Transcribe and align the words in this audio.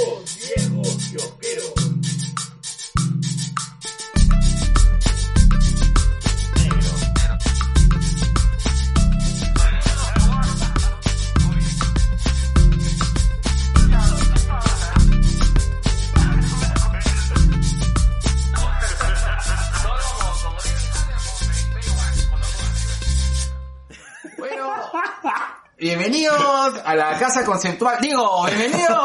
Dos 0.00 0.38
viejos 0.56 1.79
conceptual. 27.44 27.98
Digo, 28.00 28.44
bienvenidos. 28.46 28.98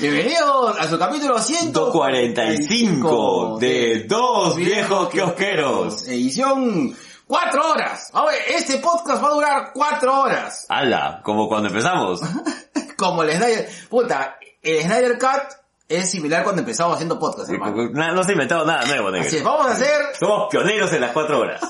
bienvenidos 0.00 0.78
a 0.78 0.88
su 0.88 0.98
capítulo 0.98 1.38
145 1.38 3.58
de 3.60 4.04
Dos 4.08 4.56
Viejos 4.56 5.10
Kiosqueros. 5.10 6.08
Edición 6.08 6.96
4 7.26 7.70
horas. 7.72 8.10
A 8.14 8.24
ver, 8.24 8.36
este 8.48 8.78
podcast 8.78 9.22
va 9.22 9.28
a 9.28 9.32
durar 9.34 9.70
4 9.74 10.20
horas. 10.22 10.64
¡Hala! 10.68 11.20
Como 11.22 11.48
cuando 11.48 11.68
empezamos. 11.68 12.20
Como 12.96 13.22
el 13.22 13.32
Snyder. 13.32 13.68
Puta, 13.90 14.36
el 14.62 14.82
Snyder 14.82 15.18
Cut 15.18 15.42
es 15.88 16.10
similar 16.10 16.42
cuando 16.44 16.62
empezamos 16.62 16.94
haciendo 16.94 17.18
podcast, 17.18 17.50
hermano. 17.50 17.90
Na- 17.92 18.12
No 18.12 18.22
se 18.24 18.30
ha 18.30 18.32
inventado 18.32 18.64
nada 18.64 18.86
nuevo, 18.86 19.10
negro. 19.10 19.26
Así 19.28 19.36
es, 19.38 19.44
vamos 19.44 19.66
a 19.66 19.72
hacer, 19.72 20.00
Somos 20.18 20.48
pioneros 20.50 20.90
en 20.92 21.00
las 21.02 21.12
cuatro 21.12 21.40
horas. 21.40 21.60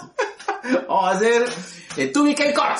vamos 0.89 1.09
a 1.09 1.11
hacer 1.17 1.45
el 1.97 2.13
2BK 2.13 2.55
Cut. 2.55 2.79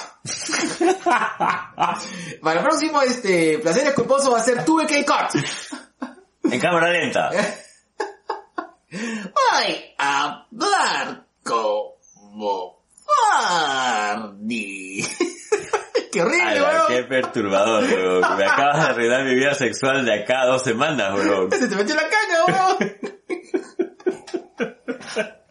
Para 2.43 2.59
el 2.61 2.65
próximo, 2.65 3.03
este, 3.03 3.59
placer 3.59 3.95
culposo 3.95 4.31
va 4.31 4.39
a 4.39 4.43
ser 4.43 4.65
2BK 4.65 5.05
Cut. 5.05 6.53
En 6.53 6.61
cámara 6.61 6.91
lenta. 6.91 7.31
Voy 8.91 9.95
a 9.99 10.47
hablar 10.51 11.27
como 11.43 12.85
Barney. 13.31 15.05
Qué 16.13 16.23
horrible, 16.23 16.63
weón. 16.63 16.87
¡Qué 16.89 17.03
perturbador, 17.03 17.85
weón! 17.85 18.39
Me 18.39 18.45
acabas 18.47 18.79
de 18.79 18.85
arruinar 18.91 19.25
mi 19.25 19.35
vida 19.35 19.55
sexual 19.55 20.05
de 20.05 20.23
acá 20.23 20.43
a 20.43 20.47
dos 20.47 20.63
semanas, 20.63 21.15
weón. 21.15 21.51
Se 21.51 21.69
te 21.69 21.77
metió 21.77 21.95
la 21.95 22.09
caña, 22.09 22.45
weón. 22.47 22.97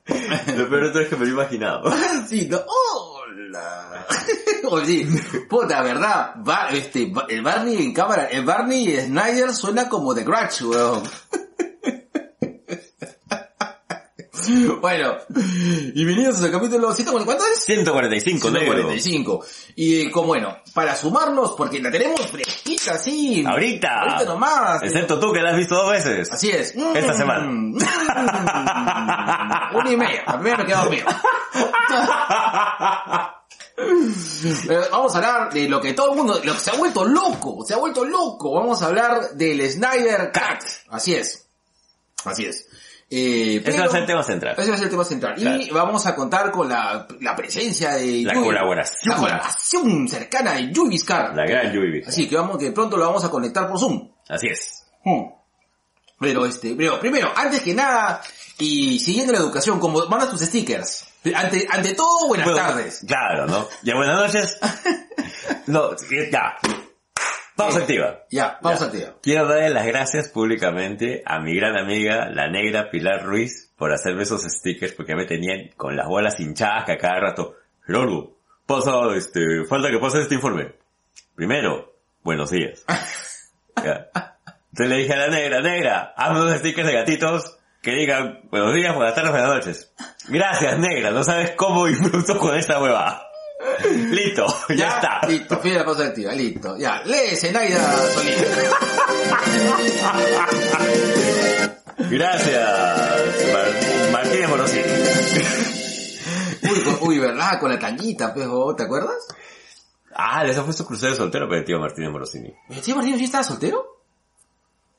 Lo 0.08 0.70
peor 0.70 0.94
de 0.94 1.04
es 1.04 1.10
que 1.10 1.16
me 1.16 1.26
lo 1.26 1.32
he 1.32 1.34
imaginado. 1.34 1.92
Sí, 2.28 2.48
no. 2.50 2.60
Hola. 2.66 4.06
Oye, 4.70 5.08
puta, 5.50 5.82
verdad. 5.82 6.34
Ba- 6.38 6.70
este, 6.72 7.12
el 7.30 7.42
Barney 7.42 7.78
en 7.84 7.94
cámara, 7.94 8.26
el 8.26 8.44
Barney 8.46 9.00
Snyder 9.00 9.54
suena 9.54 9.88
como 9.90 10.14
The 10.16 10.24
Grudge, 10.24 10.64
weón. 10.66 11.04
Bueno, 14.82 15.16
y 15.30 16.06
bienvenidos 16.06 16.42
al 16.44 16.52
capítulo 16.52 16.94
100, 16.94 17.08
¿cuánto 17.26 17.44
es? 17.54 17.64
145, 17.66 18.52
negro. 18.52 18.66
145. 18.74 19.46
Y 19.76 20.02
eh, 20.02 20.12
como 20.12 20.28
bueno, 20.28 20.56
para 20.74 20.96
sumarnos, 20.96 21.54
porque 21.58 21.80
la 21.82 21.90
tenemos 21.92 22.22
fresquita 22.28 22.94
así. 22.94 23.44
Ahorita. 23.46 23.90
Ahorita 24.02 24.26
nomás. 24.26 24.84
Excepto 24.84 25.20
tú 25.20 25.32
que 25.34 25.42
la 25.42 25.52
has 25.52 25.58
visto 25.58 25.76
dos 25.76 25.92
veces. 25.92 26.32
Así 26.32 26.50
es. 26.52 26.74
Esta 26.76 27.14
Mm, 27.14 27.18
semana. 27.18 27.46
mm, 27.48 27.76
Una 29.78 29.92
y 29.92 29.98
media. 29.98 30.24
Primera 30.26 30.58
me 30.58 30.66
quedó 30.66 30.82
dormido. 30.84 31.08
Pero 34.68 34.82
vamos 34.92 35.14
a 35.14 35.18
hablar 35.18 35.54
de 35.54 35.68
lo 35.68 35.82
que 35.82 35.94
todo 35.94 36.12
el 36.12 36.18
mundo, 36.18 36.40
lo 36.44 36.54
que 36.54 36.60
se 36.60 36.72
ha 36.72 36.76
vuelto 36.76 37.06
loco, 37.06 37.66
se 37.66 37.74
ha 37.74 37.78
vuelto 37.78 38.06
loco. 38.06 38.54
Vamos 38.54 38.82
a 38.82 38.88
hablar 38.88 39.32
del 39.32 39.70
Snyder 39.72 40.32
Cut. 40.32 40.64
Así 40.90 41.16
es. 41.16 41.48
Así 42.26 42.46
es. 42.46 42.65
Eh, 43.18 43.62
Ese 43.64 43.80
va 43.80 43.86
a 43.86 43.90
ser 43.90 44.02
el 44.02 44.06
tema 44.08 44.24
central. 44.24 44.56
ese 44.58 44.70
va 44.70 44.74
a 44.74 44.78
ser 44.78 44.86
el 44.86 44.92
tema 44.92 45.06
central. 45.06 45.36
Y 45.38 45.70
vamos 45.70 46.06
a 46.06 46.14
contar 46.16 46.52
con 46.52 46.68
la, 46.68 47.08
la 47.22 47.34
presencia 47.36 47.92
de 47.96 48.24
La 48.24 48.34
Yui- 48.34 48.44
colaboración. 48.44 49.14
La 49.14 49.16
colaboración 49.22 50.08
cercana 50.10 50.54
de 50.54 50.72
Yui 50.74 50.90
Vizcarra. 50.90 51.34
La 51.34 51.46
gran 51.46 51.72
Yubi. 51.72 52.04
Así 52.06 52.28
que 52.28 52.36
vamos, 52.36 52.58
que 52.58 52.72
pronto 52.72 52.98
lo 52.98 53.06
vamos 53.06 53.24
a 53.24 53.30
conectar 53.30 53.70
por 53.70 53.80
Zoom. 53.80 54.10
Así 54.28 54.48
es. 54.48 54.84
Hmm. 55.06 55.30
Pero 56.20 56.46
este, 56.46 56.76
pero 56.76 57.00
primero, 57.00 57.32
antes 57.36 57.62
que 57.62 57.74
nada, 57.74 58.22
y 58.58 59.00
siguiendo 59.00 59.32
la 59.34 59.40
educación, 59.40 59.80
como 59.80 60.06
manda 60.08 60.30
tus 60.30 60.42
stickers. 60.42 61.06
Ante, 61.34 61.68
ante 61.70 61.94
todo, 61.94 62.28
buenas 62.28 62.48
Bueno, 62.48 62.60
tardes. 62.68 63.04
Claro, 63.08 63.48
¿no? 63.48 63.68
Ya 63.84 63.96
buenas 63.96 64.18
noches. 64.18 64.58
No, 65.68 65.92
ya. 66.32 66.56
Pausa 67.56 67.80
activa. 67.80 68.26
Ya, 68.32 68.60
al 68.62 68.92
tío. 68.92 69.20
Quiero 69.22 69.48
darle 69.48 69.70
las 69.70 69.86
gracias 69.86 70.30
públicamente 70.30 71.24
a 71.26 71.40
mi 71.40 71.56
gran 71.56 71.78
amiga, 71.78 72.30
la 72.30 72.50
negra 72.50 72.90
Pilar 72.90 73.24
Ruiz, 73.24 73.72
por 73.78 73.94
hacerme 73.94 74.24
esos 74.24 74.42
stickers 74.44 74.94
porque 74.94 75.16
me 75.16 75.26
tenían 75.26 75.70
con 75.78 75.96
las 75.96 76.08
bolas 76.08 76.40
hinchadas 76.40 76.84
que 76.86 76.94
a 76.94 76.98
cada 76.98 77.20
rato, 77.20 77.56
Gerardo, 77.86 78.36
pasa, 78.66 78.92
este, 79.16 79.64
falta 79.70 79.90
que 79.90 80.00
pase 80.00 80.22
este 80.22 80.36
informe. 80.36 80.74
Primero, 81.36 81.94
buenos 82.24 82.52
días. 82.52 82.84
Ya. 83.84 84.08
Entonces 84.72 84.88
le 84.90 84.98
dije 85.00 85.14
a 85.14 85.18
la 85.18 85.28
negra, 85.28 85.60
negra, 85.60 86.14
hazme 86.16 86.42
unos 86.42 86.60
stickers 86.60 86.88
de 86.88 86.94
gatitos 86.94 87.58
que 87.82 87.92
digan 87.92 88.40
buenos 88.50 88.74
días, 88.74 88.96
buenas 88.96 89.14
tardes, 89.14 89.32
buenas 89.32 89.50
noches. 89.50 89.94
Gracias, 90.30 90.80
negra, 90.80 91.12
no 91.12 91.26
sabes 91.26 91.52
cómo 91.52 91.86
disfruto 91.86 92.40
con 92.40 92.56
esta 92.56 92.82
hueva. 92.82 93.22
Listo, 94.12 94.46
ya, 94.76 94.88
está. 94.96 95.22
Listo, 95.28 95.60
fin 95.60 95.74
de 95.74 95.80
la 95.80 95.86
pausa 95.86 96.06
activa, 96.06 96.34
listo. 96.34 96.78
Ya, 96.78 97.02
lee 97.06 97.36
Zenaida 97.36 97.80
Solís. 98.14 98.36
Gracias, 101.98 103.54
Mar- 103.54 104.12
Martínez 104.12 104.50
Morosini. 104.50 104.84
Uy, 106.64 106.98
uy, 107.02 107.20
¿verdad? 107.20 107.60
Con 107.60 107.72
la 107.72 107.80
tanguita, 107.80 108.34
pues, 108.34 108.48
oh, 108.50 108.76
¿te 108.76 108.84
acuerdas? 108.84 109.28
Ah, 110.14 110.46
ese 110.46 110.62
fue 110.62 110.74
su 110.74 110.86
crucero 110.86 111.16
soltero, 111.16 111.48
pero 111.48 111.60
el 111.60 111.66
tío 111.66 111.80
Martínez 111.80 112.12
Morosini. 112.12 112.54
¿El 112.70 112.82
tío 112.82 112.96
Martínez 112.96 113.20
sí 113.20 113.26
estaba 113.26 113.44
soltero? 113.44 114.04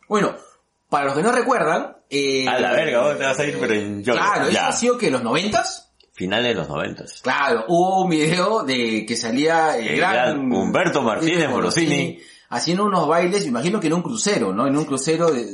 Bueno, 0.08 0.36
para 0.88 1.06
los 1.06 1.14
que 1.14 1.22
no 1.22 1.32
recuerdan, 1.32 1.96
eh... 2.10 2.46
A 2.48 2.58
la 2.60 2.72
verga, 2.72 3.02
vos 3.02 3.18
te 3.18 3.24
vas 3.24 3.38
a 3.38 3.44
ir, 3.44 3.58
pero 3.58 3.74
en 3.74 4.02
yo. 4.04 4.12
Claro, 4.14 4.46
eso 4.48 4.60
ha 4.60 4.72
sido 4.72 4.98
que 4.98 5.06
en 5.08 5.14
los 5.14 5.22
noventas, 5.22 5.85
Finales 6.16 6.48
de 6.48 6.54
los 6.54 6.68
noventas. 6.68 7.20
Claro, 7.22 7.66
hubo 7.68 8.02
un 8.04 8.10
video 8.10 8.62
de 8.64 9.04
que 9.06 9.16
salía 9.16 9.76
el, 9.76 9.86
El 9.88 9.96
gran 9.98 10.12
gran 10.14 10.52
Humberto 10.52 11.02
Martínez 11.02 11.48
Morosini. 11.50 12.18
haciendo 12.48 12.86
unos 12.86 13.06
bailes, 13.06 13.42
me 13.42 13.48
imagino 13.48 13.78
que 13.78 13.88
en 13.88 13.92
un 13.92 14.02
crucero, 14.02 14.52
¿no? 14.52 14.66
En 14.66 14.76
un 14.76 14.84
crucero 14.86 15.30
de, 15.30 15.44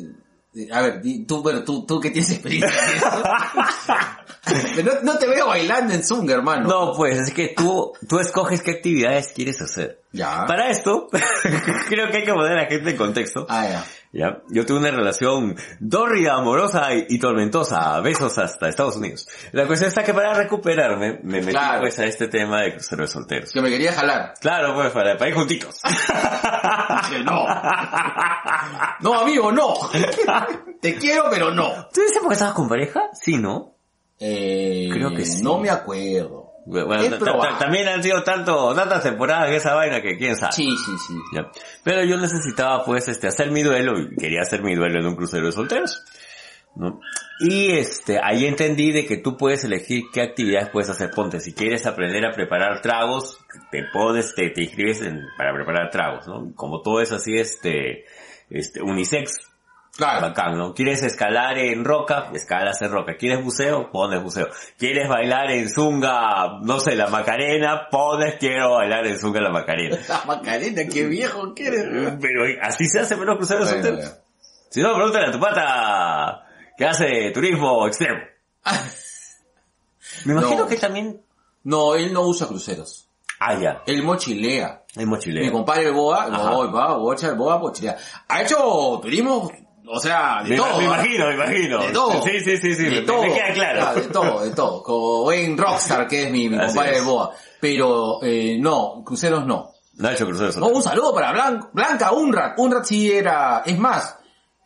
de- 0.53 0.73
a 0.73 0.81
ver, 0.83 1.03
tú, 1.27 1.43
bueno, 1.43 1.65
tú, 1.65 1.85
tú 1.85 1.99
que 1.99 2.11
tienes 2.11 2.31
experiencia 2.31 2.71
en 2.71 2.97
eso. 2.97 3.07
No, 4.85 4.93
no 5.03 5.19
te 5.19 5.29
veo 5.29 5.47
bailando 5.47 5.95
en 5.95 6.03
Zunga, 6.05 6.35
hermano. 6.35 6.69
No, 6.69 6.93
pues 6.97 7.17
es 7.19 7.33
que 7.33 7.55
tú, 7.57 7.93
tú 8.09 8.19
escoges 8.19 8.61
qué 8.63 8.73
actividades 8.73 9.33
quieres 9.33 9.61
hacer. 9.63 10.03
Ya. 10.13 10.45
Para 10.47 10.69
esto, 10.69 11.09
creo 11.89 12.11
que 12.11 12.19
hay 12.19 12.25
que 12.25 12.33
poner 12.33 12.53
a 12.53 12.63
la 12.63 12.67
gente 12.69 12.91
en 12.91 12.97
contexto. 12.97 13.47
Ah, 13.49 13.67
ya. 13.69 13.85
¿ya? 14.13 14.39
Yo 14.51 14.67
tuve 14.67 14.79
una 14.79 14.91
relación 14.91 15.57
dórrida, 15.79 16.35
amorosa 16.35 16.93
y, 16.93 17.07
y 17.11 17.19
tormentosa, 17.19 18.01
besos 18.01 18.37
hasta 18.39 18.69
Estados 18.69 18.97
Unidos. 18.97 19.29
La 19.53 19.67
cuestión 19.67 19.89
está 19.89 20.03
que 20.03 20.13
para 20.13 20.35
recuperarme, 20.35 21.21
me 21.23 21.39
metí 21.41 21.53
Claro. 21.53 21.81
pues 21.83 21.99
a 22.01 22.05
este 22.07 22.27
tema 22.29 22.63
de 22.63 22.73
crucero 22.73 23.03
de 23.03 23.09
solteros. 23.09 23.53
Que 23.53 23.63
me 23.63 23.71
quería 23.71 23.93
jalar. 23.93 24.35
Claro, 24.41 24.75
pues 24.75 24.91
para, 24.91 25.17
para 25.17 25.29
ir 25.31 25.37
juntitos. 25.37 25.81
Que 27.11 27.19
no. 27.21 27.47
No, 29.01 29.21
amigo, 29.21 29.53
no. 29.53 29.75
Te 30.81 30.97
quiero, 30.97 31.27
pero 31.31 31.53
no. 31.53 31.87
¿Tú 31.93 32.01
dices 32.01 32.19
porque 32.21 32.35
estabas 32.35 32.55
con 32.55 32.69
pareja? 32.69 33.03
Sí, 33.15 33.37
¿no? 33.39 33.77
Eh, 34.25 34.89
Creo 34.93 35.13
que 35.15 35.25
sí. 35.25 35.43
No 35.43 35.59
me 35.59 35.71
acuerdo. 35.71 36.51
Bueno, 36.65 37.03
también 37.59 37.89
han 37.89 38.03
sido 38.05 38.23
tanto, 38.23 38.73
tantas 38.73 39.03
temporadas 39.03 39.51
de 39.51 39.57
esa 39.57 39.75
vaina 39.75 40.01
que 40.01 40.17
quién 40.17 40.37
sabe. 40.37 40.53
Sí, 40.53 40.69
sí, 40.71 40.93
sí. 41.09 41.15
Ya. 41.35 41.51
Pero 41.83 42.05
yo 42.05 42.17
necesitaba 42.19 42.85
pues 42.85 43.09
este 43.09 43.27
hacer 43.27 43.51
mi 43.51 43.63
duelo 43.63 43.99
y 43.99 44.15
quería 44.17 44.43
hacer 44.43 44.63
mi 44.63 44.77
duelo 44.77 45.01
en 45.01 45.07
un 45.07 45.17
crucero 45.17 45.47
de 45.47 45.53
solteros. 45.53 46.05
¿no? 46.77 47.01
Y 47.41 47.73
este, 47.73 48.19
ahí 48.23 48.47
entendí 48.47 48.93
de 48.93 49.05
que 49.05 49.17
tú 49.19 49.37
puedes 49.37 49.65
elegir 49.65 50.05
qué 50.13 50.23
actividades 50.23 50.71
puedes 50.71 50.89
hacer. 50.89 51.11
Ponte, 51.11 51.41
si 51.41 51.53
quieres 51.53 51.85
aprender 51.85 52.25
a 52.25 52.31
preparar 52.33 52.81
tragos, 52.81 53.37
te 53.73 53.83
pones, 53.93 54.33
te, 54.35 54.49
te 54.51 54.63
inscribes 54.63 55.03
en- 55.03 55.27
para 55.37 55.53
preparar 55.53 55.91
tragos, 55.91 56.29
¿no? 56.29 56.53
Como 56.55 56.81
todo 56.81 57.01
es 57.01 57.11
así, 57.13 57.35
este, 57.37 58.05
este, 58.49 58.81
unisex, 58.81 59.33
Claro. 59.97 60.23
bacán, 60.23 60.57
¿no? 60.57 60.73
¿Quieres 60.73 61.03
escalar 61.03 61.59
en 61.59 61.85
roca? 61.85 62.31
Escalas 62.33 62.81
en 62.81 62.91
roca. 62.91 63.15
¿Quieres 63.19 63.45
buceo? 63.45 63.91
Pones 63.91 64.23
buceo. 64.23 64.49
¿Quieres 64.79 65.07
bailar 65.09 65.51
en 65.51 65.69
zunga, 65.69 66.59
no 66.63 66.81
sé, 66.81 66.97
la 66.97 67.09
macarena? 67.09 67.89
Pones 67.91 68.37
quiero 68.41 68.73
bailar 68.77 69.07
en 69.07 69.19
zunga 69.19 69.41
la 69.43 69.51
macarena. 69.51 69.99
La 70.09 70.25
Macarena, 70.25 70.83
qué 70.91 71.05
viejo 71.07 71.55
que 71.55 71.67
eres. 71.67 72.15
Pero 72.21 72.45
así 72.63 72.87
se 72.87 73.01
hace 73.01 73.17
menos 73.17 73.37
cruceros 73.37 73.71
Bueno. 73.71 73.99
Si 74.71 74.81
no, 74.81 74.95
pregúntale 74.95 75.27
a 75.29 75.31
tu 75.33 75.39
pata 75.39 76.43
que 76.79 76.87
hace 76.87 77.31
turismo 77.33 77.87
extremo. 77.87 78.19
Me 80.25 80.33
imagino 80.33 80.61
No. 80.63 80.67
que 80.69 80.77
también... 80.77 81.21
No, 81.65 81.95
él 81.95 82.13
no 82.13 82.23
usa 82.23 82.47
cruceros. 82.49 83.09
Ah, 83.39 83.55
ya. 83.61 83.83
Él 83.87 84.03
mochilea. 84.03 84.83
Es 84.91 84.97
Mi 84.97 85.05
mochilero. 85.07 85.53
compadre 85.53 85.85
el 85.87 85.93
Boa, 85.93 86.27
va, 86.29 86.97
bocha, 86.97 87.29
el 87.29 87.35
Boa 87.37 87.59
mochilea. 87.59 87.97
Ha 88.29 88.43
hecho 88.43 88.99
turismo, 89.03 89.51
o 89.87 89.99
sea, 90.01 90.43
de 90.43 90.51
Me, 90.51 90.57
todo. 90.57 90.77
me 90.79 90.83
¿eh? 90.83 90.87
imagino, 90.87 91.27
me 91.29 91.35
imagino. 91.35 91.83
De 91.83 91.93
todo. 91.93 92.23
Sí, 92.23 92.41
sí, 92.41 92.57
sí, 92.57 92.75
sí. 92.75 92.85
De 92.85 92.91
Me, 92.91 93.03
todo. 93.03 93.23
me 93.23 93.33
queda 93.33 93.53
claro. 93.53 93.83
Ah, 93.87 93.95
de 93.95 94.01
todo, 94.03 94.45
de 94.45 94.51
todo. 94.51 94.83
Como 94.83 95.23
buen 95.25 95.57
rockstar 95.59 96.07
que 96.09 96.25
es 96.25 96.31
mi, 96.31 96.49
mi 96.49 96.59
compadre 96.59 96.99
el 96.99 97.05
Boa. 97.05 97.33
Pero, 97.61 98.23
eh, 98.23 98.57
no, 98.61 99.03
cruceros 99.05 99.47
no. 99.47 99.71
No 99.95 100.09
ha 100.09 100.13
hecho 100.13 100.27
cruceros. 100.27 100.57
Oh, 100.59 100.69
un 100.69 100.83
saludo 100.83 101.15
para 101.15 101.33
Blan- 101.33 101.69
Blanca 101.73 102.13
Unrat. 102.13 102.59
Unrat 102.59 102.85
sí 102.85 103.13
era, 103.13 103.63
es 103.67 103.79
más, 103.79 104.19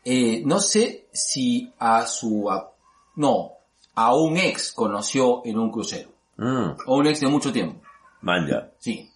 eh, 0.05 0.43
no 0.45 0.61
sé 0.61 1.09
si 1.13 1.73
a 1.79 2.07
su, 2.07 2.49
a- 2.51 2.71
no, 3.17 3.53
a 3.97 4.15
un 4.15 4.37
ex 4.37 4.73
conoció 4.73 5.43
en 5.45 5.59
un 5.59 5.71
crucero. 5.71 6.11
Mm, 6.37 6.71
O 6.87 6.97
un 6.99 7.07
ex 7.07 7.21
de 7.21 7.27
mucho 7.29 7.53
tiempo. 7.53 7.81
man, 8.21 8.47
ya. 8.47 8.71
Sí. 8.79 9.11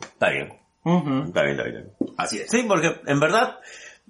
Está 0.00 0.28
bien. 0.30 0.52
Está 0.84 1.42
bien, 1.42 1.50
está 1.56 1.62
bien. 1.64 1.76
está 1.76 2.04
bien. 2.04 2.14
Así 2.16 2.38
es. 2.40 2.50
Sí, 2.50 2.64
porque 2.68 3.00
en 3.06 3.20
verdad, 3.20 3.58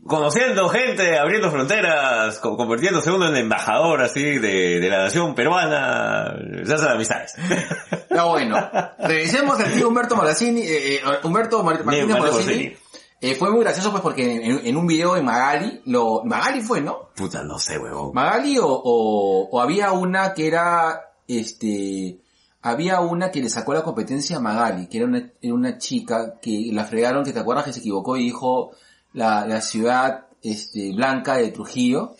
conociendo 0.06 0.68
gente, 0.68 1.18
abriendo 1.18 1.50
fronteras, 1.50 2.38
co- 2.38 2.56
convirtiéndose 2.56 3.10
uno 3.10 3.28
en 3.28 3.36
embajador 3.36 4.02
así 4.02 4.22
de, 4.38 4.80
de 4.80 4.88
la 4.88 5.04
nación 5.04 5.34
peruana, 5.34 6.34
se 6.64 6.74
hacen 6.74 6.88
amistades. 6.88 7.34
Está 7.90 8.24
bueno. 8.24 8.56
Regresemos 8.98 9.58
al 9.60 9.72
tío 9.72 9.88
Humberto 9.88 10.16
Moracini, 10.16 10.62
eh, 10.62 10.96
eh, 10.96 11.00
Humberto 11.24 11.62
Mar- 11.62 11.84
Martínez. 11.84 12.78
Eh, 13.20 13.34
fue 13.34 13.50
muy 13.50 13.60
gracioso 13.60 13.90
pues 13.90 14.00
porque 14.02 14.32
en, 14.36 14.64
en 14.64 14.76
un 14.76 14.86
video 14.86 15.16
en 15.16 15.24
Magali, 15.24 15.82
lo, 15.86 16.22
Magali 16.24 16.60
fue, 16.60 16.80
¿no? 16.80 17.10
Puta, 17.16 17.42
no 17.42 17.58
sé, 17.58 17.76
huevón. 17.76 18.12
Magali 18.14 18.58
o, 18.58 18.66
o, 18.68 19.48
o 19.50 19.60
había 19.60 19.90
una 19.90 20.34
que 20.34 20.46
era, 20.46 21.00
este, 21.26 22.20
había 22.62 23.00
una 23.00 23.32
que 23.32 23.40
le 23.40 23.48
sacó 23.50 23.74
la 23.74 23.82
competencia 23.82 24.36
a 24.36 24.40
Magali, 24.40 24.86
que 24.86 24.98
era 24.98 25.06
una, 25.06 25.32
era 25.42 25.52
una 25.54 25.78
chica 25.78 26.34
que 26.40 26.70
la 26.72 26.84
fregaron, 26.84 27.24
que 27.24 27.32
te 27.32 27.40
acuerdas 27.40 27.64
que 27.64 27.72
se 27.72 27.80
equivocó 27.80 28.16
y 28.16 28.22
dijo 28.24 28.70
la, 29.18 29.44
la 29.46 29.60
ciudad, 29.60 30.26
este, 30.42 30.92
blanca 30.94 31.36
de 31.36 31.50
Trujillo. 31.50 32.14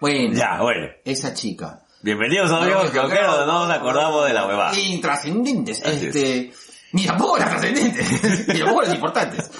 Bueno, 0.00 0.34
Ya, 0.34 0.60
bueno. 0.60 0.88
esa 1.04 1.32
chica. 1.34 1.84
Bienvenidos 2.02 2.50
amigos, 2.50 2.90
que 2.90 2.98
aunque 2.98 3.14
no 3.22 3.46
nos 3.46 3.70
acordamos 3.70 4.26
de 4.26 4.32
la 4.32 4.46
huevada. 4.46 4.76
Intrascendentes, 4.76 5.80
Así 5.86 6.06
este, 6.06 6.52
ni 6.92 7.06
tampoco 7.06 7.38
las 7.38 7.48
trascendentes, 7.50 8.48
ni 8.48 8.58
tampoco 8.58 8.82
las 8.82 8.94
importantes. 8.94 9.50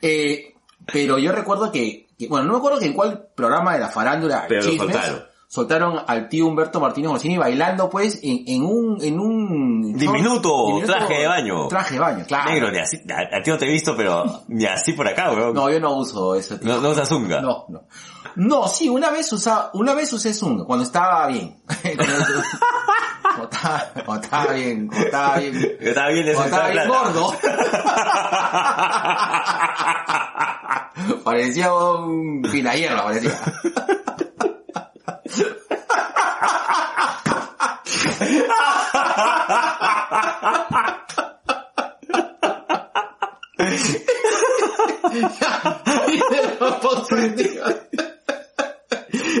Eh, 0.00 0.54
pero 0.92 1.18
yo 1.18 1.32
recuerdo 1.32 1.72
que, 1.72 2.06
que- 2.16 2.28
bueno, 2.28 2.46
no 2.46 2.52
me 2.52 2.58
acuerdo 2.58 2.78
que 2.78 2.86
en 2.86 2.92
cuál 2.92 3.26
programa 3.34 3.74
de 3.74 3.80
la 3.80 3.88
farándula 3.88 4.44
Pero 4.48 4.62
Chismes. 4.62 4.96
Soltaron 5.48 6.00
al 6.06 6.28
tío 6.28 6.46
Humberto 6.46 6.78
Martínez 6.78 7.10
Morcini 7.10 7.38
bailando 7.38 7.88
pues 7.88 8.20
en, 8.22 8.44
en 8.46 8.62
un, 8.62 9.02
en 9.02 9.18
un 9.18 9.96
Diminuto 9.96 10.80
traje 10.84 11.14
de 11.14 11.26
baño. 11.26 11.68
Traje 11.68 11.94
de 11.94 12.00
baño, 12.00 12.24
claro. 12.28 12.50
Negro, 12.50 12.70
ni 12.70 12.78
así, 12.78 13.00
a, 13.10 13.36
a 13.38 13.42
ti 13.42 13.50
no 13.50 13.56
te 13.58 13.64
he 13.64 13.72
visto, 13.72 13.96
pero 13.96 14.42
ni 14.48 14.66
así 14.66 14.92
por 14.92 15.08
acá, 15.08 15.32
weón. 15.32 15.54
No, 15.54 15.70
yo 15.70 15.80
no 15.80 15.96
uso 15.96 16.38
tipo. 16.38 16.64
No, 16.66 16.80
no 16.80 16.90
usas 16.90 17.08
zunga. 17.08 17.40
No, 17.40 17.64
no. 17.68 17.82
No, 18.36 18.68
sí, 18.68 18.88
una 18.88 19.10
vez 19.10 19.32
usa, 19.32 19.70
una 19.72 19.94
vez 19.94 20.12
usé 20.12 20.32
Zunga, 20.32 20.64
cuando 20.64 20.84
estaba 20.84 21.26
bien. 21.26 21.56
cuando, 21.66 23.44
estaba, 23.50 23.90
cuando 24.04 24.22
estaba 24.22 24.52
bien, 24.52 24.86
cuando 24.86 25.06
estaba 25.06 25.38
bien. 25.38 25.76
Estaba 25.80 26.08
bien 26.10 26.24
Cuando 26.34 26.44
estaba 26.44 26.68
bien 26.68 26.88
gordo. 26.88 27.34
parecía 31.24 31.72
un 31.74 32.42
pinahierba, 32.42 33.04
parecía. 33.04 33.40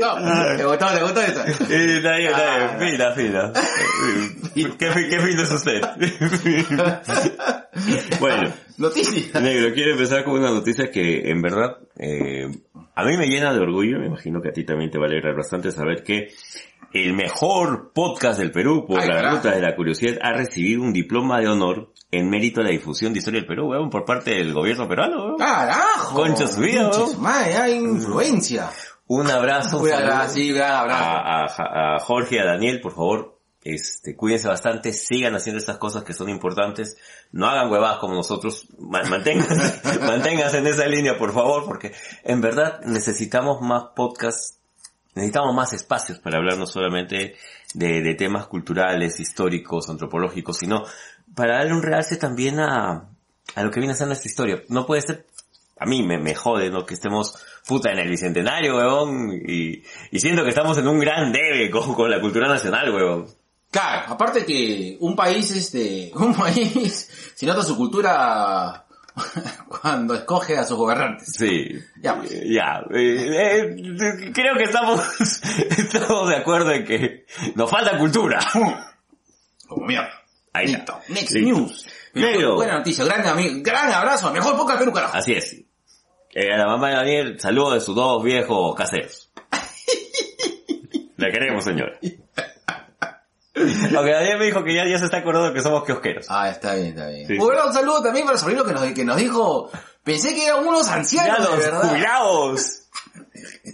No, 0.00 0.14
te 0.56 0.64
gustó, 0.64 0.86
te 0.94 1.02
gustó 1.02 1.20
eso. 1.22 1.42
Eh, 1.70 1.96
Está 1.98 2.16
bien, 2.16 2.30
está 2.30 2.76
bien. 2.76 2.92
Fina, 2.92 3.12
fina. 3.12 3.52
Eh, 4.56 4.72
¿Qué, 4.78 4.90
fi- 4.92 5.08
qué 5.08 5.20
fino 5.20 5.42
es 5.42 5.50
usted? 5.52 5.80
bueno, 8.20 8.52
Noticia. 8.76 9.40
negro, 9.40 9.72
quiero 9.74 9.92
empezar 9.92 10.24
con 10.24 10.34
una 10.38 10.50
noticia 10.50 10.90
que 10.90 11.30
en 11.30 11.42
verdad 11.42 11.76
eh, 11.98 12.48
a 13.00 13.04
mí 13.04 13.16
me 13.16 13.26
llena 13.26 13.52
de 13.52 13.60
orgullo, 13.60 13.98
me 14.00 14.06
imagino 14.06 14.40
que 14.42 14.48
a 14.48 14.52
ti 14.52 14.64
también 14.64 14.90
te 14.90 14.98
va 14.98 15.04
a 15.04 15.08
alegrar 15.08 15.36
bastante 15.36 15.70
saber 15.70 16.02
que 16.02 16.28
el 16.92 17.12
mejor 17.14 17.92
podcast 17.94 18.38
del 18.40 18.50
Perú 18.50 18.86
por 18.86 19.00
Ay, 19.00 19.08
la 19.08 19.30
ruta 19.30 19.52
de 19.52 19.60
la 19.60 19.76
curiosidad 19.76 20.18
ha 20.22 20.32
recibido 20.32 20.82
un 20.82 20.92
diploma 20.92 21.38
de 21.40 21.48
honor 21.48 21.92
en 22.10 22.28
mérito 22.30 22.60
a 22.60 22.64
la 22.64 22.70
difusión 22.70 23.12
de 23.12 23.18
historia 23.18 23.40
del 23.40 23.46
Perú, 23.46 23.68
weón, 23.70 23.90
por 23.90 24.04
parte 24.04 24.30
del 24.32 24.52
gobierno 24.52 24.88
peruano, 24.88 25.16
weón. 25.26 25.36
Carajo. 25.38 26.14
Concha 26.16 26.46
su 26.46 26.60
vida, 26.60 26.90
hay 27.62 27.74
influencia. 27.74 28.70
Un 29.06 29.30
abrazo. 29.30 29.78
Un 29.80 29.92
abrazo, 29.92 30.34
sí, 30.34 30.52
gran 30.52 30.72
abrazo. 30.72 31.04
a, 31.04 31.44
a- 31.44 31.96
a 31.96 31.98
Jorge 32.00 32.36
y 32.36 32.38
a 32.38 32.44
Daniel, 32.46 32.80
por 32.80 32.92
favor, 32.92 33.37
este, 33.74 34.16
cuídense 34.16 34.48
bastante, 34.48 34.92
sigan 34.92 35.34
haciendo 35.34 35.58
estas 35.58 35.78
cosas 35.78 36.04
que 36.04 36.14
son 36.14 36.28
importantes, 36.28 36.96
no 37.32 37.46
hagan 37.46 37.70
huevadas 37.70 37.98
como 37.98 38.14
nosotros, 38.14 38.66
ma- 38.78 39.02
manténganse, 39.04 39.80
manténganse 40.00 40.58
en 40.58 40.66
esa 40.66 40.86
línea, 40.86 41.18
por 41.18 41.32
favor, 41.32 41.64
porque 41.66 41.92
en 42.24 42.40
verdad 42.40 42.80
necesitamos 42.84 43.60
más 43.60 43.84
podcasts, 43.96 44.58
necesitamos 45.14 45.54
más 45.54 45.72
espacios 45.72 46.18
para 46.18 46.38
hablar 46.38 46.58
no 46.58 46.66
solamente 46.66 47.36
de, 47.74 48.00
de 48.02 48.14
temas 48.14 48.46
culturales, 48.46 49.20
históricos, 49.20 49.88
antropológicos, 49.88 50.58
sino 50.58 50.84
para 51.34 51.58
darle 51.58 51.72
un 51.74 51.82
realce 51.82 52.16
también 52.16 52.60
a, 52.60 53.08
a 53.54 53.62
lo 53.62 53.70
que 53.70 53.80
viene 53.80 53.92
a 53.92 53.96
ser 53.96 54.06
nuestra 54.06 54.28
historia. 54.28 54.62
No 54.68 54.86
puede 54.86 55.02
ser, 55.02 55.26
a 55.78 55.86
mí 55.86 56.02
me, 56.02 56.18
me 56.18 56.34
jode, 56.34 56.70
¿no? 56.70 56.86
Que 56.86 56.94
estemos 56.94 57.36
puta 57.66 57.92
en 57.92 57.98
el 57.98 58.08
bicentenario, 58.08 58.76
huevón, 58.76 59.30
y, 59.46 59.82
y 60.10 60.20
siento 60.20 60.42
que 60.42 60.48
estamos 60.50 60.78
en 60.78 60.88
un 60.88 60.98
gran 60.98 61.32
debe 61.32 61.70
con, 61.70 61.94
con 61.94 62.10
la 62.10 62.20
cultura 62.20 62.48
nacional, 62.48 62.94
huevón. 62.94 63.26
Claro, 63.70 64.12
aparte 64.14 64.44
que 64.46 64.96
un 65.00 65.14
país, 65.14 65.50
este, 65.50 66.10
un 66.16 66.34
país, 66.34 67.32
si 67.34 67.44
nota 67.46 67.62
su 67.62 67.76
cultura 67.76 68.86
cuando 69.68 70.14
escoge 70.14 70.56
a 70.56 70.64
sus 70.64 70.76
gobernantes. 70.78 71.32
Sí. 71.36 71.68
Ya, 72.00 72.16
pues. 72.16 72.32
Eh, 72.32 72.44
Ya. 72.48 72.80
eh, 72.94 73.76
eh, 73.76 74.32
creo 74.32 74.56
que 74.56 74.64
estamos, 74.64 75.00
estamos 75.76 76.28
de 76.28 76.36
acuerdo 76.36 76.72
en 76.72 76.84
que 76.84 77.26
nos 77.54 77.70
falta 77.70 77.98
cultura. 77.98 78.38
Como 79.66 79.86
mierda. 79.86 80.10
Ahí 80.54 80.66
Listo. 80.68 80.98
está. 80.98 81.12
Next 81.12 81.32
Listo. 81.34 81.58
news. 81.60 81.86
Negro. 82.14 82.54
Buena 82.56 82.78
noticia, 82.78 83.04
gran 83.04 83.26
amigo, 83.26 83.60
gran 83.62 83.92
abrazo, 83.92 84.32
mejor 84.32 84.56
poca 84.56 84.78
Perú, 84.78 84.92
carajo. 84.92 85.16
Así 85.16 85.32
es. 85.32 85.52
Eh, 86.34 86.52
a 86.52 86.56
la 86.56 86.66
mamá 86.66 86.88
de 86.88 86.94
Daniel, 86.96 87.40
saludos 87.40 87.74
de 87.74 87.80
sus 87.80 87.94
dos 87.94 88.24
viejos 88.24 88.74
caseros. 88.74 89.30
La 91.16 91.30
queremos, 91.30 91.64
señora. 91.64 91.98
Aunque 93.96 94.12
Daniel 94.12 94.38
me 94.38 94.44
dijo 94.46 94.64
que 94.64 94.74
ya, 94.74 94.86
ya 94.86 94.98
se 94.98 95.06
está 95.06 95.18
acordando 95.18 95.52
que 95.52 95.62
somos 95.62 95.84
kiosqueros. 95.84 96.26
Ah, 96.28 96.50
está 96.50 96.74
bien, 96.74 96.88
está 96.88 97.08
bien. 97.08 97.26
Sí. 97.26 97.36
Bueno, 97.36 97.66
un 97.66 97.72
saludo 97.72 98.02
también 98.02 98.24
para 98.24 98.36
el 98.36 98.40
sobrino 98.40 98.64
que 98.64 98.72
nos, 98.72 98.82
que 98.92 99.04
nos 99.04 99.16
dijo, 99.16 99.70
pensé 100.04 100.34
que 100.34 100.46
eran 100.46 100.66
unos 100.66 100.86
¡Ya 100.86 100.94
ancianos, 100.94 101.38
de 101.38 101.44
los 101.44 101.58
verdad. 101.58 101.90
jubilados! 101.90 102.82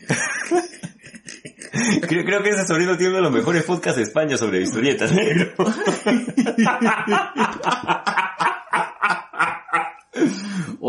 creo, 2.09 2.25
creo 2.25 2.43
que 2.43 2.51
ese 2.51 2.67
sobrino 2.67 2.97
tiene 2.97 3.11
uno 3.11 3.17
de 3.19 3.23
los 3.25 3.33
mejores 3.33 3.65
podcasts 3.65 3.97
de 3.97 4.05
España 4.05 4.37
sobre 4.37 4.63
historietas, 4.63 5.13
negro. 5.13 5.53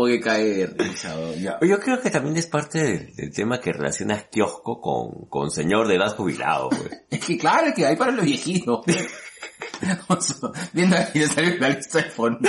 Risa, 0.78 1.18
weón, 1.18 1.40
ya. 1.40 1.58
Yo 1.60 1.80
creo 1.80 2.00
que 2.00 2.10
también 2.10 2.36
es 2.36 2.46
parte 2.46 2.82
del, 2.82 3.16
del 3.16 3.32
tema 3.32 3.60
que 3.60 3.72
relacionas 3.72 4.24
kiosco 4.30 4.80
con, 4.80 5.26
con 5.28 5.50
señor 5.50 5.88
de 5.88 5.96
edad 5.96 6.14
jubilado, 6.16 6.70
pues. 6.70 7.02
Es 7.10 7.24
que 7.24 7.38
claro, 7.38 7.68
es 7.68 7.74
que 7.74 7.86
hay 7.86 7.96
para 7.96 8.12
los 8.12 8.24
viejitos. 8.24 8.84
Viendo 10.72 10.96
ahí 10.96 11.10
le 11.14 11.26
salió 11.26 11.58
la 11.58 11.70
lista 11.70 11.98
de 11.98 12.04
fondo. 12.10 12.48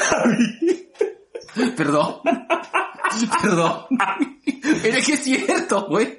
Perdón. 1.76 2.18
Perdón. 3.42 3.86
Pero 4.84 4.98
es 4.98 5.06
que 5.06 5.14
es 5.14 5.24
cierto, 5.24 5.86
güey. 5.88 6.18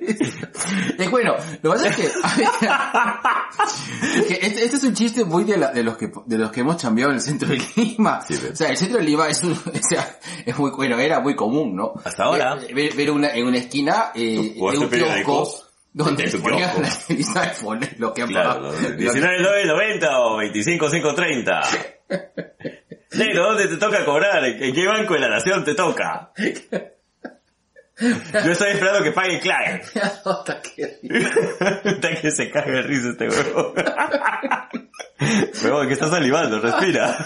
Es 0.99 1.11
bueno, 1.11 1.35
lo 1.63 1.73
que 1.75 1.77
pasa 1.77 1.89
es 1.89 1.97
que, 1.97 2.03
que 4.29 4.35
este, 4.47 4.65
este 4.65 4.77
es 4.77 4.85
un 4.85 4.95
chiste 4.95 5.25
muy 5.25 5.45
de, 5.45 5.57
la- 5.59 5.71
de 5.73 5.83
los 5.83 5.97
que 5.97 6.11
de 6.27 6.39
los 6.39 6.51
que 6.51 6.61
hemos 6.61 6.81
cambiado 6.81 7.11
en 7.11 7.17
el 7.17 7.23
centro 7.23 7.49
de 7.49 7.61
Lima. 7.77 8.21
Sí, 8.23 8.35
o 8.53 8.57
sea, 8.57 8.69
el 8.71 8.77
centro 8.77 8.99
de 8.99 9.05
Lima 9.05 9.29
es 9.29 9.43
un, 9.43 9.53
o 9.53 9.89
sea, 9.89 10.19
es 10.45 10.59
muy 10.59 10.71
bueno, 10.71 10.99
era 10.99 11.21
muy 11.21 11.35
común, 11.37 11.77
¿no? 11.77 11.93
Hasta 12.05 12.25
ahora. 12.25 12.55
Ver, 12.57 12.75
ver- 12.75 12.95
ver 12.95 13.11
una, 13.11 13.29
en 13.35 13.47
una 13.47 13.59
esquina 13.59 14.11
eh, 14.15 14.55
de 14.57 14.79
un 14.79 14.89
kiosco 14.89 15.49
donde 15.93 16.31
tu 16.31 16.41
ponían 16.41 16.71
kiosco. 16.75 17.03
la 17.09 17.15
lista 17.17 17.41
de 17.43 17.49
fones, 17.51 17.99
lo 17.99 18.15
que 18.15 18.23
han 18.23 18.29
Claro, 18.29 18.71
pagado. 18.71 18.73
¿no? 18.73 18.79
19.990 18.97 20.09
o 20.21 20.39
25.530. 20.41 22.78
Negro, 23.13 23.45
¿dónde 23.45 23.69
te 23.69 23.77
toca 23.77 24.05
cobrar? 24.05 24.45
¿En 24.45 24.75
qué 24.75 24.87
banco 24.87 25.15
de 25.15 25.21
la 25.21 25.29
nación 25.29 25.65
te 25.65 25.75
toca? 25.75 26.33
Yo 28.01 28.53
estoy 28.53 28.71
esperando 28.73 29.03
que 29.03 29.13
pague 29.13 29.41
Clave. 29.41 29.83
Hasta 30.25 30.61
que- 32.21 32.31
se 32.31 32.51
cague 32.51 32.71
de 32.73 32.83
risa 32.83 33.09
este 33.11 33.29
huevo. 33.29 33.75
Huevón, 35.65 35.89
que 35.89 35.95
estás 35.95 36.11
salivando, 36.11 36.61
respira. 36.61 37.17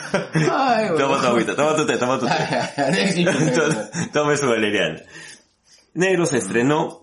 Ay, 0.51 0.89
toma 0.97 1.21
tu 1.21 1.27
agüita, 1.27 1.55
toma 1.55 1.77
tu 1.77 1.85
té, 1.87 1.97
toma 1.99 2.19
tu 2.19 2.27
té. 2.27 2.35
Tome 4.13 4.37
su 4.39 4.47
valeriano. 4.49 4.99
Negro 5.95 6.25
se 6.25 6.39
estrenó 6.39 7.03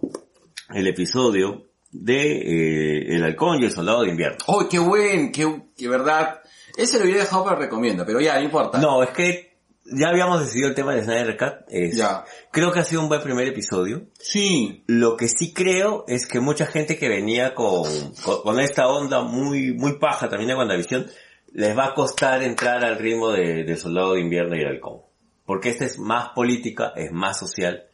el 0.74 0.88
episodio 0.88 1.68
de 1.92 2.38
eh, 2.38 3.16
El 3.16 3.24
halcón 3.24 3.62
y 3.62 3.66
el 3.66 3.72
soldado 3.72 4.02
de 4.02 4.10
invierno. 4.10 4.38
¡Oh, 4.48 4.68
qué 4.68 4.80
buen! 4.80 5.32
¡Qué, 5.32 5.62
qué 5.78 5.88
verdad! 5.88 6.40
Ese 6.80 6.98
lo 6.98 7.04
hubiera 7.06 7.22
dejado 7.22 7.44
para 7.44 7.58
recomienda, 7.58 8.06
pero 8.06 8.20
ya, 8.22 8.36
no 8.36 8.42
importa. 8.46 8.78
No, 8.80 9.04
es 9.04 9.10
que 9.10 9.58
ya 9.86 10.10
habíamos 10.10 10.40
decidido 10.40 10.70
el 10.70 10.76
tema 10.76 10.94
de 10.94 11.04
Snyder 11.04 11.38
Cut. 11.38 11.54
es- 11.70 11.96
Ya. 11.98 12.24
Creo 12.52 12.72
que 12.72 12.80
ha 12.80 12.84
sido 12.84 13.02
un 13.02 13.10
buen 13.10 13.22
primer 13.22 13.48
episodio. 13.48 14.04
Sí. 14.20 14.84
Lo 14.88 15.18
que 15.18 15.28
sí 15.28 15.54
creo 15.54 16.06
es 16.08 16.28
que 16.28 16.40
mucha 16.40 16.66
gente 16.68 16.98
que 16.98 17.10
venía 17.10 17.54
con, 17.56 17.84
con, 18.24 18.42
con 18.44 18.60
esta 18.60 18.88
onda 18.88 19.22
muy, 19.22 19.74
muy 19.74 19.98
paja 20.00 20.30
también 20.30 20.50
de 20.50 20.56
WandaVision, 20.56 21.08
les 21.54 21.76
va 21.78 21.88
a 21.88 21.94
costar 21.96 22.44
entrar 22.44 22.84
al 22.86 22.98
ritmo 23.00 23.32
de, 23.32 23.64
de 23.64 23.76
Soldado 23.76 24.14
de 24.14 24.22
Invierno 24.22 24.56
y 24.56 24.62
el 24.62 24.68
Halcón. 24.68 25.02
Porque 25.46 25.70
esta 25.70 25.86
es 25.86 25.98
más 25.98 26.30
política, 26.30 26.94
es 26.96 27.12
más 27.12 27.40
social, 27.40 27.86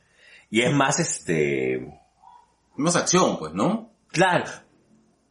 y 0.49 0.61
es 0.61 0.73
más 0.73 0.99
este, 0.99 1.87
Más 2.75 2.95
acción, 2.97 3.39
pues, 3.39 3.53
¿no? 3.53 3.91
claro. 4.11 4.43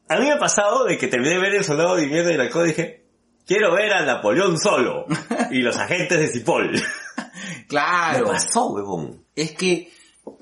A 0.09 0.17
mí 0.19 0.25
me 0.27 0.33
ha 0.33 0.39
pasado 0.39 0.85
de 0.85 0.97
que 0.99 1.07
terminé 1.09 1.35
de 1.35 1.41
ver 1.41 1.55
el 1.55 1.65
Soldado 1.65 1.97
de 1.97 2.05
Invierno 2.05 2.31
y 2.31 2.35
el 2.35 2.41
Halcón 2.41 2.65
y 2.65 2.69
dije, 2.69 3.04
quiero 3.47 3.75
ver 3.75 3.93
a 3.93 4.05
Napoleón 4.05 4.59
solo, 4.59 5.07
y 5.51 5.59
los 5.61 5.77
agentes 5.77 6.19
de 6.19 6.29
Cipoll. 6.29 6.73
¿Qué 6.73 7.67
Claro. 7.69 8.27
pasó, 8.27 8.69
huevón? 8.73 9.25
Es 9.35 9.53
que, 9.53 9.91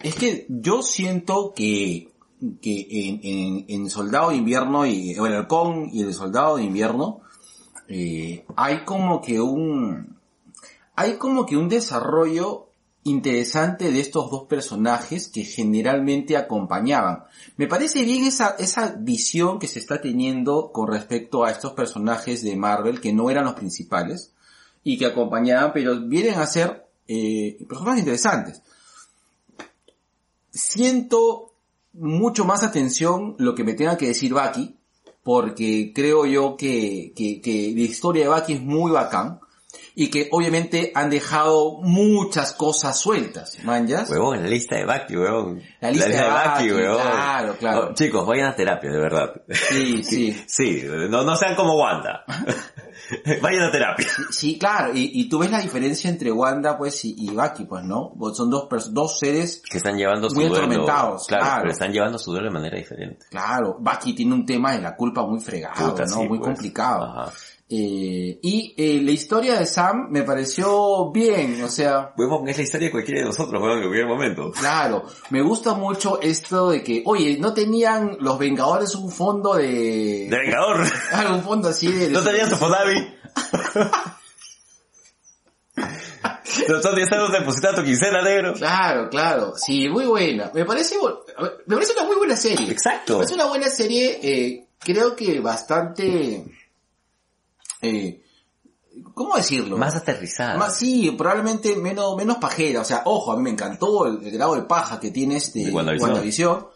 es 0.02 0.14
que 0.14 0.46
yo 0.48 0.82
siento 0.82 1.52
que, 1.54 2.08
que 2.60 2.86
en, 2.90 3.20
en, 3.22 3.64
en 3.68 3.90
Soldado 3.90 4.30
de 4.30 4.36
Invierno 4.36 4.84
y, 4.86 5.14
bueno, 5.18 5.36
el 5.36 5.40
Halcón 5.42 5.88
y 5.92 6.02
el 6.02 6.12
Soldado 6.14 6.56
de 6.56 6.64
Invierno, 6.64 7.20
eh, 7.88 8.44
hay 8.56 8.84
como 8.84 9.20
que 9.22 9.40
un, 9.40 10.18
hay 10.96 11.14
como 11.16 11.46
que 11.46 11.56
un 11.56 11.68
desarrollo 11.68 12.68
interesante 13.04 13.90
de 13.90 14.00
estos 14.00 14.30
dos 14.30 14.44
personajes 14.44 15.28
que 15.28 15.44
generalmente 15.44 16.36
acompañaban. 16.36 17.24
Me 17.56 17.66
parece 17.66 18.04
bien 18.04 18.24
esa, 18.24 18.50
esa 18.58 18.94
visión 18.98 19.58
que 19.58 19.66
se 19.66 19.80
está 19.80 20.00
teniendo 20.00 20.70
con 20.72 20.88
respecto 20.88 21.44
a 21.44 21.50
estos 21.50 21.72
personajes 21.72 22.42
de 22.42 22.56
Marvel 22.56 23.00
que 23.00 23.12
no 23.12 23.28
eran 23.28 23.44
los 23.44 23.54
principales 23.54 24.32
y 24.84 24.98
que 24.98 25.06
acompañaban, 25.06 25.72
pero 25.72 26.00
vienen 26.00 26.34
a 26.34 26.46
ser 26.46 26.86
eh, 27.08 27.58
personajes 27.68 28.00
interesantes. 28.00 28.62
Siento 30.50 31.54
mucho 31.92 32.44
más 32.44 32.62
atención 32.62 33.34
lo 33.38 33.54
que 33.54 33.64
me 33.64 33.74
tenga 33.74 33.96
que 33.96 34.08
decir 34.08 34.32
Bucky, 34.32 34.76
porque 35.24 35.92
creo 35.94 36.26
yo 36.26 36.56
que, 36.56 37.12
que, 37.16 37.40
que 37.40 37.72
la 37.74 37.82
historia 37.82 38.24
de 38.24 38.34
Bucky 38.34 38.52
es 38.54 38.62
muy 38.62 38.92
bacán 38.92 39.40
y 39.94 40.08
que 40.08 40.28
obviamente 40.32 40.90
han 40.94 41.10
dejado 41.10 41.78
muchas 41.82 42.52
cosas 42.54 42.98
sueltas, 42.98 43.58
manjas. 43.64 44.08
Huevón, 44.10 44.42
la 44.42 44.48
lista 44.48 44.76
de 44.76 44.84
Baki, 44.84 45.16
huevón. 45.16 45.62
La 45.80 45.90
lista 45.90 46.08
de 46.08 46.28
Baki, 46.28 46.72
huevón. 46.72 47.00
claro, 47.02 47.56
claro. 47.58 47.88
Oh, 47.90 47.94
chicos, 47.94 48.26
vayan 48.26 48.46
a 48.48 48.54
terapia, 48.54 48.90
de 48.90 48.98
verdad. 48.98 49.32
Sí, 49.50 50.02
sí. 50.04 50.42
Sí, 50.46 50.82
no, 51.08 51.22
no 51.24 51.36
sean 51.36 51.54
como 51.54 51.74
Wanda. 51.74 52.24
vayan 53.42 53.62
a 53.64 53.70
terapia. 53.72 54.06
Sí, 54.30 54.58
claro, 54.58 54.92
y, 54.94 55.10
y 55.20 55.28
tú 55.28 55.38
ves 55.38 55.50
la 55.50 55.58
diferencia 55.60 56.08
entre 56.10 56.30
Wanda, 56.32 56.76
pues, 56.78 57.04
y, 57.04 57.14
y 57.18 57.30
Bucky, 57.30 57.64
pues, 57.64 57.84
¿no? 57.84 58.12
Son 58.34 58.50
dos, 58.50 58.68
dos 58.92 59.18
seres, 59.18 59.62
Que 59.68 59.78
están 59.78 59.96
llevando 59.96 60.28
su 60.30 60.36
Muy 60.36 60.44
duelo. 60.46 60.64
atormentados, 60.64 61.26
claro, 61.26 61.44
claro. 61.44 61.60
pero 61.62 61.72
están 61.72 61.92
llevando 61.92 62.18
su 62.18 62.30
duelo 62.32 62.48
de 62.48 62.52
manera 62.54 62.76
diferente. 62.78 63.26
claro, 63.30 63.76
Bucky 63.78 64.14
tiene 64.14 64.34
un 64.34 64.46
tema 64.46 64.72
de 64.72 64.80
la 64.80 64.94
culpa 64.96 65.24
muy 65.26 65.40
fregado, 65.40 65.90
Puta, 65.90 66.04
¿no? 66.04 66.16
sí, 66.16 66.28
muy 66.28 66.38
pues. 66.38 66.48
complicado. 66.50 67.04
Ajá. 67.04 67.32
Eh, 67.74 68.38
y 68.42 68.74
eh, 68.76 69.00
la 69.02 69.12
historia 69.12 69.58
de 69.58 69.64
Sam 69.64 70.08
me 70.10 70.24
pareció 70.24 71.10
bien, 71.10 71.62
o 71.64 71.70
sea, 71.70 72.12
Huevón, 72.18 72.46
es 72.46 72.58
la 72.58 72.64
historia 72.64 72.88
de 72.88 72.92
cualquiera 72.92 73.20
de 73.20 73.26
nosotros, 73.28 73.62
huevón, 73.62 73.78
en 73.78 73.84
cualquier 73.84 74.06
momento. 74.06 74.50
claro, 74.50 75.06
me 75.30 75.40
gusta 75.40 75.72
mucho 75.72 76.20
esto 76.20 76.68
de 76.68 76.82
que, 76.82 77.02
oye, 77.06 77.38
no 77.38 77.54
tenían 77.54 78.18
los 78.20 78.38
Vengadores 78.38 78.94
un 78.94 79.10
fondo 79.10 79.54
de... 79.54 80.28
De 80.28 80.38
Vengador. 80.38 80.86
Ah, 81.12 81.32
un 81.32 81.42
fondo 81.42 81.70
así 81.70 81.90
de... 81.90 82.10
¿No 82.10 82.20
tenías 82.20 82.50
tu 82.50 82.56
Fonavi? 82.56 83.08
Nosotros 86.68 86.94
ya 86.96 87.02
estamos 87.04 87.32
depositando 87.32 87.80
tu 87.80 87.86
quincena, 87.86 88.20
negro. 88.20 88.52
Claro, 88.52 89.08
claro, 89.08 89.54
sí, 89.56 89.88
muy 89.88 90.04
buena. 90.04 90.50
Me 90.52 90.66
parece, 90.66 90.96
me 91.66 91.74
parece 91.74 91.94
una 91.94 92.04
muy 92.04 92.16
buena 92.16 92.36
serie. 92.36 92.70
Exacto. 92.70 93.16
Parece 93.16 93.34
una 93.34 93.46
buena 93.46 93.70
serie, 93.70 94.20
eh, 94.22 94.66
creo 94.78 95.16
que 95.16 95.40
bastante, 95.40 96.44
eh, 97.82 98.22
¿cómo 99.14 99.36
decirlo? 99.36 99.76
Más 99.76 99.94
aterrizada. 99.96 100.56
Más, 100.56 100.78
sí, 100.78 101.10
probablemente 101.16 101.76
menos, 101.76 102.16
menos 102.16 102.38
pajera. 102.38 102.80
O 102.80 102.84
sea, 102.84 103.02
ojo, 103.04 103.32
a 103.32 103.36
mí 103.36 103.42
me 103.42 103.50
encantó 103.50 104.06
el, 104.06 104.24
el 104.24 104.30
grado 104.32 104.54
de 104.54 104.62
paja 104.62 104.98
que 105.00 105.10
tiene 105.10 105.36
este. 105.36 105.70
WandaVision. 105.70 106.66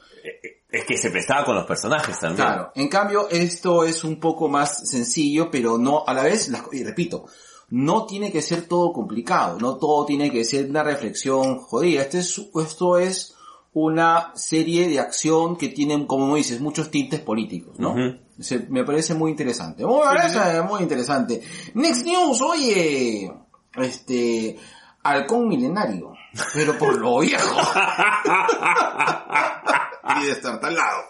Es 0.68 0.84
que 0.84 0.98
se 0.98 1.10
prestaba 1.10 1.44
con 1.44 1.54
los 1.54 1.64
personajes 1.64 2.18
también. 2.18 2.44
Claro. 2.46 2.72
En 2.74 2.88
cambio, 2.88 3.28
esto 3.30 3.84
es 3.84 4.02
un 4.04 4.18
poco 4.18 4.48
más 4.48 4.88
sencillo, 4.90 5.48
pero 5.50 5.78
no, 5.78 6.02
a 6.06 6.12
la 6.12 6.24
vez, 6.24 6.48
las- 6.48 6.64
y 6.72 6.82
repito, 6.82 7.26
no 7.70 8.04
tiene 8.04 8.32
que 8.32 8.42
ser 8.42 8.66
todo 8.66 8.92
complicado, 8.92 9.58
no 9.60 9.76
todo 9.76 10.04
tiene 10.04 10.30
que 10.30 10.44
ser 10.44 10.68
una 10.68 10.82
reflexión 10.82 11.58
jodida. 11.58 12.02
Este 12.02 12.18
es, 12.18 12.42
esto 12.60 12.98
es 12.98 13.35
una 13.78 14.32
serie 14.34 14.88
de 14.88 14.98
acción 14.98 15.54
que 15.58 15.68
tiene, 15.68 16.06
como 16.06 16.34
dices, 16.34 16.62
muchos 16.62 16.90
tintes 16.90 17.20
políticos, 17.20 17.78
¿no? 17.78 17.94
Se- 18.40 18.66
me 18.70 18.84
parece 18.84 19.12
muy 19.12 19.30
interesante. 19.30 19.84
Muy, 19.84 20.00
parece 20.02 20.62
muy 20.62 20.80
interesante. 20.80 21.42
Next 21.74 22.06
News, 22.06 22.40
oye, 22.40 23.30
este, 23.74 24.56
halcón 25.02 25.48
milenario, 25.48 26.14
pero 26.54 26.78
por 26.78 26.96
lo 26.98 27.18
viejo. 27.20 27.54
y 30.22 30.24
de 30.24 30.32
estar 30.32 30.58
talado. 30.58 31.02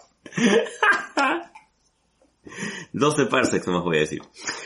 12 2.93 3.27
parsecs 3.27 3.65
nomás 3.69 3.85
voy 3.85 3.99
a 3.99 4.01
decir. 4.01 4.23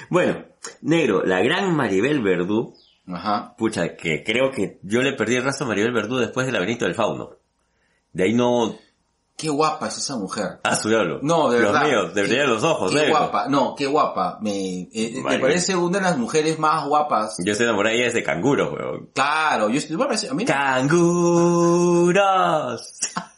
Bueno, 0.09 0.43
negro, 0.81 1.23
la 1.25 1.41
gran 1.43 1.77
Maribel 1.77 2.23
Verdú, 2.23 2.75
Ajá. 3.07 3.55
pucha, 3.59 3.95
que 3.95 4.25
creo 4.25 4.51
que 4.53 4.79
yo 4.83 5.03
le 5.03 5.13
perdí 5.13 5.37
el 5.37 5.45
rastro 5.45 5.67
a 5.67 5.69
Maribel 5.69 5.93
Verdú 5.93 6.17
después 6.17 6.47
del 6.47 6.55
laberinto 6.55 6.87
del 6.87 6.95
fauno. 6.95 7.33
De 8.13 8.25
ahí 8.25 8.33
no... 8.35 8.75
Qué 9.37 9.49
guapa 9.49 9.89
es 9.89 9.97
esa 9.97 10.17
mujer. 10.17 10.61
Ah, 10.65 10.77
su 10.77 10.91
diablo. 10.91 11.21
No, 11.23 11.49
de 11.51 11.61
Los 11.61 11.73
verdad. 11.73 11.89
míos, 11.89 12.15
de 12.15 12.23
brillar 12.25 12.47
los 12.47 12.63
ojos, 12.63 12.91
Qué 12.91 12.99
negro. 12.99 13.17
guapa. 13.21 13.49
No, 13.49 13.75
qué 13.75 13.87
guapa. 13.87 14.37
Me, 14.43 14.83
eh, 14.93 15.13
me 15.15 15.23
Vale. 15.23 15.39
parece 15.39 15.75
una 15.75 15.97
de 15.97 16.05
las 16.05 16.19
mujeres 16.19 16.59
más 16.59 16.87
guapas. 16.87 17.37
Yo 17.43 17.53
estoy 17.53 17.65
enamorada 17.65 17.93
de 17.95 18.01
ella 18.01 18.09
desde 18.09 18.23
canguro, 18.23 18.75
weón. 18.75 19.09
Claro, 19.15 19.71
yo 19.71 19.79
estoy, 19.79 19.97
a 20.29 20.35
mí 20.35 20.45
no- 20.45 20.53
¡Canguros! 21.81 22.83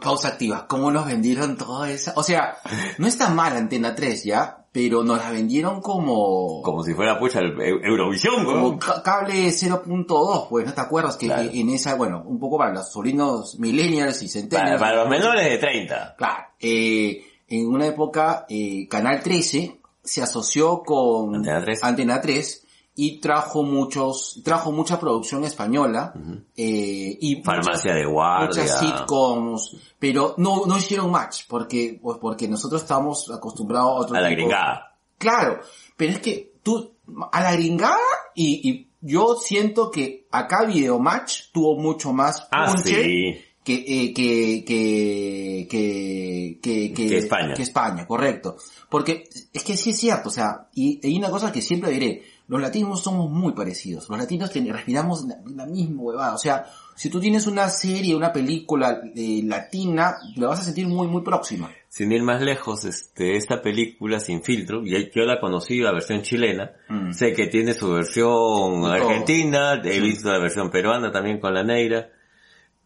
Pausa 0.00 0.28
activa, 0.28 0.66
¿cómo 0.68 0.90
nos 0.90 1.06
vendieron 1.06 1.56
toda 1.56 1.90
esa? 1.90 2.12
O 2.16 2.22
sea, 2.22 2.56
no 2.98 3.06
está 3.06 3.28
mal 3.30 3.56
Antena 3.56 3.94
3 3.94 4.24
ya, 4.24 4.66
pero 4.72 5.04
nos 5.04 5.18
la 5.18 5.30
vendieron 5.30 5.80
como, 5.80 6.62
Como 6.62 6.82
si 6.82 6.94
fuera, 6.94 7.18
pucha, 7.18 7.38
el 7.40 7.54
Eu- 7.56 7.80
Eurovisión, 7.84 8.44
como 8.44 8.78
cable 8.78 9.50
0.2, 9.52 10.48
pues, 10.48 10.66
¿no 10.66 10.72
te 10.74 10.80
acuerdas 10.80 11.16
que 11.16 11.26
Claro. 11.26 11.48
en 11.52 11.68
esa, 11.70 11.94
bueno, 11.94 12.22
un 12.26 12.38
poco 12.38 12.58
para 12.58 12.72
los 12.74 12.90
sobrinos 12.90 13.58
millennials 13.58 14.22
y 14.22 14.26
Para, 14.26 14.32
centennials. 14.32 14.80
para 14.80 14.96
los 14.96 15.08
menores 15.08 15.44
de 15.48 15.58
30. 15.58 16.14
Claro, 16.16 16.44
eh, 16.60 17.22
en 17.48 17.68
una 17.68 17.86
época, 17.86 18.46
eh, 18.48 18.88
Canal 18.88 19.22
13 19.22 19.80
se 20.02 20.22
asoció 20.22 20.82
con 20.82 21.36
Antena 21.36 21.60
3. 21.62 21.84
Antena 21.84 22.20
3 22.20 22.63
y 22.96 23.18
trajo 23.18 23.62
muchos, 23.64 24.40
trajo 24.44 24.70
mucha 24.70 25.00
producción 25.00 25.42
española, 25.44 26.12
eh, 26.56 27.18
y 27.20 27.42
Farmacia 27.42 27.72
muchas- 27.92 27.94
de 27.96 28.04
guardia. 28.06 28.46
muchas 28.62 28.78
sitcoms, 28.80 29.76
pero 29.98 30.34
no, 30.38 30.64
no 30.66 30.76
hicieron 30.78 31.10
match, 31.10 31.42
porque, 31.48 31.98
pues 32.00 32.18
porque 32.20 32.46
nosotros 32.48 32.82
estamos 32.82 33.30
acostumbrados 33.30 33.90
a 33.90 33.94
otro 34.00 34.16
A 34.16 34.20
la 34.20 34.28
tipo- 34.28 34.42
gringada. 34.42 34.96
Claro, 35.18 35.60
pero 35.96 36.12
es 36.12 36.18
que 36.20 36.52
tú, 36.62 36.92
a 37.32 37.40
la 37.42 37.52
gringada, 37.52 37.96
y, 38.34 38.68
y 38.70 38.88
yo 39.00 39.36
siento 39.36 39.90
que 39.90 40.26
acá 40.30 40.64
Videomatch 40.64 41.50
tuvo 41.52 41.76
mucho 41.76 42.12
más 42.12 42.46
Ah, 42.50 42.66
punche 42.72 43.02
sí. 43.02 43.34
que, 43.64 43.74
eh, 43.74 44.12
que, 44.14 44.64
que, 44.64 45.66
que, 45.68 46.58
que, 46.62 46.92
Que 47.08 47.18
España. 47.18 47.54
que 47.54 47.62
España, 47.62 48.06
correcto. 48.06 48.56
Porque 48.88 49.28
es 49.52 49.64
que 49.64 49.76
sí 49.76 49.90
es 49.90 49.98
cierto, 49.98 50.28
o 50.28 50.32
sea, 50.32 50.68
y 50.74 51.00
hay 51.04 51.16
una 51.16 51.30
cosa 51.30 51.50
que 51.52 51.62
siempre 51.62 51.90
diré, 51.90 52.22
los 52.46 52.60
latinos 52.60 53.02
somos 53.02 53.30
muy 53.30 53.52
parecidos, 53.52 54.08
los 54.08 54.18
latinos 54.18 54.52
respiramos 54.52 55.24
la, 55.24 55.36
la 55.54 55.66
misma 55.66 56.02
huevada, 56.02 56.34
o 56.34 56.38
sea, 56.38 56.66
si 56.94 57.10
tú 57.10 57.18
tienes 57.20 57.46
una 57.46 57.68
serie, 57.68 58.14
una 58.14 58.32
película 58.32 59.00
eh, 59.16 59.40
latina, 59.44 60.14
la 60.36 60.48
vas 60.48 60.60
a 60.60 60.62
sentir 60.62 60.86
muy, 60.86 61.08
muy 61.08 61.22
próxima. 61.22 61.70
Sin 61.88 62.12
ir 62.12 62.22
más 62.22 62.40
lejos, 62.42 62.84
este, 62.84 63.36
esta 63.36 63.62
película 63.62 64.20
sin 64.20 64.42
filtro, 64.42 64.84
y 64.84 65.10
yo 65.12 65.22
la 65.24 65.40
conocí 65.40 65.78
la 65.80 65.92
versión 65.92 66.22
chilena, 66.22 66.72
Mm. 66.88 67.12
sé 67.12 67.32
que 67.32 67.46
tiene 67.46 67.72
su 67.72 67.90
versión 67.92 68.84
argentina, 68.84 69.80
he 69.82 70.00
visto 70.00 70.30
la 70.30 70.38
versión 70.38 70.70
peruana 70.70 71.10
también 71.10 71.40
con 71.40 71.54
la 71.54 71.64
negra, 71.64 72.10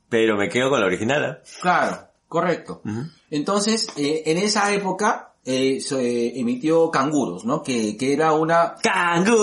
pero 0.09 0.37
me 0.37 0.49
quedo 0.49 0.71
con 0.71 0.81
la 0.81 0.87
original. 0.87 1.25
¿ah? 1.25 1.39
Claro, 1.61 2.09
correcto. 2.29 2.83
Entonces, 3.31 3.89
eh, 3.97 4.23
en 4.27 4.39
esa 4.39 4.73
época, 4.73 5.28
eh, 5.51 5.81
se, 5.81 5.97
eh, 6.27 6.33
emitió 6.41 6.91
Canguros, 6.91 7.47
¿no? 7.47 7.63
Que, 7.63 7.97
que 7.97 8.13
era 8.13 8.33
una, 8.33 8.75
¡Canguros! 8.83 9.39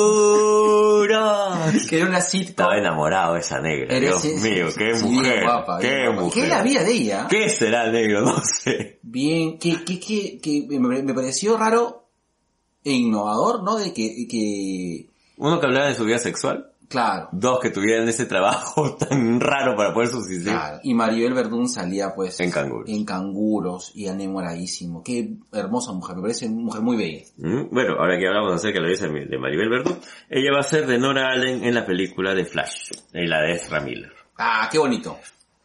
que 1.89 1.97
era 1.97 2.07
una 2.07 2.21
sitcom. 2.21 2.49
Estaba 2.49 2.77
enamorado 2.77 3.33
de 3.33 3.39
esa 3.39 3.59
negra. 3.59 3.95
Era- 3.95 4.17
Dios 4.17 4.23
mío, 4.41 4.71
sí, 4.71 4.77
qué 4.77 4.97
sí, 4.97 5.05
mujer. 5.05 5.33
bien 5.33 5.43
guapa, 5.43 5.79
bien 5.79 5.91
qué 5.93 6.05
guapa. 6.07 6.21
mujer. 6.21 6.33
¿Qué 6.33 6.43
es 6.43 6.49
la 6.49 6.63
vida 6.63 6.83
de 6.83 6.91
ella? 6.91 7.27
¿Qué 7.29 7.49
será 7.49 7.85
el 7.85 7.91
negro? 7.93 8.21
No 8.25 8.37
sé. 8.43 8.99
Bien, 9.01 9.57
que, 9.57 9.83
que, 9.83 9.99
que, 9.99 10.39
que 10.41 10.67
me, 10.79 11.01
me 11.03 11.13
pareció 11.13 11.57
raro 11.57 12.07
e 12.83 12.91
innovador, 12.91 13.63
¿no? 13.63 13.77
De 13.77 13.93
que, 13.93 14.27
que, 14.29 15.09
Uno 15.37 15.59
que 15.59 15.65
hablaba 15.65 15.87
de 15.87 15.95
su 15.95 16.05
vida 16.05 16.19
sexual. 16.19 16.71
Claro, 16.89 17.29
Dos 17.31 17.59
que 17.59 17.69
tuvieran 17.69 18.07
ese 18.07 18.25
trabajo 18.25 18.95
tan 18.99 19.39
raro 19.39 19.75
para 19.75 19.93
poder 19.93 20.09
subsistir. 20.09 20.51
claro. 20.53 20.79
Y 20.83 20.93
Maribel 20.93 21.33
Verdún 21.33 21.67
salía 21.69 22.13
pues 22.15 22.39
En 22.39 22.51
Canguros. 22.51 22.89
en 22.89 23.05
canguros 23.05 23.91
y 23.95 24.07
enamoradísimo. 24.07 25.03
Qué 25.03 25.29
hermosa 25.51 25.91
mujer, 25.93 26.15
me 26.17 26.21
parece 26.23 26.47
una 26.47 26.63
mujer 26.63 26.81
muy 26.81 26.97
bella. 26.97 27.23
Mm, 27.37 27.69
Bueno, 27.71 27.95
ahora 27.99 28.17
que 28.17 28.27
hablamos 28.27 28.53
acerca 28.53 28.79
de 28.81 29.37
Maribel 29.37 29.69
Verdú, 29.69 29.97
ella 30.29 30.51
va 30.53 30.59
a 30.59 30.63
ser 30.63 30.87
de 30.87 30.97
Nora 30.97 31.31
Allen 31.31 31.63
en 31.63 31.73
la 31.73 31.85
película 31.85 32.33
de 32.33 32.45
Flash, 32.45 32.91
en 33.13 33.29
la 33.29 33.41
de 33.41 33.53
Ezra 33.53 33.79
Miller. 33.81 34.11
Ah, 34.37 34.67
qué 34.71 34.77
bonito. 34.79 35.17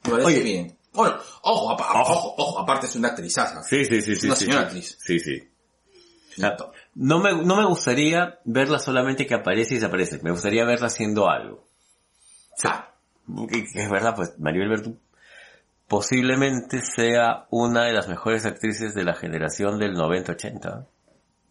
Me 0.04 0.10
parece 0.12 0.26
Oye. 0.28 0.42
bien. 0.42 0.76
Bueno, 0.92 1.14
ojo, 1.42 1.72
ojo, 1.72 2.34
ojo, 2.36 2.58
aparte 2.58 2.86
es 2.86 2.96
una 2.96 3.08
actrizaza. 3.08 3.62
Sí, 3.62 3.84
sí, 3.84 4.02
sí, 4.02 4.16
sí. 4.16 4.26
Una 4.26 4.34
sí, 4.34 4.44
señora 4.46 4.60
sí. 4.62 4.66
actriz. 4.66 4.98
Sí, 5.00 5.18
sí. 5.20 5.42
Ah, 6.42 6.56
No 6.94 7.18
me, 7.20 7.32
no 7.44 7.56
me 7.56 7.64
gustaría 7.66 8.38
verla 8.44 8.78
solamente 8.78 9.26
que 9.26 9.34
aparece 9.34 9.74
y 9.74 9.78
desaparece. 9.78 10.20
Me 10.22 10.30
gustaría 10.30 10.64
verla 10.64 10.86
haciendo 10.88 11.28
algo. 11.28 11.64
Que 13.48 13.64
es 13.82 13.90
verdad, 13.90 14.14
pues 14.16 14.38
Maribel 14.38 14.68
Verdú 14.68 14.96
posiblemente 15.88 16.82
sea 16.82 17.46
una 17.50 17.84
de 17.84 17.92
las 17.92 18.06
mejores 18.08 18.46
actrices 18.46 18.94
de 18.94 19.02
la 19.04 19.14
generación 19.14 19.78
del 19.78 19.96
90-80. 19.96 20.86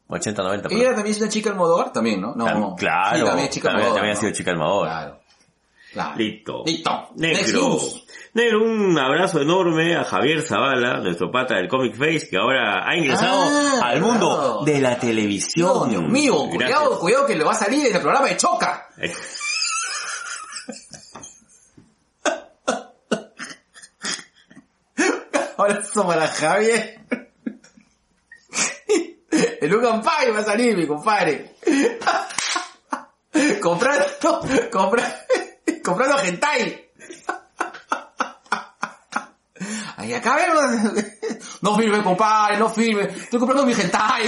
80-90, 0.08 0.54
Ella 0.54 0.62
perdón. 0.62 0.96
también 0.96 1.08
es 1.16 1.22
una 1.22 1.30
chica 1.30 1.50
Almodóvar, 1.52 1.92
también, 1.94 2.22
¿no? 2.22 2.34
No, 2.36 2.46
Tam- 2.48 2.60
no. 2.60 2.76
claro, 2.76 3.18
Sí, 3.20 3.24
también 3.26 3.48
es 3.48 3.54
chica 3.54 3.68
también- 3.70 3.86
Almodóvar, 3.88 3.96
también 4.00 4.18
ha 4.18 4.20
sido 4.20 4.32
chica 4.32 4.52
Almodóvar. 4.52 4.90
Claro. 4.90 5.20
Claro. 5.94 6.16
Listo. 6.18 6.64
Listo. 6.66 7.10
Negro. 7.16 7.78
Negro, 8.34 8.64
un 8.64 8.98
abrazo 8.98 9.42
enorme 9.42 9.96
a 9.96 10.04
Javier 10.04 10.42
Zavala, 10.44 11.00
nuestro 11.00 11.32
pata 11.32 11.56
del 11.56 11.68
Comic 11.68 11.96
Face, 11.96 12.28
que 12.30 12.38
ahora 12.38 12.88
ha 12.88 12.96
ingresado 12.96 13.42
Ah, 13.42 13.80
al 13.90 14.02
mundo 14.02 14.28
claro. 14.38 14.62
de 14.66 14.82
la 14.82 15.00
televisión. 15.00 15.90
Dios 15.90 16.04
mío, 16.04 16.48
cuidado, 16.50 17.00
cuidado 17.00 17.26
que 17.26 17.36
le 17.36 17.44
va 17.44 17.52
a 17.52 17.56
salir 17.56 17.88
en 17.88 17.96
el 17.96 18.02
programa 18.02 18.28
de 18.28 18.38
Choca. 18.38 18.88
Ahora 25.58 25.82
somos 25.84 26.16
la 26.16 26.28
Javier. 26.28 27.00
El 29.62 29.70
Lucan 29.70 30.02
Pai 30.02 30.32
va 30.32 30.40
a 30.40 30.44
salir, 30.44 30.76
mi 30.76 30.88
compadre. 30.88 31.56
comprando, 33.62 34.06
comprando, 34.72 35.16
comprando 35.84 36.20
hentai. 36.24 36.90
Ay, 40.10 40.16
acá 40.16 40.36
vemos. 40.36 41.06
No 41.62 41.76
firme, 41.76 42.02
compadre, 42.02 42.58
no 42.58 42.70
firme. 42.70 43.04
Estoy 43.04 43.40
comprando 43.40 43.66
mi 43.66 43.74
hentai. 43.74 44.24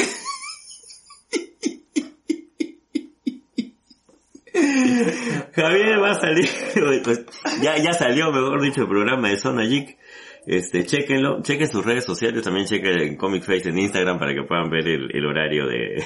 Javier 5.56 6.00
va 6.02 6.12
a 6.12 6.20
salir, 6.20 6.50
ya, 7.62 7.78
ya 7.78 7.94
salió, 7.94 8.32
mejor 8.32 8.62
dicho, 8.62 8.82
el 8.82 8.88
programa 8.88 9.30
de 9.30 9.38
Zona 9.38 9.64
Geek. 9.64 9.98
Este, 10.46 10.86
chequenlo, 10.86 11.42
chequen 11.44 11.68
sus 11.68 11.86
redes 11.86 12.04
sociales, 12.04 12.42
también 12.44 12.66
chequen 12.66 13.16
Comic 13.16 13.44
Face 13.44 13.70
en 13.70 13.78
Instagram 13.78 14.18
para 14.18 14.34
que 14.34 14.42
puedan 14.44 14.70
ver 14.70 14.88
el, 14.88 15.16
el 15.16 15.26
horario 15.26 15.68
de, 15.68 16.04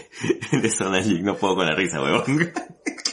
de 0.62 0.70
Zona 0.70 1.00
Geek. 1.00 1.22
No 1.24 1.36
puedo 1.38 1.56
con 1.56 1.66
la 1.66 1.76
risa, 1.76 2.02
weón. 2.02 2.24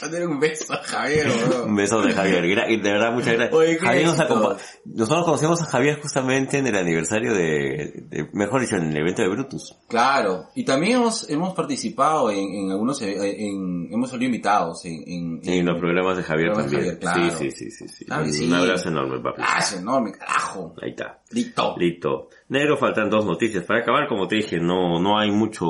Dale 0.03 0.27
un 0.27 0.37
beso 0.37 0.73
a 0.73 0.77
Javier, 0.83 1.27
Un 1.27 1.49
weón. 1.49 1.75
beso 1.77 2.01
de 2.01 2.11
Javier. 2.11 2.41
De 2.43 2.91
verdad, 2.91 3.13
muchas 3.13 3.35
gracias. 3.35 3.53
Oye, 3.53 3.77
Javier 3.77 4.05
nos 4.05 4.19
éxito. 4.19 4.35
acompa- 4.35 4.57
Nosotros 4.83 5.23
conocemos 5.25 5.61
a 5.61 5.65
Javier 5.65 6.01
justamente 6.01 6.57
en 6.57 6.67
el 6.67 6.75
aniversario 6.75 7.33
de, 7.33 8.03
de- 8.09 8.29
mejor 8.33 8.59
dicho, 8.59 8.75
en 8.75 8.89
el 8.89 8.97
evento 8.97 9.21
de 9.21 9.29
Brutus. 9.29 9.77
Claro, 9.87 10.49
y 10.55 10.65
también 10.65 10.97
hemos, 10.97 11.29
hemos 11.29 11.53
participado 11.53 12.29
en, 12.31 12.39
en 12.53 12.71
algunos, 12.71 13.01
eh, 13.01 13.15
en, 13.45 13.87
hemos 13.93 14.09
salido 14.09 14.25
invitados 14.25 14.83
en, 14.83 15.39
en, 15.41 15.65
los 15.65 15.79
programas 15.79 16.17
de 16.17 16.23
Javier 16.23 16.47
Programas 16.51 16.71
de 16.71 16.77
también. 16.77 16.99
Javier, 16.99 17.29
claro. 17.31 17.37
Sí, 17.39 17.51
sí, 17.51 17.69
sí, 17.71 17.87
sí, 17.87 17.87
sí. 17.87 18.05
Que 18.05 18.13
Un 18.13 18.33
sí. 18.33 18.53
abrazo 18.53 18.89
enorme, 18.89 19.19
papi. 19.21 19.41
Gracias, 19.41 19.79
enorme, 19.79 20.11
carajo. 20.11 20.75
Ahí 20.81 20.89
está. 20.89 21.12
Listo. 21.31 21.75
Listo. 21.77 22.29
Negro, 22.49 22.77
faltan 22.77 23.09
dos 23.09 23.25
noticias 23.25 23.63
para 23.63 23.81
acabar. 23.81 24.07
Como 24.07 24.27
te 24.27 24.35
dije, 24.35 24.59
no, 24.59 24.99
no 24.99 25.17
hay 25.17 25.31
mucho, 25.31 25.65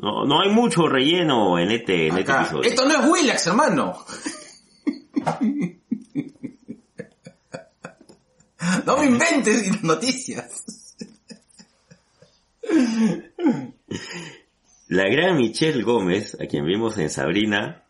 no, 0.00 0.24
no 0.24 0.40
hay 0.40 0.50
mucho 0.50 0.88
relleno 0.88 1.58
en 1.58 1.70
este, 1.70 2.08
en 2.08 2.18
este 2.18 2.32
episodio. 2.32 2.62
Esto 2.62 2.86
no 2.86 2.94
es 2.94 3.10
Willax, 3.10 3.46
hermano. 3.46 3.92
No 8.84 8.96
me 8.98 9.06
inventes 9.06 9.82
noticias. 9.82 10.96
La 14.88 15.04
gran 15.08 15.36
Michelle 15.36 15.82
Gómez, 15.82 16.36
a 16.40 16.46
quien 16.46 16.64
vimos 16.64 16.96
en 16.98 17.10
Sabrina, 17.10 17.84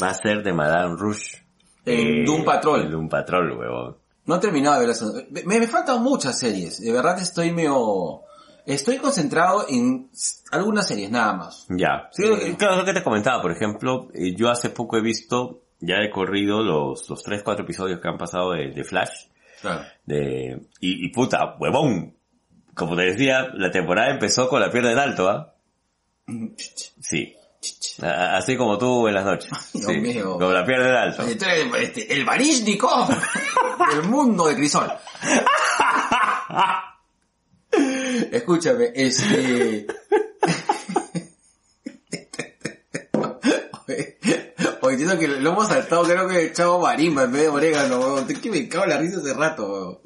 va 0.00 0.10
a 0.10 0.14
ser 0.14 0.42
de 0.42 0.52
Madame 0.52 0.96
Rouge. 0.98 1.44
En 1.84 2.24
Doom 2.24 2.44
Patrol. 2.44 2.82
En 2.82 2.90
Doom 2.90 3.08
Patrol, 3.08 3.52
huevón. 3.52 4.01
No 4.26 4.36
he 4.36 4.38
terminado 4.38 4.80
de 4.80 4.86
ver 4.86 4.88
las... 4.88 5.02
Me, 5.44 5.58
me 5.60 5.66
faltan 5.66 6.02
muchas 6.02 6.38
series. 6.38 6.80
De 6.80 6.92
verdad 6.92 7.18
estoy 7.20 7.50
medio... 7.52 8.22
Estoy 8.64 8.98
concentrado 8.98 9.66
en 9.68 10.08
algunas 10.52 10.86
series 10.86 11.10
nada 11.10 11.32
más. 11.32 11.66
Ya. 11.68 12.08
Sí, 12.12 12.22
claro, 12.56 12.76
lo 12.76 12.84
que 12.84 12.92
te 12.92 13.02
comentaba, 13.02 13.42
por 13.42 13.50
ejemplo, 13.50 14.08
eh, 14.14 14.36
yo 14.36 14.50
hace 14.50 14.70
poco 14.70 14.96
he 14.96 15.00
visto, 15.00 15.62
ya 15.80 15.96
he 15.96 16.10
corrido 16.10 16.62
los, 16.62 17.10
los 17.10 17.22
tres, 17.24 17.42
cuatro 17.42 17.64
episodios 17.64 17.98
que 18.00 18.06
han 18.06 18.18
pasado 18.18 18.52
de, 18.52 18.70
de 18.70 18.84
Flash, 18.84 19.26
Claro. 19.60 19.82
de, 20.06 20.60
y, 20.78 21.06
y 21.06 21.08
puta, 21.10 21.56
huevón. 21.58 22.14
Como 22.74 22.94
te 22.94 23.02
decía, 23.02 23.48
la 23.54 23.72
temporada 23.72 24.10
empezó 24.12 24.48
con 24.48 24.60
la 24.60 24.70
pierna 24.70 24.92
en 24.92 24.98
alto, 24.98 25.28
¿ah? 25.28 25.54
Sí. 27.00 27.34
Así 28.02 28.56
como 28.56 28.78
tú 28.78 29.06
en 29.08 29.14
las 29.14 29.24
noches. 29.24 29.50
Dios 29.72 29.86
Sí. 29.92 29.98
mío. 29.98 30.38
Con 30.38 30.52
la 30.52 30.60
alto. 31.02 31.22
Este, 31.22 31.70
este, 31.82 32.12
el 32.12 32.24
Baryshnikov 32.24 33.08
del 33.90 34.02
mundo 34.04 34.46
de 34.46 34.56
Crisol. 34.56 34.90
Escúchame, 38.32 38.90
este... 38.94 39.86
Oye, 44.80 44.94
entiendo 44.94 45.18
que 45.18 45.28
lo 45.28 45.50
hemos 45.50 45.68
saltado, 45.68 46.02
creo 46.02 46.28
que 46.28 46.46
el 46.46 46.52
chavo 46.52 46.80
marimba 46.80 47.22
en 47.24 47.32
vez 47.32 47.42
de 47.42 47.48
orégano, 47.48 47.98
weón. 48.00 48.26
Que 48.26 48.50
me 48.50 48.68
cago 48.68 48.84
en 48.84 48.90
la 48.90 48.98
risa 48.98 49.18
hace 49.18 49.34
rato, 49.34 49.66
weón. 49.70 49.98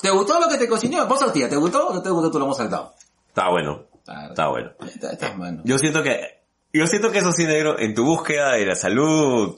¿Te 0.00 0.10
gustó 0.10 0.40
lo 0.40 0.48
que 0.48 0.56
te 0.58 0.68
cocinó? 0.68 1.06
Vos 1.06 1.32
tía, 1.32 1.48
¿te 1.48 1.56
gustó 1.56 1.88
o 1.88 1.94
no 1.94 2.02
te 2.02 2.10
gustó? 2.10 2.30
Tú 2.30 2.38
lo 2.38 2.46
hemos 2.46 2.56
saltado. 2.56 2.94
Está 3.28 3.50
bueno. 3.50 3.84
Está 4.30 4.48
bueno. 4.48 4.70
Está, 4.86 5.12
está 5.12 5.34
mano. 5.34 5.62
Yo 5.64 5.78
siento 5.78 6.02
que, 6.02 6.39
yo 6.72 6.86
siento 6.86 7.10
que 7.10 7.18
eso 7.18 7.32
sí, 7.32 7.46
negro, 7.46 7.78
en 7.78 7.94
tu 7.94 8.04
búsqueda 8.04 8.52
de 8.52 8.66
la 8.66 8.74
salud 8.74 9.56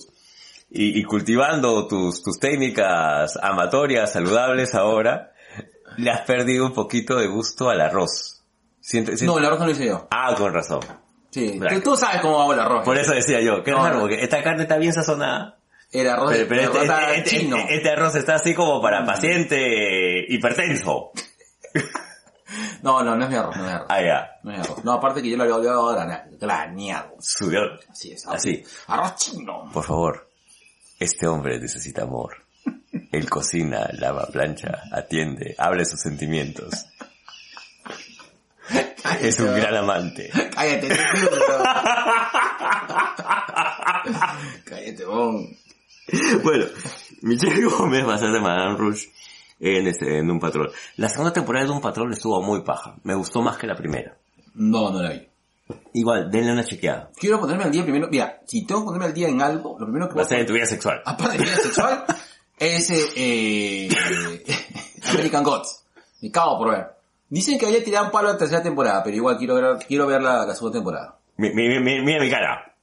y, 0.71 0.99
y 0.99 1.05
cultivando 1.05 1.87
tus, 1.87 2.23
tus 2.23 2.39
técnicas 2.39 3.39
amatorias, 3.43 4.13
saludables 4.13 4.75
ahora, 4.75 5.33
le 5.99 6.11
has 6.11 6.23
perdido 6.23 6.67
un 6.67 6.73
poquito 6.73 7.17
de 7.17 7.27
gusto 7.27 7.69
al 7.69 7.81
arroz. 7.81 8.43
Siento- 8.81 9.17
siento- 9.17 9.35
No, 9.35 9.39
el 9.39 9.45
arroz 9.47 9.59
no 9.61 9.67
lo 9.67 9.73
hice 9.73 9.87
yo. 9.87 10.09
Ah, 10.11 10.35
con 10.37 10.53
razón. 10.53 10.81
Sí, 11.31 11.59
tú, 11.71 11.81
tú 11.81 11.97
sabes 11.97 12.21
cómo 12.21 12.41
hago 12.43 12.53
el 12.55 12.61
arroz. 12.61 12.85
Por 12.85 12.99
eso 12.99 13.13
decía 13.15 13.41
yo, 13.41 13.63
qué 13.63 13.71
No, 13.71 13.79
raro, 13.85 13.95
no. 13.97 14.01
porque 14.03 14.23
esta 14.23 14.43
carne 14.43 14.63
está 14.65 14.77
bien 14.77 14.93
sazonada, 14.93 15.59
El 15.91 16.09
arroz 16.09 16.35
pero, 16.49 16.61
este, 16.63 16.83
este- 16.83 17.17
este- 17.19 17.31
chino. 17.31 17.57
este 17.69 17.89
arroz 17.91 18.15
está 18.17 18.35
así 18.35 18.55
como 18.55 18.81
para 18.83 19.05
paciente 19.05 20.25
hipertenso. 20.33 21.11
No, 22.83 23.03
no, 23.03 23.15
no 23.17 23.25
es 23.25 23.31
mi 23.31 23.37
arroz, 23.37 23.57
no 23.57 23.63
es 23.63 23.69
mi 23.69 23.75
arroz. 23.75 23.87
Ah, 23.91 24.03
ya. 24.03 24.31
No 24.43 24.51
es 24.53 24.59
mi 24.59 24.65
arroz. 24.65 24.85
No, 24.85 24.93
aparte 24.93 25.23
que 25.23 25.31
yo 25.31 25.37
lo 25.37 25.45
había 25.45 25.55
olvidado 25.57 25.87
grana- 25.93 26.25
graneado. 26.41 27.15
Sudor. 27.21 27.81
Así 27.89 28.13
es. 28.13 28.27
Así. 28.27 28.65
Arroz 28.89 29.17
chino. 29.17 29.71
Por 29.73 29.85
favor, 29.85 30.29
este 30.99 31.27
hombre 31.27 31.59
necesita 31.61 32.03
amor. 32.03 32.37
Él 33.11 33.29
cocina, 33.29 33.89
lava, 33.93 34.27
plancha, 34.27 34.83
atiende, 34.93 35.55
abre 35.59 35.85
sus 35.85 36.01
sentimientos. 36.01 36.87
Es 39.21 39.39
un 39.41 39.55
gran 39.55 39.75
amante. 39.77 40.31
Cállate. 40.55 40.89
Cállate, 44.65 45.05
bon. 45.05 45.47
Bueno, 46.43 46.65
Michelle 47.23 47.65
Gómez 47.65 48.07
va 48.07 48.15
a 48.15 48.19
ser 48.19 48.31
de 48.33 48.41
Madame 48.41 48.77
Rouge 48.77 49.09
en, 49.63 49.87
este, 49.87 50.19
en 50.19 50.31
un 50.31 50.39
patrón. 50.41 50.69
La 50.97 51.09
segunda 51.09 51.33
temporada 51.33 51.65
de 51.67 51.71
un 51.73 51.81
patrón 51.81 52.13
estuvo 52.13 52.43
muy 52.43 52.61
paja. 52.63 52.97
Me 53.05 53.15
gustó 53.15 53.41
más 53.41 53.57
que 53.57 53.67
la 53.67 53.75
primera. 53.75 54.17
No, 54.55 54.91
no 54.91 55.01
la 55.03 55.11
vi. 55.11 55.29
Igual, 55.95 56.31
denle 56.31 56.53
una 56.53 56.65
chequeada. 56.65 57.11
Quiero 57.17 57.41
ponerme 57.41 57.65
al 57.65 57.71
día 57.73 57.83
primero. 57.85 58.09
Mira, 58.11 58.41
si 58.47 58.67
tengo 58.67 58.81
que 58.83 58.87
ponerme 58.87 59.07
al 59.07 59.15
día 59.15 59.29
en 59.29 59.41
algo, 59.41 59.77
lo 59.79 59.87
primero 59.87 60.09
que 60.09 60.17
Va 60.17 60.23
a 60.23 60.25
ser 60.27 60.41
en 60.41 60.47
tu 60.47 60.53
vida 60.53 60.67
sexual. 60.67 61.01
aparte 61.05 61.39
de 61.39 61.45
vida 61.45 61.57
sexual, 61.57 62.05
es 62.59 62.91
eh, 62.91 63.09
eh, 63.17 63.89
American 65.11 65.45
Gods. 65.45 65.85
Me 66.21 66.31
cago 66.31 66.59
por 66.59 66.71
ver. 66.73 66.87
Dicen 67.31 67.59
que 67.59 67.67
había 67.67 67.83
tirado 67.83 68.07
un 68.07 68.11
palo 68.11 68.29
en 68.29 68.35
la 68.35 68.39
tercera 68.39 68.63
temporada, 68.63 69.03
pero 69.03 69.17
igual 69.17 69.39
quiero 69.39 69.55
ver, 69.55 69.79
quiero 69.87 70.07
ver 70.07 70.21
la, 70.23 70.45
la 70.45 70.55
segunda 70.55 70.79
temporada. 70.79 71.17
Mi- 71.39 71.55
mi- 71.55 71.81
mi- 71.81 72.03
mira 72.03 72.21
mi 72.23 72.29
cara. 72.29 72.75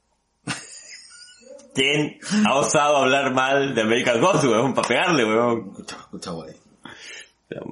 ¿Quién 1.74 2.18
ha 2.46 2.56
osado 2.58 2.96
hablar 2.96 3.32
mal 3.32 3.74
de 3.74 3.82
American 3.82 4.20
Gods, 4.20 4.44
weón? 4.44 4.74
Para 4.74 4.88
pegarle, 4.88 5.24
weón. 5.24 5.68
Escucha, 5.70 5.96
escucha, 5.96 6.32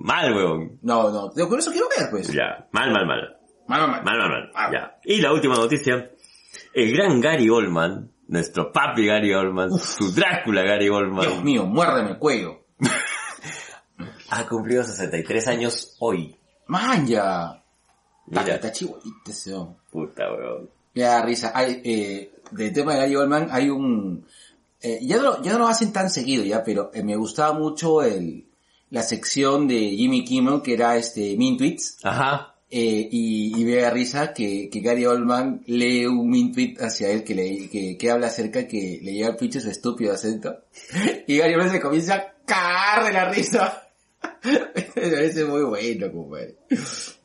Mal, 0.01 0.35
weón. 0.35 0.79
No, 0.83 1.11
no, 1.11 1.35
yo 1.37 1.49
por 1.49 1.59
eso 1.59 1.71
quiero 1.71 1.87
ver, 1.97 2.09
pues. 2.11 2.33
Ya, 2.33 2.67
mal, 2.73 2.91
mal, 2.93 3.07
mal. 3.07 3.37
Mal, 3.67 3.81
mal, 3.81 3.91
mal. 3.91 4.05
Mal, 4.05 4.19
mal, 4.19 4.29
mal. 4.31 4.51
Ah. 4.55 4.71
Ya. 4.73 4.99
Y 5.05 5.21
la 5.21 5.33
última 5.33 5.55
noticia. 5.57 6.11
El 6.73 6.93
gran 6.93 7.21
Gary 7.21 7.49
Oldman, 7.49 8.11
nuestro 8.29 8.73
papi 8.73 9.07
Gary 9.07 9.33
Oldman, 9.35 9.73
su 9.79 10.13
Drácula 10.13 10.63
Gary 10.63 10.89
Oldman, 10.89 11.21
Dios 11.21 11.45
mío, 11.45 11.67
muérdeme 11.67 12.11
el 12.13 12.19
cuello. 12.19 12.65
ha 14.31 14.47
cumplido 14.47 14.83
63 14.85 15.49
años 15.49 15.97
hoy. 16.01 16.37
Man, 16.67 17.07
ya. 17.07 17.63
Está, 18.27 18.43
Mira, 18.43 18.55
está 18.57 18.73
chihuahita 18.73 19.31
ese 19.31 19.55
puta, 19.91 20.31
weón. 20.33 20.71
Da 20.95 21.23
risa. 21.25 21.53
Hay, 21.55 21.81
eh, 21.85 22.33
del 22.51 22.73
tema 22.73 22.93
de 22.95 22.99
Gary 23.01 23.17
Oldman 23.17 23.49
hay 23.51 23.71
un... 23.71 24.27
eh, 24.81 24.99
ya, 25.03 25.17
no, 25.17 25.23
lo- 25.23 25.43
ya 25.43 25.53
no 25.53 25.59
lo 25.61 25.69
hacen 25.69 25.93
tan 25.93 26.11
seguido 26.11 26.45
ya, 26.45 26.63
pero 26.65 26.91
eh, 26.93 27.03
me 27.03 27.17
gustaba 27.17 27.53
mucho 27.59 28.03
el, 28.03 28.47
la 28.91 29.03
sección 29.03 29.69
de 29.69 29.79
Jimmy 29.91 30.25
Kimmel 30.25 30.63
que 30.63 30.75
era 30.75 30.97
este 30.97 31.37
Mean 31.37 31.57
Tweets. 31.57 31.99
Ajá. 32.03 32.55
Eh, 32.71 33.09
y, 33.11 33.59
y 33.59 33.77
da 33.77 33.89
risa 33.89 34.35
que, 34.35 34.69
que 34.71 34.81
Gary 34.81 35.07
Oldman 35.07 35.63
lee 35.67 36.05
un 36.05 36.29
mean 36.29 36.53
tweet 36.53 36.75
hacia 36.81 37.09
él 37.09 37.25
que, 37.25 37.35
le, 37.35 37.67
que, 37.71 37.97
que 37.97 38.11
habla 38.11 38.27
acerca 38.27 38.69
que 38.69 39.01
le 39.03 39.15
llega 39.15 39.29
el 39.29 39.37
pinche 39.37 39.61
su 39.61 39.71
estúpido 39.71 40.13
acento. 40.13 40.55
Y 41.27 41.39
Gary 41.39 41.55
Oldman 41.55 41.71
se 41.71 41.81
comienza 41.81 42.15
a 42.15 42.35
cagar 42.45 43.07
de 43.07 43.13
la 43.13 43.31
risa. 43.31 43.85
Me 44.45 45.09
parece 45.09 45.45
muy 45.45 45.63
bueno, 45.63 46.13
compadre. 46.13 46.57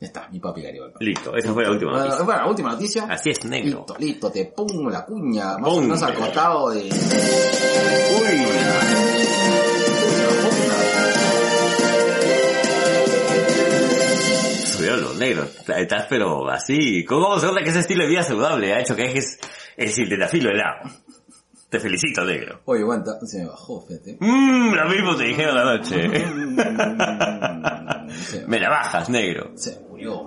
Ya 0.00 0.06
está, 0.06 0.28
mi 0.30 0.40
papi 0.40 0.62
Gary 0.62 0.78
Oldman. 0.78 0.96
Listo, 1.00 1.36
esa 1.36 1.52
fue 1.52 1.64
la 1.64 1.72
última 1.72 1.92
noticia. 1.92 2.24
bueno, 2.24 2.48
última 2.48 2.72
noticia. 2.72 3.04
Así 3.04 3.30
es, 3.30 3.44
negro. 3.44 3.80
Listo, 3.80 3.96
listo, 3.98 4.30
te 4.30 4.46
pongo 4.46 4.88
la 4.88 5.04
cuña. 5.04 5.58
Más 5.58 5.70
o 5.70 5.80
menos 5.82 6.02
al 6.02 6.14
costado 6.14 6.70
de... 6.70 6.84
Uy. 6.84 8.44
Subieron 14.84 15.02
los 15.02 15.16
negros. 15.16 15.48
Estás 15.78 16.04
pero 16.10 16.50
así. 16.50 17.06
¿Cómo 17.06 17.38
se 17.38 17.46
nota 17.46 17.62
que 17.62 17.70
ese 17.70 17.78
estilo 17.80 18.02
de 18.04 18.10
vida 18.10 18.22
saludable 18.22 18.74
ha 18.74 18.80
hecho 18.80 18.94
que 18.94 19.04
dejes 19.04 19.38
el 19.78 19.88
sildenafilo 19.90 20.50
helado? 20.50 20.90
Te 21.70 21.80
felicito, 21.80 22.22
negro. 22.22 22.60
Oye, 22.66 22.82
aguanta, 22.82 23.12
se 23.24 23.38
me 23.38 23.46
bajó, 23.46 23.80
fíjate. 23.86 24.18
Mmm, 24.20 24.74
lo 24.74 24.88
mismo 24.90 25.16
te 25.16 25.24
dijeron 25.24 25.56
anoche. 25.56 26.10
se, 28.30 28.46
Me 28.46 28.60
la 28.60 28.68
bajas, 28.68 29.08
negro. 29.08 29.52
se 29.56 29.80
murió. 29.88 30.26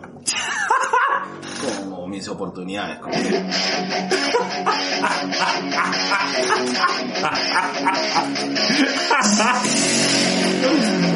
Como 1.85 2.07
mis 2.07 2.27
oportunidades. 2.27 2.97
como- 2.97 3.13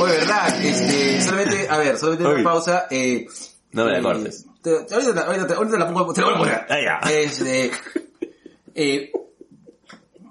Oye, 0.00 0.16
verdad, 0.18 0.64
este, 0.64 1.20
solamente, 1.22 1.68
a 1.68 1.78
ver, 1.78 1.96
solamente 1.98 2.26
Uy. 2.28 2.34
una 2.40 2.44
pausa, 2.44 2.86
eh, 2.90 3.26
No 3.72 3.84
me 3.84 3.92
la 3.92 3.98
eh, 3.98 4.02
cortes. 4.02 4.46
te- 4.62 4.84
te- 4.84 4.94
ahorita, 4.94 5.20
ahorita, 5.26 5.46
te- 5.46 5.54
ahorita 5.54 5.76
la 5.78 5.86
pongo, 5.92 6.12
te 6.12 6.20
la 6.20 6.26
voy 6.28 6.34
a 6.34 6.38
poner. 6.38 6.66
Ah, 6.68 7.00
ya. 7.04 7.10
Este, 7.10 7.70
eh, 8.74 9.12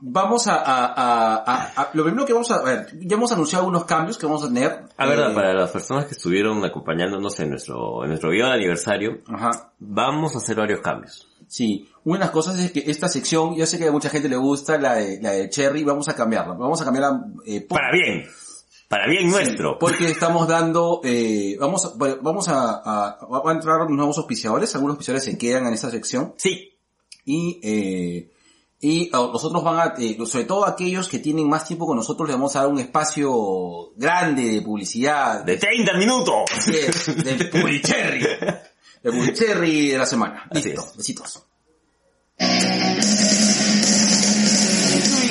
vamos 0.01 0.47
a, 0.47 0.55
a, 0.55 0.85
a, 0.85 1.35
a- 1.35 1.71
a- 1.83 1.89
lo 1.93 2.03
primero 2.03 2.25
que 2.25 2.33
vamos 2.33 2.49
a, 2.51 2.55
a 2.55 2.63
ver, 2.63 2.87
ya 2.99 3.15
hemos 3.15 3.31
anunciado 3.31 3.65
unos 3.67 3.85
cambios 3.85 4.17
que 4.17 4.25
vamos 4.25 4.43
a 4.43 4.47
tener. 4.47 4.83
A 4.97 5.05
verdad, 5.07 5.31
eh, 5.31 5.35
para 5.35 5.53
las 5.53 5.71
personas 5.71 6.05
que 6.05 6.13
estuvieron 6.13 6.63
acompañándonos 6.65 7.39
en 7.39 7.49
nuestro, 7.51 8.03
en 8.03 8.09
nuestro 8.09 8.29
video 8.31 8.47
de 8.47 8.53
aniversario, 8.53 9.19
Ajá. 9.27 9.71
vamos 9.79 10.35
a 10.35 10.39
hacer 10.39 10.55
varios 10.57 10.81
cambios. 10.81 11.27
Sí, 11.47 11.89
una 12.05 12.19
de 12.19 12.25
las 12.25 12.31
cosas 12.31 12.57
es 12.59 12.71
que 12.71 12.83
esta 12.87 13.09
sección, 13.09 13.55
yo 13.55 13.65
sé 13.65 13.77
que 13.77 13.87
a 13.87 13.91
mucha 13.91 14.09
gente 14.09 14.29
le 14.29 14.37
gusta 14.37 14.77
la 14.77 14.93
de, 14.95 15.19
la 15.21 15.31
de 15.31 15.49
Cherry, 15.49 15.83
vamos 15.83 16.07
a 16.07 16.15
cambiarla. 16.15 16.53
Vamos 16.53 16.81
a 16.81 16.85
cambiarla, 16.85 17.25
eh, 17.45 17.61
por- 17.61 17.77
Para 17.77 17.91
bien. 17.91 18.25
Para 18.91 19.07
bien 19.07 19.27
nuestro. 19.31 19.79
porque 19.79 20.11
estamos 20.11 20.47
dando, 20.47 21.01
eh, 21.03 21.57
vamos, 21.59 21.85
a- 21.85 21.93
vamos 22.21 22.47
a, 22.49 22.81
a, 22.85 23.17
a 23.43 23.51
entrar 23.51 23.89
nuevos 23.89 24.17
auspiciadores, 24.19 24.75
algunos 24.75 24.93
auspiciadores 24.95 25.23
se 25.23 25.35
quedan 25.37 25.65
en 25.65 25.73
esta 25.73 25.89
sección 25.89 26.35
Sí. 26.37 26.77
y, 27.25 27.59
eh, 27.63 28.29
y 28.81 29.09
nosotros 29.13 29.63
van 29.63 29.79
a, 29.79 29.93
eh, 29.97 30.17
sobre 30.25 30.45
todo 30.45 30.65
aquellos 30.67 31.07
que 31.07 31.19
tienen 31.19 31.47
más 31.47 31.65
tiempo 31.65 31.85
con 31.87 31.95
nosotros, 31.95 32.27
le 32.27 32.33
vamos 32.35 32.55
a 32.55 32.61
dar 32.61 32.67
un 32.69 32.79
espacio 32.79 33.91
grande 33.95 34.43
de 34.49 34.61
publicidad, 34.61 35.43
De 35.45 35.57
30 35.57 35.93
minutos. 35.97 36.35
Así 36.51 36.71
es, 36.75 37.23
del 37.23 37.49
Puricherry. 37.51 38.25
El 39.03 39.11
Puricherry 39.17 39.89
de 39.89 39.97
la 39.99 40.05
semana. 40.05 40.47
Listo, 40.51 40.81
es. 40.81 40.97
besitos. 40.97 41.43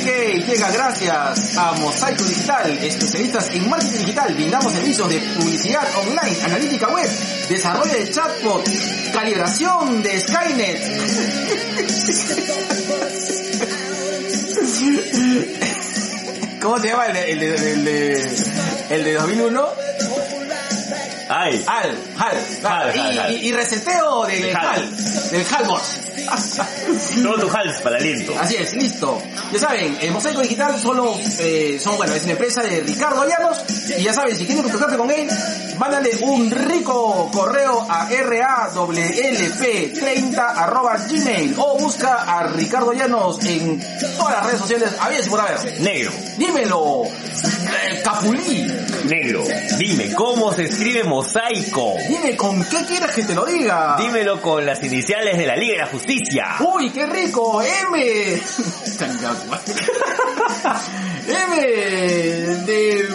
UBK 0.00 0.46
llega 0.46 0.70
gracias 0.70 1.58
a 1.58 1.72
Mosaico 1.72 2.22
Digital, 2.24 2.78
especialistas 2.82 3.50
en 3.50 3.68
marketing 3.68 3.98
digital, 3.98 4.32
brindamos 4.34 4.72
servicios 4.72 5.06
de 5.08 5.20
publicidad 5.20 5.86
online, 5.98 6.36
analítica 6.44 6.88
web, 6.88 7.08
desarrollo 7.48 7.92
de 7.92 8.10
chatbot, 8.10 8.68
calibración 9.12 10.02
de 10.02 10.20
Skynet. 10.20 10.80
¿Cómo 16.62 16.78
se 16.78 16.88
llama 16.88 17.06
el 17.06 17.14
de, 17.14 17.32
el 17.32 17.40
de, 17.40 17.72
el 17.72 17.84
de, 17.84 18.30
el 18.90 19.04
de 19.04 19.14
2001? 19.14 19.89
Ay. 21.32 21.64
Al, 21.66 21.96
Hal, 22.18 22.36
Hal, 22.64 22.96
y, 22.96 23.00
Hal, 23.00 23.18
Hal. 23.20 23.32
y- 23.32 23.36
y 23.48 23.52
reseteo 23.52 24.26
del 24.26 24.56
Hal. 24.56 24.66
Hal, 24.66 24.96
del 25.30 25.46
Halbot. 25.54 25.82
Todo 27.22 27.38
tu 27.38 27.48
hals 27.56 27.80
para 27.82 27.96
aliento. 27.96 28.34
Así 28.38 28.56
es, 28.56 28.74
listo. 28.74 29.18
Ya 29.52 29.58
saben, 29.58 29.96
el 30.00 30.10
Mosaico 30.10 30.42
Digital 30.42 30.78
solo, 30.78 31.18
eh, 31.38 31.78
son, 31.82 31.96
bueno, 31.96 32.12
es 32.14 32.24
una 32.24 32.32
empresa 32.32 32.62
de 32.62 32.80
Ricardo 32.80 33.26
Llanos, 33.26 33.58
y 33.96 34.02
ya 34.02 34.12
saben, 34.12 34.36
si 34.36 34.44
quieren 34.44 34.62
contactarse 34.64 34.96
con 34.98 35.10
él, 35.10 35.28
mándale 35.78 36.10
un 36.20 36.50
rico 36.50 37.30
correo 37.32 37.86
a 37.88 38.08
rawlp30 38.10 40.36
arroba 40.56 40.96
gmail, 40.98 41.54
o 41.58 41.78
busca 41.78 42.16
a 42.22 42.48
Ricardo 42.48 42.92
Llanos 42.92 43.42
en 43.44 43.80
todas 44.18 44.34
las 44.34 44.44
redes 44.46 44.60
sociales, 44.60 44.90
a 45.00 45.08
ver 45.08 45.22
si 45.24 45.30
por 45.30 45.40
haber. 45.40 45.80
Negro. 45.80 46.12
Dímelo, 46.36 47.04
eh, 47.04 48.02
Capulí, 48.04 48.66
Negro. 49.04 49.44
Dime, 49.78 50.12
¿cómo 50.14 50.52
se 50.52 50.64
escribe 50.64 51.04
mosaico? 51.04 51.94
dime 52.08 52.36
con 52.36 52.62
qué 52.64 52.84
quieres 52.86 53.10
que 53.12 53.24
te 53.24 53.34
lo 53.34 53.46
diga. 53.46 53.96
Dímelo 53.98 54.40
con 54.40 54.64
las 54.66 54.82
iniciales 54.82 55.38
de 55.38 55.46
la 55.46 55.56
Liga 55.56 55.72
de 55.72 55.78
la 55.78 55.86
Justicia. 55.86 56.56
¡Uy, 56.60 56.90
qué 56.90 57.06
rico! 57.06 57.62
¡M! 57.62 57.70
¡M! 61.26 61.56
De 62.66 63.08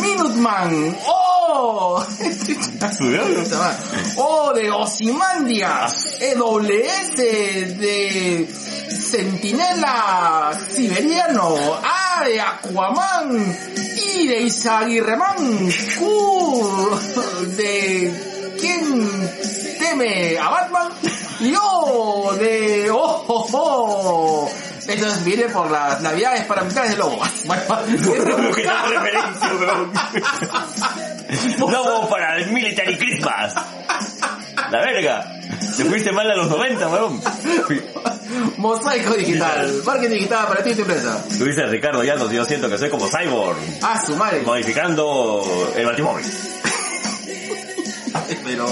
Minuteman. 0.00 0.96
¡Oh! 1.06 2.04
¡Oh, 4.16 4.52
de 4.54 4.70
Osimandia! 4.70 5.86
EWS 6.20 7.16
de 7.16 8.48
Centinela 8.90 10.52
Siberiano. 10.70 11.54
¡Ah, 11.82 12.22
de 12.24 12.40
Aquaman! 12.40 13.58
Y 14.14 14.26
de 14.26 14.42
Isaguirreman. 14.42 15.70
¡Q! 15.98 16.98
De... 17.56 18.54
¿Quién 18.60 19.10
teme 19.78 20.38
a 20.38 20.48
Batman? 20.48 20.88
Y 21.40 21.54
oh, 21.60 22.32
de... 22.34 22.90
¡Oh, 22.90 23.24
oh, 23.28 23.48
oh! 23.52 24.50
Entonces 24.88 25.24
viene 25.24 25.44
por 25.48 25.70
las 25.70 26.00
navidades 26.00 26.44
para 26.46 26.62
mitades 26.62 26.90
de 26.92 26.96
lobo. 26.96 27.20
Lo 27.44 28.54
que 28.54 28.62
da 28.64 28.82
referencia, 28.86 29.52
weón. 29.60 29.92
Lobo 31.58 32.08
para 32.08 32.36
el 32.38 32.52
Military 32.52 32.96
Christmas. 32.96 33.54
La 34.70 34.80
verga. 34.80 35.32
Te 35.76 35.84
fuiste 35.84 36.12
mal 36.12 36.30
a 36.30 36.36
los 36.36 36.48
90, 36.48 36.88
weón. 36.88 37.20
Mosaico 38.56 39.14
digital. 39.14 39.82
Marketing 39.84 40.14
digital 40.14 40.46
para 40.48 40.62
ti 40.62 40.70
y 40.70 40.74
tu 40.74 40.82
empresa. 40.82 41.24
Tú 41.38 41.44
dices 41.44 41.68
Ricardo 41.70 42.02
Llanos, 42.02 42.30
yo 42.30 42.44
siento 42.44 42.68
que 42.68 42.78
soy 42.78 42.90
como 42.90 43.06
Cyborg. 43.08 43.56
Ah, 43.82 44.00
su 44.04 44.16
madre. 44.16 44.42
Modificando 44.42 45.72
el 45.76 45.86
batimóvil. 45.86 46.24
Pero 48.44 48.66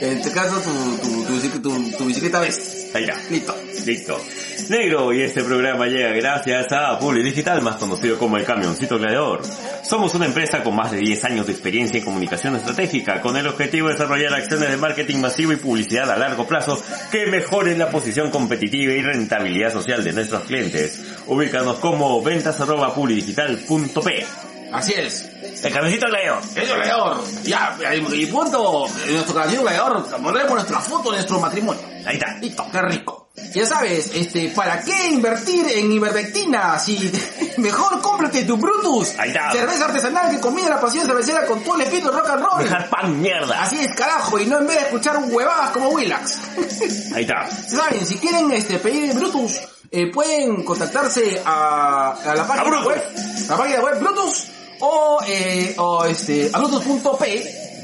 en 0.00 0.18
este 0.18 0.32
caso 0.32 0.56
tu, 0.60 0.96
tu, 1.08 1.24
tu, 1.24 1.32
bicic- 1.34 1.62
tu- 1.62 1.96
tu 1.98 2.04
bicicleta 2.06 2.40
ves. 2.40 2.90
Ahí 2.94 3.04
está. 3.04 3.16
Listo. 3.30 3.56
Listo. 3.86 4.20
Negro, 4.68 5.12
y 5.12 5.22
este 5.22 5.42
programa 5.42 5.86
llega 5.86 6.10
gracias 6.10 6.70
a 6.70 6.96
Publi 6.98 7.22
Digital, 7.22 7.62
más 7.62 7.76
conocido 7.76 8.16
como 8.16 8.36
el 8.36 8.44
Camioncito 8.44 8.96
Gladiador. 8.98 9.42
Somos 9.82 10.14
una 10.14 10.26
empresa 10.26 10.62
con 10.62 10.76
más 10.76 10.92
de 10.92 10.98
10 10.98 11.24
años 11.24 11.46
de 11.46 11.52
experiencia 11.52 11.98
en 11.98 12.04
comunicación 12.04 12.54
estratégica, 12.54 13.20
con 13.20 13.36
el 13.36 13.46
objetivo 13.48 13.88
de 13.88 13.94
desarrollar 13.94 14.32
acciones 14.34 14.70
de 14.70 14.76
marketing 14.76 15.16
masivo 15.18 15.52
y 15.52 15.56
publicidad 15.56 16.10
a 16.10 16.16
largo 16.16 16.46
plazo 16.46 16.80
que 17.10 17.26
mejoren 17.26 17.78
la 17.78 17.90
posición 17.90 18.30
competitiva 18.30 18.92
y 18.92 19.02
rentabilidad 19.02 19.72
social 19.72 20.04
de 20.04 20.12
nuestros 20.12 20.44
clientes. 20.44 21.00
Ubícanos 21.26 21.78
como 21.80 22.22
ventas 22.22 22.60
arroba 22.60 22.94
publidigital.p. 22.94 24.26
Así 24.72 24.94
es. 24.94 25.28
El 25.62 25.72
cabecito 25.72 26.06
gladiador. 26.06 26.42
El 26.54 26.66
gladiador. 26.66 27.24
Ya, 27.44 27.76
y 28.14 28.26
punto. 28.26 28.86
Nuestro 29.10 29.34
caballero 29.34 29.62
gladiador. 29.62 30.06
Ponemos 30.22 30.50
nuestra 30.50 30.80
foto 30.80 31.10
de 31.10 31.16
nuestro 31.16 31.40
matrimonio. 31.40 31.82
Ahí 32.06 32.14
está. 32.16 32.38
Listo, 32.38 32.66
qué 32.72 32.82
rico. 32.82 33.22
Ya 33.54 33.64
sabes, 33.64 34.10
este, 34.14 34.50
¿para 34.50 34.82
qué 34.82 35.08
invertir 35.08 35.66
en 35.66 35.90
ivermectina 35.90 36.78
si 36.78 37.10
mejor 37.58 38.00
cómprate 38.00 38.44
tu 38.44 38.56
Brutus? 38.56 39.18
Ahí 39.18 39.30
está. 39.30 39.52
Cerveza 39.52 39.86
artesanal 39.86 40.30
que 40.30 40.40
combina 40.40 40.68
la 40.68 40.80
pasión 40.80 41.06
cervecera 41.06 41.46
con 41.46 41.62
todo 41.62 41.76
el 41.76 41.82
espíritu 41.82 42.10
rock 42.10 42.28
and 42.28 42.42
roll. 42.44 42.62
Dejar 42.62 42.90
pan 42.90 43.20
mierda. 43.20 43.62
Así 43.62 43.78
es, 43.78 43.94
carajo, 43.94 44.38
y 44.38 44.46
no 44.46 44.58
en 44.58 44.66
vez 44.66 44.76
de 44.76 44.82
escuchar 44.84 45.18
huevadas 45.24 45.70
como 45.70 45.90
Willax. 45.90 46.38
Ahí 47.14 47.22
está. 47.22 47.48
Saben, 47.50 48.04
si 48.06 48.16
quieren 48.16 48.50
este, 48.52 48.78
pedir 48.78 49.14
Brutus, 49.14 49.60
eh, 49.90 50.10
pueden 50.10 50.62
contactarse 50.64 51.42
a, 51.44 52.12
a 52.12 52.34
la 52.34 52.46
página 52.46 52.84
web, 52.84 53.02
la 53.48 53.56
página 53.56 53.80
web 53.80 53.98
Brutus 53.98 54.46
o, 54.82 55.18
eh, 55.26 55.74
o 55.78 56.04
este, 56.04 56.50
a 56.52 56.58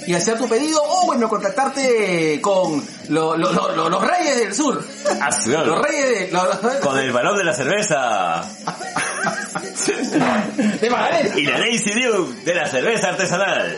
y 0.07 0.15
hacer 0.15 0.39
tu 0.39 0.49
pedido 0.49 0.81
o 0.83 1.07
bueno, 1.07 1.29
contactarte 1.29 2.41
con 2.41 2.83
lo- 3.09 3.37
lo- 3.37 3.53
lo- 3.53 3.75
lo- 3.77 3.89
los 3.91 4.03
reyes 4.07 4.39
del 4.39 4.55
sur. 4.55 4.83
Es. 5.21 5.67
Los 5.67 5.83
reyes 5.83 6.33
de, 6.33 6.81
Con 6.81 6.99
el 6.99 7.13
balón 7.13 7.37
de 7.37 7.45
la 7.45 7.55
cerveza. 7.55 8.43
de 10.81 10.91
Magdalena. 10.91 11.39
Y 11.39 11.43
la 11.45 11.59
Daisy 11.59 11.93
Duke 11.93 12.43
de 12.45 12.55
la 12.55 12.67
cerveza 12.69 13.09
artesanal. 13.11 13.77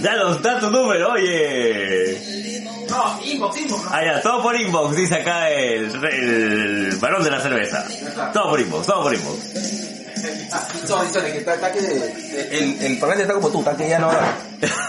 Ya 0.00 0.16
nos 0.16 0.42
da 0.42 0.58
tu 0.58 0.68
número, 0.70 1.12
oye. 1.12 2.60
No, 2.90 3.20
inbox, 3.24 3.56
inbox. 3.60 3.82
Ah, 3.90 4.00
ya, 4.04 4.20
todo 4.20 4.42
por 4.42 4.60
inbox, 4.60 4.96
dice 4.96 5.14
acá 5.14 5.48
el, 5.50 5.84
el 6.04 6.96
varón 6.96 7.22
de 7.22 7.30
la 7.30 7.40
cerveza. 7.40 7.86
Todo 8.32 8.50
por 8.50 8.60
inbox, 8.60 8.86
todo 8.86 9.02
por 9.04 9.14
inbox. 9.14 9.38
Sorry, 10.86 11.08
sorry, 11.12 11.32
que 11.32 11.38
está, 11.38 11.54
está 11.54 11.72
que 11.72 11.78
el, 11.78 12.82
el 12.82 12.98
parlante 12.98 13.22
está 13.22 13.34
como 13.34 13.50
tú, 13.50 13.58
está 13.60 13.76
que 13.76 13.88
ya 13.88 13.98
no 13.98 14.08
va. 14.08 14.34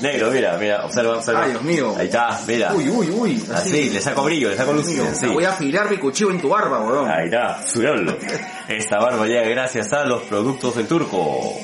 Negro, 0.00 0.30
mira, 0.30 0.56
mira, 0.58 0.84
observa, 0.84 1.16
observa. 1.16 1.44
Ay, 1.44 1.50
Dios 1.50 1.62
mío. 1.62 1.94
Ahí 1.98 2.06
está, 2.06 2.40
mira. 2.46 2.72
Uy, 2.74 2.88
uy, 2.88 3.10
uy. 3.10 3.44
Así, 3.54 3.90
le 3.90 4.00
saco 4.00 4.24
brillo, 4.24 4.50
le 4.50 4.56
saco 4.56 4.72
luz. 4.72 4.86
Sí. 4.86 5.26
Voy 5.26 5.44
a 5.44 5.50
afilar 5.50 5.90
mi 5.90 5.98
cuchillo 5.98 6.30
en 6.30 6.40
tu 6.40 6.48
barba, 6.48 6.80
weón. 6.80 7.10
Ahí 7.10 7.26
está, 7.26 7.66
subiólo. 7.66 8.16
Esta 8.68 8.98
barba 8.98 9.26
llega 9.26 9.42
gracias 9.48 9.92
a 9.92 10.04
los 10.04 10.22
productos 10.24 10.76
del 10.76 10.86
turco. 10.86 11.54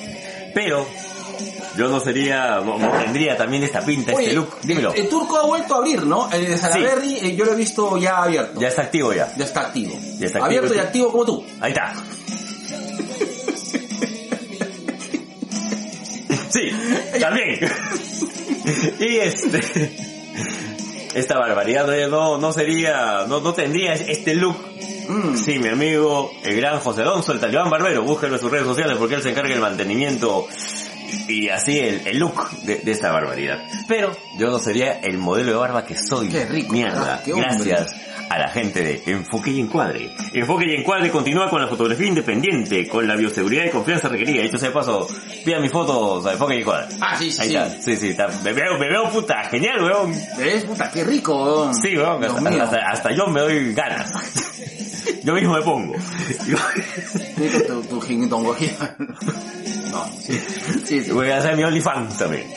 Pero, 0.54 0.86
yo 1.76 1.88
no 1.88 2.00
sería, 2.00 2.60
no, 2.60 2.78
no 2.78 2.90
tendría 2.92 3.36
también 3.36 3.64
esta 3.64 3.84
pinta, 3.84 4.12
este 4.12 4.24
Oye, 4.24 4.32
look. 4.32 4.60
Dímelo. 4.62 4.92
El, 4.92 5.02
el 5.02 5.08
turco 5.08 5.38
ha 5.38 5.46
vuelto 5.46 5.74
a 5.74 5.78
abrir, 5.78 6.04
¿no? 6.04 6.30
El 6.30 6.46
de 6.46 6.58
Salaberry 6.58 7.18
eh, 7.18 7.36
yo 7.36 7.44
lo 7.44 7.52
he 7.52 7.56
visto 7.56 7.96
ya 7.98 8.22
abierto. 8.22 8.60
Ya 8.60 8.68
está 8.68 8.82
activo 8.82 9.12
ya. 9.12 9.32
Ya 9.36 9.44
está 9.44 9.60
activo. 9.62 9.92
Ya 10.18 10.26
está 10.26 10.38
activo, 10.38 10.44
abierto 10.44 10.74
y 10.74 10.78
sí. 10.78 10.78
activo 10.78 11.12
como 11.12 11.24
tú. 11.24 11.46
Ahí 11.60 11.72
está. 11.72 11.94
Sí, 16.50 16.70
también. 17.20 17.58
Y 19.00 19.16
este... 19.16 19.96
Esta 21.14 21.38
barbaridad 21.38 21.86
no, 22.08 22.38
no 22.38 22.52
sería, 22.52 23.24
no, 23.28 23.40
no 23.40 23.54
tendría 23.54 23.94
este 23.94 24.34
look 24.34 24.56
Mm. 25.08 25.36
Sí, 25.36 25.58
mi 25.58 25.68
amigo, 25.68 26.30
el 26.42 26.56
gran 26.56 26.80
José 26.80 27.02
Alonso, 27.02 27.32
el 27.32 27.40
talibán 27.40 27.68
barbero, 27.68 28.02
búsquenlo 28.02 28.36
en 28.36 28.40
sus 28.40 28.50
redes 28.50 28.66
sociales 28.66 28.96
porque 28.98 29.16
él 29.16 29.22
se 29.22 29.30
encarga 29.30 29.50
del 29.50 29.60
mantenimiento 29.60 30.46
y 31.28 31.48
así 31.48 31.78
el, 31.78 32.06
el 32.06 32.18
look 32.18 32.50
de, 32.62 32.76
de 32.78 32.92
esta 32.92 33.10
barbaridad. 33.12 33.62
Pero 33.88 34.16
yo 34.38 34.48
no 34.48 34.58
sería 34.58 35.00
el 35.00 35.18
modelo 35.18 35.52
de 35.52 35.58
barba 35.58 35.84
que 35.84 35.96
soy. 35.96 36.28
Qué 36.28 36.46
rico, 36.46 36.72
Mierda. 36.72 37.22
Gracias 37.26 37.94
a 38.28 38.38
la 38.38 38.48
gente 38.48 38.82
de 38.82 39.02
Enfoque 39.06 39.50
y 39.50 39.60
Encuadre. 39.60 40.10
Enfoque 40.32 40.64
y 40.66 40.74
Encuadre 40.74 41.10
continúa 41.10 41.48
con 41.48 41.60
la 41.60 41.68
fotografía 41.68 42.06
independiente, 42.06 42.88
con 42.88 43.06
la 43.06 43.16
bioseguridad 43.16 43.64
y 43.66 43.70
confianza 43.70 44.08
requerida. 44.08 44.42
Dicho 44.42 44.58
sea 44.58 44.68
de 44.68 44.74
paso, 44.74 45.06
pida 45.44 45.60
mis 45.60 45.70
fotos 45.72 46.26
a 46.26 46.32
Enfoque 46.32 46.56
y 46.56 46.60
Encuadre. 46.60 46.94
Ah, 47.00 47.16
sí, 47.18 47.30
sí, 47.30 47.42
Ahí 47.42 47.48
sí. 47.48 47.56
está. 47.56 47.82
Sí, 47.82 47.96
sí, 47.96 48.08
está. 48.10 48.28
Me 48.42 48.52
veo, 48.52 48.78
me 48.78 48.88
veo 48.88 49.08
puta, 49.10 49.44
genial, 49.44 49.82
weón. 49.82 50.12
¿Ves? 50.38 50.64
Puta, 50.64 50.90
qué 50.90 51.04
rico, 51.04 51.42
weón. 51.44 51.74
Sí, 51.74 51.96
weón, 51.96 52.22
hasta, 52.24 52.40
mío. 52.50 52.62
hasta, 52.62 52.78
hasta 52.90 53.12
yo 53.14 53.26
me 53.28 53.40
doy 53.40 53.74
ganas. 53.74 54.12
Yo 55.22 55.34
mismo 55.34 55.54
me 55.54 55.62
pongo. 55.62 55.94
Tu, 57.36 57.82
tu. 57.88 58.00
No, 59.90 60.06
sí. 60.20 60.40
Sí, 60.84 61.02
sí. 61.02 61.10
Voy 61.10 61.30
a 61.30 61.38
hacer 61.38 61.56
mi 61.56 61.64
OnlyFans 61.64 62.18
también. 62.18 62.46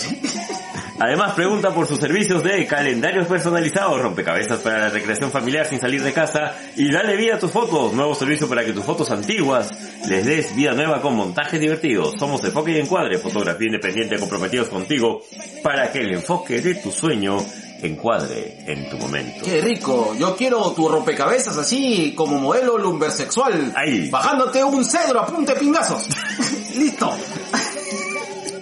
Además 0.99 1.33
pregunta 1.33 1.73
por 1.73 1.87
sus 1.87 1.99
servicios 1.99 2.41
de 2.43 2.65
calendarios 2.65 3.27
personalizados, 3.27 4.01
rompecabezas 4.01 4.59
para 4.61 4.79
la 4.79 4.89
recreación 4.89 5.29
familiar 5.29 5.67
sin 5.67 5.79
salir 5.79 6.01
de 6.01 6.11
casa 6.11 6.55
y 6.75 6.91
dale 6.91 7.15
vida 7.15 7.35
a 7.35 7.39
tus 7.39 7.51
fotos. 7.51 7.93
Nuevo 7.93 8.15
servicio 8.15 8.49
para 8.49 8.65
que 8.65 8.73
tus 8.73 8.83
fotos 8.83 9.11
antiguas 9.11 9.69
les 10.07 10.25
des 10.25 10.55
vida 10.55 10.73
nueva 10.73 10.99
con 10.99 11.15
montajes 11.15 11.59
divertidos. 11.59 12.15
Somos 12.17 12.43
Enfoque 12.43 12.71
y 12.71 12.79
Encuadre, 12.79 13.19
fotografía 13.19 13.67
independiente 13.67 14.17
comprometidos 14.17 14.69
contigo 14.69 15.21
para 15.61 15.91
que 15.91 15.99
el 15.99 16.15
enfoque 16.15 16.61
de 16.61 16.75
tu 16.75 16.91
sueño 16.91 17.37
encuadre 17.81 18.63
en 18.65 18.89
tu 18.89 18.97
momento. 18.97 19.45
Qué 19.45 19.61
rico. 19.61 20.15
Yo 20.17 20.35
quiero 20.35 20.71
tu 20.71 20.89
rompecabezas 20.89 21.57
así 21.57 22.13
como 22.15 22.39
modelo 22.39 22.77
lumbersexual. 22.77 23.71
Ahí. 23.75 24.09
Bajándote 24.09 24.63
un 24.63 24.83
cedro 24.83 25.19
a 25.19 25.27
punta 25.27 25.53
de 25.53 25.59
pingazos. 25.59 26.07
Listo. 26.75 27.15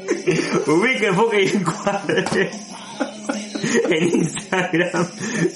Ubica 0.67 1.07
enfoque 1.07 1.43
y 1.43 1.47
encuadre 1.49 2.51
en 3.89 4.03
Instagram 4.19 5.07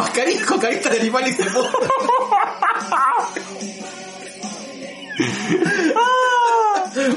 Mascarilla 0.00 0.46
con 0.46 0.58
caritas 0.58 0.92
de 0.92 1.00
animales 1.00 1.36
de. 1.38 1.44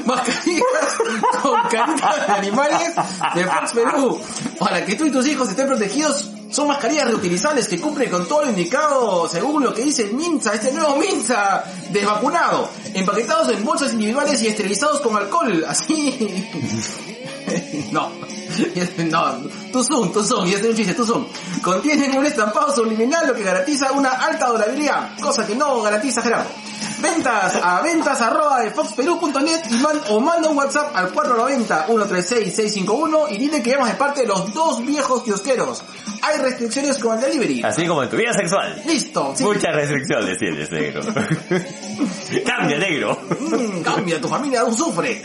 Mascarillas 0.04 0.64
con 1.42 1.60
caritas 1.70 2.26
de 2.26 2.32
animales 2.32 2.94
de 3.34 3.44
Fox 3.44 3.72
Perú. 3.72 4.20
Para 4.58 4.84
que 4.84 4.94
tú 4.94 5.06
y 5.06 5.10
tus 5.10 5.26
hijos 5.26 5.48
estén 5.48 5.66
protegidos, 5.66 6.30
son 6.50 6.68
mascarillas 6.68 7.06
reutilizables 7.08 7.66
que 7.66 7.80
cumplen 7.80 8.10
con 8.10 8.28
todo 8.28 8.42
lo 8.44 8.50
indicado 8.50 9.26
según 9.28 9.64
lo 9.64 9.74
que 9.74 9.82
dice 9.82 10.02
el 10.02 10.12
Minza, 10.14 10.54
este 10.54 10.72
nuevo 10.72 10.96
Minza 10.96 11.64
desvacunado, 11.90 12.68
empaquetados 12.92 13.48
en 13.48 13.64
bolsas 13.64 13.92
individuales 13.94 14.42
y 14.42 14.48
esterilizados 14.48 15.00
con 15.00 15.16
alcohol, 15.16 15.64
así. 15.66 17.13
No, 17.92 18.10
no, 19.10 19.50
tu 19.72 19.84
zoom, 19.84 20.12
tu 20.12 20.22
zoom, 20.22 20.46
y 20.46 20.54
este 20.54 20.66
es 20.66 20.70
un 20.70 20.76
chiste, 20.76 20.94
tu 20.94 21.04
zoom. 21.04 21.26
Contienen 21.62 22.16
un 22.16 22.26
estampado 22.26 22.74
subliminal 22.74 23.26
lo 23.26 23.34
que 23.34 23.42
garantiza 23.42 23.92
una 23.92 24.10
alta 24.10 24.48
durabilidad, 24.48 25.18
cosa 25.20 25.46
que 25.46 25.54
no 25.54 25.82
garantiza 25.82 26.22
Gerardo. 26.22 26.50
Ventas 27.04 27.56
a 27.62 27.82
ventas 27.82 28.18
arroba 28.22 28.60
de 28.60 28.70
foxperú.net 28.70 29.60
y 29.70 29.74
man- 29.74 30.00
o 30.08 30.20
manda 30.20 30.48
un 30.48 30.56
WhatsApp 30.56 30.96
al 30.96 31.12
490-136-651 31.12 33.26
y 33.30 33.36
dile 33.36 33.62
que 33.62 33.72
llamas 33.72 33.90
de 33.90 33.96
parte 33.96 34.22
de 34.22 34.28
los 34.28 34.54
dos 34.54 34.82
viejos 34.86 35.22
kiosqueros. 35.22 35.84
Hay 36.22 36.38
restricciones 36.40 36.96
con 36.98 37.16
el 37.16 37.20
delivery. 37.20 37.62
así 37.62 37.86
como 37.86 38.02
en 38.02 38.08
tu 38.08 38.16
vida 38.16 38.32
sexual 38.32 38.80
Listo, 38.86 39.34
sí. 39.36 39.44
muchas 39.44 39.74
restricciones 39.74 40.38
tienes 40.38 40.70
negro 40.70 41.02
cambia 42.46 42.78
negro 42.78 43.18
Mm, 43.38 43.82
cambia, 43.82 44.18
tu 44.20 44.28
familia 44.28 44.60
aún 44.62 44.74
sufre. 44.74 45.20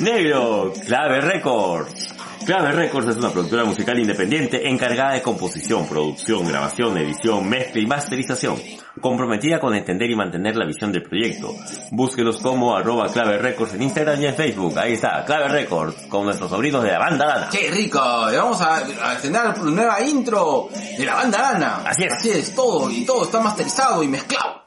Negro, 0.00 0.72
Clave 0.86 1.20
Records. 1.20 2.13
Clave 2.44 2.72
Records 2.72 3.08
es 3.08 3.16
una 3.16 3.30
productora 3.30 3.64
musical 3.64 3.98
independiente 3.98 4.68
encargada 4.68 5.14
de 5.14 5.22
composición, 5.22 5.88
producción, 5.88 6.46
grabación, 6.46 6.98
edición, 6.98 7.48
mezcla 7.48 7.80
y 7.80 7.86
masterización, 7.86 8.56
comprometida 9.00 9.58
con 9.58 9.74
entender 9.74 10.10
y 10.10 10.14
mantener 10.14 10.54
la 10.54 10.66
visión 10.66 10.92
del 10.92 11.04
proyecto. 11.04 11.54
Búsquelos 11.90 12.38
como 12.38 12.76
arroba 12.76 13.08
Clave 13.10 13.38
Records 13.38 13.74
en 13.74 13.82
Instagram 13.82 14.20
y 14.20 14.26
en 14.26 14.34
Facebook. 14.34 14.78
Ahí 14.78 14.92
está, 14.92 15.24
Clave 15.24 15.48
Records, 15.48 15.94
con 16.08 16.24
nuestros 16.24 16.50
sobrinos 16.50 16.82
de 16.82 16.92
la 16.92 16.98
banda 16.98 17.26
Lana. 17.26 17.48
¡Qué 17.50 17.70
rico! 17.70 17.98
Vamos 17.98 18.60
a, 18.60 18.76
a 18.76 19.18
la 19.30 19.54
nueva 19.54 20.02
intro 20.02 20.68
de 20.98 21.04
la 21.04 21.14
banda 21.14 21.48
Ana. 21.48 21.76
Así 21.86 22.04
es. 22.04 22.12
Así 22.12 22.30
es, 22.30 22.54
todo, 22.54 22.90
y 22.90 23.06
todo 23.06 23.24
está 23.24 23.40
masterizado 23.40 24.02
y 24.02 24.08
mezclado. 24.08 24.64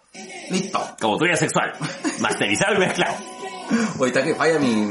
Listo. 0.49 0.81
Como 0.99 1.17
tuya 1.17 1.35
sexual, 1.35 1.73
masterizado 2.19 2.73
y 2.75 2.79
mezclado. 2.79 3.17
Oye, 3.99 4.07
está 4.07 4.23
que 4.23 4.33
falla 4.33 4.57
mi, 4.59 4.87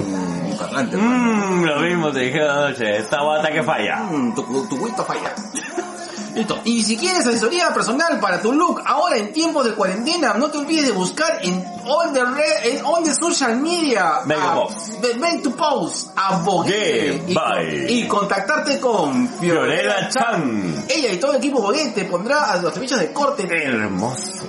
parlante. 0.57 0.97
Mmm, 0.97 1.65
lo 1.65 1.81
mismo 1.81 2.11
te 2.13 2.21
dije 2.21 2.41
anoche, 2.43 2.97
esta 2.99 3.23
bata 3.23 3.51
que 3.53 3.63
falla. 3.63 3.97
Mm, 4.11 4.35
tu, 4.35 4.67
tu 4.69 4.85
guito 4.87 5.05
falla. 5.05 5.35
Listo. 6.37 6.59
Y 6.65 6.83
si 6.83 6.99
quieres 6.99 7.27
asesoría 7.27 7.73
personal 7.73 8.21
para 8.21 8.43
tu 8.43 8.53
look 8.53 8.83
ahora 8.85 9.17
en 9.17 9.33
tiempos 9.33 9.65
de 9.65 9.73
cuarentena, 9.73 10.35
no 10.35 10.51
te 10.51 10.59
olvides 10.59 10.85
de 10.89 10.93
buscar 10.93 11.39
en 11.43 11.65
all 11.87 12.13
the, 12.13 12.23
re- 12.23 12.73
en 12.77 12.85
all 12.85 13.03
the 13.03 13.15
social 13.15 13.57
media 13.57 14.17
Make 14.27 14.39
a 14.43 14.53
a- 14.53 14.55
post. 14.57 14.89
de 15.01 15.15
Make 15.15 15.39
to 15.39 15.53
Post 15.57 16.11
a 16.15 16.45
Yeah, 16.67 17.15
y, 17.27 17.35
bye. 17.35 17.87
y 17.91 18.07
contactarte 18.07 18.79
con 18.79 19.27
Fiorella 19.31 20.11
Chan. 20.11 20.85
Ella 20.91 21.13
y 21.13 21.17
todo 21.17 21.31
el 21.31 21.39
equipo 21.39 21.63
Boguete 21.63 22.05
pondrá 22.05 22.53
a 22.53 22.59
los 22.59 22.71
servicios 22.75 23.01
de 23.01 23.13
corte 23.15 23.45
Hermoso. 23.51 24.47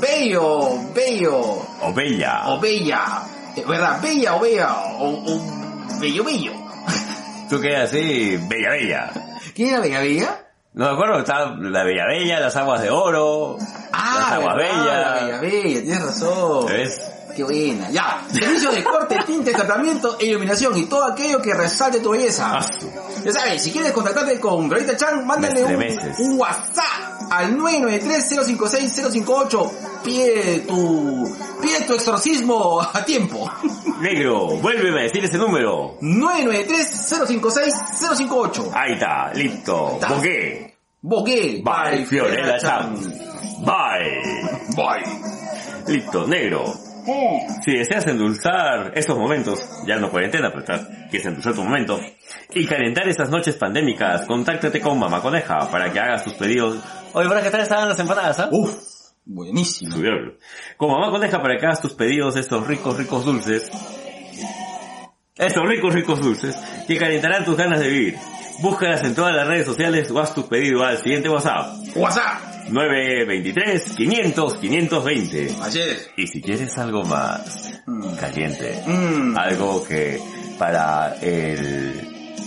bello, 0.00 0.70
bello 0.92 1.36
O 1.82 1.92
bella. 1.94 2.42
o 2.48 2.58
bella, 2.58 3.22
¿verdad? 3.66 4.00
Bella 4.02 4.36
o 4.36 4.40
bella 4.40 4.74
o, 4.98 5.24
o 5.26 5.98
bello 6.00 6.24
bello. 6.24 6.52
Tú 7.48 7.60
quedas 7.60 7.90
así, 7.90 8.36
bella 8.48 8.70
bella. 8.70 9.10
¿Quién 9.54 9.70
era 9.70 9.80
Bella 9.80 10.00
Bella? 10.00 10.44
No 10.74 10.84
me 10.84 10.92
acuerdo, 10.92 11.18
está 11.20 11.46
la 11.46 11.82
bella 11.82 12.04
bella, 12.06 12.38
las 12.40 12.54
aguas 12.56 12.82
de 12.82 12.90
oro, 12.90 13.56
las 13.90 14.32
aguas 14.32 14.56
bellas. 14.56 14.86
la 14.86 15.14
Bella 15.14 15.40
Bella, 15.40 15.80
tienes 15.82 16.02
razón. 16.02 16.66
¿Ves? 16.66 17.17
Qué 17.38 17.44
buena. 17.44 17.88
Ya. 17.92 18.26
Servicio 18.32 18.72
de 18.72 18.82
corte, 18.82 19.16
tinte, 19.24 19.52
tratamiento 19.52 20.16
e 20.18 20.26
iluminación 20.26 20.76
y 20.76 20.86
todo 20.86 21.04
aquello 21.04 21.40
que 21.40 21.54
resalte 21.54 22.00
tu 22.00 22.10
belleza. 22.10 22.58
Ya 23.24 23.30
sabes, 23.30 23.62
si 23.62 23.70
quieres 23.70 23.92
contactarte 23.92 24.40
con 24.40 24.68
Glorita 24.68 24.96
Chan, 24.96 25.24
mándale 25.24 25.64
un, 25.64 26.36
WhatsApp 26.36 27.30
al 27.30 27.56
993-056-058. 27.56 29.70
Pide 30.02 30.64
tu, 30.66 31.32
pide 31.62 31.82
tu 31.82 31.94
exorcismo 31.94 32.80
a 32.80 33.04
tiempo. 33.04 33.48
Negro, 34.00 34.56
vuélveme 34.56 34.98
a 34.98 35.04
decir 35.04 35.24
ese 35.24 35.38
número. 35.38 35.96
993-056-058. 36.00 38.72
Ahí 38.74 38.94
está, 38.94 39.32
listo. 39.32 40.00
Bogué. 40.08 40.74
Bogué. 41.00 41.62
Bye, 41.62 42.04
Fiorella 42.04 42.58
Chan. 42.58 42.96
Bye. 43.60 44.22
Bye. 44.74 45.04
Listo, 45.86 46.26
negro. 46.26 46.87
Si 47.64 47.72
deseas 47.72 48.06
endulzar 48.06 48.92
estos 48.94 49.18
momentos, 49.18 49.60
ya 49.86 49.96
no 49.96 50.10
cuarentena, 50.10 50.48
pero 50.50 50.60
estás- 50.60 50.86
quieres 51.10 51.26
endulzar 51.26 51.54
tu 51.54 51.64
momento, 51.64 51.98
y 52.54 52.66
calentar 52.66 53.08
esas 53.08 53.30
noches 53.30 53.56
pandémicas, 53.56 54.26
contáctate 54.26 54.80
con 54.80 54.98
Mamá 54.98 55.20
Coneja 55.20 55.70
para 55.70 55.92
que 55.92 55.98
hagas 56.00 56.24
tus 56.24 56.34
pedidos. 56.34 56.78
Oye, 57.12 57.28
¿verdad 57.28 57.42
qué 57.42 57.50
tal 57.50 57.60
estaban 57.62 57.88
las 57.88 57.98
empanadas, 57.98 58.38
ah? 58.40 58.48
Uf. 58.52 58.74
Buenísimo. 59.24 59.94
Con 60.76 60.90
Mamá 60.90 61.10
Coneja 61.10 61.42
para 61.42 61.58
que 61.58 61.66
hagas 61.66 61.82
tus 61.82 61.92
pedidos 61.94 62.34
de 62.34 62.40
estos 62.40 62.66
ricos, 62.66 62.96
ricos 62.96 63.24
dulces. 63.24 63.70
Estos 65.36 65.68
ricos, 65.68 65.94
ricos 65.94 66.20
dulces 66.20 66.56
que 66.86 66.98
calentarán 66.98 67.44
tus 67.44 67.56
ganas 67.56 67.78
de 67.80 67.88
vivir. 67.88 68.16
Búscalas 68.60 69.04
en 69.04 69.14
todas 69.14 69.34
las 69.36 69.46
redes 69.46 69.66
sociales 69.66 70.10
o 70.10 70.18
haz 70.18 70.34
tu 70.34 70.48
pedido 70.48 70.82
al 70.82 70.98
siguiente 70.98 71.28
WhatsApp. 71.28 71.74
WhatsApp. 71.94 72.40
923 72.70 73.94
500 73.96 74.54
520. 74.56 75.54
Ayer. 75.62 75.96
Y 76.16 76.26
si 76.26 76.40
quieres 76.42 76.76
algo 76.78 77.04
más 77.04 77.80
Mm. 77.86 78.14
caliente, 78.16 78.82
Mm. 78.86 79.36
algo 79.38 79.82
que 79.84 80.20
para 80.58 81.16
el, 81.22 82.00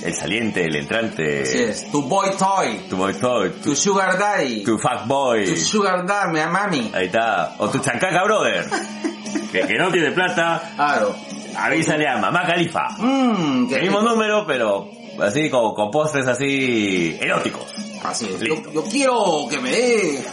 el 0.03 0.13
saliente, 0.13 0.65
el 0.65 0.75
entrante, 0.75 1.41
Así 1.43 1.59
es. 1.59 1.91
Tu 1.91 2.01
boy 2.03 2.29
toy. 2.37 2.77
tu 2.89 2.97
boy 2.97 3.13
toy, 3.15 3.49
tu, 3.51 3.69
Tu 3.69 3.75
sugar 3.75 4.17
daddy. 4.19 4.63
tu 4.63 4.77
fuck 4.77 5.05
boy, 5.07 5.45
Tu 5.45 5.55
sugar 5.55 6.05
daddy, 6.05 6.33
mi 6.33 6.39
mami. 6.51 6.91
ahí 6.93 7.05
está, 7.07 7.55
o 7.57 7.69
tu 7.69 7.79
chancaca 7.79 8.23
brother, 8.23 8.65
que, 9.51 9.61
que 9.61 9.77
no 9.77 9.91
tiene 9.91 10.11
plata, 10.11 10.61
Claro. 10.75 11.15
avísale 11.57 12.07
a 12.07 12.17
mamá 12.17 12.45
califa. 12.45 12.87
Mmm, 12.99 13.73
El 13.73 13.81
mismo 13.81 14.01
número, 14.01 14.45
pero 14.45 14.89
así 15.21 15.49
con, 15.49 15.73
con 15.73 15.89
postres 15.91 16.27
así 16.27 17.17
eróticos. 17.19 17.65
Así 18.03 18.25
es. 18.25 18.41
Listo. 18.41 18.71
Yo, 18.71 18.83
yo 18.83 18.83
quiero 18.89 19.47
que 19.49 19.59
me 19.59 19.69
dé 19.71 20.25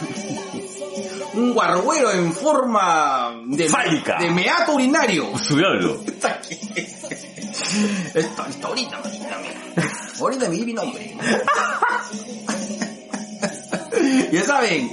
un 1.33 1.53
guarruero 1.53 2.11
en 2.11 2.33
forma 2.33 3.41
de, 3.45 3.69
Fálica. 3.69 4.17
de 4.19 4.31
meato 4.31 4.73
urinario. 4.73 5.37
Su 5.37 5.55
diablo. 5.55 6.01
Esto, 8.13 8.45
esto, 8.47 8.67
ahorita, 8.67 8.97
ahorita, 8.97 9.37
mira. 9.39 9.89
Ahorita 10.19 10.49
me 10.49 10.55
di 10.55 10.65
mi 10.65 10.73
nombre. 10.73 11.15
Ya 14.31 14.43
saben, 14.43 14.91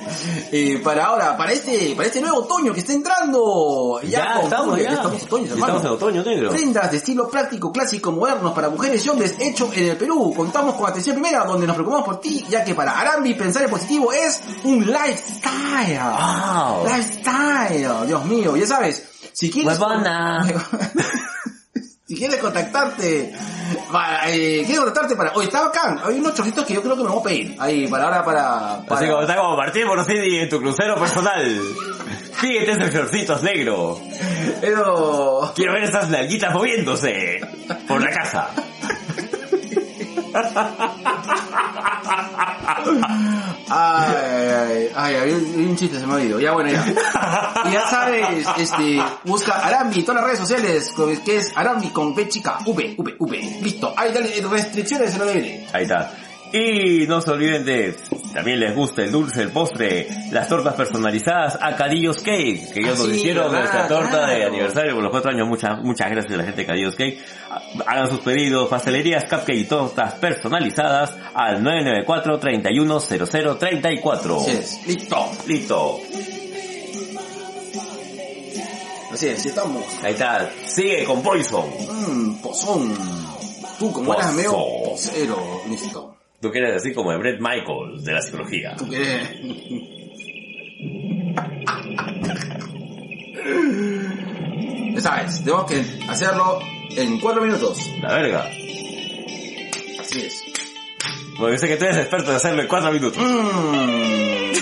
eh, 0.52 0.80
para 0.82 1.06
ahora, 1.06 1.36
para 1.36 1.52
este, 1.52 1.94
para 1.94 2.06
este 2.06 2.20
nuevo 2.20 2.38
otoño 2.38 2.72
que 2.72 2.80
está 2.80 2.92
entrando, 2.92 4.00
Ya, 4.02 4.40
estamos, 4.42 4.78
ya. 4.80 4.92
estamos 4.92 5.22
otoño, 5.22 5.52
hermano. 5.52 5.76
Estamos 5.76 5.84
en 5.84 5.90
otoño, 5.90 6.22
negro. 6.22 6.50
Prendas 6.50 6.90
de 6.90 6.96
estilo 6.96 7.28
práctico, 7.28 7.72
clásico, 7.72 8.12
modernos 8.12 8.52
para 8.52 8.68
mujeres 8.70 9.04
y 9.04 9.08
hombres 9.08 9.34
hecho 9.38 9.70
en 9.74 9.88
el 9.88 9.96
Perú. 9.96 10.32
Contamos 10.34 10.74
con 10.74 10.88
atención 10.88 11.16
primera 11.16 11.44
donde 11.44 11.66
nos 11.66 11.76
preocupamos 11.76 12.06
por 12.06 12.20
ti, 12.20 12.44
ya 12.48 12.64
que 12.64 12.74
para 12.74 12.98
Arambi 12.98 13.34
pensar 13.34 13.62
en 13.62 13.70
positivo 13.70 14.12
es 14.12 14.40
un 14.64 14.86
lifestyle. 14.86 16.00
Wow. 16.00 16.84
Lifestyle, 16.86 18.06
Dios 18.06 18.24
mío, 18.24 18.56
ya 18.56 18.66
sabes, 18.66 19.04
si 19.32 19.50
quieres... 19.50 19.78
Huevona. 19.78 20.46
si 22.06 22.14
quieres 22.14 22.36
contactarte 22.36 23.34
para, 23.90 24.30
eh, 24.30 24.58
quieres 24.64 24.78
contactarte 24.78 25.16
para... 25.16 25.32
Oye, 25.32 25.46
está 25.46 25.62
bacán, 25.62 25.98
hay 26.04 26.18
unos 26.20 26.34
chorritos 26.34 26.64
que 26.64 26.74
yo 26.74 26.82
creo 26.82 26.96
que 26.96 27.02
me 27.02 27.08
voy 27.10 27.20
a 27.20 27.24
pedir. 27.24 27.56
Ahí, 27.58 27.88
para 27.88 28.04
ahora, 28.04 28.24
para... 28.24 28.80
para- 28.86 29.00
Así 29.00 29.08
como 29.10 29.22
está 29.22 29.36
como 29.36 29.56
Martín 29.56 29.88
Borosini 29.88 30.38
en 30.38 30.48
tu 30.48 30.60
crucero 30.60 30.94
personal. 30.96 31.60
Síguete 32.40 32.70
esos 32.72 32.94
shortcitos 32.94 33.42
negro. 33.42 34.00
Pero... 34.60 35.52
Quiero 35.56 35.72
ver 35.72 35.84
esas 35.84 36.08
nalguitas 36.08 36.54
moviéndose 36.54 37.40
por 37.88 38.00
la 38.00 38.10
casa. 38.10 38.50
Ay, 43.68 44.14
ay, 44.16 44.90
ay, 44.94 45.14
ay, 45.16 45.32
un 45.32 45.76
chiste, 45.76 45.98
se 45.98 46.06
me 46.06 46.12
ha 46.12 46.16
olvidado. 46.16 46.40
Ya, 46.40 46.52
bueno, 46.52 46.70
ya. 46.70 46.84
Y 47.64 47.72
ya 47.72 47.88
sabes, 47.88 48.46
este, 48.58 49.02
busca 49.24 49.54
Arambi 49.54 50.02
todas 50.02 50.16
las 50.20 50.24
redes 50.24 50.38
sociales, 50.38 50.94
que 51.24 51.36
es 51.36 51.52
Arambi 51.56 51.88
con 51.90 52.14
B 52.14 52.28
chica, 52.28 52.58
V, 52.64 52.94
V, 52.96 53.16
V. 53.18 53.58
Listo. 53.62 53.92
Ahí 53.96 54.12
dale 54.12 54.28
restricciones 54.48 55.12
en 55.14 55.18
lo 55.18 55.24
libre. 55.26 55.66
Ahí 55.72 55.82
está. 55.82 56.12
Y 56.52 57.06
no 57.06 57.20
se 57.20 57.30
olviden 57.32 57.64
de, 57.64 57.96
también 58.32 58.60
les 58.60 58.74
gusta 58.74 59.02
el 59.02 59.10
dulce, 59.12 59.42
el 59.42 59.50
postre, 59.50 60.06
las 60.30 60.48
tortas 60.48 60.74
personalizadas 60.74 61.58
a 61.60 61.74
Cadillos 61.76 62.18
Cake, 62.18 62.72
que 62.72 62.80
ellos 62.80 62.94
Ah, 62.94 62.98
nos 63.02 63.06
sí, 63.08 63.16
hicieron 63.16 63.50
¿verdad? 63.52 63.58
nuestra 63.60 63.88
torta 63.88 64.26
de 64.28 64.44
aniversario 64.44 64.94
por 64.94 65.02
los 65.02 65.10
cuatro 65.10 65.30
años. 65.32 65.48
Muchas, 65.48 65.78
muchas 65.82 66.10
gracias 66.10 66.32
a 66.32 66.36
la 66.36 66.44
gente 66.44 66.60
de 66.62 66.66
Cadillos 66.66 66.94
Cake. 66.94 67.18
Hagan 67.86 68.08
sus 68.08 68.20
pedidos, 68.20 68.68
pastelerías, 68.68 69.24
cupcake 69.24 69.56
y 69.58 69.64
tortas 69.64 70.14
personalizadas 70.14 71.14
al 71.34 71.62
994 71.62 72.38
310034 72.38 74.36
Así 74.40 74.50
es. 74.52 74.86
Listo. 74.86 75.30
Listo. 75.46 75.98
Así 79.12 79.28
es, 79.28 79.46
estamos. 79.46 79.84
Ahí 80.02 80.12
está. 80.12 80.50
Sigue 80.64 81.04
con 81.04 81.22
Poison. 81.22 81.66
Mmm, 81.68 82.34
pozón. 82.36 82.94
Tú 83.78 83.92
como 83.92 84.14
eras 84.14 84.32
medio 84.32 84.52
posero. 84.84 85.62
Listo. 85.68 86.15
Tú 86.46 86.52
que 86.52 86.60
eres 86.60 86.76
así 86.76 86.94
como 86.94 87.10
el 87.10 87.18
Brett 87.18 87.40
Michael 87.40 88.04
de 88.04 88.12
la 88.12 88.22
psicología. 88.22 88.76
Tú. 88.76 88.86
Ya 94.94 95.00
sabes, 95.00 95.42
tenemos 95.42 95.66
que 95.68 95.84
hacerlo 96.08 96.60
en 96.90 97.18
cuatro 97.18 97.42
minutos. 97.42 97.90
La 98.00 98.14
verga. 98.14 98.48
Así 99.98 100.20
es. 100.20 100.44
Porque 101.36 101.54
yo 101.54 101.58
sé 101.58 101.66
que 101.66 101.76
tú 101.78 101.84
eres 101.84 101.96
experto 101.96 102.30
en 102.30 102.36
hacerlo 102.36 102.62
en 102.62 102.68
cuatro 102.68 102.92
minutos. 102.92 103.20
Mm. 103.20 104.52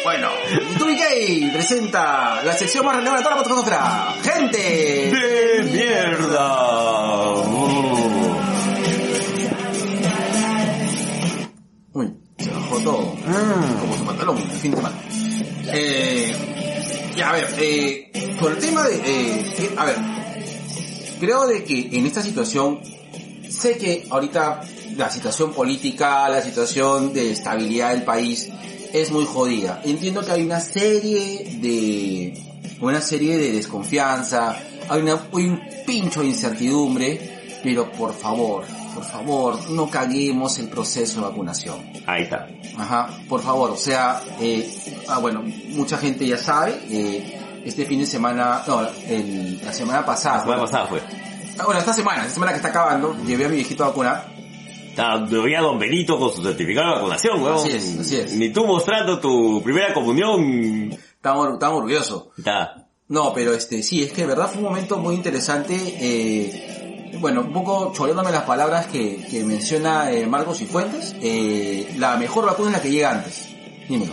bueno, 0.04 0.30
Tubicay 0.78 1.50
presenta 1.52 2.42
la 2.42 2.52
sección 2.54 2.86
más 2.86 2.96
relevante 2.96 3.22
de 3.22 3.24
toda 3.24 3.36
la 3.36 3.42
fotografía. 3.42 4.14
¡Gente! 4.22 4.58
¡De 4.58 5.62
mierda! 5.64 7.49
Se 12.42 12.50
bajó 12.50 12.78
todo. 12.80 13.14
Como 13.80 13.96
su 13.96 14.04
pantalón, 14.04 14.38
el 14.38 14.50
fin 14.50 14.70
de 14.70 14.76
semana. 14.76 14.98
Eh, 15.72 16.32
ya, 17.16 17.30
a 17.30 17.32
ver, 17.32 17.54
eh, 17.58 18.10
por 18.40 18.52
el 18.52 18.58
tema 18.58 18.86
de... 18.86 18.96
Eh, 18.96 19.74
a 19.76 19.84
ver, 19.84 19.96
creo 21.18 21.46
de 21.46 21.64
que 21.64 21.90
en 21.92 22.06
esta 22.06 22.22
situación, 22.22 22.80
sé 23.48 23.76
que 23.76 24.06
ahorita 24.10 24.62
la 24.96 25.10
situación 25.10 25.52
política, 25.52 26.28
la 26.28 26.42
situación 26.42 27.12
de 27.12 27.32
estabilidad 27.32 27.90
del 27.90 28.02
país 28.02 28.48
es 28.92 29.10
muy 29.10 29.24
jodida. 29.24 29.80
Entiendo 29.84 30.24
que 30.24 30.32
hay 30.32 30.42
una 30.42 30.60
serie 30.60 31.58
de... 31.60 32.42
una 32.80 33.00
serie 33.00 33.38
de 33.38 33.52
desconfianza, 33.52 34.56
hay, 34.88 35.02
una, 35.02 35.20
hay 35.32 35.44
un 35.44 35.60
pincho 35.86 36.22
de 36.22 36.28
incertidumbre, 36.28 37.60
pero 37.62 37.90
por 37.92 38.14
favor, 38.14 38.64
por 38.94 39.04
favor, 39.04 39.70
no 39.70 39.88
caguemos 39.88 40.58
el 40.58 40.68
proceso 40.68 41.20
de 41.20 41.26
vacunación. 41.28 41.80
Ahí 42.06 42.22
está. 42.24 42.48
Ajá, 42.76 43.08
por 43.28 43.40
favor, 43.42 43.70
o 43.70 43.76
sea, 43.76 44.20
eh, 44.40 44.70
ah, 45.08 45.18
bueno, 45.18 45.42
mucha 45.70 45.96
gente 45.98 46.26
ya 46.26 46.36
sabe, 46.38 46.78
eh, 46.90 47.38
este 47.64 47.84
fin 47.86 48.00
de 48.00 48.06
semana, 48.06 48.62
no, 48.66 48.86
el- 49.08 49.60
la 49.64 49.72
semana 49.72 50.04
pasada, 50.04 50.36
La 50.38 50.42
semana 50.42 50.60
pasada 50.62 50.86
fue. 50.86 51.00
Ah, 51.58 51.64
bueno, 51.66 51.78
esta 51.80 51.92
semana, 51.92 52.22
esta 52.22 52.34
semana 52.34 52.52
que 52.52 52.56
está 52.56 52.68
acabando, 52.68 53.14
llevé 53.26 53.44
a 53.44 53.48
mi 53.48 53.56
viejito 53.56 53.84
a 53.84 53.88
vacunar 53.88 54.40
Está 54.90 55.24
todavía 55.24 55.60
Don 55.60 55.78
Benito 55.78 56.18
con 56.18 56.32
su 56.34 56.42
certificado 56.42 56.88
de 56.88 56.94
vacunación, 56.96 57.40
weón. 57.42 57.56
Así 57.58 57.70
es, 57.70 57.98
así 58.00 58.16
es. 58.16 58.34
Ni 58.34 58.50
tú 58.50 58.66
mostrando 58.66 59.20
tu 59.20 59.62
primera 59.62 59.94
comunión. 59.94 60.90
Estamos, 60.90 61.52
estamos 61.52 61.76
orgullosos. 61.78 62.24
Está. 62.36 62.88
No, 63.06 63.32
pero 63.32 63.54
este, 63.54 63.82
sí, 63.84 64.02
es 64.02 64.12
que 64.12 64.22
de 64.22 64.26
verdad 64.26 64.48
fue 64.48 64.58
un 64.58 64.64
momento 64.68 64.96
muy 64.98 65.14
interesante. 65.14 65.74
Eh, 65.76 66.79
bueno, 67.18 67.40
un 67.42 67.52
poco 67.52 67.92
choreándome 67.94 68.30
las 68.30 68.42
palabras 68.44 68.86
que, 68.86 69.16
que 69.30 69.42
menciona 69.44 70.10
eh, 70.10 70.26
Marcos 70.26 70.60
y 70.60 70.66
Fuentes. 70.66 71.14
Eh, 71.20 71.94
la 71.98 72.16
mejor 72.16 72.46
vacuna 72.46 72.70
es 72.70 72.76
la 72.76 72.82
que 72.82 72.90
llega 72.90 73.10
antes. 73.10 73.48
Dímelo. 73.88 74.12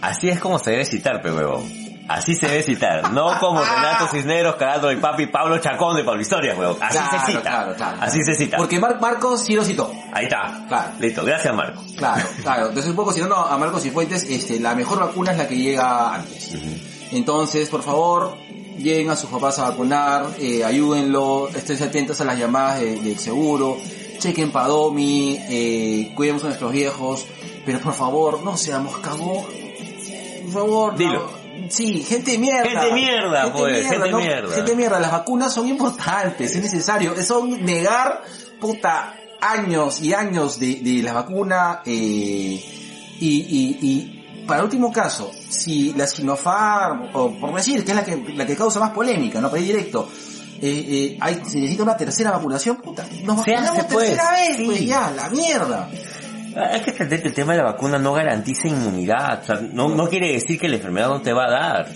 Así 0.00 0.28
es 0.28 0.38
como 0.38 0.58
se 0.58 0.70
debe 0.72 0.84
citar, 0.84 1.22
pe 1.22 1.32
huevón. 1.32 1.84
Así 2.06 2.34
se 2.34 2.46
debe 2.46 2.62
citar. 2.62 3.10
No 3.12 3.38
como 3.40 3.62
Renato 3.62 4.06
Cisneros, 4.08 4.56
Carando 4.56 4.92
y 4.92 4.96
Papi, 4.96 5.26
Pablo 5.28 5.56
Chacón 5.58 5.96
de 5.96 6.04
Pablo 6.04 6.20
Historia, 6.20 6.54
huevón. 6.54 6.76
Así 6.82 6.98
Claro, 6.98 7.18
se 7.18 7.26
cita. 7.32 7.40
claro, 7.40 7.74
claro. 7.74 7.96
Así 8.00 8.18
se 8.22 8.34
cita. 8.34 8.58
Porque 8.58 8.78
Mar- 8.78 9.00
Marcos 9.00 9.40
sí 9.44 9.54
lo 9.54 9.64
citó. 9.64 9.90
Ahí 10.12 10.24
está. 10.24 10.66
Claro. 10.68 10.90
Listo. 10.98 11.24
Gracias, 11.24 11.54
Marco. 11.54 11.82
Claro, 11.96 12.22
claro. 12.42 12.68
Entonces 12.68 12.90
un 12.90 12.96
poco 12.96 13.12
citando 13.14 13.36
a 13.36 13.56
Marcos 13.56 13.86
y 13.86 13.90
Fuentes, 13.90 14.24
este, 14.24 14.60
la 14.60 14.74
mejor 14.74 15.00
vacuna 15.00 15.32
es 15.32 15.38
la 15.38 15.48
que 15.48 15.56
llega 15.56 16.14
antes. 16.16 16.54
Entonces, 17.10 17.70
por 17.70 17.82
favor, 17.82 18.36
lleguen 18.78 19.10
a 19.10 19.16
sus 19.16 19.30
papás 19.30 19.58
a 19.58 19.70
vacunar, 19.70 20.26
eh, 20.38 20.64
ayúdenlo, 20.64 21.48
estén 21.48 21.82
atentos 21.82 22.20
a 22.20 22.24
las 22.24 22.38
llamadas 22.38 22.80
de- 22.80 23.00
del 23.00 23.18
seguro, 23.18 23.76
chequen 24.18 24.50
Padomi, 24.52 25.38
eh, 25.48 26.12
cuidemos 26.14 26.42
a 26.44 26.46
nuestros 26.48 26.72
viejos, 26.72 27.26
pero 27.64 27.80
por 27.80 27.94
favor, 27.94 28.42
no 28.42 28.56
seamos 28.56 28.98
cagón. 28.98 29.44
Por 30.44 30.52
favor, 30.52 30.92
no. 30.92 30.98
Dilo. 30.98 31.44
Sí, 31.68 32.02
gente 32.02 32.32
de 32.32 32.38
mierda. 32.38 32.68
Gente 32.68 32.86
de 32.86 32.92
mierda, 32.92 33.52
pues, 33.52 33.86
gente 33.86 34.04
de 34.04 34.10
¿no? 34.10 34.18
mierda. 34.18 34.54
Gente 34.54 34.70
de 34.72 34.76
mierda, 34.76 35.00
las 35.00 35.12
vacunas 35.12 35.52
son 35.54 35.66
importantes, 35.68 36.54
es 36.54 36.62
necesario, 36.62 37.14
son 37.24 37.64
negar, 37.64 38.22
puta, 38.60 39.16
años 39.40 40.00
y 40.02 40.12
años 40.12 40.58
de, 40.58 40.76
de 40.76 41.02
la 41.02 41.12
vacuna, 41.14 41.80
eh, 41.86 42.62
y, 43.20 43.28
y, 43.28 43.78
y 43.80 44.13
para 44.46 44.62
último 44.62 44.92
caso, 44.92 45.30
si 45.48 45.92
la 45.94 46.06
Sinopharm, 46.06 47.10
o 47.14 47.32
por 47.32 47.54
decir 47.54 47.84
que 47.84 47.92
es 47.92 47.96
la 47.96 48.04
que, 48.04 48.16
la 48.34 48.46
que 48.46 48.56
causa 48.56 48.80
más 48.80 48.90
polémica, 48.90 49.40
no 49.40 49.50
para 49.50 49.60
ir 49.60 49.68
directo, 49.68 50.08
eh, 50.60 50.86
eh, 50.88 51.18
hay, 51.20 51.34
se 51.34 51.58
necesita 51.58 51.82
una 51.82 51.96
tercera 51.96 52.30
vacunación, 52.30 52.76
puta, 52.76 53.04
nos 53.24 53.36
vacunamos 53.38 53.84
pues, 53.90 54.08
tercera 54.08 54.32
vez, 54.32 54.56
sí. 54.56 54.64
pues 54.64 54.86
ya, 54.86 55.10
la 55.10 55.28
mierda. 55.30 55.88
Hay 56.56 56.80
que 56.82 56.90
entender 56.90 57.20
que 57.20 57.28
el 57.28 57.34
tema 57.34 57.52
de 57.52 57.58
la 57.58 57.64
vacuna 57.64 57.98
no 57.98 58.12
garantiza 58.12 58.68
inmunidad. 58.68 59.42
O 59.42 59.44
sea, 59.44 59.56
no, 59.56 59.88
no 59.88 60.08
quiere 60.08 60.32
decir 60.32 60.58
que 60.58 60.68
la 60.68 60.76
enfermedad 60.76 61.08
no 61.08 61.20
te 61.20 61.32
va 61.32 61.46
a 61.46 61.50
dar. 61.50 61.88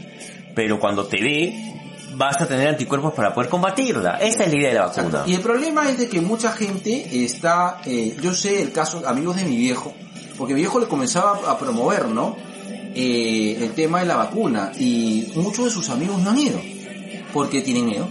Pero 0.54 0.80
cuando 0.80 1.06
te 1.06 1.18
dé, 1.18 1.68
vas 2.16 2.40
a 2.40 2.48
tener 2.48 2.68
anticuerpos 2.68 3.14
para 3.14 3.32
poder 3.32 3.48
combatirla. 3.48 4.18
Esa 4.18 4.44
es 4.44 4.52
la 4.52 4.58
idea 4.58 4.68
de 4.70 4.74
la 4.74 4.86
vacuna. 4.86 5.22
Y 5.26 5.34
el 5.34 5.40
problema 5.40 5.88
es 5.88 5.98
de 5.98 6.08
que 6.08 6.20
mucha 6.20 6.52
gente 6.52 7.24
está, 7.24 7.80
eh, 7.86 8.16
yo 8.20 8.34
sé 8.34 8.60
el 8.60 8.72
caso, 8.72 9.02
amigos 9.06 9.36
de 9.36 9.44
mi 9.44 9.56
viejo, 9.56 9.94
porque 10.38 10.54
mi 10.54 10.60
viejo 10.60 10.78
le 10.78 10.86
comenzaba 10.86 11.50
a 11.50 11.58
promover, 11.58 12.06
¿no? 12.06 12.36
Eh, 12.94 13.58
el 13.60 13.72
tema 13.72 14.00
de 14.00 14.06
la 14.06 14.16
vacuna 14.16 14.72
y 14.78 15.32
muchos 15.34 15.66
de 15.66 15.70
sus 15.70 15.90
amigos 15.90 16.20
no 16.22 16.30
han 16.30 16.38
ido, 16.38 16.60
porque 17.32 17.60
tienen 17.60 17.84
miedo. 17.84 18.08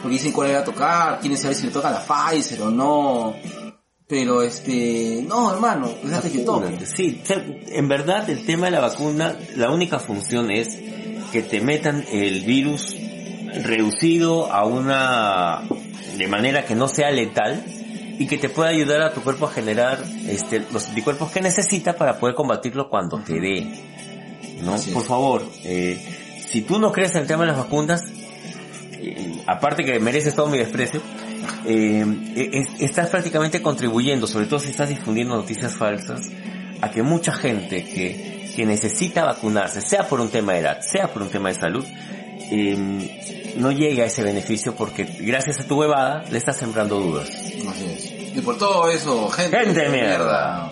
Porque 0.00 0.16
dicen 0.16 0.32
cuál 0.32 0.48
le 0.48 0.54
va 0.54 0.60
a 0.60 0.64
tocar, 0.64 1.20
quieren 1.20 1.36
saber 1.36 1.56
si 1.56 1.66
le 1.66 1.72
toca 1.72 1.90
la 1.90 2.00
Pfizer 2.00 2.62
o 2.62 2.70
no. 2.70 3.34
Pero 4.06 4.42
este, 4.42 5.24
no 5.26 5.52
hermano, 5.52 5.90
déjate 6.02 6.30
que 6.30 6.38
toque. 6.40 6.86
Sí, 6.86 7.22
en 7.68 7.88
verdad 7.88 8.28
el 8.30 8.44
tema 8.46 8.66
de 8.66 8.72
la 8.72 8.80
vacuna, 8.80 9.36
la 9.56 9.70
única 9.70 9.98
función 9.98 10.50
es 10.50 10.78
que 11.32 11.42
te 11.42 11.60
metan 11.60 12.04
el 12.12 12.42
virus 12.42 12.94
reducido 13.62 14.52
a 14.52 14.66
una, 14.66 15.62
de 16.16 16.28
manera 16.28 16.64
que 16.64 16.74
no 16.74 16.86
sea 16.86 17.10
letal 17.10 17.64
y 18.18 18.26
que 18.26 18.38
te 18.38 18.48
pueda 18.48 18.70
ayudar 18.70 19.02
a 19.02 19.12
tu 19.12 19.20
cuerpo 19.22 19.46
a 19.46 19.50
generar 19.50 20.02
este, 20.28 20.62
los 20.72 20.88
anticuerpos 20.88 21.30
que 21.32 21.40
necesita 21.40 21.94
para 21.96 22.18
poder 22.18 22.34
combatirlo 22.34 22.88
cuando 22.88 23.18
te 23.18 23.40
dé. 23.40 23.66
¿No? 24.62 24.76
Por 24.92 25.04
favor, 25.04 25.46
eh, 25.64 25.98
si 26.48 26.62
tú 26.62 26.78
no 26.78 26.92
crees 26.92 27.12
en 27.14 27.22
el 27.22 27.26
tema 27.26 27.42
de 27.42 27.48
las 27.48 27.58
vacunas, 27.58 28.02
eh, 28.92 29.42
aparte 29.46 29.84
que 29.84 29.98
mereces 29.98 30.34
todo 30.34 30.46
mi 30.48 30.58
desprecio, 30.58 31.00
eh, 31.66 32.04
es- 32.52 32.80
estás 32.80 33.10
prácticamente 33.10 33.60
contribuyendo, 33.60 34.26
sobre 34.26 34.46
todo 34.46 34.60
si 34.60 34.70
estás 34.70 34.88
difundiendo 34.88 35.34
noticias 35.36 35.74
falsas, 35.74 36.28
a 36.80 36.90
que 36.90 37.02
mucha 37.02 37.32
gente 37.32 37.84
que, 37.84 38.52
que 38.54 38.64
necesita 38.66 39.24
vacunarse, 39.24 39.80
sea 39.80 40.06
por 40.08 40.20
un 40.20 40.28
tema 40.28 40.52
de 40.52 40.60
edad, 40.60 40.80
sea 40.80 41.12
por 41.12 41.22
un 41.22 41.28
tema 41.30 41.48
de 41.48 41.54
salud, 41.56 41.84
eh, 42.50 43.43
no 43.56 43.70
llegue 43.72 44.02
a 44.02 44.06
ese 44.06 44.22
beneficio 44.22 44.74
porque 44.74 45.04
gracias 45.20 45.60
a 45.60 45.64
tu 45.64 45.78
huevada 45.78 46.24
le 46.30 46.38
estás 46.38 46.56
sembrando 46.56 47.00
dudas. 47.00 47.28
Así 47.28 47.84
es. 47.86 48.36
Y 48.36 48.40
por 48.40 48.58
todo 48.58 48.90
eso, 48.90 49.28
gente, 49.30 49.58
Gente 49.58 49.80
de 49.80 49.88
mierda. 49.88 50.70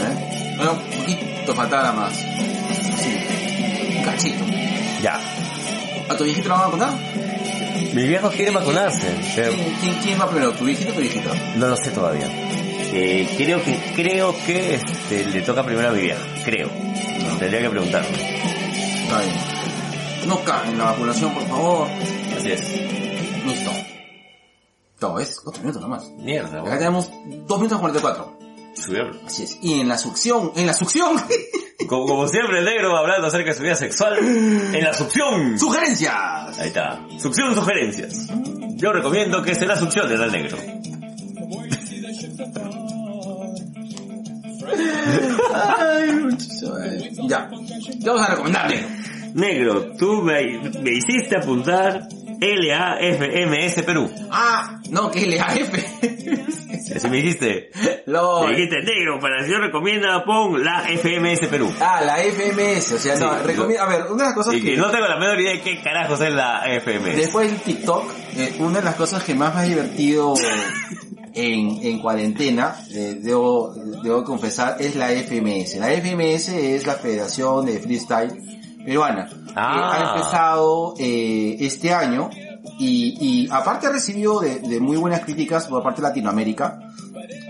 ¿Eh? 0.00 0.54
Bueno, 0.56 0.72
un 0.72 0.98
poquito 0.98 1.54
faltaba 1.54 1.92
más. 1.92 2.12
Sí. 2.14 3.96
Un 3.96 4.04
cachito. 4.04 4.44
Ya. 5.02 5.20
¿A 6.08 6.16
tu 6.16 6.24
viejito 6.24 6.48
lo 6.48 6.54
van 6.54 6.68
a 6.68 6.70
contar? 6.70 6.92
Mis 7.94 8.08
viejos 8.08 8.34
quieren 8.34 8.54
vacunarse, 8.54 9.06
pero 9.34 9.52
¿Quién, 9.52 9.74
quién, 9.80 9.94
quién 10.02 10.20
va 10.20 10.28
primero, 10.28 10.52
tu 10.52 10.64
viejito 10.64 10.90
o 10.90 10.94
tu 10.94 11.00
viejito? 11.00 11.30
no 11.56 11.68
lo 11.68 11.76
sé 11.76 11.90
todavía. 11.90 12.26
Eh, 12.92 13.28
creo 13.36 13.62
que, 13.62 13.78
creo 13.94 14.34
que 14.46 14.74
este, 14.74 15.24
le 15.26 15.42
toca 15.42 15.62
primero 15.64 15.88
a 15.90 15.92
mi 15.92 16.00
vieja. 16.02 16.20
Creo. 16.44 16.70
Tendría 17.38 17.60
que 17.60 17.70
preguntarle. 17.70 18.57
No 20.26 20.44
caguen 20.44 20.78
la 20.78 20.84
vacunación, 20.84 21.32
por 21.32 21.46
favor. 21.48 21.88
Así 22.36 22.52
es. 22.52 22.62
Listo. 23.46 23.70
Todo 24.98 25.18
es 25.20 25.40
cuatro 25.40 25.62
minutos 25.62 25.80
nomás. 25.80 26.10
Mierda, 26.18 26.60
Acá 26.60 26.78
tenemos 26.78 27.10
dos 27.46 27.58
minutos 27.58 27.78
44. 27.80 28.38
Subirlo. 28.74 29.20
Así 29.26 29.44
es. 29.44 29.58
Y 29.62 29.80
en 29.80 29.88
la 29.88 29.96
succión, 29.96 30.52
en 30.56 30.66
la 30.66 30.74
succión, 30.74 31.16
Como, 31.88 32.06
como 32.06 32.28
siempre 32.28 32.58
el 32.58 32.64
negro 32.64 32.96
hablando 32.96 33.28
acerca 33.28 33.50
de 33.50 33.56
su 33.56 33.62
vida 33.62 33.76
sexual 33.76 34.18
en 34.18 34.84
la 34.84 34.92
succión. 34.92 35.58
sugerencias. 35.58 36.58
Ahí 36.58 36.68
está. 36.68 37.00
Succión 37.18 37.54
sugerencias. 37.54 38.26
Yo 38.76 38.92
recomiendo 38.92 39.42
que 39.42 39.54
se 39.54 39.64
la 39.64 39.76
succionen 39.76 40.20
al 40.20 40.32
negro. 40.32 40.58
Ay. 45.54 46.28
Ya. 47.28 47.48
Te 47.48 48.06
vamos 48.08 48.22
a 48.22 48.30
recomendar, 48.30 48.70
negro. 49.34 49.92
Tú 49.98 50.22
me, 50.22 50.42
me 50.82 50.90
hiciste 50.90 51.36
apuntar 51.36 52.08
LAFMS 52.40 53.82
Perú. 53.84 54.10
Ah, 54.30 54.80
no, 54.90 55.10
que 55.10 55.26
LAF. 55.26 55.74
Así 56.94 57.08
me 57.08 57.16
dijiste. 57.18 57.70
Lo- 58.06 58.46
Me 58.46 58.54
dijiste, 58.54 58.76
negro, 58.82 59.18
para 59.20 59.44
si 59.44 59.50
yo 59.50 59.58
recomienda, 59.58 60.24
pon 60.24 60.64
la 60.64 60.84
FMS 60.88 61.46
Perú. 61.48 61.70
Ah, 61.80 62.00
la 62.04 62.16
FMS, 62.22 62.92
o 62.92 62.98
sea, 62.98 63.16
no, 63.16 63.32
Sí, 63.38 63.44
recomiendo, 63.44 63.82
a 63.82 63.88
ver, 63.88 64.02
una 64.10 64.22
de 64.24 64.28
las 64.30 64.34
cosas 64.34 64.54
Y 64.54 64.62
que, 64.62 64.70
que 64.70 64.76
no 64.76 64.90
tengo 64.90 65.06
la 65.06 65.18
menor 65.18 65.38
idea 65.40 65.52
de 65.52 65.60
qué 65.60 65.80
carajos 65.82 66.20
es 66.20 66.32
la 66.32 66.62
FMS. 66.80 67.16
después 67.16 67.50
del 67.50 67.60
TikTok, 67.60 68.10
eh, 68.36 68.56
una 68.60 68.78
de 68.78 68.84
las 68.84 68.94
cosas 68.94 69.22
que 69.24 69.34
más 69.34 69.54
me 69.54 69.60
ha 69.60 69.64
divertido 69.64 70.34
en, 71.34 71.78
en 71.86 71.98
cuarentena, 72.00 72.76
eh, 72.90 73.16
debo, 73.20 73.74
debo 74.02 74.24
confesar, 74.24 74.76
es 74.80 74.94
la 74.96 75.08
FMS. 75.10 75.76
La 75.76 75.88
FMS 75.92 76.48
es 76.48 76.86
la 76.86 76.94
Federación 76.94 77.66
de 77.66 77.78
Freestyle 77.80 78.57
Peruana, 78.88 79.28
Ah. 79.54 79.92
ha 79.92 80.16
empezado 80.16 80.94
eh, 80.98 81.56
este 81.60 81.92
año 81.92 82.30
y, 82.78 83.16
y 83.44 83.48
aparte 83.50 83.86
ha 83.86 83.90
recibido 83.90 84.40
de, 84.40 84.60
de 84.60 84.80
muy 84.80 84.96
buenas 84.96 85.20
críticas 85.20 85.66
por 85.66 85.82
parte 85.82 86.00
de 86.00 86.08
Latinoamérica. 86.08 86.78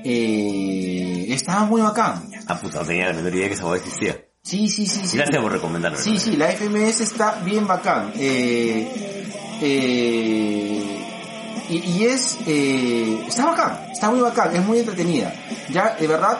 Eh, 0.04 1.26
estaba 1.28 1.64
muy 1.64 1.80
bacán. 1.82 2.28
Ah, 2.46 2.58
puta, 2.58 2.80
no 2.80 2.86
tenía 2.86 3.06
la 3.08 3.12
menor 3.14 3.34
idea 3.34 3.48
que 3.48 3.54
esa 3.54 3.64
voz 3.64 3.78
existía. 3.78 4.16
Sí, 4.42 4.68
sí, 4.68 4.86
sí, 4.86 5.06
sí. 5.06 5.16
Gracias 5.18 5.42
por 5.42 5.52
recomendarme. 5.52 5.98
Sí, 5.98 6.18
sí, 6.18 6.36
la 6.36 6.46
FMS 6.48 7.00
está 7.02 7.40
bien 7.44 7.66
bacán. 7.66 8.12
Eh, 8.16 9.28
eh, 9.60 11.04
y, 11.68 11.76
y 11.76 12.04
es, 12.04 12.38
eh, 12.46 13.24
está 13.28 13.46
bacán, 13.46 13.78
está 13.92 14.10
muy 14.10 14.20
bacán, 14.20 14.54
es 14.56 14.64
muy 14.64 14.78
entretenida. 14.78 15.32
Ya, 15.70 15.94
de 16.00 16.06
verdad, 16.06 16.38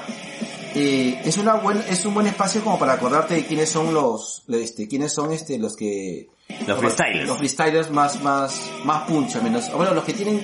eh, 0.75 1.21
es 1.25 1.37
una 1.39 1.55
buen, 1.55 1.79
es 1.89 2.05
un 2.05 2.15
buen 2.15 2.27
espacio 2.27 2.63
como 2.63 2.79
para 2.79 2.95
acordarte 2.95 3.35
de 3.35 3.47
quiénes 3.47 3.69
son 3.69 3.93
los, 3.95 4.45
este, 4.49 4.87
quiénes 4.89 5.13
son 5.13 5.33
este, 5.33 5.59
los 5.59 5.77
que, 5.77 6.29
Los 6.67 6.79
freestylers. 6.79 7.27
los 7.29 7.39
freestylers 7.39 7.91
más, 7.91 8.23
más, 8.23 8.71
más 8.85 9.03
puncha, 9.09 9.41
menos, 9.41 9.73
bueno, 9.73 9.95
los 9.95 10.05
que 10.05 10.13
tienen, 10.13 10.37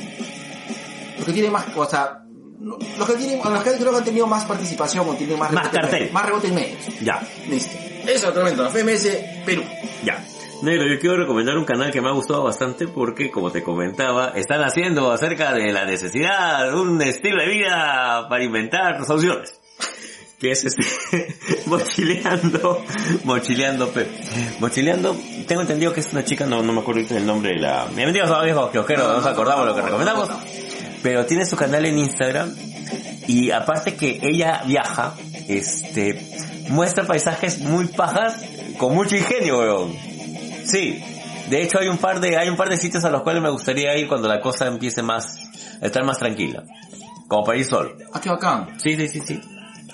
los 1.17 1.27
que 1.27 1.33
tienen 1.33 1.53
más, 1.53 1.65
o 1.77 1.85
sea, 1.87 2.21
los 2.61 3.07
que 3.09 3.15
tienen, 3.15 3.39
los 3.43 3.63
que 3.63 3.73
creo 3.77 3.91
que 3.93 3.99
han 3.99 4.05
tenido 4.05 4.27
más 4.27 4.45
participación 4.47 5.09
o 5.09 5.15
tienen 5.15 5.39
más 5.39 5.53
Más 5.53 5.65
rebote 5.65 5.81
cartel. 5.81 6.13
más 6.13 6.27
rebote 6.27 6.49
medios. 6.53 6.79
Ya, 7.03 7.23
Listo. 7.49 7.77
Eso 8.07 8.33
te 8.33 8.39
comento, 8.41 8.63
la 8.63 8.71
FMS 8.71 9.09
Perú. 9.47 9.63
ya. 10.05 10.25
Negro, 10.63 10.87
yo 10.87 10.99
quiero 10.99 11.17
recomendar 11.19 11.59
un 11.59 11.65
canal 11.67 11.91
que 11.91 12.01
me 12.01 12.09
ha 12.09 12.13
gustado 12.13 12.45
bastante 12.45 12.87
porque, 12.89 13.31
como 13.31 13.51
te 13.51 13.63
comentaba, 13.63 14.29
están 14.35 14.63
haciendo 14.63 15.11
acerca 15.13 15.53
de 15.53 15.71
la 15.73 15.85
necesidad 15.85 16.71
de 16.71 16.75
un 16.75 17.03
estilo 17.03 17.43
de 17.43 17.49
vida 17.49 18.27
para 18.31 18.45
inventar 18.45 19.05
soluciones. 19.05 19.61
Que 20.39 20.51
es 20.51 20.65
este, 20.65 21.35
mochileando, 21.67 22.85
mochileando, 23.25 23.89
pe, 23.91 24.07
mochileando, 24.61 25.17
tengo 25.47 25.63
entendido 25.63 25.93
que 25.93 26.01
es 26.01 26.13
una 26.13 26.25
chica, 26.25 26.47
no, 26.47 26.63
no 26.63 26.73
me 26.73 26.81
acuerdo 26.81 27.17
el 27.17 27.27
nombre 27.27 27.51
de 27.51 27.61
la, 27.61 27.87
bienvenidos 27.95 28.31
a 28.31 28.43
viejos 28.43 28.71
kiosqueros, 28.71 29.07
no 29.07 29.15
nos 29.15 29.27
acordamos 29.27 29.67
lo 29.67 29.75
que 29.75 29.83
recomendamos, 29.83 30.29
pero 31.03 31.25
tiene 31.27 31.47
su 31.47 31.57
canal 31.57 31.85
en 31.87 31.99
Instagram, 31.99 32.55
y 33.27 33.51
aparte 33.51 33.95
que 33.95 34.21
ella 34.23 34.63
viaja, 34.67 35.15
este, 35.49 36.21
muestra 36.69 37.05
paisajes 37.05 37.61
muy 37.61 37.87
pajas, 37.87 38.37
con 38.79 38.95
mucho 38.95 39.17
ingenio, 39.17 39.59
weón. 39.59 39.95
Sí. 40.67 41.03
De 41.49 41.63
hecho 41.63 41.79
hay 41.79 41.89
un 41.89 41.99
par 41.99 42.21
de, 42.21 42.39
hay 42.39 42.49
un 42.49 42.57
par 42.57 42.71
de 42.71 42.77
sitios 42.77 43.05
a 43.05 43.11
los 43.11 43.23
cuales 43.23 43.43
me 43.43 43.51
gustaría 43.51 43.97
ir 43.97 44.09
cuando 44.09 44.29
la 44.29 44.41
cosa 44.41 44.67
empiece 44.67 45.03
más, 45.03 45.37
a 45.81 45.87
estar 45.87 46.05
más 46.05 46.19
tranquila. 46.19 46.65
Como 47.29 47.45
para 47.45 47.59
ir 47.59 47.65
solo. 47.65 47.97
Ah, 48.13 48.21
qué 48.21 48.31
bacán. 48.31 48.79
Sí, 48.79 48.97
sí, 48.97 49.09
sí, 49.09 49.21
sí. 49.21 49.41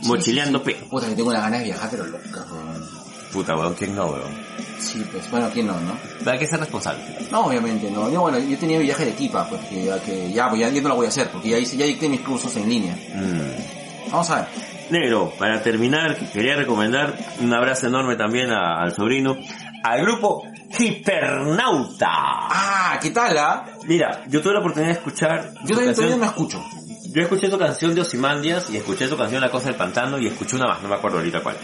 Mochileando 0.05 0.63
pe. 0.63 0.75
Puta, 0.89 1.07
que 1.09 1.15
tengo 1.15 1.31
una 1.31 1.41
ganas 1.41 1.61
de 1.61 1.67
viajar, 1.67 1.89
pero 1.91 2.07
loca, 2.07 2.45
weón. 2.51 2.89
Puta, 3.33 3.57
weón, 3.57 3.75
¿quién 3.75 3.95
no, 3.95 4.07
weón? 4.07 4.51
Sí, 4.79 5.05
pues, 5.13 5.31
bueno, 5.31 5.49
¿quién 5.53 5.67
no, 5.67 5.75
no? 5.81 5.93
Hay 6.31 6.39
que 6.39 6.47
ser 6.47 6.59
responsable. 6.59 7.03
No, 7.31 7.47
obviamente, 7.47 7.91
no. 7.91 8.11
Yo, 8.11 8.23
bueno, 8.23 8.39
yo 8.39 8.57
tenía 8.59 8.79
mi 8.79 8.85
viaje 8.85 9.05
de 9.05 9.11
equipa, 9.11 9.47
pues, 9.49 9.61
que 9.69 9.85
ya, 9.85 10.03
que 10.03 10.33
ya, 10.33 10.49
pues, 10.49 10.61
ya, 10.61 10.71
no 10.81 10.89
lo 10.89 10.97
voy 10.97 11.07
a 11.07 11.11
hacer, 11.11 11.29
porque 11.31 11.51
ya 11.51 11.59
hice, 11.59 11.77
ya 11.77 11.85
dicté 11.85 12.09
mis 12.09 12.21
cursos 12.23 12.57
en 12.57 12.69
línea. 12.69 12.97
Mm. 13.15 14.11
Vamos 14.11 14.31
a 14.31 14.37
ver. 14.37 14.47
Negro, 14.91 15.33
para 15.39 15.63
terminar, 15.63 16.17
quería 16.33 16.57
recomendar 16.57 17.15
un 17.41 17.53
abrazo 17.55 17.87
enorme 17.87 18.17
también 18.17 18.51
a- 18.51 18.83
al 18.83 18.93
sobrino, 18.95 19.37
al 19.85 20.01
grupo 20.03 20.43
Hipernauta. 20.79 22.09
Ah, 22.11 22.99
¿qué 23.01 23.11
tal, 23.11 23.37
ah? 23.39 23.65
Mira, 23.85 24.25
yo 24.29 24.41
tuve 24.43 24.55
la 24.55 24.61
oportunidad 24.61 24.93
de 24.93 24.99
escuchar 24.99 25.53
Yo 25.65 25.77
canción- 25.77 25.95
todavía 25.95 26.17
no 26.17 26.25
escucho. 26.25 26.65
Yo 27.13 27.23
escuché 27.23 27.49
tu 27.49 27.59
canción 27.59 27.95
de 27.95 28.03
Osimandias 28.03 28.71
y 28.71 28.77
escuché 28.77 29.09
tu 29.09 29.17
canción 29.17 29.41
La 29.41 29.51
Cosa 29.51 29.67
del 29.67 29.75
Pantano 29.77 30.19
y 30.19 30.27
escuché 30.29 30.57
una 30.57 30.67
más, 30.67 30.83
no 30.83 30.89
me 30.89 30.95
acuerdo 30.95 31.19
ahorita 31.19 31.41
cuál. 31.43 31.57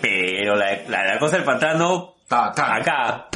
Pero 0.00 0.54
la, 0.56 0.66
la, 0.88 1.04
la 1.04 1.18
Cosa 1.18 1.36
del 1.36 1.44
Pantano, 1.44 2.14
Está 2.22 2.46
acá. 2.48 2.76
acá, 2.76 3.28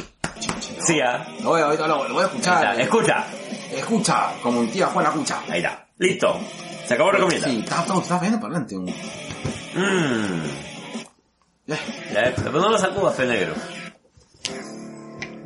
sí, 0.79 0.99
ah. 0.99 1.25
Lo 1.43 1.49
voy, 1.49 1.61
a- 1.61 1.65
ahorita 1.65 1.87
lo, 1.87 2.07
lo 2.07 2.13
voy 2.15 2.23
a 2.23 2.27
escuchar. 2.27 2.79
escucha, 2.79 3.25
Escucha, 3.71 4.33
como 4.41 4.61
mi 4.61 4.67
tía 4.67 4.87
Juana 4.87 5.09
escucha. 5.09 5.41
ahí 5.49 5.59
está, 5.59 5.85
listo, 5.99 6.39
se 6.85 6.93
acabó 6.95 7.11
recomienda. 7.11 7.47
Sí, 7.47 7.59
está, 7.59 7.81
está, 7.81 7.97
está 7.99 8.19
bien 8.19 8.39
para 8.39 8.57
adelante. 8.57 8.75
Mmm, 9.75 10.43
Ya. 11.67 11.75
ya, 12.13 12.33
pero 12.35 12.59
no 12.59 12.69
lo 12.69 12.77
sacudas, 12.77 13.13
fe 13.15 13.25
negro. 13.25 13.53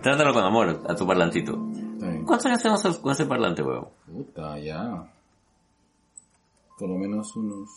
Trátalo 0.02 0.34
con 0.34 0.44
amor 0.44 0.82
a 0.88 0.96
tu 0.96 1.06
parlantito. 1.06 1.56
Bien. 1.58 2.24
¿Cuántos 2.26 2.46
años 2.48 2.62
tenemos 2.62 2.98
con 3.00 3.12
ese 3.12 3.26
parlante, 3.26 3.62
huevón? 3.62 3.90
Puta, 4.06 4.58
ya. 4.60 5.04
Por 6.82 6.90
lo 6.90 6.96
menos 6.98 7.36
unos, 7.36 7.70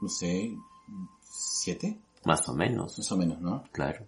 no 0.00 0.08
sé, 0.08 0.56
siete, 1.20 1.98
Más 2.24 2.48
o 2.48 2.54
menos, 2.54 2.96
más 2.96 3.10
o 3.10 3.16
menos, 3.16 3.40
¿no? 3.40 3.64
claro. 3.72 4.06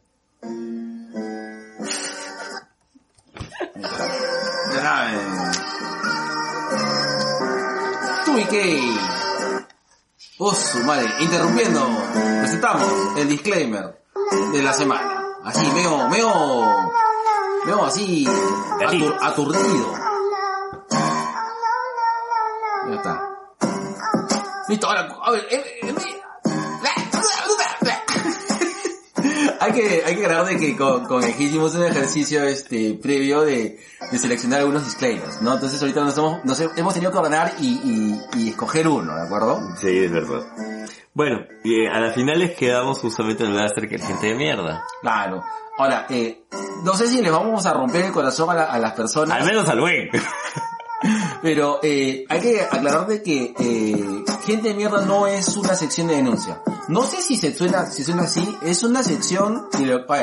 Eh. 5.10 5.50
Tú 8.24 8.38
y 8.38 8.44
qué. 8.44 8.80
Oh, 10.38 10.52
su 10.54 10.78
madre, 10.84 11.08
interrumpiendo, 11.20 11.80
presentamos 12.40 13.18
el 13.18 13.28
disclaimer 13.28 14.00
de 14.52 14.62
la 14.62 14.72
semana. 14.72 15.24
Así, 15.42 15.68
veo, 15.74 16.08
veo, 16.10 16.30
veo 17.66 17.84
así, 17.84 18.24
atur- 18.24 19.18
aturdido. 19.20 19.92
Ya 22.88 22.94
está. 22.94 23.31
Listo, 24.72 24.86
ahora, 24.88 25.08
a 25.22 25.30
ver, 25.32 25.46
eh, 25.50 25.64
eh, 25.82 25.94
eh. 26.00 26.22
hay 29.60 29.72
que, 29.72 30.02
hay 30.04 30.16
que 30.16 30.24
aclarar 30.24 30.46
de 30.46 30.56
que 30.56 30.74
con, 30.76 31.04
con 31.06 31.22
el 31.22 31.34
que 31.34 31.42
hicimos 31.42 31.74
un 31.74 31.84
ejercicio 31.84 32.42
este 32.44 32.94
previo 32.94 33.42
de, 33.42 33.78
de 34.10 34.18
seleccionar 34.18 34.60
algunos 34.60 34.84
disclaimers, 34.86 35.42
¿no? 35.42 35.52
Entonces 35.54 35.78
ahorita 35.80 36.00
nos 36.04 36.16
hemos, 36.16 36.42
nos 36.46 36.58
he- 36.60 36.70
hemos 36.76 36.94
tenido 36.94 37.12
que 37.12 37.18
ordenar 37.18 37.52
y, 37.60 37.66
y, 37.84 38.20
y 38.40 38.48
escoger 38.48 38.88
uno, 38.88 39.14
¿de 39.14 39.22
acuerdo? 39.22 39.60
Sí, 39.78 39.88
es 40.04 40.10
verdad. 40.10 40.40
Bueno, 41.12 41.44
y 41.64 41.86
a 41.86 42.00
las 42.00 42.14
finales 42.14 42.56
quedamos 42.56 42.98
justamente 42.98 43.44
en 43.44 43.50
hablar 43.50 43.66
acerca 43.66 43.96
de 43.96 44.02
gente 44.02 44.26
de 44.28 44.34
mierda. 44.34 44.82
Claro. 45.02 45.44
Ahora, 45.76 46.06
eh, 46.08 46.44
no 46.82 46.94
sé 46.94 47.08
si 47.08 47.20
le 47.20 47.30
vamos 47.30 47.66
a 47.66 47.74
romper 47.74 48.06
el 48.06 48.12
corazón 48.12 48.48
a, 48.48 48.54
la- 48.54 48.64
a 48.72 48.78
las 48.78 48.92
personas. 48.94 49.38
Al 49.38 49.44
menos 49.46 49.68
al 49.68 49.80
buen. 49.80 50.08
Pero 51.42 51.80
eh, 51.82 52.24
hay 52.28 52.40
que 52.40 52.60
aclarar 52.60 53.06
de 53.06 53.22
que 53.22 53.54
eh, 53.58 54.24
gente 54.44 54.68
de 54.68 54.74
mierda 54.74 55.04
no 55.04 55.26
es 55.26 55.56
una 55.56 55.74
sección 55.74 56.08
de 56.08 56.16
denuncia. 56.16 56.62
No 56.88 57.04
sé 57.04 57.22
si 57.22 57.36
se 57.36 57.54
suena, 57.54 57.86
si 57.86 58.04
suena 58.04 58.24
así, 58.24 58.56
es 58.62 58.82
una 58.82 59.02
sección, 59.02 59.68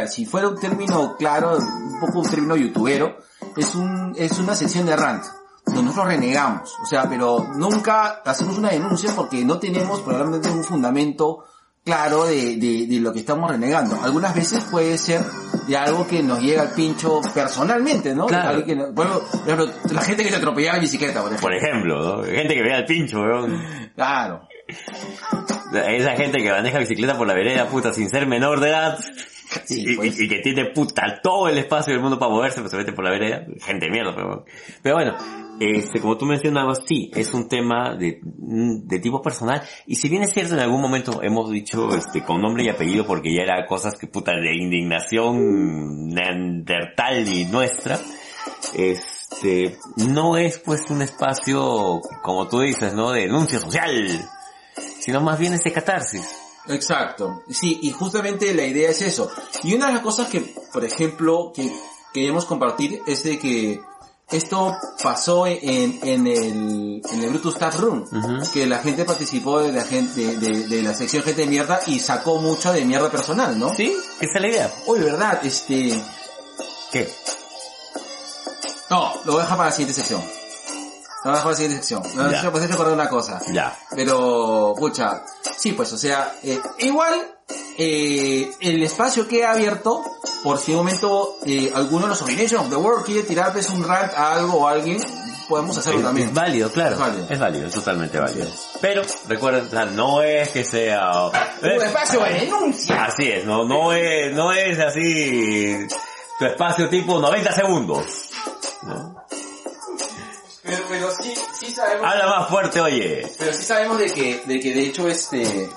si 0.09 0.25
fuera 0.25 0.49
un 0.49 0.59
término 0.59 1.15
claro, 1.17 1.57
un 1.57 1.99
poco 1.99 2.19
un 2.19 2.30
término 2.30 2.55
youtubero, 2.55 3.17
es 3.55 3.75
un, 3.75 4.13
es 4.17 4.38
una 4.39 4.55
sección 4.55 4.86
de 4.86 4.95
rant, 4.95 5.23
donde 5.65 5.84
nosotros 5.84 6.07
renegamos, 6.07 6.75
o 6.82 6.86
sea, 6.86 7.07
pero 7.09 7.47
nunca 7.55 8.21
hacemos 8.25 8.57
una 8.57 8.69
denuncia 8.69 9.13
porque 9.15 9.43
no 9.45 9.59
tenemos 9.59 10.01
probablemente 10.01 10.49
un 10.49 10.63
fundamento 10.63 11.45
claro 11.89 12.25
de, 12.25 12.55
de, 12.57 12.85
de 12.87 12.99
lo 12.99 13.11
que 13.11 13.19
estamos 13.19 13.49
renegando. 13.49 13.99
Algunas 14.03 14.33
veces 14.35 14.63
puede 14.65 14.97
ser 14.97 15.21
de 15.67 15.75
algo 15.77 16.05
que 16.07 16.21
nos 16.21 16.39
llega 16.41 16.61
al 16.61 16.71
pincho 16.73 17.19
personalmente, 17.33 18.13
¿no? 18.15 18.27
Claro. 18.27 18.63
Que 18.63 18.75
bueno, 18.93 19.21
la 19.91 20.01
gente 20.01 20.23
que 20.23 20.29
se 20.29 20.35
atropellaba 20.35 20.77
en 20.77 20.81
bicicleta, 20.83 21.21
por 21.21 21.31
ejemplo. 21.33 21.41
Por 21.49 21.55
ejemplo, 21.55 22.17
¿no? 22.17 22.23
Gente 22.23 22.53
que 22.53 22.61
vea 22.63 22.77
al 22.77 22.85
pincho, 22.85 23.19
weón. 23.21 23.61
Claro. 23.95 24.47
Esa 25.87 26.11
gente 26.15 26.37
que 26.39 26.51
maneja 26.51 26.79
bicicleta 26.79 27.17
por 27.17 27.27
la 27.27 27.33
vereda, 27.33 27.67
puta, 27.67 27.93
sin 27.93 28.09
ser 28.09 28.27
menor 28.27 28.59
de 28.59 28.69
edad. 28.69 28.99
Sí, 29.65 29.83
y, 29.87 29.95
pues. 29.95 30.19
y- 30.19 30.25
y 30.25 30.29
que 30.29 30.39
tiene 30.39 30.65
puta 30.65 31.19
todo 31.23 31.47
el 31.49 31.57
espacio 31.57 31.91
del 31.93 32.01
mundo 32.01 32.19
para 32.19 32.31
moverse, 32.31 32.59
pues 32.61 32.69
se 32.71 32.77
mete 32.77 32.93
por 32.93 33.03
la 33.03 33.11
vereda. 33.11 33.45
Gente 33.61 33.85
de 33.87 33.91
mierda, 33.91 34.13
pero, 34.15 34.45
pero 34.83 34.95
bueno, 34.95 35.15
este, 35.60 35.99
como 35.99 36.18
tú 36.18 36.26
mencionabas, 36.26 36.84
sí, 36.88 37.12
es 37.14 37.34
un 37.34 37.47
tema 37.47 37.95
de, 37.95 38.20
de 38.24 38.99
tipo 38.99 39.22
personal. 39.22 39.62
Y 39.86 39.95
si 39.95 40.10
bien 40.10 40.24
es 40.24 40.34
cierto, 40.34 40.53
en 40.53 40.62
algún 40.62 40.82
momento 40.82 41.22
hemos 41.22 41.51
dicho, 41.51 41.89
este, 41.95 42.24
con 42.24 42.41
nombre 42.41 42.64
y 42.64 42.70
apellido, 42.70 43.05
porque 43.05 43.34
ya 43.34 43.43
era 43.43 43.66
cosas 43.66 43.97
que 43.97 44.07
puta 44.07 44.32
de 44.32 44.55
indignación 44.55 46.07
neandertal 46.07 47.28
y 47.28 47.45
nuestra, 47.45 47.99
este, 48.74 49.78
no 49.97 50.38
es 50.38 50.60
pues 50.60 50.89
un 50.89 51.01
espacio, 51.01 52.01
como 52.24 52.47
tú 52.47 52.62
dices, 52.62 52.93
¿no? 52.93 53.12
De 53.12 53.22
denuncia 53.22 53.60
social, 53.60 54.26
sino 54.99 55.22
más 55.22 55.39
bien 55.39 55.53
es 55.53 55.64
de 55.64 55.74
catarsis. 55.74 56.36
Exacto. 56.68 57.43
Sí, 57.49 57.80
y 57.82 57.91
justamente 57.91 58.53
la 58.53 58.64
idea 58.64 58.89
es 58.89 59.01
eso. 59.01 59.30
Y 59.64 59.74
una 59.74 59.88
de 59.88 59.93
las 59.93 60.01
cosas 60.03 60.28
que, 60.28 60.53
por 60.72 60.86
ejemplo, 60.86 61.51
que 61.53 61.72
queríamos 62.14 62.45
compartir 62.45 63.01
es 63.07 63.24
de 63.24 63.39
que 63.39 63.82
esto 64.32 64.77
pasó 65.01 65.47
en, 65.47 65.99
en 66.03 66.27
el, 66.27 67.01
en 67.11 67.23
el 67.23 67.30
Brutus 67.30 67.57
Tap 67.57 67.73
Room, 67.75 68.05
que 68.53 68.65
la 68.67 68.80
gente 68.80 69.05
participó 69.05 69.59
de 69.61 69.71
la 69.71 69.84
gente, 69.84 70.38
de, 70.38 70.38
de- 70.38 70.67
de 70.67 70.82
la 70.84 70.93
sección 70.93 71.23
gente 71.23 71.41
de 71.41 71.47
mierda 71.47 71.80
y 71.88 71.99
sacó 71.99 72.38
mucha 72.38 72.71
de 72.71 72.86
mierda 72.86 73.09
personal, 73.09 73.57
¿no? 73.57 73.73
¿Sí? 73.73 73.93
Esa 74.19 74.32
es 74.36 74.41
la 74.41 74.47
idea. 74.47 74.73
Oye, 74.88 75.03
verdad, 75.05 75.39
este, 75.43 75.93
¿Qué? 76.91 77.11
no, 78.89 79.13
lo 79.25 79.34
voy 79.34 79.39
a 79.41 79.43
dejar 79.43 79.57
para 79.57 79.69
la 79.69 79.75
siguiente 79.75 79.93
sección. 79.93 80.21
Dejar 81.24 81.39
para 81.43 81.49
la 81.51 81.55
siguiente 81.55 81.78
sección. 81.78 82.03
No, 82.15 82.32
Ya. 82.32 82.41
yo 82.43 82.51
pues, 82.51 82.70
recordar 82.70 82.93
una 82.93 83.09
cosa. 83.09 83.41
Ya. 83.51 83.78
Pero, 83.95 84.74
pucha, 84.78 85.22
sí, 85.57 85.74
pues, 85.74 85.91
o 85.93 85.97
sea, 85.97 86.34
eh, 86.43 86.59
igual, 86.80 87.13
eh, 87.78 88.51
el 88.61 88.84
espacio 88.84 89.28
que 89.28 89.43
ha 89.45 89.51
abierto, 89.51 90.01
por 90.43 90.57
si 90.59 90.72
en 90.72 90.78
un 90.80 90.86
momento 90.86 91.36
eh, 91.45 91.72
alguno 91.76 92.03
de 92.03 92.09
los 92.09 92.22
Organization 92.22 92.61
of 92.61 92.70
the 92.70 92.76
World 92.78 93.05
quiere 93.05 93.24
tirar 93.24 93.51
pues, 93.51 93.70
un 93.70 93.84
rant 93.84 94.13
a 94.13 94.34
algo 94.34 94.59
o 94.59 94.67
a 94.67 94.72
alguien, 94.72 95.03
podemos 95.49 95.78
hacerlo 95.78 95.99
Es, 95.99 96.05
también. 96.05 96.28
es 96.30 96.34
válido, 96.34 96.72
claro. 96.72 96.93
Es 96.95 96.99
válido. 96.99 97.28
Es 97.30 97.39
válido, 97.39 97.67
es 97.67 97.74
totalmente 97.74 98.20
válido. 98.20 98.47
Pero, 98.80 99.01
recuerden, 99.28 99.65
o 99.67 99.70
sea, 99.70 99.86
no 99.86 100.22
es 100.22 100.49
que 100.49 100.63
sea... 100.63 101.26
Un 101.26 101.82
espacio 101.84 102.22
de 102.24 102.34
denuncia. 102.34 103.05
así 103.05 103.30
es, 103.32 103.45
no, 103.45 103.65
no 103.65 103.91
es, 103.93 104.34
no 104.34 104.51
es 104.53 104.80
así 104.80 105.76
tu 106.38 106.45
espacio 106.45 106.88
tipo 106.89 107.20
90 107.20 107.51
segundos. 107.51 108.05
¿no? 108.84 109.15
Pero, 110.70 110.84
pero 110.88 111.11
sí, 111.11 111.34
sí 111.59 111.74
sabemos, 111.74 112.05
Habla 112.05 112.28
más 112.28 112.49
fuerte, 112.49 112.80
oye. 112.82 113.28
pero 113.38 113.53
sí 113.53 113.63
sabemos 113.63 113.97
de 113.97 114.11
que, 114.11 114.43
de 114.45 114.59
que 114.59 114.74
de 114.74 114.82
hecho 114.84 115.07
este, 115.07 115.70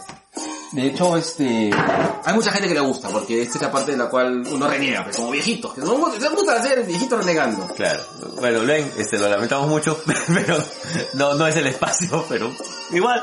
de 0.73 0.87
hecho 0.87 1.17
este, 1.17 1.71
hay 2.25 2.35
mucha 2.35 2.51
gente 2.53 2.69
que 2.69 2.75
le 2.75 2.81
gusta, 2.81 3.09
porque 3.11 3.43
esta 3.43 3.59
es 3.59 3.63
la 3.63 3.71
parte 3.71 3.93
de 3.93 3.97
la 3.99 4.09
cual 4.09 4.43
uno 4.51 4.69
reniega, 4.69 5.05
pues, 5.05 5.17
como 5.17 5.31
viejitos, 5.31 5.75
que 5.75 5.81
nos 5.83 5.91
gusta, 5.99 6.29
gusta 6.31 6.57
hacer 6.57 6.85
viejitos 6.85 7.19
renegando. 7.19 7.67
Claro. 7.75 8.03
Bueno, 8.41 8.63
Len, 8.63 8.91
este, 8.97 9.19
lo 9.19 9.29
lamentamos 9.29 9.69
mucho, 9.69 9.99
pero 10.35 10.57
no, 11.15 11.35
no 11.35 11.47
es 11.47 11.57
el 11.57 11.67
espacio, 11.67 12.25
pero 12.29 12.51
igual, 12.91 13.23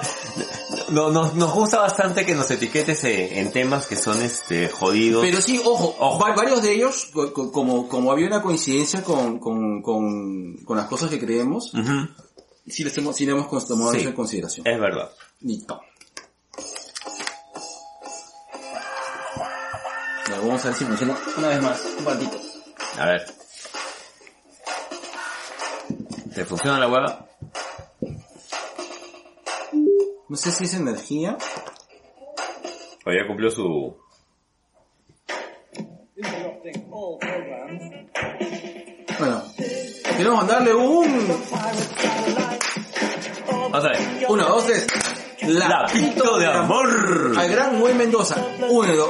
no, 0.89 1.09
no- 1.11 1.31
nos 1.33 1.53
gusta 1.53 1.79
bastante 1.79 2.25
que 2.25 2.35
nos 2.35 2.49
etiquetes 2.51 3.03
en, 3.03 3.51
temas 3.51 3.85
que 3.87 3.95
son, 3.95 4.21
este, 4.21 4.69
jodidos. 4.69 5.23
Pero 5.25 5.41
sí, 5.41 5.59
ojo, 5.63 5.95
Ojo. 5.99 6.19
va- 6.23 6.35
varios 6.35 6.61
de 6.61 6.73
ellos, 6.73 7.09
co- 7.13 7.33
co- 7.33 7.51
como, 7.51 7.87
como 7.89 8.11
había 8.11 8.27
una 8.27 8.41
coincidencia 8.41 9.03
con, 9.03 9.39
con, 9.39 9.81
con, 9.81 10.57
con 10.65 10.77
las 10.77 10.87
cosas 10.87 11.09
que 11.09 11.19
creemos, 11.19 11.73
Ujú. 11.73 12.07
sí 12.67 12.83
les 12.83 12.97
hemos, 12.97 13.15
sí 13.15 13.25
le 13.25 13.31
hemos 13.31 13.67
tomado 13.67 13.91
Sí. 13.93 14.01
en 14.01 14.13
consideración. 14.13 14.67
Es 14.67 14.79
verdad. 14.79 15.09
Listo. 15.41 15.79
Vamos 20.41 20.63
a 20.63 20.69
ver 20.69 20.77
si 20.77 20.85
funciona 20.85 21.17
una 21.37 21.47
vez 21.49 21.61
más. 21.61 21.85
Un 21.97 22.05
ratito. 22.05 22.39
A 22.97 23.05
ver. 23.05 23.25
¿Te 26.33 26.45
funciona 26.45 26.79
la 26.79 26.87
hueva? 26.87 27.27
No 30.29 30.37
sé 30.37 30.51
si 30.51 30.63
es 30.65 30.73
energía. 30.75 31.37
O 33.05 33.11
ya 33.11 33.27
cumplió 33.27 33.49
su... 33.49 33.97
Bueno, 39.19 39.43
queremos 40.17 40.37
mandarle 40.37 40.73
un... 40.73 41.41
Vamos 43.51 43.85
a 43.85 43.89
ver. 43.89 44.25
Uno, 44.29 44.47
dos, 44.47 44.65
tres. 44.65 44.87
Lapito 45.47 46.37
de 46.37 46.45
amor. 46.47 47.33
Al 47.37 47.49
gran 47.49 47.79
Buen 47.79 47.97
Mendoza. 47.97 48.35
Uno, 48.69 48.95
dos. 48.95 49.09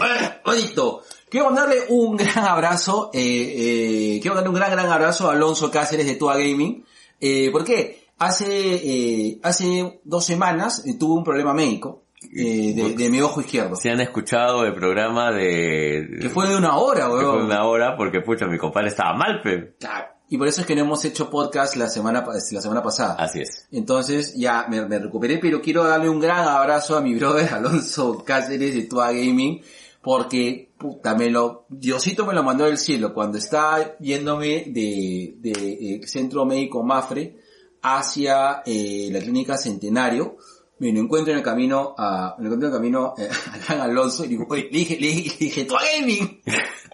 Ah, 0.00 0.36
Bonito. 0.44 1.02
Quiero 1.30 1.46
mandarle 1.46 1.82
un 1.90 2.16
gran 2.16 2.44
abrazo, 2.46 3.10
eh, 3.12 3.20
eh, 3.20 4.18
quiero 4.20 4.34
mandarle 4.34 4.48
un 4.48 4.54
gran, 4.54 4.70
gran 4.70 4.90
abrazo 4.90 5.28
a 5.28 5.32
Alonso 5.34 5.70
Cáceres 5.70 6.06
de 6.06 6.14
Tua 6.16 6.36
Gaming. 6.38 6.84
Eh, 7.20 7.50
¿Por 7.52 7.64
qué? 7.64 8.06
Hace, 8.18 8.46
eh, 8.48 9.38
hace 9.42 10.00
dos 10.04 10.24
semanas 10.24 10.84
eh, 10.86 10.96
tuve 10.98 11.18
un 11.18 11.24
problema 11.24 11.52
médico 11.52 12.04
eh, 12.34 12.72
de, 12.74 12.94
de 12.94 13.10
mi 13.10 13.20
ojo 13.20 13.40
izquierdo. 13.42 13.76
Si 13.76 13.88
han 13.90 14.00
escuchado 14.00 14.64
el 14.64 14.74
programa 14.74 15.30
de... 15.30 16.16
Que 16.20 16.28
fue 16.30 16.48
de 16.48 16.56
una 16.56 16.78
hora, 16.78 17.02
que 17.04 17.10
fue 17.10 17.18
weón. 17.24 17.44
una 17.44 17.64
hora 17.64 17.94
porque, 17.96 18.20
pucha, 18.22 18.46
mi 18.46 18.56
compadre 18.58 18.88
estaba 18.88 19.12
mal, 19.14 19.40
pe. 19.42 19.74
Claro. 19.78 20.06
Y 20.30 20.36
por 20.36 20.46
eso 20.46 20.60
es 20.60 20.66
que 20.66 20.74
no 20.74 20.82
hemos 20.82 21.04
hecho 21.04 21.30
podcast 21.30 21.76
la 21.76 21.88
semana, 21.88 22.24
la 22.26 22.60
semana 22.60 22.82
pasada. 22.82 23.14
Así 23.14 23.40
es. 23.40 23.66
Entonces 23.72 24.34
ya 24.36 24.66
me, 24.68 24.84
me 24.86 24.98
recuperé, 24.98 25.38
pero 25.38 25.62
quiero 25.62 25.84
darle 25.84 26.08
un 26.08 26.20
gran 26.20 26.46
abrazo 26.46 26.96
a 26.96 27.00
mi 27.00 27.14
brother 27.14 27.48
Alonso 27.54 28.22
Cáceres 28.24 28.74
de 28.74 28.82
Tua 28.82 29.12
Gaming, 29.12 29.62
porque 30.02 30.68
puta, 30.78 31.14
me 31.14 31.30
lo, 31.30 31.64
Diosito 31.70 32.26
me 32.26 32.34
lo 32.34 32.42
mandó 32.42 32.64
del 32.64 32.76
cielo 32.76 33.14
cuando 33.14 33.38
estaba 33.38 33.96
yéndome 33.98 34.64
de, 34.68 35.36
de 35.38 35.52
eh, 35.52 36.06
Centro 36.06 36.44
Médico 36.44 36.82
Mafre 36.82 37.36
hacia 37.82 38.62
eh, 38.66 39.08
la 39.10 39.20
clínica 39.20 39.56
Centenario. 39.56 40.36
Me 40.78 40.92
lo 40.92 41.00
encuentro 41.00 41.32
en 41.32 41.38
el 41.38 41.44
camino 41.44 41.94
a, 41.98 42.36
me 42.38 42.44
lo 42.44 42.54
encuentro 42.54 42.68
en 42.68 42.74
el 42.74 42.78
camino 42.78 43.14
eh, 43.18 43.28
a 43.68 43.82
Alonso 43.84 44.24
y 44.24 44.36
le 44.36 44.68
dije, 44.70 44.98
le 45.00 45.06
dije, 45.08 45.36
le 45.40 45.46
dije, 45.46 45.64
Tua 45.64 45.80
Gaming. 45.96 46.42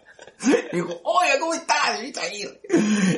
Le 0.47 0.69
dijo, 0.73 1.01
oiga, 1.05 1.39
¿cómo 1.41 1.55
estás? 1.55 2.01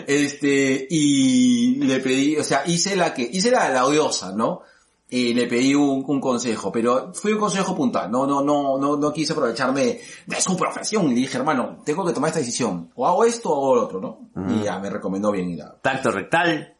Este, 0.07 0.87
y 0.91 1.77
le 1.77 1.99
pedí, 2.01 2.37
o 2.37 2.45
sea, 2.45 2.62
hice 2.66 2.97
la 2.97 3.12
que, 3.14 3.22
hice 3.22 3.51
la, 3.51 3.68
la 3.70 3.85
odiosa, 3.87 4.33
¿no? 4.33 4.62
Y 5.09 5.35
le 5.35 5.47
pedí 5.47 5.72
un, 5.74 6.05
un 6.07 6.20
consejo, 6.20 6.72
pero 6.72 7.12
fue 7.14 7.33
un 7.33 7.39
consejo 7.39 7.77
puntual, 7.77 8.11
no, 8.11 8.27
no, 8.27 8.43
no, 8.43 8.77
no, 8.77 8.97
no 8.97 9.12
quise 9.12 9.33
aprovecharme 9.35 10.01
de 10.27 10.41
su 10.41 10.57
profesión 10.57 11.07
y 11.07 11.14
le 11.14 11.20
dije, 11.20 11.37
hermano, 11.39 11.79
tengo 11.85 12.05
que 12.05 12.12
tomar 12.12 12.29
esta 12.31 12.41
decisión, 12.41 12.91
o 12.97 13.07
hago 13.07 13.24
esto 13.24 13.51
o 13.51 13.55
hago 13.55 13.77
lo 13.77 13.83
otro, 13.85 14.01
¿no? 14.01 14.53
Y 14.53 14.64
ya 14.64 14.79
me 14.81 14.91
recomendó 14.91 15.31
bien 15.31 15.49
y 15.51 15.57
la, 15.57 15.77
Tacto 15.81 16.11
rectal. 16.11 16.74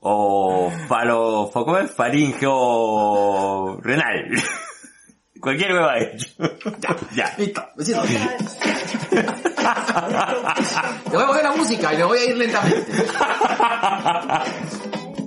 o 0.00 0.70
falo, 0.88 1.48
fa- 1.52 1.60
¿cómo 1.64 1.78
es? 1.78 1.90
faringeo 1.92 3.78
renal. 3.80 4.30
Cualquier 5.42 5.72
hueva 5.72 5.98
hecho. 5.98 6.28
ya, 6.78 6.96
ya. 7.16 7.34
Listo, 7.36 7.68
besito. 7.74 8.00
Te 11.10 11.16
voy 11.16 11.24
a 11.24 11.26
poner 11.26 11.42
la 11.42 11.52
música 11.52 11.92
y 11.92 11.96
le 11.96 12.04
voy 12.04 12.18
a 12.18 12.24
ir 12.24 12.36
lentamente. 12.36 12.92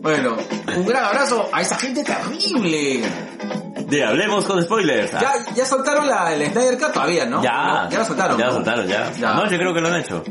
Bueno, 0.06 0.38
un 0.78 0.86
gran 0.86 1.06
abrazo 1.06 1.50
a 1.52 1.62
esa 1.62 1.80
gente 1.80 2.04
terrible. 2.04 3.02
De 3.88 4.04
hablemos 4.04 4.46
con 4.46 4.62
spoilers. 4.64 5.14
Ah, 5.14 5.20
Ya, 5.22 5.34
ya 5.56 5.66
soltaron 5.66 6.08
la, 6.08 6.34
el 6.34 6.50
Snyder 6.52 6.78
Cut 6.80 6.94
todavía, 6.94 7.26
¿no? 7.26 7.44
ya, 7.44 7.52
¿No? 7.84 7.90
Ya 7.90 8.00
la 8.00 8.06
soltaron. 8.06 8.38
Ya 8.38 8.46
¿no? 8.48 8.52
soltaron, 8.54 8.88
ya. 8.88 9.12
Ya. 9.14 9.32
Anoche 9.32 9.58
creo 9.58 9.74
que 9.74 9.82
lo 9.82 9.88
han 9.90 10.00
hecho. 10.00 10.24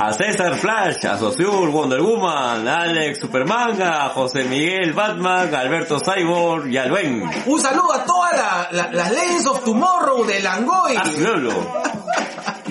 A 0.00 0.12
César 0.12 0.54
Flash, 0.56 1.06
a 1.06 1.16
Sociur, 1.18 1.70
Wonder 1.70 2.00
Woman, 2.00 2.66
a 2.66 2.82
Alex 2.82 3.20
Supermanga, 3.20 4.06
a 4.06 4.08
José 4.10 4.44
Miguel 4.44 4.92
Batman, 4.92 5.54
a 5.54 5.60
Alberto 5.60 5.98
Cyborg 6.00 6.66
y 6.68 6.76
a 6.78 6.86
Luen. 6.86 7.22
Un 7.46 7.60
saludo 7.60 7.92
a 7.92 8.04
todas 8.04 8.32
la- 8.36 8.68
la- 8.72 8.92
las 8.92 9.10
Legends 9.12 9.46
of 9.46 9.64
Tomorrow 9.64 10.24
de 10.26 10.40
Langoy. 10.40 10.96
A 10.96 11.04
Lolo. 11.04 11.52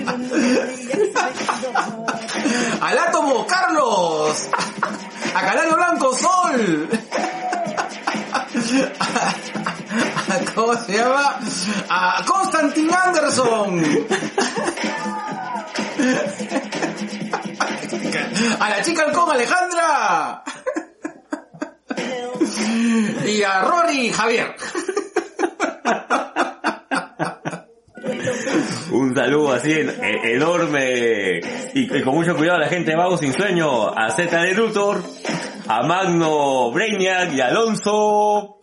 Al 2.80 2.98
Átomo 2.98 3.46
Carlos. 3.46 4.48
A 5.34 5.40
Canario 5.42 5.76
Blanco 5.76 6.14
Sol. 6.16 6.88
¿Cómo 10.54 10.74
se 10.74 10.92
llama? 10.96 11.40
A 11.88 12.24
Constantin 12.24 12.90
Anderson. 12.92 13.82
A 18.60 18.70
la 18.70 18.82
chica 18.82 19.02
halcón 19.02 19.30
Alejandra. 19.30 20.42
Y 23.26 23.42
a 23.42 23.62
Rory 23.62 24.10
Javier. 24.10 24.54
Un 28.92 29.14
saludo 29.14 29.52
así 29.52 29.72
e- 29.72 30.34
enorme 30.34 31.40
y, 31.74 32.02
con 32.02 32.14
mucho 32.14 32.36
cuidado 32.36 32.58
a 32.58 32.60
la 32.62 32.68
gente 32.68 32.90
de 32.90 32.96
Vago 32.96 33.16
Sin 33.16 33.32
Sueño, 33.32 33.88
a 33.88 34.10
Z 34.10 34.42
de 34.42 34.54
Luthor, 34.54 35.02
a 35.68 35.82
Magno 35.82 36.70
Brainiac 36.72 37.32
y 37.32 37.40
Alonso. 37.40 38.59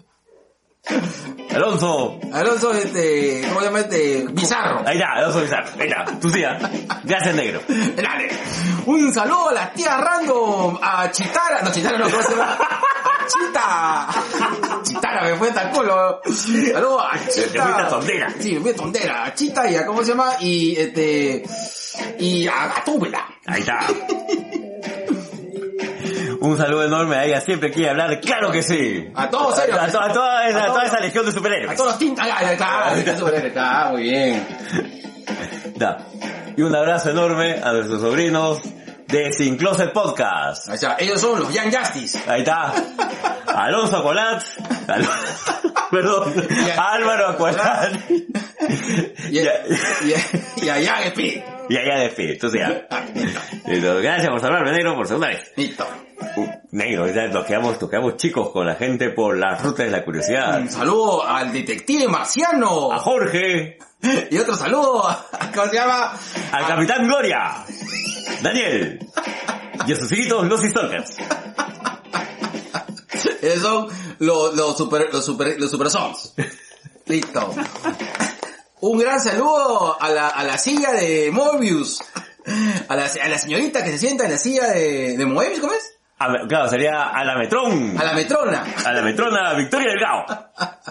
Alonso. 1.55 2.19
Alonso, 2.33 2.73
este, 2.73 3.41
¿cómo 3.47 3.59
se 3.59 3.65
llama 3.65 3.79
este? 3.79 4.25
Bizarro. 4.29 4.83
Ahí 4.85 4.97
está, 4.97 5.13
Alonso 5.13 5.41
Bizarro. 5.41 5.69
Ahí 5.79 5.87
está, 5.87 6.05
tu 6.19 6.31
tía. 6.31 6.57
Gracias 7.03 7.35
negro. 7.35 7.61
Dale. 7.67 8.29
Un 8.85 9.13
saludo 9.13 9.49
a 9.49 9.53
la 9.53 9.71
tía 9.73 9.97
random, 9.97 10.77
a 10.81 11.11
Chitara, 11.11 11.61
no 11.63 11.71
Chitara 11.71 11.97
no, 11.97 12.09
¿cómo 12.09 12.23
se 12.23 12.29
llama? 12.31 12.57
Chita. 13.27 14.07
Chitara 14.83 15.23
me 15.23 15.35
fue 15.35 15.51
tan 15.51 15.71
culo. 15.71 16.21
Saludo 16.25 17.01
a 17.01 17.17
Chita. 17.27 17.51
Te 17.51 17.59
fuiste 17.59 17.81
a 17.81 17.87
tontera. 17.89 18.33
Sí, 18.39 18.53
me 18.53 18.59
fui 18.61 18.71
a 18.71 18.75
tontera. 18.75 19.25
A 19.25 19.33
Chita 19.33 19.69
y 19.69 19.75
a, 19.75 19.85
¿cómo 19.85 20.01
se 20.03 20.09
llama? 20.09 20.37
Y 20.39 20.75
este, 20.77 21.43
y 22.19 22.47
a 22.47 22.67
Gatúbela. 22.67 23.25
Ahí 23.45 23.61
está. 23.61 23.79
Un 26.47 26.57
saludo 26.57 26.83
enorme 26.85 27.15
a 27.17 27.25
ella, 27.25 27.41
siempre 27.41 27.71
quiere 27.71 27.89
hablar, 27.89 28.19
claro 28.21 28.51
que 28.51 28.63
sí. 28.63 29.07
A 29.15 29.29
todos 29.29 29.57
A, 29.59 29.65
ellos. 29.65 29.77
a 29.77 29.87
to- 29.91 30.01
a 30.01 30.13
toda, 30.13 30.47
esa, 30.47 30.59
A 30.59 30.61
a 30.63 30.65
toda 30.67 30.79
todos. 30.79 30.87
esa 30.93 30.99
legión 31.01 31.25
de 31.25 31.29
A 31.31 31.33
superhéroes. 31.33 31.75
todos 31.77 31.89
los 31.91 31.99
tintas, 31.99 32.27
ah, 32.31 32.55
claro, 32.55 32.95
está 32.95 33.17
súper, 33.17 33.45
está 33.47 33.89
muy 33.91 34.03
bien. 34.03 34.47
Da. 35.75 35.97
Y 36.55 36.61
un 36.61 36.73
abrazo 36.75 37.11
enorme 37.11 37.59
a 37.61 37.71
nuestros 37.73 38.01
sobrinos 38.01 38.59
de 39.07 39.31
Sin 39.33 39.57
Closet 39.57 39.91
Podcast. 39.93 40.69
O 40.69 40.77
sea, 40.77 40.95
ellos 40.99 41.21
son 41.21 41.39
los 41.41 41.53
Young 41.53 41.71
Justice. 41.75 42.17
Ahí 42.27 42.39
está. 42.41 42.73
Alonso 43.47 43.97
Acolat. 43.97 44.41
Al- 44.87 45.07
Perdón. 45.91 46.33
Álvaro 46.77 47.27
Acolat. 47.27 47.93
Y, 49.29 49.33
Ya. 49.33 49.51
y, 50.65 50.69
a 50.89 51.03
Speed. 51.07 51.41
Y 51.69 51.77
allá 51.77 51.99
de 51.99 52.09
fin. 52.09 52.29
Entonces 52.29 52.59
ya. 52.61 52.87
Ah. 52.89 53.03
Gracias 53.65 54.29
por 54.29 54.45
hablarme 54.45 54.71
negro 54.71 54.95
por 54.95 55.05
segunda 55.07 55.27
vez. 55.27 55.51
Listo. 55.57 55.85
Uh, 56.19 56.47
negro, 56.71 57.05
nos 57.05 57.45
quedamos, 57.45 57.79
nos 57.79 57.89
quedamos 57.89 58.17
chicos 58.17 58.49
con 58.49 58.65
la 58.65 58.75
gente 58.75 59.09
por 59.09 59.37
las 59.37 59.61
rutas 59.61 59.85
de 59.85 59.91
la 59.91 60.03
curiosidad. 60.03 60.61
Un 60.61 60.69
saludo 60.69 61.25
al 61.25 61.53
detective 61.53 62.07
marciano. 62.07 62.91
A 62.91 62.99
Jorge. 62.99 63.77
Y 64.29 64.37
otro 64.37 64.55
saludo 64.55 65.07
a, 65.07 65.25
¿cómo 65.55 65.67
se 65.69 65.75
llama? 65.75 66.13
Al 66.51 66.67
Capitán 66.67 67.07
Gloria. 67.07 67.65
Daniel. 68.43 68.99
Y 69.87 69.91
a 69.91 69.95
sus 69.95 70.11
hijitos, 70.11 70.45
los 70.45 70.61
Stalkers. 70.61 71.17
Esos 73.41 73.61
son 73.61 73.87
los, 74.19 74.55
los 74.55 74.77
super, 74.77 75.09
los 75.11 75.25
super, 75.25 75.59
los 75.59 75.71
super 75.71 75.89
sons. 75.89 76.33
Listo. 77.07 77.55
Un 78.81 78.99
gran 78.99 79.19
saludo 79.19 79.99
a 79.99 80.09
la, 80.09 80.27
a 80.27 80.43
la 80.43 80.59
silla 80.59 80.91
de 80.91 81.31
Mobius. 81.31 81.99
A 82.87 82.95
la, 82.95 83.05
a 83.05 83.27
la 83.27 83.37
señorita 83.39 83.83
que 83.83 83.91
se 83.91 83.97
sienta 83.97 84.25
en 84.25 84.31
la 84.31 84.37
silla 84.37 84.67
de, 84.67 85.17
de 85.17 85.25
Mobius, 85.25 85.59
¿cómo 85.59 85.73
es? 85.73 85.96
A- 86.19 86.47
claro, 86.47 86.67
sería 86.67 87.09
a 87.09 87.23
la 87.23 87.37
Metrón. 87.37 87.95
A 87.99 88.03
la 88.03 88.13
metrona. 88.13 88.63
A 88.85 88.91
la 88.91 89.01
metrona 89.03 89.53
Victoria 89.53 89.89
Delgado. 89.91 90.25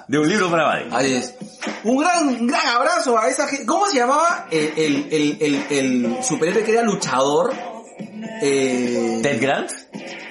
De 0.07 0.19
un 0.19 0.29
libro 0.29 0.51
para 0.51 0.83
Buddy. 0.85 0.95
Ahí 0.95 1.15
es. 1.15 1.35
Un 1.83 1.99
gran, 1.99 2.47
gran 2.47 2.67
abrazo 2.69 3.19
a 3.19 3.29
esa 3.29 3.49
gente. 3.49 3.67
¿Cómo 3.67 3.87
se 3.87 3.97
llamaba 3.97 4.47
el, 4.51 4.73
el, 4.77 5.09
el, 5.11 5.39
el, 5.41 5.67
el 5.71 6.25
superhéroe 6.25 6.63
que 6.63 6.73
era 6.73 6.83
luchador? 6.83 7.53
Eh... 8.43 9.21
Ted 9.23 9.41
Grant. 9.41 9.71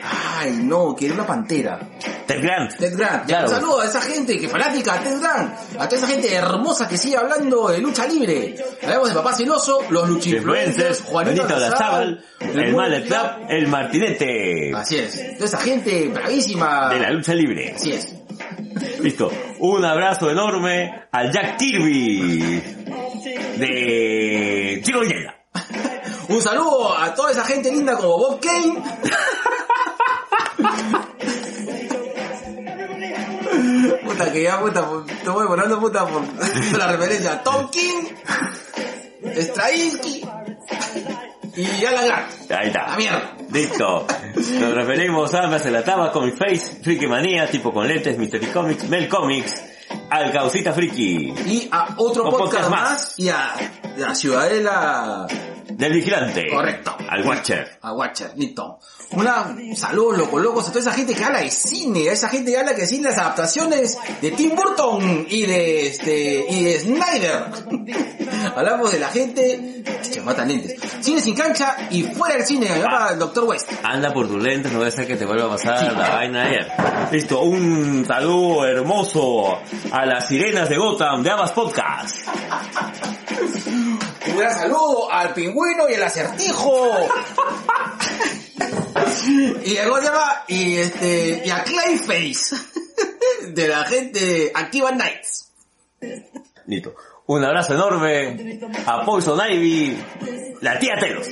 Ay, 0.07 0.59
no, 0.63 0.95
que 0.95 1.05
era 1.05 1.15
una 1.15 1.25
pantera. 1.25 1.79
Ted 2.27 2.41
Grant. 2.41 2.77
Ted 2.77 2.97
Grant. 2.97 3.25
Claro. 3.25 3.47
Un 3.47 3.55
saludo 3.55 3.81
a 3.81 3.85
esa 3.85 4.01
gente 4.01 4.37
que 4.39 4.47
fanática 4.47 4.93
a 4.93 4.99
Ted 4.99 5.19
Grant. 5.19 5.53
A 5.79 5.89
toda 5.89 5.97
esa 5.97 6.07
gente 6.07 6.33
hermosa 6.33 6.87
que 6.87 6.97
sigue 6.97 7.17
hablando 7.17 7.69
de 7.69 7.79
lucha 7.79 8.05
libre. 8.07 8.55
Hablamos 8.83 9.09
de 9.09 9.15
Papá 9.15 9.33
Celoso, 9.33 9.81
los 9.89 10.09
luchifluencers, 10.09 10.67
Influencers, 10.67 11.01
Juanito 11.01 11.41
Juanito 11.43 11.57
Olazábal, 11.57 12.23
Olazábal, 12.39 12.65
el 12.65 12.75
Mallet 12.75 13.07
Club, 13.07 13.47
el 13.49 13.67
Martinete. 13.67 14.71
Así 14.75 14.97
es. 14.97 15.33
Toda 15.35 15.45
esa 15.45 15.57
gente 15.59 16.07
bravísima. 16.09 16.89
De 16.89 16.99
la 16.99 17.09
lucha 17.11 17.33
libre. 17.33 17.73
Así 17.75 17.91
es. 17.91 18.15
Listo. 18.99 19.31
Un 19.59 19.85
abrazo 19.85 20.29
enorme 20.29 21.07
al 21.11 21.31
Jack 21.31 21.57
Kirby 21.57 22.61
de 23.57 24.81
Chico 24.83 24.99
Villena. 24.99 25.35
Un 26.27 26.41
saludo 26.41 26.97
a 26.97 27.13
toda 27.13 27.31
esa 27.31 27.45
gente 27.45 27.71
linda 27.71 27.95
como 27.95 28.17
Bob 28.17 28.39
Kane. 28.39 28.75
puta 34.03 34.31
que 34.31 34.43
ya 34.43 34.59
puta, 34.59 34.87
te 35.23 35.29
voy 35.29 35.47
volando 35.47 35.79
puta 35.79 36.05
por 36.05 36.21
la 36.77 36.91
referencia. 36.93 37.41
Tom 37.43 37.69
King, 37.69 38.03
Stravinsky 39.35 40.23
y 41.55 41.85
Alan 41.85 42.05
Grant. 42.05 42.51
Ahí 42.51 42.67
está. 42.67 42.87
La 42.89 42.97
mierda. 42.97 43.37
Listo. 43.51 44.07
Nos 44.35 44.73
referimos 44.73 45.33
a 45.33 45.39
Almas 45.41 45.65
en 45.65 45.73
la 45.73 45.83
Taba, 45.83 46.11
Comic 46.11 46.35
Face, 46.37 46.79
Friki 46.83 47.07
Manía, 47.07 47.49
tipo 47.49 47.73
con 47.73 47.87
lentes, 47.87 48.17
Mystery 48.17 48.47
Comics, 48.47 48.89
Mel 48.89 49.07
Comics, 49.07 49.63
al 50.09 50.31
Causita 50.31 50.73
Friki, 50.73 51.33
Y 51.45 51.69
a 51.71 51.95
otro 51.97 52.23
podcast, 52.25 52.39
podcast 52.39 52.69
más. 52.69 53.13
y 53.19 53.29
a 53.29 53.53
la 53.97 54.13
Ciudadela 54.15 55.25
del 55.77 55.93
Vigilante. 55.93 56.47
Correcto. 56.49 56.95
Al 57.09 57.25
Watcher. 57.25 57.79
a 57.81 57.93
Watcher, 57.93 58.31
listo. 58.35 58.79
Una 59.11 59.55
saludos 59.75 60.17
loco 60.17 60.39
locos 60.39 60.65
a 60.67 60.69
toda 60.69 60.81
esa 60.81 60.91
gente 60.91 61.13
que 61.13 61.23
habla 61.23 61.39
de 61.41 61.51
cine, 61.51 62.09
a 62.09 62.13
esa 62.13 62.27
gente 62.29 62.51
que 62.51 62.57
habla 62.57 62.73
que 62.75 62.87
cine 62.87 63.09
las 63.09 63.17
adaptaciones 63.17 63.97
de 64.21 64.31
Tim 64.31 64.55
Burton 64.55 65.27
y 65.29 65.45
de 65.45 65.87
este 65.87 66.45
y 66.49 66.63
de 66.63 66.79
Snyder. 66.79 67.45
Hablamos 68.55 68.91
de 68.91 68.99
la 68.99 69.09
gente 69.09 69.83
que 69.85 70.21
lentes. 70.45 70.79
Cine 71.01 71.21
sin 71.21 71.35
cancha 71.35 71.75
y 71.91 72.03
fuera 72.03 72.35
del 72.35 72.45
cine, 72.45 72.67
para 72.83 73.11
el 73.11 73.19
Dr. 73.19 73.43
West. 73.43 73.69
Anda 73.83 74.13
por 74.13 74.27
tus 74.27 74.41
lentes, 74.41 74.71
no 74.71 74.79
voy 74.79 74.85
a 74.87 74.89
hacer 74.89 75.07
que 75.07 75.15
te 75.15 75.25
vuelva 75.25 75.45
a 75.45 75.49
pasar 75.49 75.79
Sí. 75.79 75.85
la 75.95 76.09
vaina 76.09 76.41
de 76.43 76.47
ayer. 76.47 76.71
Listo, 77.11 77.41
un 77.41 78.05
saludo 78.07 78.65
hermoso 78.65 79.59
a 79.91 80.05
las 80.05 80.27
sirenas 80.27 80.69
de 80.69 80.77
Gotham 80.77 81.21
de 81.23 81.31
Abbas 81.31 81.51
Podcast. 81.51 82.17
Un 84.27 84.37
gran 84.37 84.53
saludo 84.57 85.11
al 85.11 85.33
pingüino 85.33 85.89
y 85.89 85.93
el 85.93 86.03
acertijo. 86.03 86.89
y 89.63 89.75
¿cómo 89.77 89.97
se 89.97 90.03
llama? 90.03 90.43
Y 90.47 90.77
este 90.77 91.43
y 91.45 91.49
a 91.49 91.63
Clayface 91.63 92.55
de 93.49 93.67
la 93.67 93.83
gente 93.85 94.51
Activa 94.53 94.91
Nights. 94.91 95.51
Listo. 96.67 96.95
Un 97.27 97.43
abrazo 97.43 97.73
enorme 97.73 98.59
a 98.85 99.03
Poison 99.03 99.39
Ivy, 99.49 99.97
la 100.61 100.77
tía 100.77 100.95
Telos. 100.99 101.27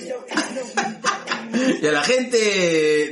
y 1.81 1.85
a 1.87 1.91
la 1.91 2.01
gente 2.01 2.37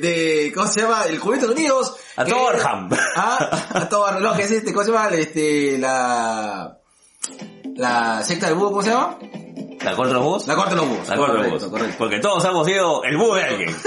de, 0.01 0.51
¿cómo 0.55 0.67
se 0.67 0.81
llama? 0.81 1.03
El 1.07 1.19
Juventud 1.19 1.51
Unidos. 1.51 1.95
A 2.15 2.25
que- 2.25 2.31
Torham. 2.31 2.89
Ah, 3.15 3.67
a 3.73 3.87
Thor, 3.87 4.19
no, 4.19 4.33
que 4.35 4.43
es 4.43 4.51
este, 4.51 4.73
¿cómo 4.73 4.83
se 4.85 4.91
llama? 4.91 5.09
Este, 5.15 5.77
la, 5.77 6.75
la 7.75 8.23
secta 8.23 8.47
del 8.47 8.55
búho, 8.55 8.69
¿cómo 8.69 8.81
se 8.81 8.89
llama? 8.89 9.19
¿La 9.83 9.95
corte 9.95 10.09
de 10.09 10.13
los 10.15 10.23
búhos? 10.23 10.47
La 10.47 10.55
corte 10.55 10.69
de 10.71 10.75
los 10.77 10.87
búhos. 10.87 11.07
La 11.09 11.15
corte 11.17 11.31
de 11.33 11.37
los 11.39 11.47
búhos. 11.49 11.63
correcto. 11.71 11.95
Porque 11.97 12.19
todos 12.19 12.45
hemos 12.45 12.65
sido 12.67 13.03
el 13.03 13.17
búho 13.17 13.35
de 13.35 13.43
alguien. 13.43 13.75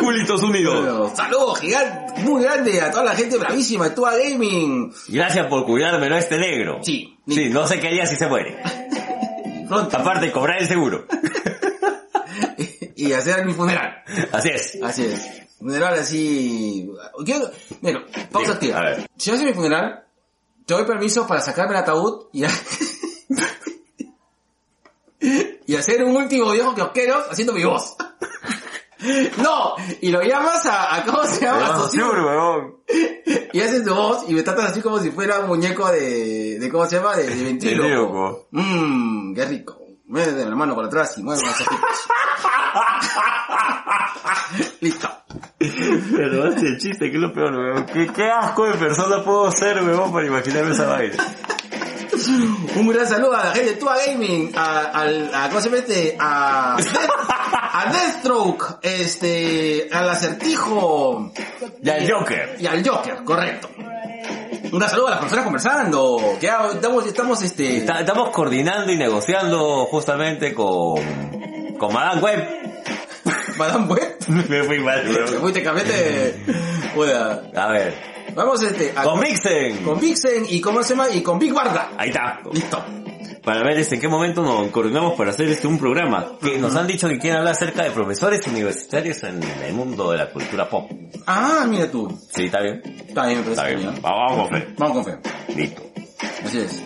Culitos 0.00 0.42
unidos. 0.42 1.12
Saludos 1.16 1.58
gigante, 1.60 2.22
muy 2.22 2.42
grande 2.42 2.80
a 2.80 2.90
toda 2.90 3.04
la 3.04 3.14
gente 3.14 3.36
bravísima 3.38 3.88
de 3.88 3.94
Tua 3.94 4.16
Gaming. 4.16 4.92
Gracias 5.08 5.46
por 5.46 5.64
cuidarme, 5.66 6.08
¿no? 6.08 6.16
Este 6.16 6.38
negro. 6.38 6.78
Sí. 6.82 7.16
Sí, 7.28 7.48
no 7.50 7.66
sé 7.66 7.78
qué 7.80 7.88
haría 7.88 8.06
si 8.06 8.16
se 8.16 8.26
muere. 8.26 8.60
Pronto. 9.68 9.96
Aparte, 9.96 10.32
cobrar 10.32 10.60
el 10.60 10.66
seguro. 10.68 11.06
y 12.96 13.12
hacer 13.12 13.44
mi 13.46 13.52
funeral. 13.52 14.02
Así 14.32 14.48
es. 14.50 14.78
Así 14.82 15.04
es. 15.06 15.42
Funeral 15.58 15.94
así... 15.94 16.90
Quiero- 17.24 17.50
Bueno, 17.80 18.00
pausa 18.32 18.52
activa. 18.52 18.78
a 18.78 18.82
ver. 18.82 19.10
Si 19.16 19.30
haces 19.30 19.44
mi 19.44 19.52
funeral, 19.52 20.04
te 20.70 20.74
doy 20.74 20.84
permiso 20.84 21.26
para 21.26 21.40
sacarme 21.40 21.72
el 21.72 21.80
ataúd 21.80 22.26
y... 22.32 22.44
y 25.66 25.74
hacer 25.74 26.04
un 26.04 26.14
último 26.14 26.52
viejo 26.52 26.76
kiosqueros 26.76 27.24
haciendo 27.28 27.52
mi 27.52 27.64
voz. 27.64 27.96
No, 29.42 29.76
y 30.02 30.10
lo 30.10 30.20
llamas 30.20 30.66
a, 30.66 30.94
a 30.94 31.04
¿cómo 31.06 31.24
se 31.24 31.40
llama? 31.46 31.68
A 31.68 31.78
y 33.54 33.60
haces 33.62 33.82
tu 33.82 33.94
voz 33.94 34.28
y 34.28 34.34
me 34.34 34.42
tratas 34.42 34.72
así 34.72 34.82
como 34.82 34.98
si 34.98 35.10
fuera 35.10 35.40
un 35.40 35.46
muñeco 35.46 35.90
de, 35.90 36.58
de 36.58 36.68
¿cómo 36.70 36.84
se 36.84 36.96
llama? 36.96 37.16
De, 37.16 37.24
de. 37.24 38.46
Mmm, 38.50 39.34
qué 39.34 39.46
rico. 39.46 39.79
Mueve 40.10 40.44
la 40.44 40.56
mano 40.56 40.74
para 40.74 40.88
atrás 40.88 41.16
y 41.18 41.22
mueve 41.22 41.40
ojitos. 41.48 41.70
Listo. 44.80 45.08
Pero 45.56 46.48
hace 46.48 46.66
el 46.66 46.78
chiste, 46.78 47.08
que 47.10 47.16
es 47.16 47.22
lo 47.22 47.32
peor, 47.32 47.54
weón. 47.54 47.86
¿Qué, 47.86 48.08
qué 48.08 48.28
asco 48.28 48.66
de 48.66 48.74
persona 48.74 49.22
puedo 49.22 49.52
ser, 49.52 49.80
weón, 49.84 50.12
para 50.12 50.26
imaginarme 50.26 50.72
esa 50.72 50.86
vaina. 50.86 51.14
Un 52.74 52.88
gran 52.88 53.06
saludo 53.06 53.36
a 53.36 53.44
la 53.44 53.52
gente 53.52 53.70
de 53.70 53.76
Tua 53.76 53.98
Gaming, 54.04 54.50
a, 54.56 54.80
al, 54.80 55.32
a, 55.32 55.48
¿cómo 55.48 55.60
se 55.60 55.70
mete? 55.70 56.16
A, 56.18 56.76
a 56.76 57.92
Deathstroke, 57.92 58.78
este, 58.82 59.88
al 59.92 60.10
acertijo. 60.10 61.32
Y 61.84 61.88
al 61.88 62.10
Joker. 62.10 62.56
Y 62.58 62.66
al 62.66 62.84
Joker, 62.84 63.22
correcto. 63.22 63.68
Un 64.72 64.80
saludo 64.88 65.08
a 65.08 65.10
las 65.12 65.20
personas 65.20 65.44
conversando, 65.44 66.36
que 66.40 66.46
estamos, 66.74 67.06
estamos 67.06 67.42
este, 67.42 67.78
Está- 67.78 68.00
estamos 68.00 68.30
coordinando 68.30 68.92
y 68.92 68.96
negociando 68.96 69.86
justamente 69.86 70.54
con, 70.54 71.00
con 71.78 71.92
Madame 71.92 72.20
Web. 72.20 72.48
Madame 73.58 73.86
Web, 73.86 74.16
Me 74.48 74.62
fui 74.62 74.78
mal, 74.78 75.04
weón. 75.08 75.40
fuiste 75.40 75.62
cambiate, 75.62 76.36
Pueda. 76.94 77.42
A 77.56 77.68
ver. 77.72 77.94
Vamos 78.34 78.62
este, 78.62 78.92
a, 78.96 79.02
Con 79.02 79.18
Vixen. 79.20 79.82
con 79.82 79.98
Vixen 79.98 80.46
y 80.48 80.60
cómo 80.60 80.82
se 80.84 80.90
llama, 80.90 81.10
y 81.10 81.20
con 81.20 81.38
Big 81.38 81.52
Barda. 81.52 81.90
Ahí 81.98 82.10
está. 82.10 82.38
Listo. 82.52 82.84
Para 83.44 83.62
ver 83.62 83.78
en 83.78 84.00
qué 84.00 84.08
momento 84.08 84.42
nos 84.42 84.70
coordinamos 84.70 85.14
para 85.14 85.30
hacer 85.30 85.48
este 85.48 85.66
un 85.66 85.78
programa. 85.78 86.38
Que 86.40 86.58
nos 86.58 86.76
han 86.76 86.86
dicho 86.86 87.08
que 87.08 87.18
quieren 87.18 87.38
hablar 87.38 87.54
acerca 87.54 87.84
de 87.84 87.90
profesores 87.90 88.46
universitarios 88.46 89.22
en 89.24 89.42
el 89.42 89.72
mundo 89.72 90.12
de 90.12 90.18
la 90.18 90.30
cultura 90.30 90.68
pop. 90.68 90.90
Ah, 91.26 91.64
mira 91.68 91.90
tú. 91.90 92.08
Sí, 92.34 92.44
está 92.44 92.60
bien. 92.60 92.82
Está 92.84 93.26
bien, 93.26 93.38
me 93.38 93.44
parece 93.44 93.74
Está 93.74 93.90
bien. 93.90 94.02
Vamos 94.02 94.48
con 94.48 94.58
fe. 94.58 94.74
Vamos 94.76 94.94
con 94.94 95.04
fe. 95.04 95.18
Listo. 95.56 95.82
Así 96.44 96.58
es. 96.58 96.82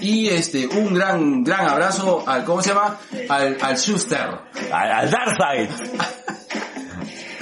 Y 0.00 0.28
este, 0.28 0.66
un 0.68 0.94
gran, 0.94 1.42
gran 1.42 1.68
abrazo 1.68 2.22
al, 2.26 2.44
¿cómo 2.44 2.62
se 2.62 2.68
llama? 2.68 2.98
Al, 3.28 3.56
al 3.60 3.76
Schuster. 3.76 4.28
Al, 4.70 4.92
al 4.92 5.10
Darkseid. 5.10 5.68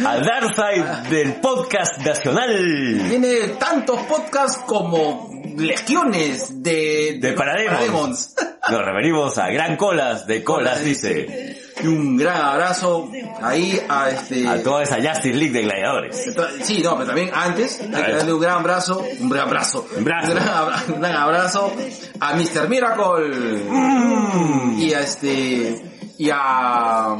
Al 0.05 0.24
Darkseid 0.24 0.84
del 1.09 1.34
podcast 1.34 1.99
nacional. 2.05 3.03
Tiene 3.09 3.36
tantos 3.59 4.01
podcasts 4.03 4.62
como 4.66 5.30
legiones 5.57 6.62
de, 6.62 7.18
De 7.20 7.32
Parademons. 7.32 7.74
Parademons. 7.78 8.34
Nos 8.70 8.84
referimos 8.84 9.38
a 9.38 9.49
Gran 9.49 9.76
Colas 9.76 10.26
de 10.26 10.42
Colas, 10.44 10.84
dice. 10.84 11.57
Y 11.82 11.86
un 11.86 12.16
gran 12.16 12.36
abrazo 12.42 13.09
ahí 13.40 13.80
a 13.88 14.11
este... 14.11 14.47
A 14.49 14.62
toda 14.62 14.82
esa 14.82 14.97
Justice 14.97 15.34
League 15.34 15.53
de 15.53 15.62
gladiadores. 15.62 16.24
Sí, 16.62 16.80
no, 16.82 16.94
pero 16.94 17.07
también 17.07 17.30
antes 17.32 17.80
hay 17.80 18.03
que 18.05 18.12
darle 18.12 18.32
un 18.34 18.40
gran 18.40 18.59
abrazo, 18.59 19.05
un 19.20 19.28
gran 19.28 19.47
abrazo, 19.49 19.86
Un 19.97 20.05
gran, 20.05 20.24
abra- 20.38 20.82
un 20.88 21.01
gran 21.01 21.14
abrazo 21.16 21.72
a 22.20 22.34
Mr. 22.34 22.68
Miracle 22.68 23.62
Mm. 23.68 24.78
y 24.80 24.92
a 24.94 25.01
este 25.01 25.82
y 26.18 26.30
a 26.32 27.16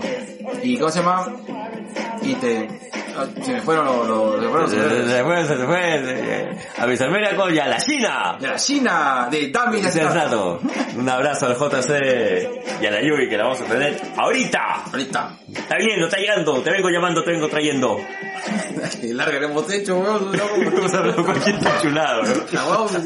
y 0.63 0.79
cómo 0.79 0.91
se 0.91 1.01
llama 1.01 1.27
y 2.23 2.35
te 2.35 2.86
se 3.43 3.53
me 3.53 3.61
fueron 3.63 3.85
los, 3.87 4.07
los, 4.09 4.41
se 4.43 4.49
fueron 4.49 4.71
Se 4.71 4.77
los- 4.77 5.11
se 5.11 5.25
fue, 5.25 5.45
se 5.47 5.57
fue. 5.57 6.59
A 6.79 6.87
Mr. 6.87 7.11
Miracle 7.11 7.55
y 7.55 7.59
a 7.59 7.67
la 7.69 7.77
China. 7.79 8.37
de 8.41 8.49
la 8.49 8.57
China 8.57 9.29
de 9.31 9.51
Dami 9.51 9.81
Nato. 9.83 10.61
Un 10.97 11.09
abrazo 11.09 11.47
al 11.47 11.55
JC 11.57 12.49
y 12.81 12.87
a 12.87 12.91
la 12.91 13.01
Yui 13.03 13.29
que 13.29 13.37
la 13.37 13.45
vamos 13.45 13.61
a 13.61 13.65
tener 13.65 14.01
ahorita. 14.17 14.85
ahorita 14.93 15.31
Está 15.53 15.77
viendo, 15.79 16.07
está 16.07 16.19
llegando. 16.19 16.61
Te 16.63 16.71
vengo 16.71 16.89
llamando, 16.91 17.23
te 17.25 17.31
vengo 17.33 17.49
trayendo. 17.49 17.99
Larga 19.03 19.39
le 19.41 19.47
hemos 19.47 19.71
hecho 19.73 19.97
weón 19.99 20.31
Vamos 20.33 20.95
a 20.95 21.23
cualquier 21.25 21.59
chulado, 21.81 22.23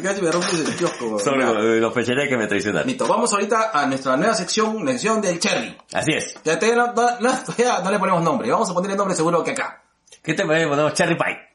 casi 0.02 0.20
me 0.22 0.30
rompes 0.30 0.52
el 0.68 0.76
kiosco 0.76 1.06
weón. 1.06 1.20
Sobre 1.20 1.80
los 1.80 1.92
pecheres 1.92 2.28
que 2.28 2.36
me 2.36 2.46
traicionaron. 2.46 2.86
Listo, 2.86 3.06
vamos 3.06 3.32
ahorita 3.32 3.70
a 3.72 3.86
nuestra 3.86 4.16
nueva 4.16 4.34
sección, 4.34 4.84
la 4.84 4.92
sección 4.92 5.20
del 5.20 5.38
Cherry. 5.38 5.76
Así 5.92 6.12
es. 6.12 6.34
Ya 6.44 6.58
no, 6.74 6.92
no- 6.92 7.18
no- 7.20 7.90
le 7.90 7.98
ponemos 7.98 8.22
nombre, 8.22 8.50
vamos 8.50 8.70
a 8.70 8.74
ponerle 8.74 8.96
nombre 8.96 9.14
seguro 9.16 9.42
que 9.44 9.52
acá. 9.52 9.80
¿Qué 10.22 10.34
te 10.34 10.44
parece? 10.44 10.66
Ponemos 10.68 10.94
Cherry 10.94 11.16
Pie. 11.16 11.50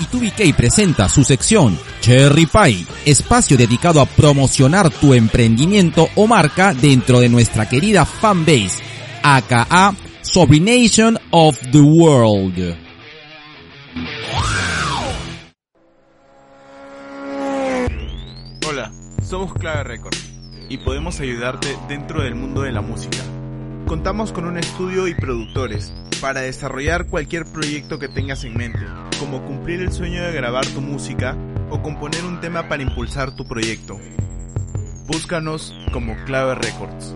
y 0.00 0.04
2BK 0.06 0.54
presenta 0.56 1.08
su 1.08 1.22
sección 1.22 1.78
Cherry 2.00 2.46
Pie, 2.46 2.86
espacio 3.04 3.56
dedicado 3.56 4.00
a 4.00 4.06
promocionar 4.06 4.90
tu 4.90 5.14
emprendimiento 5.14 6.08
o 6.16 6.26
marca 6.26 6.74
dentro 6.74 7.20
de 7.20 7.28
nuestra 7.28 7.68
querida 7.68 8.04
fanbase, 8.04 8.82
aka 9.22 9.94
Sobrination 10.22 11.18
of 11.30 11.58
the 11.70 11.80
World. 11.80 12.76
Hola, 18.66 18.90
somos 19.22 19.54
Clave 19.54 19.84
Records 19.84 20.32
y 20.68 20.78
podemos 20.78 21.20
ayudarte 21.20 21.76
dentro 21.88 22.22
del 22.22 22.34
mundo 22.34 22.62
de 22.62 22.72
la 22.72 22.80
música. 22.80 23.18
Contamos 23.86 24.32
con 24.32 24.46
un 24.46 24.56
estudio 24.56 25.06
y 25.08 25.14
productores 25.14 25.92
para 26.22 26.40
desarrollar 26.40 27.06
cualquier 27.06 27.44
proyecto 27.44 27.98
que 27.98 28.08
tengas 28.08 28.42
en 28.44 28.56
mente, 28.56 28.80
como 29.20 29.44
cumplir 29.44 29.82
el 29.82 29.92
sueño 29.92 30.22
de 30.22 30.32
grabar 30.32 30.66
tu 30.66 30.80
música 30.80 31.36
o 31.70 31.82
componer 31.82 32.24
un 32.24 32.40
tema 32.40 32.66
para 32.66 32.82
impulsar 32.82 33.36
tu 33.36 33.44
proyecto. 33.44 33.98
Búscanos 35.06 35.74
como 35.92 36.16
Clave 36.24 36.54
Records. 36.54 37.14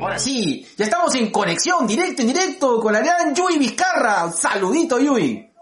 Ahora 0.00 0.18
sí, 0.18 0.66
ya 0.76 0.84
estamos 0.86 1.14
en 1.14 1.30
conexión, 1.30 1.86
directo 1.86 2.22
en 2.22 2.28
directo 2.28 2.80
con 2.80 2.94
la 2.94 3.00
gran 3.00 3.34
Yui 3.34 3.58
Vizcarra. 3.58 4.30
Saludito 4.32 4.98
Yui. 4.98 5.53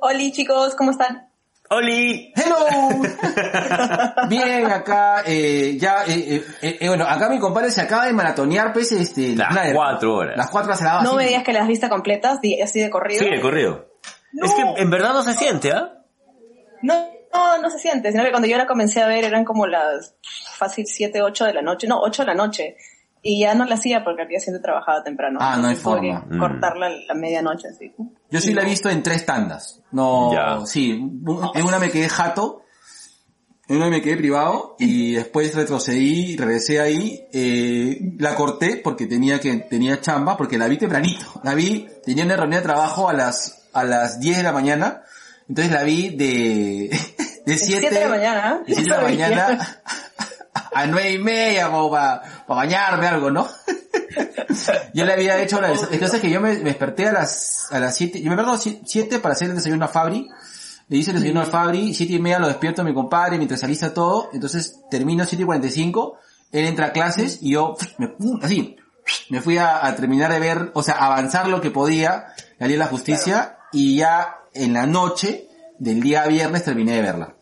Hola 0.00 0.30
chicos, 0.32 0.74
¿cómo 0.74 0.90
están? 0.90 1.28
¡Oli! 1.70 2.32
Hello. 2.36 2.56
Bien, 4.28 4.66
acá, 4.70 5.22
eh, 5.26 5.76
ya, 5.78 6.04
eh, 6.06 6.44
eh, 6.62 6.78
eh, 6.80 6.88
bueno, 6.88 7.04
acá 7.04 7.28
mi 7.28 7.40
compadre 7.40 7.70
se 7.72 7.80
acaba 7.80 8.06
de 8.06 8.12
maratonear, 8.12 8.72
pues, 8.72 8.92
este, 8.92 9.34
Las 9.34 9.72
cuatro 9.72 10.14
horas. 10.14 10.36
Las 10.36 10.50
cuatro 10.50 10.70
horas 10.70 10.82
la 10.82 11.02
No 11.02 11.10
así. 11.10 11.16
me 11.16 11.26
digas 11.26 11.42
que 11.42 11.52
las 11.52 11.66
viste 11.66 11.88
completas, 11.88 12.38
así 12.62 12.80
de 12.80 12.90
corrido. 12.90 13.24
Sí, 13.24 13.30
de 13.30 13.40
corrido. 13.40 13.86
Es 14.40 14.52
que 14.52 14.62
en 14.82 14.90
verdad 14.90 15.12
no 15.12 15.22
se 15.22 15.34
siente, 15.34 15.72
¿ah? 15.72 16.04
No, 16.82 17.08
no, 17.34 17.58
no 17.58 17.70
se 17.70 17.78
siente, 17.78 18.12
sino 18.12 18.22
que 18.22 18.30
cuando 18.30 18.46
yo 18.46 18.58
la 18.58 18.66
comencé 18.66 19.02
a 19.02 19.08
ver 19.08 19.24
eran 19.24 19.44
como 19.44 19.66
las 19.66 20.14
fácil 20.56 20.86
7, 20.86 21.20
8 21.22 21.46
de 21.46 21.54
la 21.54 21.62
noche, 21.62 21.88
no, 21.88 21.98
8 22.00 22.22
de 22.22 22.26
la 22.26 22.34
noche. 22.34 22.76
Y 23.28 23.40
ya 23.40 23.54
no 23.54 23.64
la 23.64 23.74
hacía 23.74 24.04
porque 24.04 24.22
al 24.22 24.28
día 24.28 24.38
siguiente 24.38 24.62
trabajaba 24.62 25.02
temprano. 25.02 25.40
Ah, 25.42 25.56
no 25.56 25.66
hay 25.66 25.74
forma. 25.74 26.24
Mm. 26.30 26.38
Cortarla 26.38 26.86
a 26.86 26.90
la 27.08 27.14
medianoche, 27.14 27.66
así. 27.68 27.92
Yo 28.30 28.40
sí 28.40 28.54
la 28.54 28.62
he 28.62 28.66
visto 28.66 28.88
en 28.88 29.02
tres 29.02 29.26
tandas. 29.26 29.82
No, 29.90 30.32
Ya. 30.32 30.64
sí, 30.64 30.90
en 30.92 31.64
una 31.64 31.78
me 31.80 31.90
quedé 31.90 32.08
jato, 32.08 32.62
en 33.68 33.78
una 33.78 33.88
me 33.88 34.00
quedé 34.00 34.16
privado 34.16 34.76
y 34.78 35.14
después 35.14 35.56
retrocedí, 35.56 36.36
regresé 36.36 36.80
ahí, 36.80 37.26
eh, 37.32 37.98
la 38.20 38.36
corté 38.36 38.76
porque 38.76 39.06
tenía 39.06 39.40
que, 39.40 39.56
tenía 39.56 40.00
chamba, 40.00 40.36
porque 40.36 40.56
la 40.56 40.68
vi 40.68 40.76
tempranito. 40.76 41.40
La 41.42 41.54
vi, 41.54 41.88
tenía 42.04 42.24
una 42.24 42.36
reunión 42.36 42.60
de 42.60 42.66
trabajo 42.68 43.08
a 43.08 43.12
las, 43.12 43.68
a 43.72 43.82
las 43.82 44.20
10 44.20 44.36
de 44.36 44.42
la 44.44 44.52
mañana, 44.52 45.02
entonces 45.48 45.72
la 45.72 45.82
vi 45.82 46.10
de, 46.10 46.90
de 47.44 47.56
7 47.58 47.58
siete 47.58 47.92
de 47.92 48.00
la 48.04 48.08
mañana, 48.08 48.62
de 48.64 48.72
7 48.72 48.82
de 48.88 48.96
la 48.96 49.02
mañana 49.02 49.82
a 50.76 50.86
9 50.86 51.12
y 51.12 51.18
media 51.18 51.70
como 51.70 51.90
para 52.46 52.60
bañarme 52.60 53.06
algo, 53.06 53.30
¿no? 53.30 53.46
Yo 54.94 55.04
le 55.04 55.12
había 55.12 55.40
hecho 55.42 55.60
la, 55.60 55.72
entonces 55.72 56.20
que 56.20 56.30
yo 56.30 56.40
me, 56.40 56.54
me 56.54 56.64
desperté 56.70 57.08
a 57.08 57.12
las, 57.12 57.66
a 57.70 57.78
las 57.78 57.94
7, 57.96 58.22
yo 58.22 58.30
me 58.30 58.36
perdón 58.36 58.58
7 58.58 59.18
para 59.18 59.34
hacer 59.34 59.50
el 59.50 59.56
desayuno 59.56 59.84
a 59.84 59.88
Fabri, 59.88 60.26
le 60.88 60.96
hice 60.96 61.10
el 61.10 61.16
desayuno 61.16 61.42
a 61.42 61.44
Fabri, 61.44 61.92
7 61.92 62.14
y 62.14 62.18
media 62.18 62.38
lo 62.38 62.48
despierto 62.48 62.80
a 62.80 62.84
mi 62.84 62.94
compadre 62.94 63.36
mientras 63.36 63.62
alista 63.64 63.92
todo, 63.92 64.30
entonces 64.32 64.80
termino 64.90 65.24
7 65.24 65.42
y 65.42 65.46
45, 65.46 66.18
él 66.52 66.64
entra 66.64 66.86
a 66.86 66.92
clases 66.92 67.40
y 67.42 67.50
yo, 67.50 67.76
me, 67.98 68.14
así, 68.42 68.76
me 69.28 69.42
fui 69.42 69.58
a, 69.58 69.84
a 69.86 69.94
terminar 69.94 70.32
de 70.32 70.38
ver, 70.38 70.70
o 70.72 70.82
sea, 70.82 70.94
avanzar 70.94 71.48
lo 71.48 71.60
que 71.60 71.70
podía, 71.70 72.28
la 72.58 72.66
ley 72.66 72.76
de 72.76 72.78
la 72.78 72.86
justicia, 72.86 73.58
y 73.72 73.96
ya 73.96 74.38
en 74.54 74.72
la 74.72 74.86
noche 74.86 75.48
del 75.78 76.00
día 76.00 76.26
viernes 76.26 76.64
terminé 76.64 76.94
de 76.94 77.02
verla. 77.02 77.35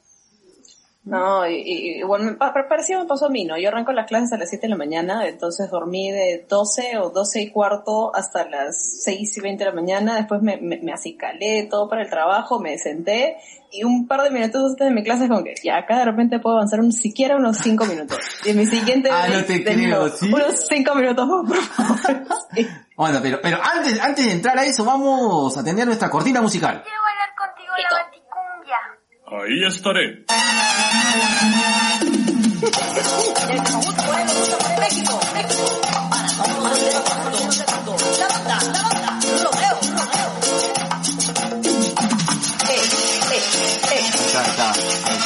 No, 1.07 1.46
y, 1.46 1.57
y- 1.57 1.98
igual 1.98 2.22
me 2.22 2.32
pa- 2.32 2.55
parecido 2.68 3.00
me 3.02 3.07
pasó 3.07 3.26
a 3.26 3.28
mí, 3.28 3.44
¿no? 3.44 3.59
Yo 3.59 3.68
arranco 3.68 3.92
las 3.92 4.07
clases 4.07 4.32
a 4.32 4.38
las 4.38 4.48
7 4.48 4.66
de 4.66 4.70
la 4.70 4.76
mañana, 4.76 5.26
entonces 5.28 5.70
dormí 5.70 6.11
de 6.11 6.46
12 6.48 6.96
o 6.98 7.11
12 7.11 7.42
y 7.42 7.50
cuarto 7.50 8.11
hasta 8.16 8.48
las 8.48 9.02
6 9.02 9.36
y 9.36 9.40
20 9.42 9.64
de 9.64 9.70
la 9.70 9.76
mañana, 9.76 10.16
después 10.16 10.40
me, 10.40 10.57
me, 10.57 10.78
me 10.78 10.92
acicalé 10.92 11.64
todo 11.70 11.88
para 11.90 12.02
el 12.02 12.09
trabajo, 12.11 12.59
me 12.59 12.78
senté 12.78 13.36
y 13.70 13.84
un 13.84 14.07
par 14.07 14.22
de 14.22 14.30
minutos 14.30 14.70
antes 14.70 14.86
de 14.88 14.94
mi 14.94 15.02
clase 15.02 15.24
es 15.24 15.28
como 15.28 15.44
que 15.44 15.55
ya 15.62 15.76
acá 15.78 15.98
de 15.98 16.05
repente 16.07 16.38
puedo 16.38 16.57
avanzar 16.57 16.80
un, 16.80 16.90
siquiera 16.92 17.36
unos 17.36 17.59
5 17.59 17.84
minutos. 17.84 18.16
Y 18.46 18.50
en 18.50 18.57
mi 18.59 18.66
siguiente 18.66 19.11
Ah, 19.12 19.26
no 19.30 19.44
te 19.44 19.62
creo, 19.62 20.05
unos- 20.05 20.18
¿sí? 20.18 20.32
unos 20.32 20.66
5 20.68 20.94
minutos 20.94 21.26
más, 21.28 21.46
por 21.46 21.57
favor. 21.62 22.26
Sí. 22.55 22.66
Bueno, 22.96 23.18
pero, 23.20 23.40
pero 23.42 23.59
antes, 23.61 24.00
antes 24.00 24.24
de 24.24 24.30
entrar 24.30 24.57
a 24.57 24.64
eso, 24.64 24.84
vamos 24.84 25.57
a 25.57 25.61
atender 25.62 25.84
nuestra 25.84 26.09
cortina 26.09 26.40
musical. 26.40 26.80
Quiero 26.84 27.00
bailar 27.02 27.28
contigo 27.36 27.72
la 27.76 27.88
baticumbia. 28.05 28.13
Ahí 29.43 29.64
estaré. 29.66 30.05
Eh, 30.05 30.24
eh, 43.30 43.43
eh. 43.91 44.03
Ahí 44.37 44.47
está, 44.47 44.70
ahí 44.70 45.16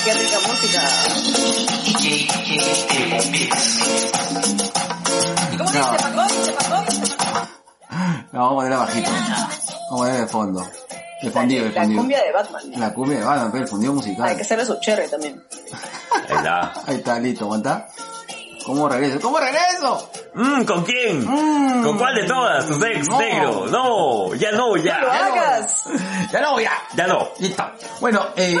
está, 0.00 0.18
ahí 0.18 0.24
está. 0.24 0.40
Suba. 0.40 0.48
Rompe 0.48 0.68
cañón. 0.68 0.90
Ahí 0.92 1.14
está. 1.14 1.80
Ahí 1.84 1.84
está. 1.84 1.84
Ay, 1.84 1.84
qué 1.84 1.84
rica 1.84 1.86
música. 1.86 1.90
No. 5.52 5.84
No, 8.32 8.38
vamos 8.38 8.52
a 8.52 8.56
ponerla 8.56 8.76
bajito. 8.78 9.10
Vamos 9.10 9.90
a 9.90 9.96
ponerla 9.96 10.20
de 10.20 10.26
fondo. 10.26 10.66
De 11.22 11.30
fondido, 11.30 11.64
de 11.64 11.70
La 11.72 11.80
fondido. 11.82 12.00
cumbia 12.00 12.22
de 12.22 12.32
Batman. 12.32 12.62
La 12.76 12.94
cumbia 12.94 13.18
de 13.18 13.24
Batman, 13.24 13.50
pero 13.52 13.64
el 13.64 13.68
fondido 13.70 13.92
musical. 13.92 14.28
Hay 14.28 14.36
que 14.36 14.42
hacerle 14.42 14.64
su 14.64 14.78
cherry 14.80 15.08
también. 15.08 15.42
Ahí 16.28 16.36
está. 16.36 16.72
Ahí 16.86 16.96
está, 16.96 17.18
listo, 17.18 17.44
aguanta. 17.44 17.88
¿Cómo 18.64 18.88
regreso? 18.88 19.20
¿Cómo 19.20 19.38
regreso? 19.38 20.10
Mm, 20.34 20.64
¿Con 20.64 20.84
quién? 20.84 21.24
Mm. 21.26 21.82
¿Con 21.84 21.98
cuál 21.98 22.14
de 22.14 22.24
todas? 22.24 22.66
¿Tus 22.66 22.82
ex, 22.84 23.08
No. 23.08 23.18
negro? 23.18 23.66
No, 23.66 24.34
ya 24.34 24.52
no, 24.52 24.58
¡No 24.58 24.76
lo 24.76 24.82
ya. 24.82 24.96
hagas! 24.96 25.84
Ya 26.32 26.40
no, 26.40 26.60
ya. 26.60 26.72
Ya 26.94 27.06
no. 27.06 27.28
Listo. 27.38 27.64
Bueno, 28.00 28.26
eh, 28.36 28.58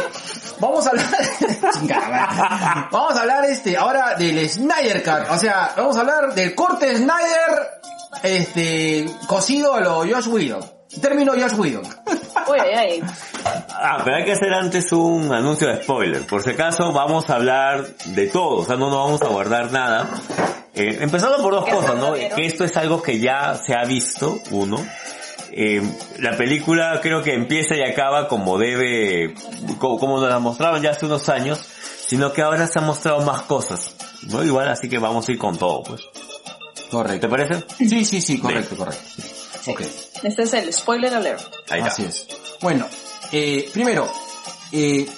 vamos 0.58 0.86
a 0.86 0.90
hablar, 0.90 1.06
vamos 2.90 3.14
a 3.16 3.20
hablar 3.20 3.44
este, 3.44 3.76
ahora 3.76 4.14
del 4.16 4.48
Snyder 4.48 5.02
Cut, 5.02 5.30
o 5.30 5.38
sea, 5.38 5.72
vamos 5.76 5.96
a 5.96 6.00
hablar 6.00 6.34
del 6.34 6.54
corte 6.54 6.96
Snyder, 6.96 7.80
este, 8.22 9.06
cosido 9.26 9.74
a 9.74 9.80
lo 9.80 9.98
Josh 10.00 10.28
Whedon. 10.28 10.79
Término 11.00 11.32
Josh 11.32 11.54
Whedon. 11.58 11.84
Uy, 11.84 12.58
ay, 12.58 12.74
ay. 12.74 13.02
Ah, 13.70 14.00
pero 14.04 14.16
hay 14.16 14.24
que 14.24 14.32
hacer 14.32 14.52
antes 14.52 14.90
un 14.92 15.32
anuncio 15.32 15.68
de 15.68 15.82
spoiler. 15.82 16.26
Por 16.26 16.42
si 16.42 16.50
acaso 16.50 16.92
vamos 16.92 17.30
a 17.30 17.36
hablar 17.36 17.86
de 18.06 18.26
todo, 18.26 18.58
o 18.58 18.64
sea, 18.64 18.76
no 18.76 18.90
nos 18.90 18.96
vamos 18.98 19.22
a 19.22 19.28
guardar 19.28 19.70
nada. 19.70 20.08
Eh, 20.74 20.98
empezando 21.00 21.42
por 21.42 21.52
dos 21.54 21.64
¿Qué 21.64 21.72
cosas, 21.72 21.96
¿no? 21.96 22.14
Que 22.14 22.46
esto 22.46 22.64
es 22.64 22.76
algo 22.76 23.02
que 23.02 23.18
ya 23.20 23.54
se 23.54 23.74
ha 23.74 23.84
visto, 23.84 24.40
uno. 24.50 24.84
Eh, 25.52 25.82
la 26.18 26.36
película 26.36 27.00
creo 27.02 27.22
que 27.22 27.34
empieza 27.34 27.74
y 27.76 27.82
acaba 27.82 28.28
como 28.28 28.56
debe, 28.58 29.34
como, 29.78 29.98
como 29.98 30.20
nos 30.20 30.28
la 30.28 30.38
mostraron 30.38 30.80
ya 30.80 30.90
hace 30.90 31.06
unos 31.06 31.28
años, 31.28 31.60
sino 32.06 32.32
que 32.32 32.42
ahora 32.42 32.66
se 32.66 32.78
han 32.78 32.86
mostrado 32.86 33.20
más 33.22 33.42
cosas, 33.42 33.94
¿no? 34.28 34.44
Igual 34.44 34.68
así 34.68 34.88
que 34.88 34.98
vamos 34.98 35.28
a 35.28 35.32
ir 35.32 35.38
con 35.38 35.56
todo, 35.56 35.82
pues. 35.82 36.02
¿Te 36.74 36.88
Correcto. 36.90 37.28
parece? 37.28 37.64
Sí, 37.78 38.04
sí, 38.04 38.20
sí, 38.20 38.38
correcto, 38.38 38.76
correcto. 38.76 39.02
Ok. 39.66 39.82
Este 40.22 40.42
es 40.42 40.52
el 40.54 40.72
spoiler 40.72 41.14
alert. 41.14 41.42
Ahí 41.70 41.80
está. 41.80 41.92
Así 41.92 42.04
es. 42.04 42.26
Bueno, 42.60 42.86
eh, 43.32 43.70
primero, 43.72 44.10
eh, 44.72 45.08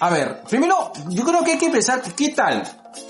a 0.00 0.10
ver, 0.10 0.42
primero, 0.48 0.92
yo 1.08 1.24
creo 1.24 1.42
que 1.42 1.52
hay 1.52 1.58
que 1.58 1.66
empezar, 1.66 2.02
¿qué 2.14 2.30
tal? 2.30 2.62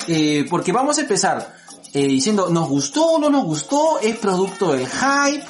Eh, 0.06 0.46
porque 0.48 0.72
vamos 0.72 0.98
a 0.98 1.02
empezar 1.02 1.54
eh, 1.92 2.06
diciendo, 2.06 2.48
¿nos 2.48 2.68
gustó 2.68 3.04
o 3.12 3.18
no 3.18 3.30
nos 3.30 3.44
gustó? 3.44 3.98
¿Es 4.00 4.16
producto 4.16 4.72
del 4.72 4.86
hype? 4.86 5.44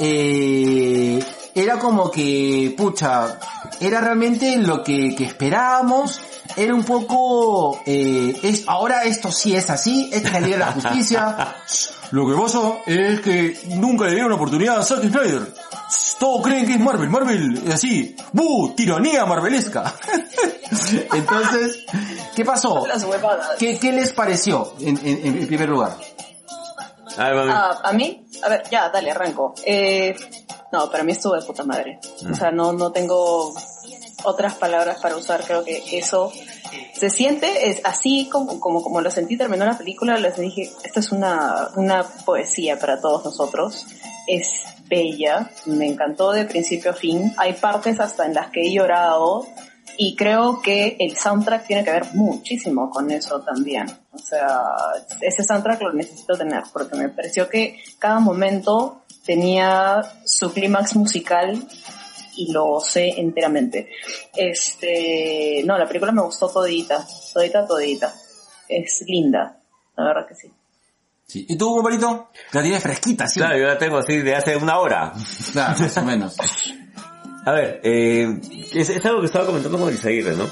Eh, 0.00 1.24
era 1.54 1.78
como 1.78 2.10
que, 2.10 2.74
pucha, 2.76 3.38
era 3.80 4.00
realmente 4.00 4.56
lo 4.58 4.82
que, 4.82 5.14
que 5.16 5.24
esperábamos. 5.24 6.20
Era 6.56 6.74
un 6.74 6.82
poco, 6.84 7.80
eh, 7.86 8.36
es, 8.42 8.64
ahora 8.66 9.04
esto 9.04 9.30
sí 9.30 9.54
es 9.54 9.70
así, 9.70 10.10
esta 10.12 10.28
es 10.28 10.34
la 10.34 10.40
Liga 10.40 10.58
de 10.58 10.64
la 10.64 10.72
Justicia. 10.72 11.54
Lo 12.10 12.26
que 12.28 12.34
pasa 12.34 12.58
es 12.86 13.20
que 13.20 13.56
nunca 13.76 14.06
le 14.06 14.14
dieron 14.14 14.32
oportunidad 14.32 14.78
a 14.78 14.82
Zack 14.82 14.98
Snyder. 15.02 15.54
Todos 16.18 16.42
creen 16.42 16.66
que 16.66 16.72
es 16.74 16.80
Marvel, 16.80 17.08
Marvel 17.08 17.62
es 17.68 17.74
así. 17.74 18.16
¡Bu! 18.32 18.74
Tiranía 18.74 19.24
marvelesca. 19.26 19.94
Entonces, 21.14 21.84
¿qué 22.34 22.44
pasó? 22.44 22.82
¿Qué, 23.58 23.78
qué 23.78 23.92
les 23.92 24.12
pareció 24.12 24.74
en, 24.80 24.98
en- 25.06 25.38
en 25.38 25.46
primer 25.46 25.68
lugar? 25.68 25.96
A 27.16 27.24
ver, 27.28 27.34
mami. 27.36 27.50
Ah, 27.54 27.78
a 27.84 27.92
mí, 27.92 28.26
a 28.44 28.48
ver, 28.48 28.62
ya, 28.70 28.88
dale, 28.90 29.10
arranco. 29.12 29.54
Eh, 29.64 30.14
no, 30.72 30.90
para 30.90 31.04
mí 31.04 31.12
estuvo 31.12 31.34
de 31.34 31.42
puta 31.42 31.62
madre. 31.64 32.00
O 32.30 32.34
sea, 32.34 32.50
no, 32.50 32.72
no 32.72 32.90
tengo 32.92 33.54
otras 34.24 34.54
palabras 34.54 34.98
para 35.00 35.16
usar. 35.16 35.44
Creo 35.44 35.64
que 35.64 35.82
eso 35.92 36.32
se 36.92 37.10
siente 37.10 37.70
es 37.70 37.80
así 37.84 38.28
como, 38.30 38.60
como, 38.60 38.82
como 38.82 39.00
lo 39.00 39.10
sentí 39.10 39.36
terminó 39.36 39.64
la 39.64 39.78
película. 39.78 40.16
Les 40.16 40.36
dije, 40.36 40.70
esto 40.84 41.00
es 41.00 41.12
una, 41.12 41.68
una 41.76 42.04
poesía 42.24 42.78
para 42.78 43.00
todos 43.00 43.24
nosotros. 43.24 43.86
Es 44.26 44.64
bella, 44.88 45.50
me 45.66 45.86
encantó 45.86 46.32
de 46.32 46.44
principio 46.44 46.90
a 46.90 46.94
fin. 46.94 47.32
Hay 47.36 47.54
partes 47.54 48.00
hasta 48.00 48.26
en 48.26 48.34
las 48.34 48.50
que 48.50 48.62
he 48.66 48.72
llorado 48.72 49.46
Y 49.96 50.14
creo 50.16 50.60
que 50.60 50.96
el 50.98 51.16
soundtrack 51.16 51.66
tiene 51.66 51.84
que 51.84 51.90
ver 51.90 52.14
muchísimo 52.14 52.90
con 52.90 53.10
eso 53.10 53.40
también. 53.40 53.86
O 54.12 54.18
sea, 54.18 54.60
ese 55.20 55.42
soundtrack 55.42 55.82
lo 55.82 55.92
necesito 55.92 56.36
tener 56.36 56.62
porque 56.72 56.96
me 56.96 57.08
pareció 57.08 57.48
que 57.48 57.78
cada 57.98 58.20
momento 58.20 59.02
tenía 59.24 60.02
su 60.24 60.52
clímax 60.52 60.96
musical 60.96 61.66
y 62.40 62.52
lo 62.52 62.80
sé 62.80 63.08
enteramente. 63.16 63.90
Este, 64.34 65.62
no, 65.64 65.76
la 65.76 65.86
película 65.86 66.12
me 66.12 66.22
gustó 66.22 66.48
todita, 66.48 67.06
todita, 67.34 67.66
todita. 67.66 68.14
Es 68.68 69.04
linda, 69.06 69.58
la 69.96 70.04
verdad 70.04 70.26
que 70.26 70.34
sí. 70.34 70.50
Sí. 71.26 71.46
¿Y 71.48 71.56
tú, 71.56 71.74
compadrito? 71.74 72.30
La 72.52 72.62
tienes 72.62 72.82
fresquita, 72.82 73.26
sí. 73.28 73.38
Claro, 73.38 73.58
yo 73.58 73.66
la 73.66 73.78
tengo 73.78 73.98
así 73.98 74.18
de 74.18 74.34
hace 74.34 74.56
una 74.56 74.78
hora. 74.78 75.12
Claro, 75.52 75.78
más 75.78 75.96
o 75.96 76.02
menos. 76.02 76.36
A 77.46 77.52
ver, 77.52 77.80
eh, 77.84 78.38
es, 78.72 78.90
es 78.90 79.04
algo 79.06 79.20
que 79.20 79.26
estaba 79.26 79.46
comentando 79.46 79.78
con 79.78 79.92
Isaguirre, 79.92 80.36
¿no? 80.36 80.46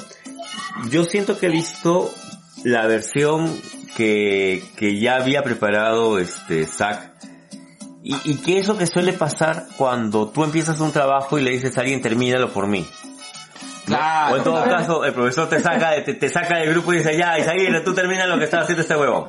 Yo 0.91 1.05
siento 1.05 1.39
que 1.39 1.47
he 1.47 1.51
visto 1.51 2.11
la 2.65 2.87
versión 2.87 3.61
que, 3.97 4.63
que 4.77 4.99
ya 4.99 5.17
había 5.17 5.43
preparado 5.43 6.19
este 6.19 6.65
Zack. 6.65 7.13
Y, 8.11 8.17
y 8.25 8.37
qué 8.39 8.59
es 8.59 8.67
lo 8.67 8.79
que 8.79 8.87
suele 8.87 9.13
pasar 9.13 9.67
cuando 9.77 10.29
tú 10.29 10.43
empiezas 10.43 10.81
un 10.81 10.93
trabajo 10.93 11.39
y 11.39 11.43
le 11.43 11.51
dices 11.51 11.77
a 11.77 11.83
alguien 11.83 12.01
termínalo 12.01 12.49
por 12.55 12.67
mí. 12.67 12.89
¿no? 13.87 13.97
Claro, 13.97 14.35
o 14.35 14.37
en 14.39 14.45
todo 14.45 14.63
claro. 14.65 14.71
caso, 14.79 15.05
el 15.05 15.13
profesor 15.13 15.49
te 15.51 15.61
saca, 15.61 15.91
de- 15.91 16.01
te, 16.03 16.15
te 16.15 16.29
saca 16.31 16.57
del 16.57 16.71
grupo 16.71 16.93
y 16.95 16.99
dice, 16.99 17.17
ya, 17.19 17.39
Isaguirre, 17.39 17.81
tú 17.83 17.95
termina 17.95 18.27
lo 18.27 18.39
que 18.39 18.45
está 18.45 18.61
haciendo 18.61 18.81
este 18.83 18.97
huevón. 18.97 19.27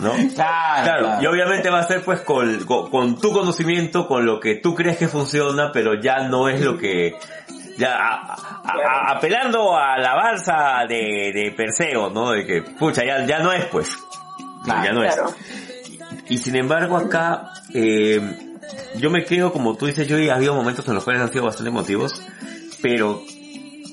¿No? 0.00 0.12
Claro, 0.34 1.20
y 1.22 1.26
obviamente 1.26 1.68
va 1.70 1.80
a 1.80 1.82
ser 1.82 2.02
pues 2.02 2.20
con, 2.20 2.60
con, 2.64 2.88
con 2.90 3.20
tu 3.20 3.30
conocimiento, 3.32 4.06
con 4.08 4.24
lo 4.24 4.40
que 4.40 4.54
tú 4.56 4.74
crees 4.74 4.96
que 4.96 5.08
funciona, 5.08 5.70
pero 5.72 5.94
ya 6.00 6.20
no 6.28 6.48
es 6.48 6.60
lo 6.62 6.78
que... 6.78 7.14
Ya, 7.76 7.94
a- 7.96 8.34
a- 8.64 8.74
a- 9.10 9.16
apelando 9.16 9.76
a 9.76 9.98
la 9.98 10.14
balsa 10.14 10.84
de, 10.88 11.30
de 11.34 11.52
Perseo, 11.56 12.08
¿no? 12.10 12.30
De 12.32 12.44
que, 12.46 12.62
pucha, 12.62 13.04
ya, 13.04 13.24
ya 13.26 13.38
no 13.40 13.52
es 13.52 13.64
pues. 13.66 13.90
Claro, 14.64 14.84
ya 14.84 14.92
no 14.92 15.02
es. 15.04 15.16
Y 16.28 16.38
sin 16.38 16.56
embargo 16.56 16.96
acá, 16.96 17.52
eh, 17.72 18.20
yo 18.96 19.10
me 19.10 19.24
quedo, 19.24 19.52
como 19.52 19.76
tú 19.76 19.86
dices, 19.86 20.06
yo 20.08 20.16
ha 20.30 20.34
habido 20.36 20.54
momentos 20.54 20.86
en 20.88 20.94
los 20.94 21.04
cuales 21.04 21.22
han 21.22 21.32
sido 21.32 21.44
bastante 21.44 21.70
emotivos, 21.70 22.20
pero 22.82 23.22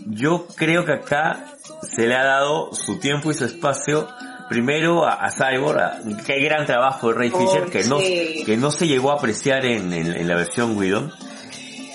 yo 0.08 0.48
creo 0.56 0.86
que 0.86 0.94
acá 0.94 1.46
se 1.82 2.08
le 2.08 2.16
ha 2.16 2.24
dado 2.24 2.74
su 2.74 3.00
tiempo 3.00 3.32
y 3.32 3.34
su 3.34 3.46
espacio 3.46 4.08
primero 4.50 5.06
a, 5.06 5.14
a 5.14 5.32
Cyborg, 5.32 5.80
a- 5.80 6.00
qué 6.26 6.40
gran 6.42 6.66
trabajo 6.66 7.08
de 7.10 7.14
Ray 7.16 7.32
Oh, 7.34 7.40
Fisher, 7.40 7.70
que 7.72 7.84
no, 7.86 8.00
sí. 8.00 8.44
que 8.46 8.58
no 8.58 8.70
se 8.72 8.88
llegó 8.88 9.12
a 9.12 9.16
apreciar 9.16 9.66
en, 9.66 9.92
en- 9.94 10.12
en 10.16 10.28
la 10.28 10.36
versión 10.36 10.78
Whedon. 10.78 11.12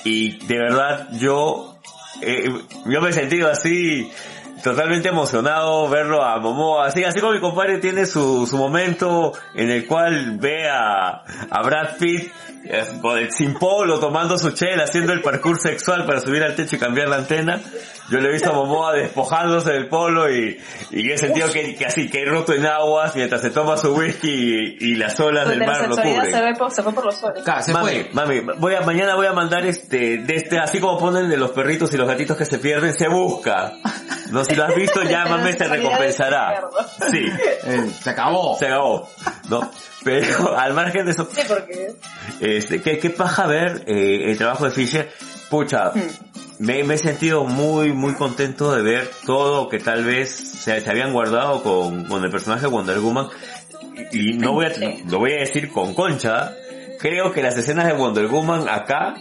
Y 0.05 0.39
de 0.47 0.59
verdad 0.59 1.09
yo, 1.13 1.79
eh, 2.23 2.49
yo 2.87 3.01
me 3.03 3.11
he 3.11 3.13
sentido 3.13 3.51
así, 3.51 4.11
totalmente 4.63 5.09
emocionado 5.09 5.89
verlo 5.89 6.23
a 6.23 6.39
Momoa, 6.39 6.87
así, 6.87 7.05
así 7.05 7.21
como 7.21 7.33
mi 7.33 7.41
compadre 7.41 7.79
tiene 7.79 8.07
su, 8.07 8.47
su 8.47 8.57
momento 8.57 9.33
en 9.55 9.71
el 9.71 9.87
cual 9.87 10.39
ve 10.39 10.69
a, 10.69 11.23
a 11.51 11.63
Brad 11.63 11.97
Pitt 11.99 12.33
eh, 12.65 13.29
sin 13.31 13.55
polo 13.55 13.99
tomando 13.99 14.39
su 14.39 14.51
chela, 14.51 14.85
haciendo 14.85 15.13
el 15.13 15.23
parkour 15.23 15.59
sexual 15.59 16.05
para 16.05 16.21
subir 16.21 16.43
al 16.43 16.55
techo 16.55 16.77
y 16.77 16.79
cambiar 16.79 17.09
la 17.09 17.17
antena. 17.17 17.61
Yo 18.11 18.19
le 18.19 18.29
he 18.29 18.33
visto 18.33 18.51
a 18.51 18.53
Momoa 18.53 18.93
despojándose 18.93 19.71
del 19.73 19.89
polo 19.89 20.29
y, 20.31 20.61
y 20.91 21.11
he 21.13 21.17
sentido 21.17 21.51
que, 21.53 21.75
que 21.77 21.87
así, 21.87 22.09
que 22.11 22.23
he 22.23 22.25
roto 22.27 22.53
en 22.53 22.67
aguas 22.67 23.15
mientras 23.15 23.41
se 23.41 23.51
toma 23.51 23.77
su 23.77 23.95
whisky 23.95 24.29
y, 24.29 24.77
y 24.81 24.95
las 24.97 25.19
olas 25.21 25.49
del 25.49 25.61
mar 25.61 25.89
lo 25.89 25.97
cubren. 25.97 26.31
se, 26.31 26.41
ve 26.41 26.55
por, 26.59 26.71
se 26.73 26.83
fue 26.83 26.93
por 26.93 27.05
los 27.05 27.17
suelos. 27.17 27.45
Claro, 27.45 27.63
se 27.63 27.73
mami, 27.73 27.91
fue. 27.91 28.09
mami, 28.13 28.41
voy 28.59 28.75
a, 28.75 28.81
mañana 28.83 29.15
voy 29.15 29.27
a 29.27 29.33
mandar 29.33 29.65
este, 29.65 30.19
de 30.19 30.35
este, 30.35 30.59
así 30.59 30.81
como 30.81 30.99
ponen 30.99 31.29
de 31.29 31.37
los 31.37 31.51
perritos 31.53 31.93
y 31.95 31.97
los 31.97 32.09
gatitos 32.09 32.37
que 32.37 32.45
se 32.45 32.59
pierden, 32.59 32.93
se 32.93 33.09
busca. 33.09 33.73
No, 34.31 34.45
si 34.45 34.55
lo 34.55 34.65
has 34.65 34.75
visto, 34.75 35.03
llámame, 35.09 35.55
te 35.55 35.69
recompensará. 35.69 36.63
Sí, 37.11 37.25
Eh, 37.65 37.91
se 38.03 38.11
acabó. 38.11 38.57
se 38.59 38.67
acabó. 38.67 39.09
No, 39.49 39.71
pero 40.05 40.57
al 40.59 40.73
margen 40.75 41.05
de 41.07 41.13
eso, 41.13 41.29
Sí, 41.33 41.43
porque... 41.47 41.93
este, 42.41 42.81
qué, 42.83 42.99
qué 42.99 43.11
paja 43.11 43.47
ver 43.47 43.85
eh, 43.87 44.31
el 44.31 44.37
trabajo 44.39 44.65
de 44.65 44.71
Fisher. 44.73 45.11
Pucha, 45.49 45.93
me, 46.61 46.85
me 46.85 46.95
he 46.95 46.99
sentido 46.99 47.45
muy, 47.45 47.93
muy 47.93 48.13
contento 48.15 48.71
de 48.75 48.83
ver 48.83 49.11
todo 49.25 49.71
que 49.71 49.79
tal 49.79 50.05
vez 50.05 50.31
se, 50.31 50.79
se 50.79 50.91
habían 50.91 51.13
guardado 51.13 51.63
con, 51.63 52.05
con 52.05 52.23
el 52.23 52.31
personaje 52.31 52.63
de 52.63 52.69
Wonder 52.69 53.01
Woman. 53.01 53.29
Y, 54.13 54.35
y 54.35 54.39
no 54.39 54.53
voy 54.53 54.67
a, 54.67 54.73
lo 55.09 55.19
voy 55.19 55.33
a 55.33 55.41
decir 55.41 55.71
con 55.73 55.95
concha. 55.95 56.55
Creo 56.99 57.33
que 57.33 57.43
las 57.43 57.57
escenas 57.57 57.87
de 57.87 57.95
Wonder 57.95 58.27
Woman 58.27 58.69
acá 58.69 59.15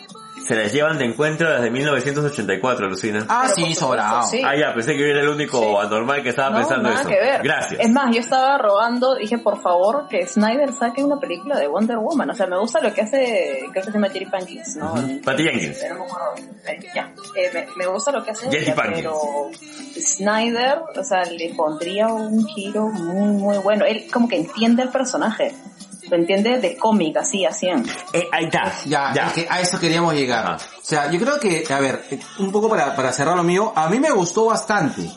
se 0.50 0.56
las 0.56 0.74
llevan 0.74 0.98
de 0.98 1.06
encuentro 1.06 1.48
a 1.48 1.52
las 1.52 1.62
de 1.62 1.70
1984, 1.70 2.90
Lucina. 2.90 3.24
Ah, 3.30 3.44
Pero 3.56 3.68
sí, 3.68 3.76
sobrado. 3.76 4.24
sí. 4.24 4.42
Ah, 4.44 4.56
ya, 4.58 4.74
pensé 4.74 4.94
que 4.94 5.00
yo 5.02 5.06
era 5.06 5.22
el 5.22 5.30
único 5.30 5.60
Sí. 5.60 5.86
anormal 5.86 6.24
que 6.24 6.30
estaba 6.30 6.50
No, 6.50 6.58
pensando 6.58 6.90
nada 6.90 7.02
eso. 7.02 7.10
que 7.10 7.20
ver. 7.20 7.42
Gracias. 7.44 7.80
Es 7.80 7.90
más, 7.92 8.12
yo 8.16 8.20
estaba 8.20 8.58
rogando, 8.58 9.14
dije, 9.14 9.38
por 9.38 9.62
favor, 9.62 10.08
que 10.10 10.26
Snyder 10.26 10.74
saque 10.74 11.04
una 11.04 11.20
película 11.20 11.60
de 11.60 11.68
Wonder 11.68 11.98
Woman. 12.00 12.32
O 12.32 12.34
sea, 12.34 12.48
me 12.48 12.58
gusta 12.58 12.82
lo 12.82 12.92
que 12.92 13.02
hace, 13.02 13.60
creo 13.72 13.84
que 13.84 13.84
se 13.84 13.92
llama 13.92 14.10
Jerry 14.10 14.26
Pankins, 14.26 14.76
¿no? 14.78 14.96
Patty 15.24 15.44
Jenkins. 15.44 15.84
Eh, 15.84 16.80
ya. 16.96 17.14
Eh, 17.36 17.52
me, 17.54 17.68
me 17.76 17.86
gusta 17.86 18.12
lo 18.12 18.24
que 18.24 18.32
hace 18.32 18.50
Jerry 18.50 18.74
pero 18.76 19.52
Snyder, 20.00 20.80
o 20.98 21.04
sea, 21.04 21.24
le 21.26 21.54
pondría 21.54 22.08
un 22.08 22.44
giro 22.48 22.88
muy, 22.88 23.28
muy 23.34 23.58
bueno. 23.60 23.86
Él 23.86 24.08
como 24.12 24.28
que 24.28 24.38
entiende 24.38 24.82
el 24.82 24.90
personaje. 24.90 25.54
Lo 26.10 26.18
entiende 26.18 26.60
de 26.60 26.76
cómic, 26.78 27.18
así, 27.18 27.46
así. 27.46 27.68
Eh, 27.68 28.28
ahí 28.32 28.46
está. 28.46 28.74
Ya, 28.86 29.12
es 29.14 29.34
que 29.34 29.48
a 29.50 29.62
eso 29.62 29.80
queríamos 29.80 30.14
llegar. 30.14 30.46
Ajá. 30.46 30.58
O 30.78 30.86
sea, 30.86 31.12
yo 31.12 31.20
creo 31.20 31.40
que, 31.40 31.64
a 31.72 31.80
ver, 31.80 32.04
un 32.40 32.52
poco 32.52 32.68
para, 32.68 32.96
para 32.96 33.12
cerrar 33.14 33.38
lo 33.38 33.44
mío, 33.44 33.72
a 33.76 33.90
mí 33.90 34.00
me 34.00 34.10
gustó 34.10 34.46
bastante. 34.46 35.08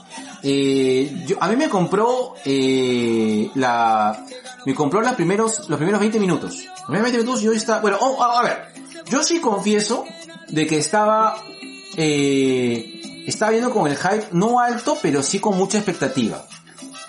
Eh, 0.43 1.25
yo, 1.27 1.37
a 1.41 1.49
mí 1.49 1.57
me 1.57 1.69
compró 1.69 2.35
eh, 2.45 3.49
la, 3.55 4.27
me 4.67 4.75
compró 4.75 5.01
los 5.01 5.13
primeros, 5.13 5.69
los 5.69 5.79
primeros 5.79 6.01
20 6.01 6.21
minutos. 6.21 6.65
Los 6.65 6.87
primeros 6.87 7.05
20 7.05 7.19
minutos 7.19 7.41
yo 7.41 7.53
estaba, 7.53 7.81
bueno, 7.81 7.97
oh, 8.01 8.23
a, 8.23 8.41
a 8.41 8.43
ver, 8.43 8.67
yo 9.09 9.23
sí 9.23 9.41
confieso 9.41 10.05
de 10.49 10.67
que 10.67 10.79
estaba, 10.79 11.37
eh, 11.97 13.25
estaba 13.27 13.53
viendo 13.53 13.71
con 13.71 13.91
el 13.91 13.97
hype 13.97 14.27
no 14.33 14.61
alto, 14.61 14.99
pero 15.01 15.23
sí 15.23 15.39
con 15.39 15.57
mucha 15.57 15.79
expectativa. 15.79 16.45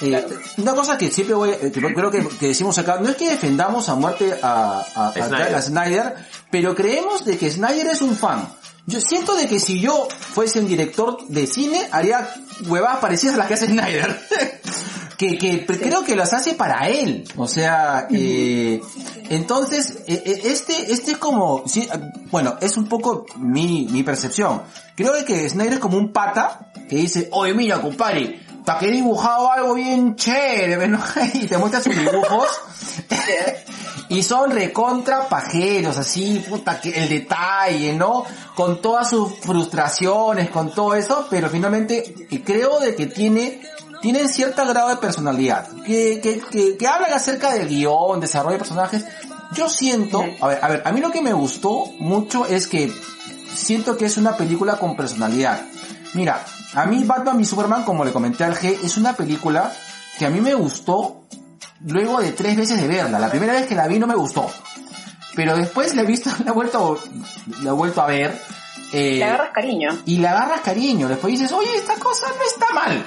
Eh, 0.04 0.26
Una 0.58 0.74
cosa 0.74 0.98
que 0.98 1.10
siempre 1.12 1.36
voy, 1.36 1.50
eh, 1.52 1.72
que 1.74 1.82
creo 1.94 2.12
que, 2.12 2.28
que 2.40 2.48
decimos 2.48 2.78
acá, 2.78 3.00
no 3.02 3.10
es 3.10 3.16
que 3.16 3.30
defendamos 3.30 3.88
a 3.90 3.96
muerte 3.96 4.34
a, 4.42 4.84
a, 4.96 5.08
a- 5.10 5.14
Snyder. 5.14 5.56
a 5.56 5.62
Snyder, 5.62 6.16
pero 6.52 6.76
creemos 6.76 7.24
de 7.26 7.38
que 7.38 7.50
Snyder 7.50 7.88
es 7.88 8.02
un 8.02 8.16
fan. 8.16 8.48
Yo 8.86 9.00
siento 9.00 9.34
de 9.36 9.48
que 9.48 9.60
si 9.62 9.80
yo 9.80 10.08
fuese 10.34 10.60
un 10.60 10.68
director 10.68 11.26
de 11.30 11.48
cine, 11.48 11.88
haría 11.92 12.28
huevadas 12.68 12.98
parecidas 12.98 13.36
a 13.36 13.38
las 13.38 13.48
que 13.48 13.54
hace 13.54 13.68
Snyder. 13.68 14.22
que, 15.18 15.38
que 15.38 15.66
creo 15.66 16.04
que 16.04 16.18
las 16.18 16.34
hace 16.34 16.54
para 16.54 16.90
él. 16.90 17.24
O 17.38 17.48
sea, 17.48 18.08
eh, 18.12 18.82
entonces, 19.30 20.00
eh, 20.08 20.42
este, 20.44 20.92
este 20.92 21.12
es 21.12 21.18
como, 21.18 21.64
sí, 21.66 21.88
bueno, 22.30 22.58
es 22.60 22.76
un 22.76 22.88
poco 22.90 23.26
mi, 23.38 23.88
mi 23.90 24.04
percepción. 24.04 24.64
Creo 24.96 25.14
que 25.26 25.50
Snyder 25.50 25.74
es 25.74 25.80
como 25.80 25.98
un 25.98 26.12
pata 26.12 26.72
que 26.90 26.98
dice, 26.98 27.30
oye 27.32 27.54
mira 27.54 27.82
compadre, 27.82 28.42
para 28.66 28.80
que 28.80 28.88
he 28.88 28.92
dibujado 28.92 29.52
algo 29.52 29.74
bien 29.74 30.16
chévere, 30.16 30.88
¿no? 30.88 31.00
y 31.34 31.48
te 31.48 31.58
muestra 31.58 31.82
sus 31.82 31.96
dibujos. 31.96 32.48
Y 34.10 34.22
son 34.22 34.52
recontra 34.52 35.28
pajeros, 35.28 35.98
así, 35.98 36.44
puta, 36.48 36.80
que 36.80 36.90
el 36.92 37.10
detalle, 37.10 37.94
¿no? 37.94 38.24
Con 38.54 38.80
todas 38.80 39.10
sus 39.10 39.40
frustraciones, 39.40 40.52
con 40.52 40.72
todo 40.72 40.94
eso, 40.94 41.26
pero 41.32 41.50
finalmente 41.50 42.14
creo 42.46 42.80
de 42.80 42.94
que 42.96 43.08
tiene, 43.08 43.62
tienen 44.02 44.30
cierto 44.30 44.68
grado 44.68 44.90
de 44.90 44.98
personalidad, 44.98 45.68
que, 45.84 46.20
que, 46.22 46.42
que, 46.42 46.78
que 46.78 46.88
hablan 46.88 47.14
acerca 47.14 47.54
del 47.54 47.68
guion, 47.68 48.20
desarrollo 48.20 48.54
de 48.54 48.60
personajes. 48.60 49.06
Yo 49.56 49.68
siento, 49.68 50.24
a 50.42 50.48
ver, 50.48 50.60
a 50.62 50.68
ver, 50.68 50.84
a 50.86 50.92
mí 50.92 51.00
lo 51.00 51.10
que 51.10 51.24
me 51.24 51.34
gustó 51.34 51.86
mucho 51.98 52.46
es 52.46 52.68
que 52.68 52.94
siento 53.56 53.98
que 53.98 54.06
es 54.06 54.18
una 54.18 54.38
película 54.38 54.78
con 54.78 54.96
personalidad. 54.96 55.66
Mira, 56.14 56.46
a 56.76 56.86
mí 56.86 57.04
Batman 57.04 57.40
y 57.40 57.46
Superman, 57.46 57.84
como 57.84 58.04
le 58.04 58.12
comenté 58.12 58.44
al 58.44 58.56
G, 58.56 58.80
es 58.84 58.98
una 58.98 59.14
película 59.14 59.72
que 60.18 60.26
a 60.26 60.30
mí 60.30 60.42
me 60.42 60.54
gustó 60.54 61.24
luego 61.86 62.20
de 62.22 62.32
tres 62.32 62.56
veces 62.56 62.82
de 62.82 62.88
verla. 62.88 63.20
La 63.20 63.30
primera 63.30 63.54
vez 63.54 63.68
que 63.68 63.76
la 63.76 63.88
vi 63.88 64.00
no 64.00 64.08
me 64.08 64.16
gustó. 64.16 64.50
Pero 65.36 65.56
después 65.56 65.96
la 65.96 66.04
he 66.04 66.06
visto, 66.06 66.30
la 66.46 66.52
he 66.52 66.54
vuelto, 66.54 67.00
la 67.62 67.70
he 67.70 67.74
vuelto 67.74 68.02
a 68.02 68.08
ver. 68.08 68.40
Eh, 68.94 69.16
Le 69.18 69.24
agarras 69.26 69.50
cariño. 69.54 69.90
y 70.06 70.18
le 70.20 70.28
agarras 70.28 70.62
cariño. 70.62 71.08
Después 71.10 71.32
dices, 71.34 71.52
oye, 71.52 71.76
esta 71.76 71.96
cosa 71.96 72.28
no 72.30 72.44
está 72.44 72.74
mal. 72.74 73.06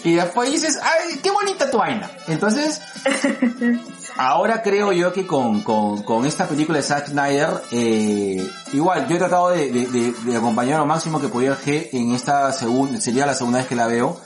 y 0.04 0.14
después 0.14 0.50
dices, 0.50 0.78
ay, 0.82 1.18
qué 1.22 1.30
bonita 1.30 1.70
tu 1.70 1.78
vaina. 1.78 2.10
Entonces, 2.26 2.80
ahora 4.16 4.62
creo 4.62 4.92
yo 4.92 5.12
que 5.12 5.26
con, 5.26 5.62
con, 5.62 6.02
con 6.02 6.26
esta 6.26 6.46
película 6.46 6.78
de 6.78 6.84
Zack 6.84 7.08
Snyder, 7.08 7.50
eh, 7.72 8.48
igual, 8.72 9.06
yo 9.08 9.16
he 9.16 9.18
tratado 9.18 9.50
de, 9.50 9.70
de, 9.70 9.86
de- 9.86 10.12
de 10.12 10.36
acompañar 10.36 10.78
lo 10.78 10.86
máximo 10.86 11.20
que 11.20 11.28
podía 11.28 11.56
G 11.56 11.88
en 11.92 12.14
esta 12.14 12.52
segunda, 12.52 13.00
sería 13.00 13.26
la 13.26 13.34
segunda 13.34 13.58
vez 13.58 13.66
que 13.68 13.76
la 13.76 13.86
veo. 13.86 14.20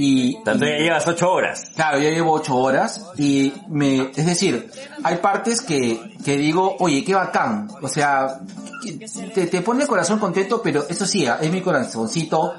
Y, 0.00 0.40
Tanto 0.44 0.64
ya 0.64 0.76
llevas 0.78 1.06
ocho 1.08 1.32
horas. 1.32 1.72
Claro, 1.74 1.98
yo 1.98 2.08
llevo 2.08 2.32
ocho 2.32 2.56
horas 2.56 3.04
y 3.18 3.52
me, 3.68 4.12
es 4.14 4.26
decir, 4.26 4.70
hay 5.02 5.16
partes 5.16 5.60
que, 5.60 6.00
que 6.24 6.36
digo, 6.36 6.76
oye, 6.78 7.02
qué 7.04 7.14
bacán, 7.14 7.68
o 7.82 7.88
sea, 7.88 8.38
te, 9.34 9.46
te 9.48 9.60
pone 9.60 9.82
el 9.82 9.88
corazón 9.88 10.20
contento, 10.20 10.62
pero 10.62 10.86
eso 10.88 11.04
sí, 11.04 11.26
ah, 11.26 11.38
es 11.42 11.50
mi 11.50 11.60
corazoncito 11.62 12.54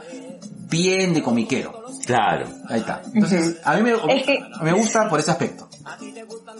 bien 0.69 1.13
de 1.13 1.23
comiquero. 1.23 1.85
Claro. 2.05 2.45
Ahí 2.67 2.79
está. 2.81 3.01
Entonces, 3.13 3.57
a 3.63 3.75
mí 3.75 3.83
me, 3.83 3.91
Es 3.91 4.25
que- 4.25 4.39
me 4.61 4.73
gusta 4.73 5.07
por 5.07 5.19
ese 5.19 5.31
aspecto. 5.31 5.68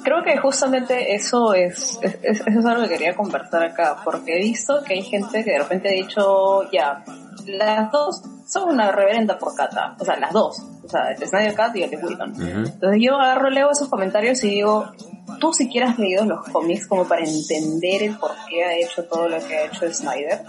Creo 0.04 0.24
que 0.24 0.38
justamente 0.38 1.14
eso 1.16 1.54
es, 1.54 1.98
es- 2.02 2.18
es- 2.22 2.42
eso 2.48 2.60
es 2.60 2.66
algo 2.66 2.84
que 2.84 2.90
quería 2.90 3.16
conversar 3.16 3.64
acá, 3.64 3.98
porque 4.04 4.36
he 4.36 4.40
visto 4.40 4.84
que 4.84 4.94
hay 4.96 5.04
gente 5.04 5.44
que 5.44 5.52
de 5.52 5.60
repente 5.60 5.90
ha 5.90 5.92
dicho, 5.92 6.70
ya, 6.72 7.04
las 7.46 7.92
dos 7.92 8.22
son 8.48 8.70
una 8.74 8.92
reverenda 8.92 9.38
por 9.38 9.56
Cata, 9.56 9.96
o 10.00 10.04
sea, 10.06 10.18
las 10.20 10.34
dos, 10.34 10.60
o 10.84 10.90
sea, 10.90 11.12
el 11.12 11.28
Snyder 11.28 11.54
Cat 11.54 11.76
y 11.76 11.84
el 11.84 11.90
de 11.92 11.98
Whedon. 11.98 12.32
Ujú. 12.32 12.44
Entonces 12.72 13.00
yo 13.02 13.16
agarro, 13.16 13.50
leo 13.50 13.70
esos 13.72 13.88
comentarios 13.90 14.44
y 14.44 14.50
digo, 14.50 14.92
tú 15.40 15.54
siquiera 15.54 15.90
has 15.92 16.00
leído 16.00 16.26
los 16.26 16.44
cómics 16.50 16.88
como 16.88 17.06
para 17.08 17.24
entender 17.24 18.04
el 18.04 18.18
por 18.18 18.32
qué 18.50 18.64
ha 18.64 18.74
hecho 18.76 19.04
todo 19.06 19.30
lo 19.30 19.38
que 19.46 19.56
ha 19.56 19.66
hecho 19.66 19.92
Snyder. 19.94 20.42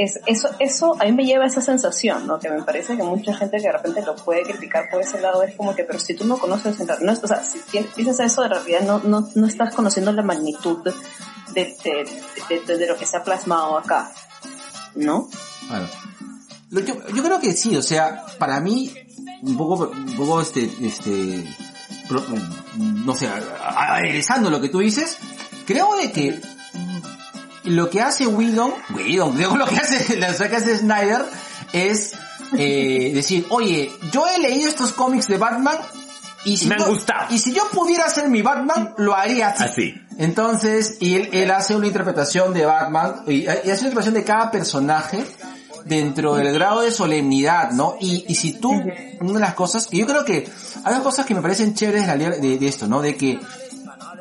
Es, 0.00 0.20
eso, 0.26 0.48
eso 0.60 0.94
a 1.00 1.04
mí 1.06 1.12
me 1.12 1.24
lleva 1.24 1.42
a 1.42 1.46
esa 1.48 1.60
sensación, 1.60 2.24
¿no? 2.28 2.38
Que 2.38 2.48
me 2.48 2.62
parece 2.62 2.96
que 2.96 3.02
mucha 3.02 3.34
gente 3.34 3.56
que 3.56 3.64
de 3.64 3.72
repente 3.72 4.00
lo 4.06 4.14
puede 4.14 4.42
criticar 4.44 4.88
por 4.92 5.00
ese 5.00 5.20
lado 5.20 5.42
es 5.42 5.56
como 5.56 5.74
que, 5.74 5.82
pero 5.82 5.98
si 5.98 6.14
tú 6.14 6.24
no 6.24 6.38
conoces, 6.38 6.78
no, 7.00 7.12
o 7.12 7.26
sea, 7.26 7.42
si 7.44 7.58
piensas 7.96 8.20
eso, 8.32 8.44
en 8.44 8.50
realidad 8.50 8.82
no, 8.82 9.00
no, 9.00 9.28
no 9.34 9.46
estás 9.48 9.74
conociendo 9.74 10.12
la 10.12 10.22
magnitud 10.22 10.84
de, 10.84 10.92
de, 11.52 11.74
de- 12.48 12.60
de- 12.64 12.78
de 12.78 12.86
lo 12.86 12.96
que 12.96 13.06
se 13.06 13.16
ha 13.16 13.24
plasmado 13.24 13.76
acá, 13.76 14.12
¿no? 14.94 15.28
Lo- 16.70 16.80
yo, 16.80 16.94
creo 17.24 17.40
que 17.40 17.52
sí, 17.54 17.76
o 17.76 17.82
sea, 17.82 18.24
para 18.38 18.60
mí, 18.60 18.94
un 19.42 19.56
poco, 19.56 19.90
este, 20.40 20.70
este, 20.80 21.44
no 22.76 23.14
sé, 23.16 23.26
a- 23.26 23.96
a- 23.96 24.00
lo 24.50 24.60
que 24.60 24.68
tú 24.68 24.78
dices, 24.78 25.18
creo 25.66 25.96
de 25.96 26.12
que 26.12 26.40
lo 27.68 27.90
que 27.90 28.00
hace 28.00 28.26
Whedon, 28.26 28.72
Whedon, 28.94 29.36
digo, 29.38 29.56
lo 29.56 29.66
que 29.66 29.76
hace, 29.76 30.16
lo 30.16 30.48
que 30.48 30.56
hace 30.56 30.76
Snyder 30.78 31.24
es 31.72 32.12
eh, 32.56 33.12
decir, 33.14 33.46
oye, 33.50 33.90
yo 34.12 34.26
he 34.26 34.38
leído 34.38 34.68
estos 34.68 34.92
cómics 34.92 35.28
de 35.28 35.38
Batman 35.38 35.76
y 36.44 36.56
si 36.56 36.68
Me 36.68 36.74
han 36.74 36.80
yo, 36.80 36.86
gustado. 36.88 37.26
y 37.30 37.38
si 37.38 37.52
yo 37.52 37.68
pudiera 37.72 38.06
hacer 38.06 38.28
mi 38.28 38.42
Batman, 38.42 38.94
lo 38.96 39.14
haría 39.14 39.48
así. 39.48 39.64
Así. 39.64 39.94
Entonces, 40.18 40.96
y 41.00 41.14
él, 41.14 41.28
él 41.32 41.50
hace 41.50 41.76
una 41.76 41.86
interpretación 41.86 42.54
de 42.54 42.64
Batman, 42.64 43.22
y, 43.26 43.44
y 43.44 43.48
hace 43.48 43.62
una 43.62 43.72
interpretación 43.72 44.14
de 44.14 44.24
cada 44.24 44.50
personaje 44.50 45.24
dentro 45.84 46.34
del 46.34 46.52
grado 46.52 46.82
de 46.82 46.90
solemnidad, 46.90 47.72
¿no? 47.72 47.96
Y, 48.00 48.24
y 48.28 48.34
si 48.34 48.54
tú, 48.54 48.70
una 49.20 49.32
de 49.32 49.40
las 49.40 49.54
cosas, 49.54 49.86
que 49.86 49.96
yo 49.96 50.06
creo 50.06 50.24
que 50.24 50.48
hay 50.84 50.94
dos 50.94 51.02
cosas 51.02 51.26
que 51.26 51.34
me 51.34 51.42
parecen 51.42 51.74
chéveres 51.74 52.06
de, 52.06 52.30
de, 52.40 52.58
de 52.58 52.68
esto, 52.68 52.86
¿no? 52.86 53.00
De 53.00 53.16
que, 53.16 53.40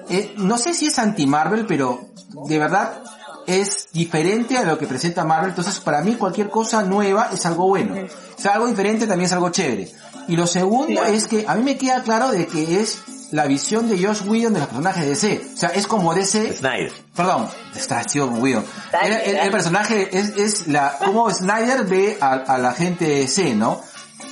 eh, 0.09 0.33
no 0.37 0.57
sé 0.57 0.73
si 0.73 0.87
es 0.87 0.99
anti-Marvel, 0.99 1.65
pero 1.65 2.09
de 2.47 2.57
verdad 2.59 3.01
es 3.47 3.87
diferente 3.93 4.57
a 4.57 4.63
lo 4.63 4.77
que 4.77 4.85
presenta 4.85 5.23
Marvel, 5.23 5.49
entonces 5.49 5.79
para 5.79 6.01
mí 6.01 6.15
cualquier 6.15 6.49
cosa 6.49 6.83
nueva 6.83 7.29
es 7.33 7.45
algo 7.45 7.67
bueno. 7.67 7.95
O 8.37 8.41
sea, 8.41 8.53
algo 8.53 8.67
diferente 8.67 9.07
también 9.07 9.25
es 9.25 9.33
algo 9.33 9.49
chévere. 9.49 9.89
Y 10.27 10.35
lo 10.35 10.45
segundo 10.45 11.01
Sí. 11.05 11.13
es 11.15 11.27
que 11.27 11.45
a 11.47 11.55
mí 11.55 11.63
me 11.63 11.77
queda 11.77 12.03
claro 12.03 12.29
de 12.31 12.45
que 12.45 12.81
es 12.81 12.99
la 13.31 13.45
visión 13.45 13.89
de 13.89 13.97
Josh 14.05 14.21
Whedon 14.27 14.53
de 14.53 14.59
los 14.59 14.67
personajes 14.69 15.03
de 15.03 15.09
DC. 15.09 15.41
O 15.53 15.57
sea, 15.57 15.69
es 15.69 15.87
como 15.87 16.13
DC 16.13 16.57
Snyder. 16.57 16.91
Perdón, 17.15 17.47
distracción, 17.73 18.41
Whedon. 18.41 18.65
El, 19.01 19.11
el 19.13 19.35
dale. 19.37 19.51
personaje 19.51 20.09
es, 20.17 20.29
es 20.37 20.67
la, 20.67 20.97
como 21.03 21.29
Snyder 21.31 21.85
ve 21.85 22.17
a, 22.21 22.33
a 22.33 22.57
la 22.57 22.73
gente 22.73 23.05
de 23.05 23.27
C, 23.27 23.55
¿no? 23.55 23.81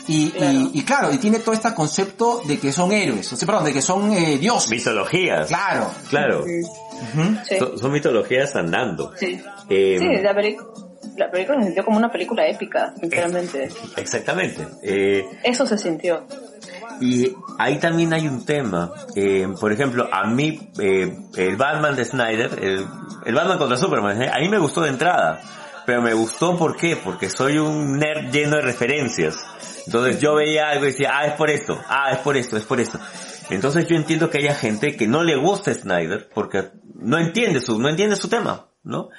Y, 0.08 0.30
Claro. 0.32 0.52
y, 0.54 0.72
y 0.74 0.84
claro, 0.84 1.14
y 1.14 1.18
tiene 1.18 1.40
todo 1.40 1.56
este 1.56 1.74
concepto 1.74 2.42
de 2.46 2.60
que 2.60 2.72
son 2.72 2.92
héroes, 2.92 3.32
o 3.34 3.36
sea, 3.36 3.46
perdón, 3.48 3.64
de 3.64 3.74
que 3.74 3.82
son 3.82 4.14
eh, 4.14 4.38
dioses. 4.38 4.70
Mitologías. 4.70 5.48
Claro. 5.48 5.90
Claro. 6.10 6.46
Sí, 7.44 7.58
Son, 7.58 7.78
son 7.78 7.92
mitologías 7.92 8.56
andando. 8.56 9.12
sí. 9.16 9.42
Eh, 9.70 9.98
Sí, 10.00 10.08
la, 10.22 10.34
película 11.32 11.60
se 11.60 11.66
sintió 11.66 11.86
como 11.86 11.98
una 11.98 12.12
película 12.12 12.48
épica, 12.48 12.94
sinceramente. 13.00 13.70
Exactamente. 13.96 14.68
Eh, 14.84 15.24
Eso 15.44 15.66
se 15.66 15.78
sintió. 15.78 16.26
Y 17.02 17.34
ahí 17.58 17.78
también 17.80 18.14
hay 18.14 18.28
un 18.28 18.46
tema. 18.46 18.92
Eh, 19.16 19.48
por 19.60 19.72
ejemplo, 19.72 20.08
a 20.12 20.26
mí, 20.28 20.72
el 20.78 21.56
Batman 21.58 21.96
de 21.96 22.06
Snyder, 22.06 22.52
el, 22.62 22.86
el 23.26 23.36
Batman 23.36 23.58
contra 23.58 23.78
Superman, 23.78 24.22
a 24.24 24.40
mí 24.40 24.50
me 24.50 24.60
gustó 24.60 24.82
de 24.82 24.90
entrada. 24.90 25.42
Pero 25.86 26.02
me 26.02 26.14
gustó, 26.14 26.58
¿por 26.58 26.76
qué? 26.76 26.96
Porque 26.96 27.30
soy 27.30 27.60
un 27.60 28.00
nerd 28.00 28.32
lleno 28.32 28.56
de 28.56 28.64
referencias. 28.64 29.36
Entonces 29.86 30.20
yo 30.20 30.34
veía 30.34 30.70
algo 30.70 30.86
y 30.86 30.88
decía, 30.88 31.12
ah, 31.14 31.28
es 31.28 31.34
por 31.34 31.50
esto, 31.50 31.80
ah, 31.88 32.10
es 32.12 32.18
por 32.20 32.36
esto, 32.38 32.58
es 32.58 32.64
por 32.64 32.80
esto. 32.80 33.00
Entonces 33.50 33.88
yo 33.88 33.96
entiendo 33.96 34.30
que 34.30 34.40
haya 34.40 34.56
gente 34.56 34.96
que 34.96 35.08
no 35.08 35.24
le 35.24 35.36
gusta 35.36 35.74
Snyder 35.74 36.30
porque 36.34 36.72
no 36.96 37.18
entiende 37.18 37.60
su, 37.60 37.80
no 37.80 37.90
entiende 37.90 38.16
su 38.16 38.28
tema, 38.28 38.68
¿no? 38.84 39.10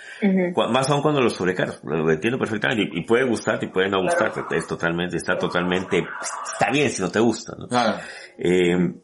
Más 0.71 0.91
aún 0.91 1.03
cuando 1.03 1.21
lo 1.21 1.31
sobrecargas, 1.31 1.83
lo 1.85 2.11
entiendo 2.11 2.39
perfectamente 2.39 2.91
y, 2.93 3.01
y 3.01 3.05
puede 3.05 3.25
gustar 3.25 3.63
y 3.63 3.69
puede 3.69 3.89
no 3.89 4.03
gustar, 4.03 4.33
es 4.51 4.67
totalmente, 4.67 5.17
está 5.17 5.37
totalmente, 5.37 6.05
está 6.53 6.71
bien 6.71 6.91
si 6.91 7.03
no 7.03 7.11
te 7.11 7.21
gusta, 7.21 7.55
¿no? 7.59 7.69
Claro. 7.69 7.99
Eh, 8.39 8.95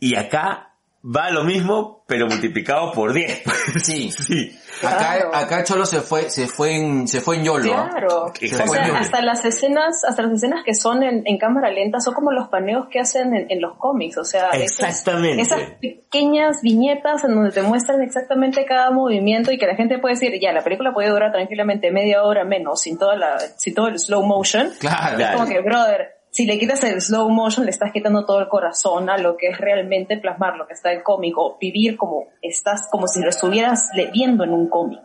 y 0.00 0.16
acá 0.16 0.73
va 1.04 1.30
lo 1.30 1.44
mismo, 1.44 2.02
pero 2.06 2.26
multiplicado 2.26 2.92
por 2.92 3.12
10. 3.12 3.42
Sí. 3.82 4.10
sí. 4.10 4.58
Acá, 4.82 4.96
Claro. 4.98 5.34
acá 5.34 5.64
Cholo 5.64 5.86
se 5.86 6.00
fue, 6.00 6.28
se 6.30 6.46
fue 6.46 6.74
en, 6.76 7.06
se 7.08 7.20
fue 7.20 7.36
en 7.36 7.44
YOLO. 7.44 7.74
¿ah? 7.74 7.88
Claro. 7.90 8.32
Se 8.34 8.46
O 8.46 8.48
fue 8.48 8.48
sea, 8.48 8.48
en 8.48 8.52
Exactamente. 8.54 8.88
YOLO. 8.88 8.98
hasta 9.00 9.22
las 9.22 9.44
escenas, 9.44 10.04
hasta 10.04 10.22
las 10.22 10.32
escenas 10.32 10.62
que 10.64 10.74
son 10.74 11.02
en, 11.02 11.22
en 11.26 11.38
cámara 11.38 11.70
lenta 11.70 12.00
son 12.00 12.14
como 12.14 12.32
los 12.32 12.48
paneos 12.48 12.86
que 12.90 13.00
hacen 13.00 13.34
en, 13.34 13.46
en 13.50 13.60
los 13.60 13.76
cómics, 13.78 14.16
o 14.18 14.24
sea, 14.24 14.50
esas- 14.50 14.88
Exactamente. 14.88 15.42
esas 15.42 15.60
pequeñas 15.80 16.60
viñetas 16.62 17.24
en 17.24 17.34
donde 17.34 17.50
te 17.52 17.62
muestran 17.62 18.02
exactamente 18.02 18.64
cada 18.64 18.90
movimiento 18.90 19.52
y 19.52 19.58
que 19.58 19.66
la 19.66 19.76
gente 19.76 19.98
puede 19.98 20.14
decir, 20.14 20.32
ya, 20.40 20.52
la 20.52 20.62
película 20.64 20.92
puede 20.92 21.08
durar 21.10 21.32
tranquilamente 21.32 21.90
media 21.90 22.22
hora 22.24 22.44
menos 22.44 22.80
sin 22.82 22.98
toda 22.98 23.16
la, 23.16 23.38
sin 23.56 23.74
todo 23.74 23.88
el 23.88 23.98
slow 23.98 24.22
motion. 24.24 24.70
Claro. 24.78 25.18
Es 25.18 25.30
como 25.32 25.46
que, 25.46 25.60
brother, 25.60 26.08
si 26.34 26.46
le 26.46 26.58
quitas 26.58 26.82
el 26.82 27.00
slow 27.00 27.30
motion, 27.30 27.64
le 27.64 27.70
estás 27.70 27.92
quitando 27.92 28.26
todo 28.26 28.40
el 28.40 28.48
corazón 28.48 29.08
a 29.08 29.16
lo 29.18 29.36
que 29.36 29.50
es 29.50 29.58
realmente 29.58 30.16
plasmar 30.18 30.56
lo 30.56 30.66
que 30.66 30.72
está 30.72 30.90
en 30.90 30.98
el 30.98 31.04
cómic 31.04 31.32
o 31.38 31.56
vivir 31.60 31.96
como 31.96 32.26
estás, 32.42 32.88
como 32.90 33.06
si 33.06 33.20
lo 33.22 33.28
estuvieras 33.28 33.90
viendo 34.12 34.42
en 34.42 34.50
un 34.50 34.68
cómic. 34.68 34.98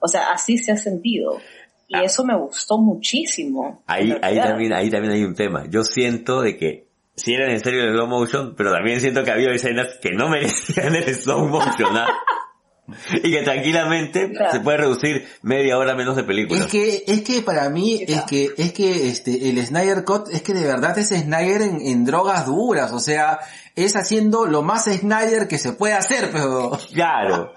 O 0.00 0.08
sea, 0.08 0.32
así 0.32 0.58
se 0.58 0.72
ha 0.72 0.76
sentido. 0.76 1.38
Y 1.86 1.94
Ah. 1.94 2.02
eso 2.02 2.24
me 2.24 2.36
gustó 2.36 2.78
muchísimo. 2.78 3.84
Ahí, 3.86 4.12
ahí 4.22 4.36
también, 4.36 4.72
ahí 4.72 4.90
también 4.90 5.12
hay 5.14 5.22
un 5.22 5.36
tema. 5.36 5.66
Yo 5.70 5.84
siento 5.84 6.42
de 6.42 6.56
que 6.56 6.88
si 7.14 7.32
eran 7.32 7.50
en 7.50 7.60
serio 7.60 7.84
el 7.84 7.92
slow 7.92 8.08
motion, 8.08 8.54
pero 8.56 8.72
también 8.72 9.00
siento 9.00 9.22
que 9.22 9.30
había 9.30 9.52
escenas 9.52 9.98
que 10.02 10.10
no 10.10 10.28
merecían 10.28 10.96
el 10.96 11.14
slow 11.14 11.46
motion, 11.46 11.96
¿ah? 11.96 12.08
Y 13.22 13.30
que 13.30 13.42
tranquilamente 13.42 14.30
Claro. 14.30 14.52
se 14.52 14.60
puede 14.60 14.78
reducir 14.78 15.26
media 15.42 15.78
hora 15.78 15.94
menos 15.94 16.16
de 16.16 16.24
película. 16.24 16.60
Es 16.60 16.66
que, 16.70 17.04
es 17.06 17.22
que 17.22 17.42
para 17.42 17.68
mí, 17.70 18.04
es 18.06 18.22
que, 18.22 18.50
es 18.56 18.72
que 18.72 19.08
este, 19.08 19.48
el 19.50 19.64
Snyder 19.64 20.04
Cut, 20.04 20.28
es 20.30 20.42
que 20.42 20.52
de 20.52 20.66
verdad 20.66 20.98
es 20.98 21.08
Snyder 21.08 21.62
en, 21.62 21.80
en 21.80 22.04
drogas 22.04 22.46
duras, 22.46 22.92
o 22.92 22.98
sea, 23.00 23.38
es 23.76 23.94
haciendo 23.96 24.46
lo 24.46 24.62
más 24.62 24.84
Snyder 24.84 25.48
que 25.48 25.58
se 25.58 25.72
puede 25.72 25.94
hacer, 25.94 26.30
pero, 26.32 26.72
Claro. 26.92 27.52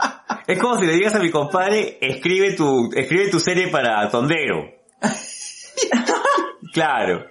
Es 0.48 0.60
como 0.60 0.78
si 0.80 0.86
le 0.86 0.94
digas 0.94 1.16
a 1.16 1.20
mi 1.20 1.32
compadre, 1.32 1.98
escribe 2.02 2.54
tu, 2.54 2.92
escribe 2.96 3.30
tu 3.30 3.40
serie 3.40 3.70
para 3.70 4.08
Tondero. 4.10 4.64
claro. 6.74 7.26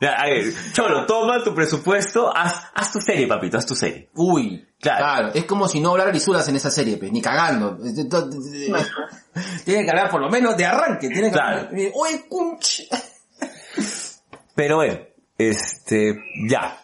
A 0.00 0.26
ver, 0.26 0.44
Cholo, 0.72 1.06
toma 1.06 1.42
tu 1.42 1.54
presupuesto, 1.54 2.30
haz, 2.36 2.70
haz 2.74 2.92
tu 2.92 3.00
serie, 3.00 3.26
papito, 3.26 3.56
haz 3.56 3.64
tu 3.64 3.74
serie. 3.74 4.10
uy, 4.14 4.66
Claro. 4.84 4.98
claro, 5.04 5.30
es 5.34 5.44
como 5.46 5.66
si 5.66 5.80
no 5.80 5.90
hablara 5.90 6.12
lisuras 6.12 6.46
en 6.48 6.56
esa 6.56 6.70
serie, 6.70 6.96
pues, 6.98 7.10
ni 7.10 7.20
cagando. 7.22 7.76
Tiene 9.64 9.84
que 9.84 9.90
hablar 9.90 10.10
por 10.10 10.20
lo 10.20 10.28
menos 10.30 10.56
de 10.56 10.64
arranque, 10.66 11.08
tiene 11.08 11.28
que 11.28 11.32
Claro. 11.32 11.68
hablar, 11.68 11.90
uy, 11.94 12.24
cunch. 12.28 12.82
Pero 14.54 14.76
bueno, 14.76 14.98
este, 15.38 16.14
ya. 16.48 16.78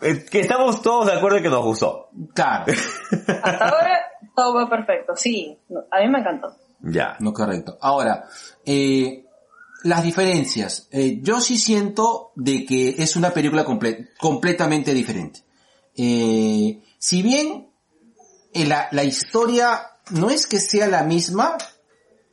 Eh, 0.00 0.24
Que 0.30 0.40
estamos 0.40 0.82
todos 0.82 1.06
de 1.06 1.12
acuerdo 1.12 1.36
en 1.38 1.42
que 1.44 1.48
nos 1.50 1.64
gustó. 1.64 2.08
Claro, 2.34 2.72
Hasta 3.12 3.68
ahora 3.68 4.00
todo 4.34 4.54
va 4.54 4.68
perfecto, 4.68 5.14
sí. 5.16 5.56
A 5.90 6.00
mí 6.00 6.08
me 6.10 6.18
encantó. 6.20 6.56
Ya. 6.80 7.16
no 7.20 7.32
correcto. 7.32 7.78
Ahora, 7.80 8.24
eh, 8.64 9.24
las 9.84 10.02
diferencias. 10.02 10.88
Eh, 10.90 11.18
yo 11.22 11.40
sí 11.40 11.56
siento 11.58 12.32
de 12.34 12.64
que 12.66 12.96
es 12.98 13.14
una 13.16 13.30
película 13.30 13.64
comple- 13.64 14.10
completamente 14.18 14.92
diferente. 14.92 15.40
Eh, 15.96 16.78
si 16.98 17.22
bien 17.22 17.70
eh, 18.54 18.66
la, 18.66 18.88
la 18.92 19.04
historia 19.04 19.80
no 20.10 20.30
es 20.30 20.46
que 20.46 20.58
sea 20.60 20.86
la 20.86 21.02
misma, 21.02 21.56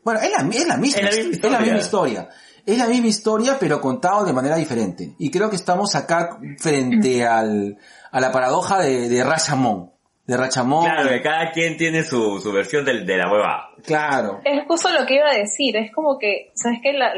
bueno, 0.04 0.20
es 0.22 0.32
la, 0.32 0.38
es 0.50 0.68
la 0.68 0.78
misma, 0.78 1.00
Es 1.00 1.04
la 1.18 1.24
misma 1.24 1.32
es 1.48 1.52
la 1.52 1.60
misma 1.60 1.80
historia. 1.80 2.30
Es 2.66 2.78
la 2.78 2.88
misma 2.88 3.08
historia, 3.08 3.58
pero 3.60 3.82
contado 3.82 4.24
de 4.24 4.32
manera 4.32 4.56
diferente. 4.56 5.16
Y 5.20 5.30
creo 5.32 5.50
que 5.50 5.58
estamos 5.58 5.96
acá 5.96 6.40
frente 6.60 7.26
al, 7.26 7.78
a 8.12 8.20
la 8.22 8.32
paradoja 8.32 8.80
de, 8.80 9.10
de 9.10 9.22
Rashomon. 9.24 9.92
De 10.26 10.38
Rashomon. 10.38 10.86
Claro, 10.86 11.10
que 11.10 11.22
cada 11.22 11.52
quien 11.52 11.76
tiene 11.76 12.06
su, 12.06 12.40
su 12.40 12.54
versión 12.54 12.86
del- 12.86 13.06
de, 13.06 13.18
la 13.18 13.30
hueva. 13.30 13.68
Claro. 13.84 14.40
Es 14.46 14.66
justo 14.66 14.90
lo 14.98 15.06
que 15.06 15.16
iba 15.16 15.30
a 15.30 15.36
decir, 15.38 15.76
es 15.76 15.92
como 15.94 16.18
que, 16.18 16.54
¿sabes 16.56 16.80
qué? 16.82 16.94
La, 16.94 17.12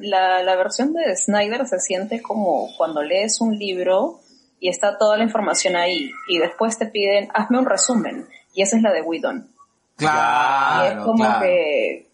la, 0.00 0.42
la 0.42 0.56
versión 0.56 0.94
de 0.94 1.14
Snyder 1.14 1.66
se 1.66 1.78
siente 1.78 2.22
como 2.22 2.74
cuando 2.78 3.02
lees 3.02 3.42
un 3.42 3.54
libro 3.54 4.20
y 4.60 4.68
está 4.68 4.98
toda 4.98 5.16
la 5.16 5.24
información 5.24 5.76
ahí 5.76 6.10
y 6.28 6.38
después 6.38 6.78
te 6.78 6.86
piden, 6.86 7.28
hazme 7.34 7.58
un 7.58 7.66
resumen 7.66 8.26
y 8.54 8.62
esa 8.62 8.76
es 8.76 8.82
la 8.82 8.92
de 8.92 9.02
Whedon. 9.02 9.48
y 9.98 10.04
Claro, 10.04 10.98
es 11.00 11.04
como 11.04 11.24
claro. 11.24 11.40
que 11.42 12.08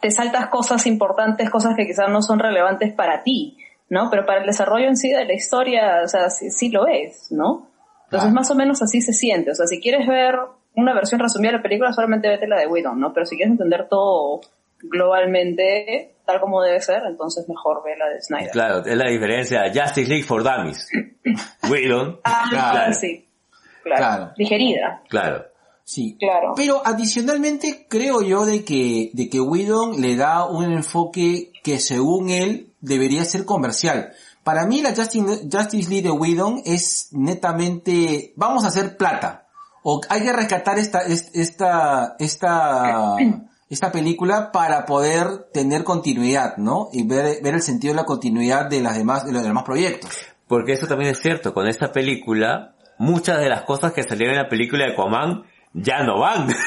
te 0.00 0.10
saltas 0.10 0.48
cosas 0.48 0.86
importantes, 0.86 1.50
cosas 1.50 1.74
que 1.76 1.86
quizás 1.86 2.08
no 2.10 2.22
son 2.22 2.38
relevantes 2.38 2.92
para 2.92 3.22
ti, 3.22 3.56
¿no? 3.88 4.10
Pero 4.10 4.26
para 4.26 4.40
el 4.40 4.46
desarrollo 4.46 4.86
en 4.88 4.96
sí 4.96 5.10
de 5.10 5.24
la 5.24 5.32
historia, 5.34 6.02
o 6.04 6.08
sea, 6.08 6.30
sí, 6.30 6.50
sí 6.50 6.68
lo 6.70 6.86
es, 6.86 7.30
¿no? 7.30 7.68
Entonces 8.04 8.28
Claro. 8.30 8.34
más 8.34 8.50
o 8.50 8.54
menos 8.54 8.82
así 8.82 9.00
se 9.00 9.12
siente. 9.12 9.50
O 9.50 9.54
sea, 9.54 9.66
si 9.66 9.80
quieres 9.80 10.06
ver 10.06 10.36
una 10.74 10.94
versión 10.94 11.20
resumida 11.20 11.50
de 11.52 11.56
la 11.58 11.62
película, 11.62 11.92
solamente 11.92 12.28
vete 12.28 12.46
la 12.46 12.58
de 12.58 12.66
Whedon, 12.66 12.98
¿no? 13.00 13.12
Pero 13.12 13.26
si 13.26 13.36
quieres 13.36 13.52
entender 13.52 13.86
todo 13.88 14.40
globalmente, 14.80 16.14
tal 16.28 16.40
como 16.40 16.60
debe 16.62 16.78
ser, 16.82 17.02
entonces 17.08 17.48
mejor 17.48 17.82
ve 17.82 17.96
la 17.96 18.06
de 18.10 18.20
Snyder. 18.20 18.50
Claro, 18.50 18.84
es 18.84 18.94
la 18.96 19.08
diferencia. 19.10 19.62
Justice 19.74 20.06
League 20.08 20.24
for 20.24 20.42
Dummies. 20.44 20.86
Whedon. 21.70 22.20
Ah, 22.24 22.44
Claro. 22.50 22.92
sí. 22.94 23.26
Claro. 23.82 23.96
Claro. 23.98 24.32
Digerida. 24.36 25.02
Claro. 25.08 25.44
Sí. 25.84 26.16
Claro. 26.20 26.52
Pero 26.54 26.82
adicionalmente 26.84 27.86
creo 27.88 28.20
yo 28.20 28.44
de 28.44 28.62
que, 28.62 29.10
de 29.14 29.30
que 29.30 29.40
Whedon 29.40 30.02
le 30.02 30.16
da 30.16 30.44
un 30.44 30.70
enfoque 30.70 31.50
que 31.64 31.78
según 31.80 32.28
él 32.28 32.74
debería 32.82 33.24
ser 33.24 33.46
comercial. 33.46 34.12
Para 34.44 34.66
mí 34.66 34.82
la 34.82 34.94
Justice, 34.94 35.48
Justice 35.50 35.88
League 35.88 36.02
de 36.06 36.10
Whedon 36.10 36.60
es 36.66 37.08
netamente, 37.12 38.32
vamos 38.36 38.64
a 38.64 38.68
hacer 38.68 38.96
plata. 38.98 39.46
O 39.82 40.00
hay 40.10 40.22
que 40.22 40.32
rescatar 40.32 40.78
esta, 40.78 41.00
es- 41.00 41.30
esta, 41.34 42.16
esta, 42.18 43.16
esta 43.70 43.92
película 43.92 44.50
para 44.52 44.86
poder 44.86 45.48
tener 45.52 45.84
continuidad, 45.84 46.56
¿no? 46.56 46.88
Y 46.92 47.06
ver, 47.06 47.42
ver 47.42 47.54
el 47.54 47.62
sentido 47.62 47.92
de 47.94 48.00
la 48.00 48.06
continuidad 48.06 48.66
de 48.70 48.80
las 48.80 48.96
demás, 48.96 49.26
de 49.26 49.32
los 49.32 49.42
demás 49.42 49.64
proyectos. 49.64 50.10
Porque 50.46 50.72
eso 50.72 50.86
también 50.86 51.10
es 51.10 51.20
cierto, 51.20 51.52
con 51.52 51.68
esta 51.68 51.92
película, 51.92 52.74
muchas 52.98 53.38
de 53.40 53.48
las 53.50 53.62
cosas 53.62 53.92
que 53.92 54.02
salieron 54.02 54.34
en 54.36 54.42
la 54.42 54.48
película 54.48 54.86
de 54.86 54.92
Aquaman 54.92 55.44
ya 55.74 56.02
no 56.02 56.18
van. 56.20 56.48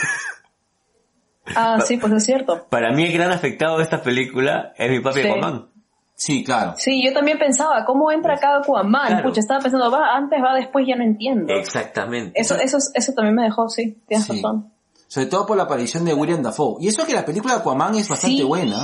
Ah, 1.56 1.80
sí, 1.86 1.98
pues 1.98 2.14
es 2.14 2.23
cierto. 2.23 2.68
Para 2.69 2.94
mí 2.94 3.03
el 3.03 3.11
gran 3.14 3.32
afectado 3.32 3.78
de 3.78 3.84
esta 3.84 4.02
película 4.02 4.73
es 4.78 4.90
mi 4.90 4.99
papi 4.99 5.22
Sí. 5.22 5.28
Aquaman. 5.28 5.68
Sí, 6.14 6.44
claro. 6.44 6.73
Sí, 6.78 7.03
yo 7.03 7.14
también 7.14 7.40
pensaba, 7.40 7.84
¿cómo 7.84 8.11
entra 8.11 8.38
cada 8.38 8.60
Aquaman? 8.60 9.07
Claro. 9.07 9.23
Pucha, 9.30 9.40
estaba 9.41 9.60
pensando, 9.60 9.90
va 9.91 10.15
antes, 10.15 10.40
va 10.41 10.53
después, 10.56 10.86
ya 10.88 10.95
no 10.95 11.03
entiendo. 11.03 11.52
Exactamente. 11.52 12.40
Eso, 12.40 12.56
eso, 12.56 12.78
eso 12.94 13.14
también 13.14 13.36
me 13.36 13.44
dejó, 13.44 13.68
sí, 13.69 13.98
tienes 14.07 14.28
Sí. 14.28 14.34
razón. 14.34 14.72
Sobre 15.11 15.27
todo 15.27 15.45
por 15.45 15.57
la 15.57 15.63
aparición 15.63 16.05
de 16.05 16.13
William 16.13 16.41
Dafoe. 16.41 16.77
Y 16.79 16.88
eso 16.88 17.05
que 17.05 17.13
la 17.13 17.25
película 17.25 17.55
de 17.55 17.59
Aquaman 17.59 17.95
es 17.95 18.07
bastante 18.07 18.38
Sí. 18.38 18.43
buena. 18.43 18.77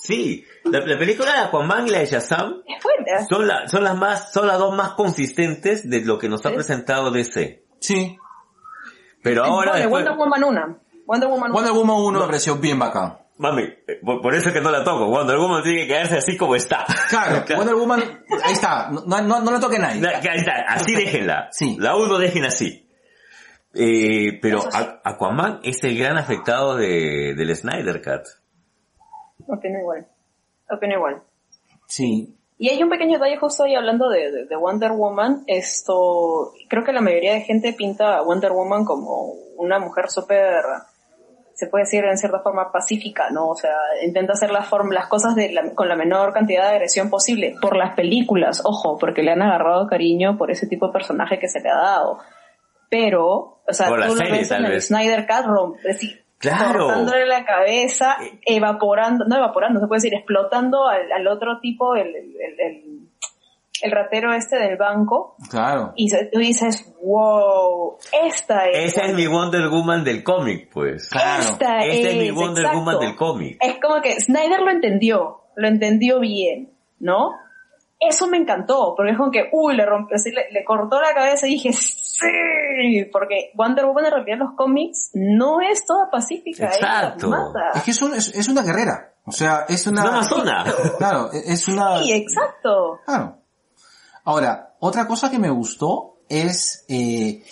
Sí, 0.00 0.42
la, 0.64 0.80
la 0.80 0.98
película 0.98 1.30
de 1.30 1.38
Aquaman 1.40 1.86
y 1.86 1.90
la 1.90 1.98
de 1.98 2.06
Shazam 2.06 2.62
Es 2.66 2.82
buena. 2.82 3.26
son, 3.28 3.46
la- 3.46 3.68
son 3.68 3.84
las 3.84 3.94
más, 3.94 4.32
son 4.32 4.46
las 4.46 4.58
dos 4.58 4.74
más 4.74 4.92
consistentes 4.92 5.88
de 5.90 6.00
lo 6.06 6.18
que 6.18 6.30
nos 6.30 6.46
ha 6.46 6.48
Sí. 6.48 6.54
presentado 6.54 7.10
DC. 7.10 7.64
Sí. 7.80 8.16
Pero 9.22 9.44
ahora 9.44 9.72
Bueno, 9.72 9.96
después, 9.96 10.04
Wonder 10.06 10.16
Woman 10.18 10.44
1. 10.44 10.78
Wonder 11.06 11.28
Woman 11.28 11.50
1. 11.50 11.54
Wonder 11.54 11.72
Woman 11.72 11.96
1 11.98 12.20
me 12.20 12.26
pareció 12.26 12.56
bien 12.56 12.78
bacán. 12.78 13.18
mami, 13.36 13.62
eh, 13.62 14.00
por, 14.02 14.22
por 14.22 14.34
eso 14.34 14.48
es 14.48 14.54
que 14.54 14.60
no 14.62 14.70
la 14.70 14.82
toco. 14.82 15.06
Wonder 15.06 15.36
Woman 15.36 15.62
tiene 15.62 15.80
que 15.82 15.88
quedarse 15.88 16.16
así 16.16 16.36
como 16.38 16.56
está. 16.56 16.86
Claro, 17.10 17.44
Wonder 17.56 17.74
Woman, 17.74 18.00
ahí 18.42 18.52
está, 18.54 18.88
no, 18.90 19.20
no, 19.20 19.40
no 19.40 19.50
la 19.50 19.60
toque 19.60 19.78
nadie. 19.78 20.00
Ahí 20.08 20.38
está, 20.38 20.52
así 20.66 20.94
déjenla. 20.94 21.48
Sí. 21.52 21.76
La 21.78 21.94
uno 21.94 22.16
dejen 22.18 22.46
así. 22.46 22.87
Eh, 23.74 24.38
pero 24.40 24.58
Eso 24.58 24.70
sí. 24.70 24.78
A- 24.78 25.00
Aquaman 25.10 25.60
es 25.62 25.82
el 25.84 25.98
gran 25.98 26.16
afectado 26.16 26.76
de, 26.76 27.34
del 27.36 27.54
Snyder 27.54 28.02
Cut. 28.02 28.26
Opino 29.46 29.78
igual. 29.78 30.06
Opino 30.70 30.94
igual. 30.94 31.22
Sí, 31.86 32.34
Y 32.58 32.68
hay 32.70 32.82
un 32.82 32.90
pequeño 32.90 33.14
detalle 33.18 33.36
justo 33.38 33.64
ahí 33.64 33.74
hablando 33.74 34.08
de, 34.10 34.30
de- 34.32 34.44
de 34.46 34.56
Wonder 34.56 34.92
Woman. 34.92 35.44
Esto, 35.46 36.52
creo 36.68 36.84
que 36.84 36.92
la 36.92 37.00
mayoría 37.00 37.34
de 37.34 37.42
gente 37.42 37.72
pinta 37.72 38.16
a 38.18 38.22
Wonder 38.22 38.52
Woman 38.52 38.84
como 38.84 39.32
una 39.56 39.78
mujer 39.78 40.10
súper, 40.10 40.62
se 41.54 41.66
puede 41.68 41.84
decir 41.84 42.04
en 42.04 42.18
cierta 42.18 42.40
forma 42.40 42.70
pacífica, 42.72 43.30
¿no? 43.30 43.48
O 43.48 43.54
sea, 43.54 43.74
intenta 44.04 44.32
hacer 44.32 44.50
las, 44.50 44.68
form- 44.68 44.92
las 44.92 45.06
cosas 45.08 45.34
de 45.34 45.50
la- 45.52 45.72
con 45.74 45.88
la 45.88 45.96
menor 45.96 46.32
cantidad 46.32 46.64
de 46.68 46.74
agresión 46.76 47.10
posible. 47.10 47.54
Por 47.62 47.76
las 47.76 47.94
películas, 47.94 48.60
ojo, 48.64 48.98
porque 48.98 49.22
le 49.22 49.30
han 49.32 49.42
agarrado 49.42 49.86
cariño 49.86 50.36
por 50.36 50.50
ese 50.50 50.66
tipo 50.66 50.88
de 50.88 50.92
personaje 50.92 51.38
que 51.38 51.48
se 51.48 51.60
le 51.60 51.70
ha 51.70 51.76
dado. 51.76 52.18
Pero, 52.90 53.60
o 53.66 53.72
sea, 53.72 53.90
la 53.90 54.06
tú 54.06 54.12
lo 54.14 54.18
serie, 54.18 54.32
ves 54.38 54.50
en 54.50 54.64
el 54.64 54.72
vez. 54.72 54.86
Snyder 54.86 55.26
Cut, 55.26 55.44
rom- 55.46 55.76
así, 55.90 56.16
Claro. 56.38 56.86
cortándole 56.86 57.26
la 57.26 57.44
cabeza, 57.44 58.16
evaporando, 58.46 59.24
no 59.26 59.36
evaporando, 59.36 59.80
se 59.80 59.86
puede 59.88 59.98
decir, 59.98 60.14
explotando 60.14 60.86
al, 60.86 61.10
al 61.12 61.26
otro 61.26 61.58
tipo, 61.60 61.96
el, 61.96 62.08
el, 62.14 62.34
el- 63.82 63.92
ratero 63.92 64.32
este 64.32 64.56
del 64.58 64.76
banco, 64.76 65.36
claro. 65.50 65.92
y 65.94 66.08
tú 66.10 66.38
dices, 66.40 66.92
wow, 67.02 67.96
esta 68.26 68.66
es... 68.70 68.94
Esa 68.96 69.06
es 69.06 69.14
mi 69.14 69.26
Wonder 69.28 69.68
Woman 69.68 70.02
del 70.02 70.24
cómic, 70.24 70.68
pues. 70.72 71.08
Claro. 71.10 71.42
Esta 71.42 71.78
Esta 71.84 72.08
es 72.08 72.16
mi 72.16 72.28
es, 72.28 72.34
Wonder 72.34 72.64
exacto. 72.64 72.78
Woman 72.78 72.98
del 73.00 73.14
cómic. 73.16 73.56
Es 73.60 73.78
como 73.80 74.00
que 74.00 74.20
Snyder 74.20 74.60
lo 74.62 74.70
entendió, 74.72 75.42
lo 75.54 75.68
entendió 75.68 76.18
bien, 76.18 76.72
¿no? 76.98 77.30
Eso 78.00 78.26
me 78.28 78.36
encantó, 78.38 78.94
porque 78.96 79.12
es 79.12 79.16
como 79.18 79.30
que, 79.30 79.48
uy, 79.52 79.76
le 79.76 79.86
rompió, 79.86 80.16
así, 80.16 80.30
le, 80.32 80.50
le 80.50 80.64
cortó 80.64 81.00
la 81.00 81.14
cabeza 81.14 81.46
y 81.46 81.50
dije, 81.50 81.70
sí, 82.20 83.04
porque 83.12 83.50
Wonder 83.54 83.86
Woman 83.86 84.06
en 84.06 84.10
realidad 84.12 84.34
en 84.34 84.38
los 84.40 84.54
cómics 84.56 85.10
no 85.14 85.60
es 85.60 85.84
toda 85.84 86.10
pacífica, 86.10 86.66
Exacto. 86.66 87.28
mata. 87.28 87.70
Es 87.74 87.82
que 87.82 87.90
es, 87.92 88.02
un- 88.02 88.14
es, 88.14 88.34
es 88.34 88.48
una 88.48 88.62
guerrera. 88.62 89.14
O 89.24 89.32
sea, 89.32 89.66
es 89.68 89.86
una... 89.86 90.02
Una 90.02 90.10
amazona. 90.18 90.64
Claro, 90.98 91.30
e- 91.32 91.52
es 91.52 91.68
una... 91.68 91.98
Sí, 92.02 92.12
exacto. 92.12 93.00
Claro. 93.04 93.38
Ahora, 94.24 94.74
otra 94.80 95.06
cosa 95.06 95.30
que 95.30 95.38
me 95.38 95.50
gustó 95.50 96.18
es, 96.28 96.84
eh, 96.88 97.42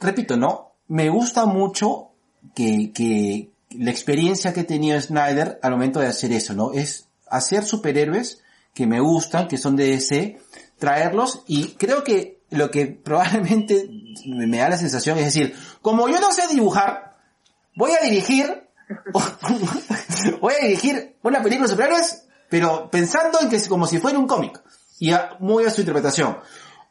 repito, 0.00 0.36
¿no? 0.36 0.72
Me 0.88 1.08
gusta 1.08 1.46
mucho 1.46 2.10
que, 2.54 2.92
que 2.94 3.50
la 3.70 3.90
experiencia 3.90 4.52
que 4.52 4.64
tenía 4.64 5.00
Snyder 5.00 5.58
al 5.62 5.72
momento 5.72 6.00
de 6.00 6.06
hacer 6.06 6.32
eso, 6.32 6.54
¿no? 6.54 6.72
Es 6.72 7.08
hacer 7.28 7.64
superhéroes 7.64 8.42
que 8.72 8.86
me 8.86 9.00
gustan, 9.00 9.48
que 9.48 9.58
son 9.58 9.74
de 9.76 9.90
DC, 9.90 10.38
traerlos 10.78 11.42
y 11.46 11.68
creo 11.74 12.04
que 12.04 12.35
lo 12.50 12.70
que 12.70 12.86
probablemente 12.86 13.88
me 14.26 14.58
da 14.58 14.68
la 14.68 14.78
sensación 14.78 15.18
es 15.18 15.26
decir, 15.26 15.54
como 15.82 16.08
yo 16.08 16.20
no 16.20 16.32
sé 16.32 16.46
dibujar, 16.48 17.16
voy 17.74 17.92
a 17.92 18.04
dirigir, 18.04 18.68
voy 20.40 20.54
a 20.54 20.64
dirigir 20.64 21.16
una 21.22 21.42
película 21.42 21.66
de 21.66 21.72
superhéroes, 21.74 22.24
pero 22.48 22.90
pensando 22.90 23.40
en 23.40 23.48
que 23.48 23.56
es 23.56 23.68
como 23.68 23.86
si 23.86 23.98
fuera 23.98 24.18
un 24.18 24.26
cómic 24.26 24.62
y 24.98 25.12
muy 25.40 25.64
a 25.64 25.70
su 25.70 25.80
interpretación. 25.80 26.38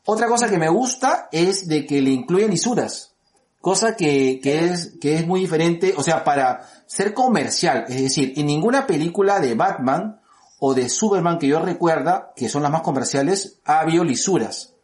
Otra 0.06 0.28
cosa 0.28 0.50
que 0.50 0.58
me 0.58 0.70
gusta 0.70 1.30
es 1.32 1.68
de 1.68 1.86
que 1.86 2.02
le 2.02 2.12
incluyen 2.12 2.52
lisuras, 2.52 3.16
cosa 3.60 3.96
que, 3.96 4.40
que 4.44 4.66
es, 4.66 4.94
que 5.02 5.16
es 5.16 5.26
muy 5.26 5.40
diferente, 5.40 5.96
o 5.98 6.04
sea, 6.04 6.24
para 6.24 6.70
ser 6.86 7.14
comercial, 7.16 7.86
es 7.88 8.02
decir, 8.02 8.34
en 8.36 8.46
ninguna 8.46 8.86
película 8.86 9.40
de 9.40 9.56
Batman 9.56 10.22
o 10.60 10.76
de 10.76 10.90
Superman 10.90 11.40
que 11.40 11.48
yo 11.48 11.60
recuerda, 11.60 12.32
que 12.36 12.50
son 12.50 12.62
las 12.62 12.72
más 12.72 12.82
comerciales, 12.82 13.60
ha 13.66 13.80
habido 13.80 14.04
lisuras. 14.04 14.75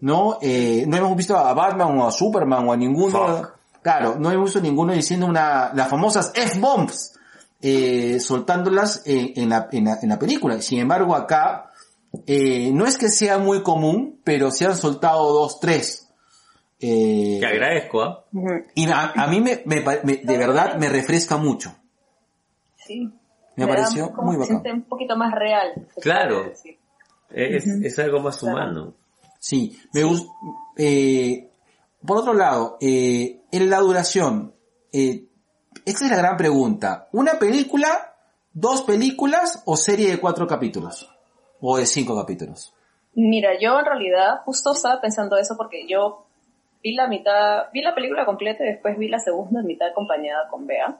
¿No? 0.00 0.38
Eh, 0.42 0.84
no 0.86 0.96
hemos 0.96 1.16
visto 1.16 1.36
a 1.36 1.52
Batman 1.54 1.98
o 1.98 2.06
a 2.06 2.10
Superman 2.12 2.68
o 2.68 2.72
a 2.72 2.76
ninguno. 2.76 3.36
Fuck. 3.38 3.54
Claro, 3.82 4.16
no 4.18 4.30
hemos 4.30 4.46
visto 4.46 4.60
ninguno 4.60 4.92
diciendo 4.92 5.26
una, 5.26 5.72
las 5.74 5.88
famosas 5.88 6.32
F-bombs, 6.34 7.18
eh, 7.60 8.18
soltándolas 8.20 9.02
en, 9.06 9.32
en 9.36 9.48
la, 9.50 9.68
en, 9.72 9.84
la, 9.84 9.98
en 10.02 10.08
la 10.08 10.18
película. 10.18 10.60
Sin 10.62 10.78
embargo, 10.78 11.14
acá, 11.14 11.70
eh, 12.26 12.70
no 12.72 12.86
es 12.86 12.96
que 12.96 13.08
sea 13.08 13.38
muy 13.38 13.62
común, 13.62 14.20
pero 14.24 14.50
se 14.50 14.64
han 14.66 14.76
soltado 14.76 15.32
dos, 15.32 15.60
tres. 15.60 16.10
Eh, 16.80 17.38
Que 17.40 17.46
agradezco, 17.46 18.02
¿ah? 18.02 18.24
Y 18.74 18.88
a, 18.90 19.12
a 19.16 19.26
mí 19.28 19.40
me, 19.40 19.62
me 19.66 19.82
me- 20.02 20.16
de 20.16 20.38
verdad 20.38 20.76
me 20.76 20.88
refresca 20.88 21.36
mucho. 21.36 21.74
Sí. 22.76 23.10
Me 23.56 23.66
pareció 23.66 24.10
muy 24.16 24.34
bacán. 24.36 24.46
siente 24.62 24.72
un 24.72 24.82
poquito 24.82 25.16
más 25.16 25.32
real. 25.32 25.86
Claro. 26.00 26.52
Es, 27.30 27.66
es 27.66 27.98
algo 27.98 28.20
más 28.20 28.42
humano. 28.42 28.94
Sí, 29.44 29.78
me 29.92 30.04
gusta. 30.04 30.32
Eh, 30.78 31.50
por 32.06 32.16
otro 32.16 32.32
lado, 32.32 32.78
eh, 32.80 33.42
en 33.52 33.68
la 33.68 33.78
duración, 33.80 34.54
eh, 34.90 35.26
esta 35.84 36.04
es 36.06 36.10
la 36.10 36.16
gran 36.16 36.38
pregunta. 36.38 37.08
¿Una 37.12 37.32
película, 37.38 38.14
dos 38.54 38.82
películas 38.84 39.62
o 39.66 39.76
serie 39.76 40.10
de 40.10 40.18
cuatro 40.18 40.46
capítulos? 40.46 41.10
O 41.60 41.76
de 41.76 41.84
cinco 41.84 42.16
capítulos. 42.18 42.72
Mira, 43.12 43.50
yo 43.60 43.78
en 43.78 43.84
realidad 43.84 44.40
justo 44.46 44.72
estaba 44.72 45.02
pensando 45.02 45.36
eso 45.36 45.56
porque 45.58 45.86
yo 45.86 46.24
vi 46.82 46.94
la 46.94 47.06
mitad, 47.06 47.64
vi 47.74 47.82
la 47.82 47.94
película 47.94 48.24
completa 48.24 48.64
y 48.64 48.68
después 48.68 48.96
vi 48.96 49.08
la 49.08 49.18
segunda 49.18 49.60
mitad 49.62 49.88
acompañada 49.88 50.48
con 50.48 50.66
Bea. 50.66 50.96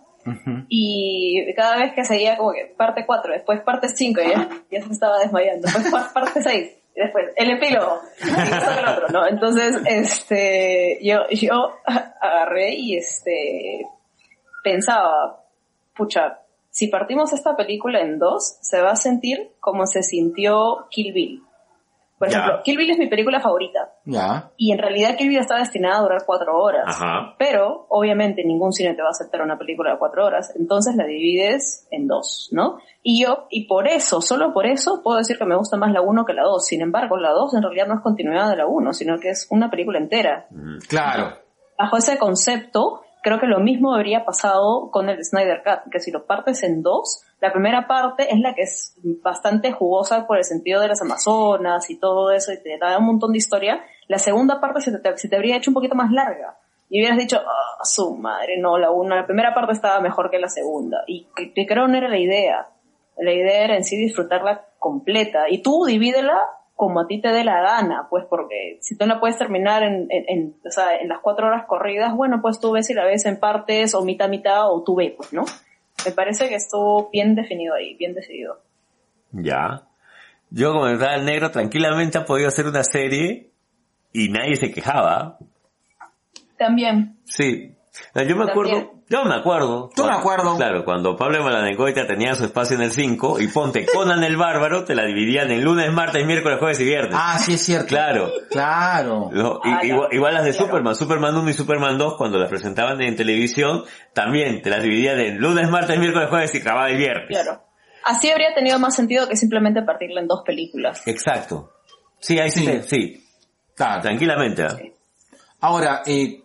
Y 0.69 1.51
cada 1.57 1.79
vez 1.79 1.95
que 1.95 2.05
seguía 2.05 2.37
como 2.37 2.53
que 2.53 2.75
parte 2.77 3.07
4, 3.07 3.33
después 3.33 3.61
parte 3.63 3.89
5, 3.89 4.21
ya, 4.21 4.49
ya 4.71 4.83
se 4.87 4.93
estaba 4.93 5.19
desmayando, 5.19 5.63
después 5.67 5.91
par- 5.91 6.13
parte 6.13 6.43
6, 6.43 6.73
y 6.73 6.84
después 6.95 7.31
el 7.37 7.51
epílogo. 7.51 8.01
Entonces, 9.29 9.77
este, 9.87 10.99
yo, 11.03 11.27
yo 11.31 11.75
agarré 12.21 12.75
y 12.75 12.97
este, 12.97 13.87
pensaba, 14.63 15.45
pucha, 15.97 16.41
si 16.71 16.89
partimos 16.89 17.33
esta 17.33 17.57
película 17.57 18.01
en 18.01 18.19
dos, 18.19 18.59
se 18.61 18.81
va 18.81 18.93
a 18.93 18.97
sentir 18.97 19.53
como 19.61 19.87
se 19.87 20.03
sintió 20.03 20.87
Kill 20.91 21.13
Bill. 21.13 21.43
Por 22.25 22.33
ejemplo, 22.33 22.63
Kill 22.65 22.77
Bill 22.77 22.91
es 22.91 22.99
mi 22.99 23.07
película 23.07 23.41
favorita. 23.41 23.93
Ya. 24.05 24.51
Y 24.57 24.73
en 24.73 24.79
realidad 24.79 25.17
Kill 25.17 25.29
Bill 25.29 25.41
está 25.41 25.59
destinada 25.59 25.99
a 25.99 26.03
durar 26.03 26.23
cuatro 26.27 26.59
horas. 26.59 26.85
Ajá. 26.87 27.35
Pero, 27.39 27.87
obviamente, 27.89 28.45
ningún 28.45 28.73
cine 28.73 28.95
te 28.95 29.03
va 29.03 29.09
a 29.09 29.11
aceptar 29.11 29.43
una 29.43 29.59
película 29.59 29.93
de 29.93 29.99
cuatro 29.99 30.25
horas. 30.25 30.55
Entonces 30.57 30.97
la 30.97 31.05
divides 31.05 31.87
en 31.91 32.07
dos, 32.07 32.49
¿no? 32.53 32.79
Y 33.03 33.23
yo, 33.23 33.47
y 33.51 33.67
por 33.67 33.89
eso, 33.89 34.21
solo 34.21 34.53
por 34.53 34.67
eso, 34.67 35.03
puedo 35.03 35.19
decir 35.19 35.37
que 35.37 35.45
me 35.45 35.57
gusta 35.57 35.77
más 35.77 35.93
la 35.93 36.01
1 36.01 36.25
que 36.25 36.33
la 36.33 36.45
2. 36.45 36.65
Sin 36.65 36.81
embargo, 36.81 37.17
la 37.17 37.33
2 37.33 37.55
en 37.55 37.63
realidad 37.63 37.87
no 37.87 37.95
es 37.95 38.01
continuidad 38.01 38.49
de 38.49 38.57
la 38.57 38.67
1, 38.67 38.93
sino 38.95 39.19
que 39.19 39.31
es 39.31 39.47
una 39.51 39.71
película 39.71 39.99
entera. 39.99 40.47
Claro. 40.89 41.33
Bajo 41.77 41.97
ese 41.97 42.19
concepto, 42.19 43.03
creo 43.23 43.41
que 43.41 43.47
lo 43.47 43.59
mismo 43.59 43.95
habría 43.95 44.25
pasado 44.25 44.91
con 44.91 45.09
el 45.09 45.25
Snyder 45.25 45.63
Cut, 45.65 45.91
que 45.91 46.01
si 46.01 46.11
lo 46.13 46.27
partes 46.27 46.63
en 46.63 46.83
dos, 46.83 47.24
la 47.41 47.53
primera 47.53 47.87
parte 47.87 48.33
es 48.33 48.41
la 48.41 48.55
que 48.55 48.63
es 48.63 48.97
bastante 49.23 49.73
jugosa 49.73 50.27
por 50.27 50.39
el 50.39 50.45
sentido 50.45 50.81
de 50.81 50.89
las 50.89 51.03
Amazonas 51.03 51.91
y 51.91 51.99
todo 51.99 52.31
eso, 52.31 52.53
y 52.53 52.63
te 52.63 52.79
da 52.79 52.99
un 52.99 53.07
montón 53.07 53.33
de 53.33 53.39
historia. 53.39 53.85
La 54.09 54.19
segunda 54.19 54.61
parte 54.61 54.81
se 54.81 54.99
te, 54.99 55.19
se 55.19 55.29
te 55.29 55.37
habría 55.37 55.57
hecho 55.57 55.71
un 55.71 55.75
poquito 55.75 55.95
más 55.95 56.11
larga. 56.11 56.59
Y 56.89 57.01
hubieras 57.01 57.19
dicho, 57.19 57.39
ah, 57.39 57.85
su 57.85 58.17
madre, 58.17 58.59
no, 58.59 58.79
la 58.79 58.91
una, 58.91 59.17
la 59.17 59.27
primera 59.27 59.55
parte 59.55 59.73
estaba 59.73 60.01
mejor 60.01 60.31
que 60.31 60.39
la 60.39 60.49
segunda. 60.49 61.03
Y 61.07 61.27
que, 61.35 61.67
que 61.67 61.75
no 61.75 61.95
era 61.95 62.09
la 62.09 62.19
idea. 62.19 62.69
La 63.19 63.33
idea 63.33 63.65
era 63.65 63.77
en 63.77 63.85
sí 63.85 63.97
disfrutarla 63.97 64.67
completa. 64.79 65.49
Y 65.49 65.63
tú 65.63 65.85
divídela 65.87 66.39
como 66.77 67.01
a 67.01 67.07
ti 67.07 67.21
te 67.21 67.29
dé 67.29 67.45
la 67.45 67.61
gana, 67.61 68.09
pues 68.11 68.25
porque 68.29 68.79
si 68.81 68.97
tú 68.99 69.07
la 69.07 69.21
puedes 69.21 69.39
terminar 69.39 69.85
en, 69.85 70.09
en, 70.11 70.25
en, 70.29 70.57
o 70.67 70.71
sea, 70.71 70.97
en 70.97 71.09
las 71.09 71.21
cuatro 71.21 71.47
horas 71.47 71.67
corridas, 71.67 72.15
bueno, 72.15 72.41
pues 72.43 72.59
tú 72.59 72.73
ves 72.73 72.87
si 72.87 72.95
la 72.95 73.05
ves 73.05 73.27
en 73.27 73.39
partes 73.39 73.95
o 73.95 74.03
mitad 74.03 74.29
mitad 74.29 74.71
o 74.71 74.83
tú 74.83 74.97
ves, 74.97 75.13
pues, 75.17 75.33
¿no? 75.33 75.45
Me 76.05 76.13
parece 76.13 76.49
que 76.49 76.57
estuvo 76.57 77.11
bien 77.11 77.35
definido 77.35 77.75
ahí, 77.75 77.95
bien 77.95 78.15
decidido. 78.15 78.61
Ya. 79.33 79.83
Yo 80.51 80.73
como 80.73 80.87
estaba 80.89 81.15
el 81.15 81.25
negro 81.25 81.51
tranquilamente 81.51 82.19
ha 82.19 82.25
podido 82.25 82.49
hacer 82.49 82.67
una 82.67 82.85
serie 82.85 83.51
y 84.13 84.29
nadie 84.29 84.57
se 84.57 84.71
quejaba. 84.71 85.39
También. 86.57 87.19
Sí. 87.25 87.75
Yo 88.15 88.37
me 88.37 88.45
acuerdo, 88.45 88.73
También. 88.73 88.94
Yo 89.09 89.25
me 89.25 89.35
acuerdo. 89.35 89.91
Yo 89.97 90.07
me 90.07 90.13
acuerdo. 90.13 90.57
Claro, 90.57 90.85
cuando 90.85 91.17
Pablo 91.17 91.43
Malanecoita 91.45 92.07
tenía 92.07 92.35
su 92.35 92.45
espacio 92.45 92.77
en 92.77 92.83
el 92.83 92.93
5 92.93 93.41
y 93.41 93.49
ponte 93.49 93.87
Conan 93.87 94.25
el 94.25 94.37
Bárbaro, 94.37 94.85
te 94.85 94.95
la 94.95 95.05
dividían 95.05 95.51
en 95.51 95.63
lunes, 95.63 95.93
martes, 95.93 96.27
miércoles, 96.27 96.59
jueves 96.59 96.81
y 96.81 96.85
viernes. 96.85 97.13
Ah, 97.15 97.39
sí 97.39 97.55
es 97.55 97.63
cierto. 97.63 97.87
Claro. 97.89 98.31
Claro. 98.51 99.31
Y- 99.65 99.69
Ah, 99.71 99.81
igual, 99.85 100.09
igual 100.13 100.35
las 100.35 100.45
de 100.45 100.51
Claro. 100.53 100.67
Superman, 100.67 100.95
Superman 100.97 101.37
1 101.37 101.51
y 101.51 101.53
Superman 101.53 101.99
2, 101.99 102.15
cuando 102.17 102.39
las 102.39 102.49
presentaban 102.49 103.01
en 103.03 103.15
televisión, 103.17 103.85
también 104.13 104.63
te 104.63 104.71
las 104.71 104.83
dividían 104.83 105.19
en 105.21 105.39
lunes, 105.39 105.69
martes, 105.71 105.99
miércoles, 105.99 106.29
jueves 106.31 106.55
y 106.55 106.61
grababa 106.61 106.89
el 106.91 106.97
viernes. 106.97 107.29
Claro. 107.29 107.63
Así 108.05 108.31
habría 108.31 108.55
tenido 108.55 108.79
más 108.79 108.95
sentido 108.95 109.29
que 109.29 109.37
simplemente 109.37 109.83
partirla 109.83 110.21
en 110.21 110.29
dos 110.29 110.43
películas. 110.45 111.07
Exacto. 111.07 111.73
Sí, 112.21 112.39
ahí 112.39 112.51
sí, 112.51 112.65
Sí. 112.67 112.81
sí, 112.87 113.27
Claro. 113.75 114.03
tranquilamente. 114.03 114.63
¿ah? 114.63 114.77
Ahora, 115.61 116.03
eh, 116.07 116.43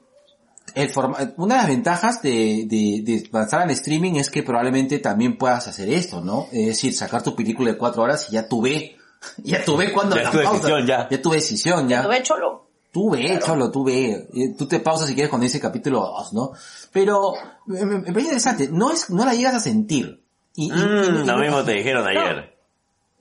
el 0.75 0.91
una 1.37 1.55
de 1.55 1.59
las 1.61 1.67
ventajas 1.67 2.21
de, 2.21 2.65
de, 2.67 3.01
de 3.03 3.29
lanzar 3.31 3.63
en 3.63 3.69
streaming 3.71 4.13
es 4.15 4.29
que 4.29 4.43
probablemente 4.43 4.99
también 4.99 5.37
puedas 5.37 5.67
hacer 5.67 5.89
esto, 5.89 6.21
¿no? 6.21 6.47
Es 6.51 6.67
decir, 6.67 6.93
sacar 6.95 7.23
tu 7.23 7.35
película 7.35 7.71
de 7.71 7.77
cuatro 7.77 8.03
horas 8.03 8.27
y 8.29 8.33
ya 8.33 8.47
tú 8.47 8.61
ve, 8.61 8.97
ya 9.37 9.63
tú 9.65 9.77
ve 9.77 9.91
cuando 9.91 10.15
Ya 10.15 10.23
la 10.23 10.31
tu 10.31 10.37
pausa. 10.37 10.51
decisión, 10.53 10.85
ya. 10.87 11.07
Ya 11.09 11.21
tu 11.21 11.29
decisión, 11.31 11.87
ya. 11.89 12.03
Lo 12.03 12.09
ve 12.09 12.23
cholo. 12.23 12.67
Tú 12.91 13.11
ve, 13.11 13.39
cholo, 13.45 13.69
tú 13.71 13.83
ve. 13.83 14.27
Eh, 14.33 14.55
Tú 14.57 14.67
te 14.67 14.79
pausas 14.79 15.07
si 15.07 15.13
quieres 15.13 15.29
cuando 15.29 15.43
dice 15.43 15.59
capítulo 15.59 15.99
2, 15.99 16.33
¿no? 16.33 16.51
Pero 16.91 17.33
me, 17.67 17.85
me- 17.85 17.99
me 17.99 18.03
parece 18.05 18.21
interesante. 18.21 18.69
No 18.71 18.91
es, 18.91 19.11
no 19.11 19.25
la 19.25 19.35
llegas 19.35 19.53
a 19.53 19.59
sentir. 19.59 20.23
Y, 20.55 20.65
y- 20.65 20.67
y- 20.67 20.71
Mm, 20.71 21.23
y- 21.23 21.27
lo 21.27 21.37
mismo 21.37 21.63
te 21.63 21.73
dijeron 21.73 22.07
ayer. 22.07 22.55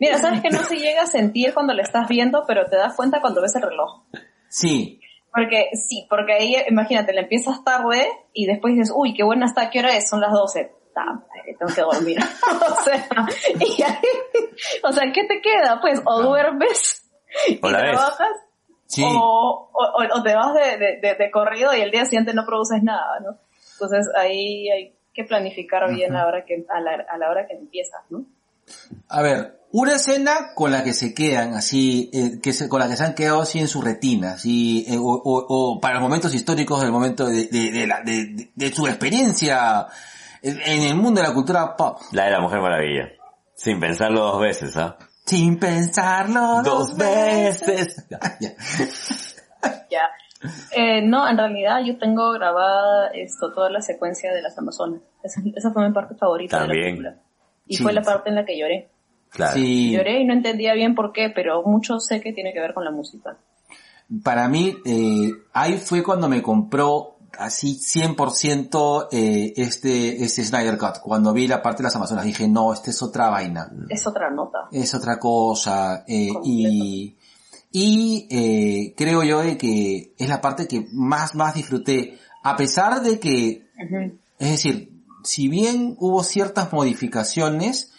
Mira, 0.00 0.16
sabes 0.18 0.40
que 0.40 0.48
no 0.50 0.62
se 0.64 0.76
llega 0.76 1.02
a 1.02 1.06
sentir 1.06 1.52
cuando 1.52 1.74
la 1.74 1.82
estás 1.82 2.08
viendo, 2.08 2.44
pero 2.46 2.64
te 2.70 2.76
das 2.76 2.94
cuenta 2.94 3.20
cuando 3.20 3.42
ves 3.42 3.54
el 3.56 3.62
reloj. 3.62 4.04
Sí, 4.48 5.00
Porque 5.32 5.70
sí, 5.74 6.06
porque 6.08 6.32
ahí, 6.32 6.56
imagínate, 6.68 7.12
la 7.12 7.20
empiezas 7.22 7.62
tarde 7.62 8.08
y 8.32 8.46
después 8.46 8.74
dices, 8.74 8.92
uy, 8.94 9.14
qué 9.14 9.22
buena 9.24 9.46
está, 9.46 9.70
¿qué 9.70 9.80
hora 9.80 9.94
es? 9.96 10.08
Son 10.08 10.20
las 10.20 10.32
12. 10.32 10.72
Ta 10.94 11.04
madre, 11.04 11.56
tengo 11.58 11.72
que 11.74 11.80
dormir. 11.82 12.18
o 12.78 12.82
sea, 12.82 13.08
y 13.60 13.82
ahí- 13.82 14.80
o 14.82 14.92
sea, 14.92 15.12
¿qué 15.12 15.24
te 15.24 15.40
queda? 15.40 15.80
Pues, 15.80 16.00
o 16.04 16.22
duermes 16.22 17.08
y 17.46 17.58
la 17.60 17.82
ves. 17.82 17.90
trabajas, 17.92 18.28
sí. 18.86 19.04
o, 19.06 19.70
o, 19.72 20.18
o 20.18 20.22
te 20.22 20.34
vas 20.34 20.54
de, 20.54 20.78
de, 20.78 20.96
de- 21.00 21.14
de 21.14 21.30
corrido 21.30 21.74
y 21.74 21.82
el 21.82 21.90
día 21.90 22.04
siguiente 22.06 22.32
no 22.34 22.44
produces 22.46 22.82
nada, 22.82 23.20
¿no? 23.20 23.36
Entonces 23.74 24.08
ahí 24.16 24.68
hay 24.70 24.94
que 25.14 25.24
planificar 25.24 25.88
bien 25.92 26.16
a 26.16 26.20
la 26.22 26.26
hora 26.26 26.44
que, 26.44 26.64
a 26.68 26.80
la, 26.80 27.04
a 27.08 27.18
la 27.18 27.30
hora 27.30 27.46
que 27.46 27.54
empiezas, 27.54 28.00
¿no? 28.10 28.24
A 29.08 29.22
ver, 29.22 29.57
una 29.70 29.94
escena 29.96 30.54
con 30.54 30.72
la 30.72 30.82
que 30.82 30.92
se 30.94 31.12
quedan 31.14 31.54
así, 31.54 32.10
eh, 32.14 32.40
que 32.42 32.52
se, 32.52 32.68
con 32.68 32.80
la 32.80 32.88
que 32.88 32.96
se 32.96 33.04
han 33.04 33.14
quedado 33.14 33.42
así 33.42 33.58
en 33.58 33.68
su 33.68 33.82
retina, 33.82 34.32
así, 34.32 34.86
eh, 34.88 34.96
o, 34.96 35.02
o- 35.02 35.46
o 35.48 35.80
para 35.80 35.94
los 35.94 36.02
momentos 36.02 36.34
históricos 36.34 36.80
del 36.80 36.90
momento 36.92 37.26
de, 37.26 37.46
de, 37.48 37.70
de, 37.72 37.86
la- 37.86 38.00
de- 38.02 38.26
de- 38.26 38.50
de 38.54 38.72
su 38.72 38.86
experiencia 38.86 39.86
en, 40.42 40.82
el 40.82 40.94
mundo 40.96 41.20
de 41.20 41.28
la 41.28 41.34
cultura 41.34 41.76
pop. 41.76 41.98
La 42.12 42.24
de 42.24 42.30
la 42.30 42.40
Mujer 42.40 42.60
Maravilla. 42.60 43.08
Sin 43.54 43.78
pensarlo 43.80 44.20
dos 44.20 44.40
veces, 44.40 44.76
¿ah? 44.76 44.96
Sin 45.26 45.58
pensarlo 45.58 46.62
Dos 46.62 46.96
veces. 46.96 48.06
Ya, 48.10 48.18
ya. 48.40 48.50
Ya. 49.90 50.02
Eh, 50.70 51.02
no, 51.02 51.28
en 51.28 51.36
realidad 51.36 51.80
yo 51.84 51.98
tengo 51.98 52.30
grabada 52.32 53.08
esto, 53.12 53.52
toda 53.52 53.68
la 53.70 53.80
secuencia 53.82 54.32
de 54.32 54.40
las 54.40 54.56
Amazonas. 54.56 55.00
Esa, 55.22 55.40
esa 55.56 55.72
fue 55.72 55.86
mi 55.88 55.92
parte 55.92 56.14
favorita 56.14 56.60
de 56.60 56.66
También. 56.66 56.84
la 57.02 57.10
película. 57.10 57.16
Y 57.66 57.76
Sí. 57.76 57.82
fue 57.82 57.92
la 57.92 58.02
parte 58.02 58.28
en 58.30 58.36
la 58.36 58.44
que 58.44 58.58
lloré. 58.58 58.88
Claro. 59.30 59.54
Sí, 59.54 59.92
Lloré 59.92 60.20
y 60.20 60.24
no 60.24 60.32
entendía 60.32 60.74
bien 60.74 60.94
por 60.94 61.12
qué, 61.12 61.30
pero 61.34 61.62
mucho 61.62 62.00
sé 62.00 62.20
que 62.20 62.32
tiene 62.32 62.52
que 62.52 62.60
ver 62.60 62.74
con 62.74 62.84
la 62.84 62.90
música. 62.90 63.36
para 64.22 64.48
mí, 64.48 64.74
eh, 64.84 65.30
ahí 65.52 65.74
fue 65.78 66.02
cuando 66.02 66.28
me 66.28 66.42
compró 66.42 67.18
así 67.38 67.78
100% 67.78 69.08
eh, 69.12 69.52
este, 69.56 70.24
este 70.24 70.44
Snyder 70.44 70.78
Cut. 70.78 70.98
Cuando 71.02 71.32
vi 71.32 71.46
la 71.46 71.62
parte 71.62 71.82
de 71.82 71.84
las 71.84 71.96
Amazonas 71.96 72.24
dije, 72.24 72.48
no, 72.48 72.72
esta 72.72 72.90
es 72.90 73.02
otra 73.02 73.28
vaina. 73.30 73.70
Es 73.88 74.06
otra 74.06 74.30
nota. 74.30 74.68
es 74.72 74.94
otra 74.94 75.18
cosa 75.18 76.04
eh, 76.06 76.30
y 76.44 77.16
y 77.70 78.26
eh, 78.30 78.94
creo 78.96 79.22
yo 79.22 79.40
de 79.40 79.58
que 79.58 80.14
es 80.16 80.28
la 80.28 80.40
parte 80.40 80.66
que 80.66 80.86
más 80.92 81.34
más 81.34 81.54
disfruté 81.54 82.18
a 82.42 82.56
pesar 82.56 83.02
de 83.02 83.20
que 83.20 83.66
Ujú. 83.76 84.18
es 84.38 84.50
decir 84.50 84.90
si 85.22 85.48
bien 85.48 85.94
hubo 85.98 86.24
ciertas 86.24 86.72
modificaciones 86.72 87.92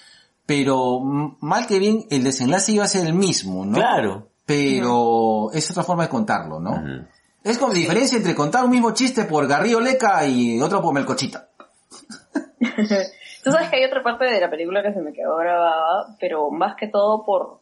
pero 0.49 0.99
mm, 0.99 1.37
mal 1.41 1.67
que 1.67 1.77
bien 1.77 2.05
el 2.09 2.23
desenlace 2.23 2.71
iba 2.71 2.83
a 2.83 2.87
ser 2.87 3.05
el 3.05 3.13
mismo 3.13 3.65
no 3.65 3.77
Claro. 3.77 4.29
pero 4.45 5.51
es 5.53 5.69
otra 5.69 5.83
forma 5.83 6.03
de 6.03 6.09
contarlo 6.09 6.59
no 6.59 7.07
es 7.43 7.57
como 7.57 7.73
la 7.73 7.79
diferencia 7.79 8.17
entre 8.17 8.35
contar 8.35 8.65
un 8.65 8.71
mismo 8.71 8.93
chiste 8.93 9.23
por 9.23 9.47
Garrido 9.47 9.79
Leca 9.79 10.25
y 10.25 10.61
otro 10.61 10.81
por 10.81 10.93
Melcochita. 10.93 11.49
Tú 13.43 13.51
sabes 13.51 13.69
que 13.69 13.77
hay 13.77 13.85
otra 13.85 14.03
parte 14.03 14.25
de 14.25 14.41
la 14.41 14.49
película 14.49 14.83
que 14.83 14.93
se 14.93 15.01
me 15.01 15.13
quedó 15.13 15.37
grabada, 15.37 16.17
pero 16.19 16.51
más 16.51 16.75
que 16.75 16.87
todo 16.87 17.25
por, 17.25 17.61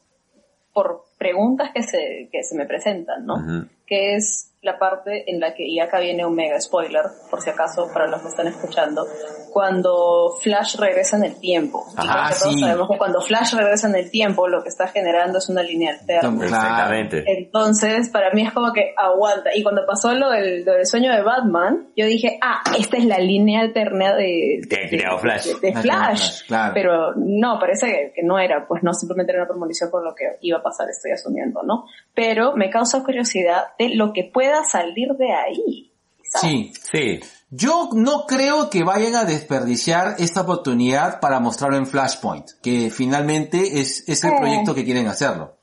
por 0.74 1.04
preguntas 1.18 1.72
que 1.74 1.84
se, 1.84 2.30
que 2.32 2.44
se 2.44 2.56
me 2.56 2.66
presentan, 2.66 3.26
¿no? 3.26 3.36
Ujú. 3.36 3.68
Que 3.86 4.16
es 4.16 4.52
la 4.62 4.78
parte 4.80 5.32
en 5.32 5.40
la 5.40 5.54
que, 5.54 5.66
y 5.66 5.80
acá 5.80 6.00
viene 6.00 6.26
un 6.26 6.36
mega 6.36 6.60
spoiler, 6.60 7.04
por 7.30 7.42
si 7.42 7.50
acaso, 7.50 7.90
para 7.94 8.08
los 8.08 8.22
que 8.22 8.28
están 8.28 8.48
escuchando, 8.48 9.06
cuando 9.54 10.32
Flash 10.42 10.76
regresa 10.78 11.16
en 11.18 11.24
el 11.24 11.40
tiempo. 11.40 11.86
Y 11.92 12.02
Ajá, 12.02 12.30
que 12.34 12.40
todos 12.40 12.54
sí. 12.54 12.60
sabemos 12.60 12.90
que 12.92 12.98
cuando 12.98 13.22
Flash 13.22 13.54
regresa 13.54 13.88
en 13.88 13.96
el 13.96 14.12
tiempo, 14.12 14.48
lo 14.48 14.62
que 14.64 14.70
está 14.70 14.88
generando 14.88 15.38
es 15.38 15.48
una 15.50 15.64
línea 15.64 15.94
alterna. 15.94 16.38
Perfectamente. 16.38 17.24
Entonces, 17.28 18.10
para 18.10 18.32
mí 18.32 18.42
es 18.46 18.52
como 18.52 18.74
que 18.74 18.94
aguanta. 18.98 19.52
Y 19.56 19.64
cuando 19.64 19.86
pasó 19.86 20.14
lo 20.14 20.32
del, 20.32 20.66
lo 20.66 20.74
del 20.74 20.86
sueño 20.86 21.14
de 21.14 21.22
Batman, 21.22 21.88
yo 21.96 22.06
dije, 22.06 22.38
ah, 22.42 22.62
esta 22.78 22.98
es 22.98 23.06
la 23.06 23.20
línea 23.20 23.62
alterna 23.62 24.16
de, 24.16 24.60
ha 24.64 24.90
creado 24.90 25.20
Flash. 25.20 25.46
de- 25.46 25.60
de 25.72 25.74
Ah, 25.78 25.82
Flash. 25.82 26.18
Flash, 26.18 26.48
claro. 26.48 26.74
Pero 26.74 27.14
no, 27.16 27.58
parece 27.60 27.88
que, 27.88 28.12
que 28.16 28.24
no 28.24 28.38
era, 28.38 28.68
pues 28.68 28.84
no, 28.84 28.94
simplemente 28.94 29.32
era 29.32 29.44
una 29.44 29.50
premonición 29.50 29.90
por 29.90 30.04
lo 30.04 30.14
que 30.14 30.26
iba 30.42 30.58
a 30.60 30.64
pasar, 30.64 30.90
estoy 31.08 31.12
asumiendo, 31.14 31.64
¿no? 31.64 31.86
Pero 32.14 32.56
me 32.56 32.70
causa 32.70 33.04
curiosidad 33.04 33.66
de 33.80 33.90
lo 33.96 34.14
que 34.14 34.24
pueda 34.24 34.64
salir 34.64 35.10
de 35.18 35.32
ahí. 35.34 35.92
¿sabes? 36.24 36.50
sí 36.50 36.74
Sí. 36.92 37.20
Yo 37.50 37.90
no 37.94 38.26
creo 38.28 38.70
que 38.70 38.84
vayan 38.84 39.16
a 39.16 39.24
desperdiciar 39.24 40.16
esta 40.20 40.42
oportunidad 40.42 41.22
para 41.22 41.40
mostrarlo 41.40 41.78
en 41.78 41.88
Flashpoint, 41.88 42.46
que 42.62 42.90
finalmente 42.92 43.80
es, 43.80 44.04
es 44.10 44.24
el 44.26 44.32
Eh. 44.32 44.38
proyecto 44.38 44.76
que 44.76 44.84
quieren 44.84 45.08
hacerlo. 45.08 45.56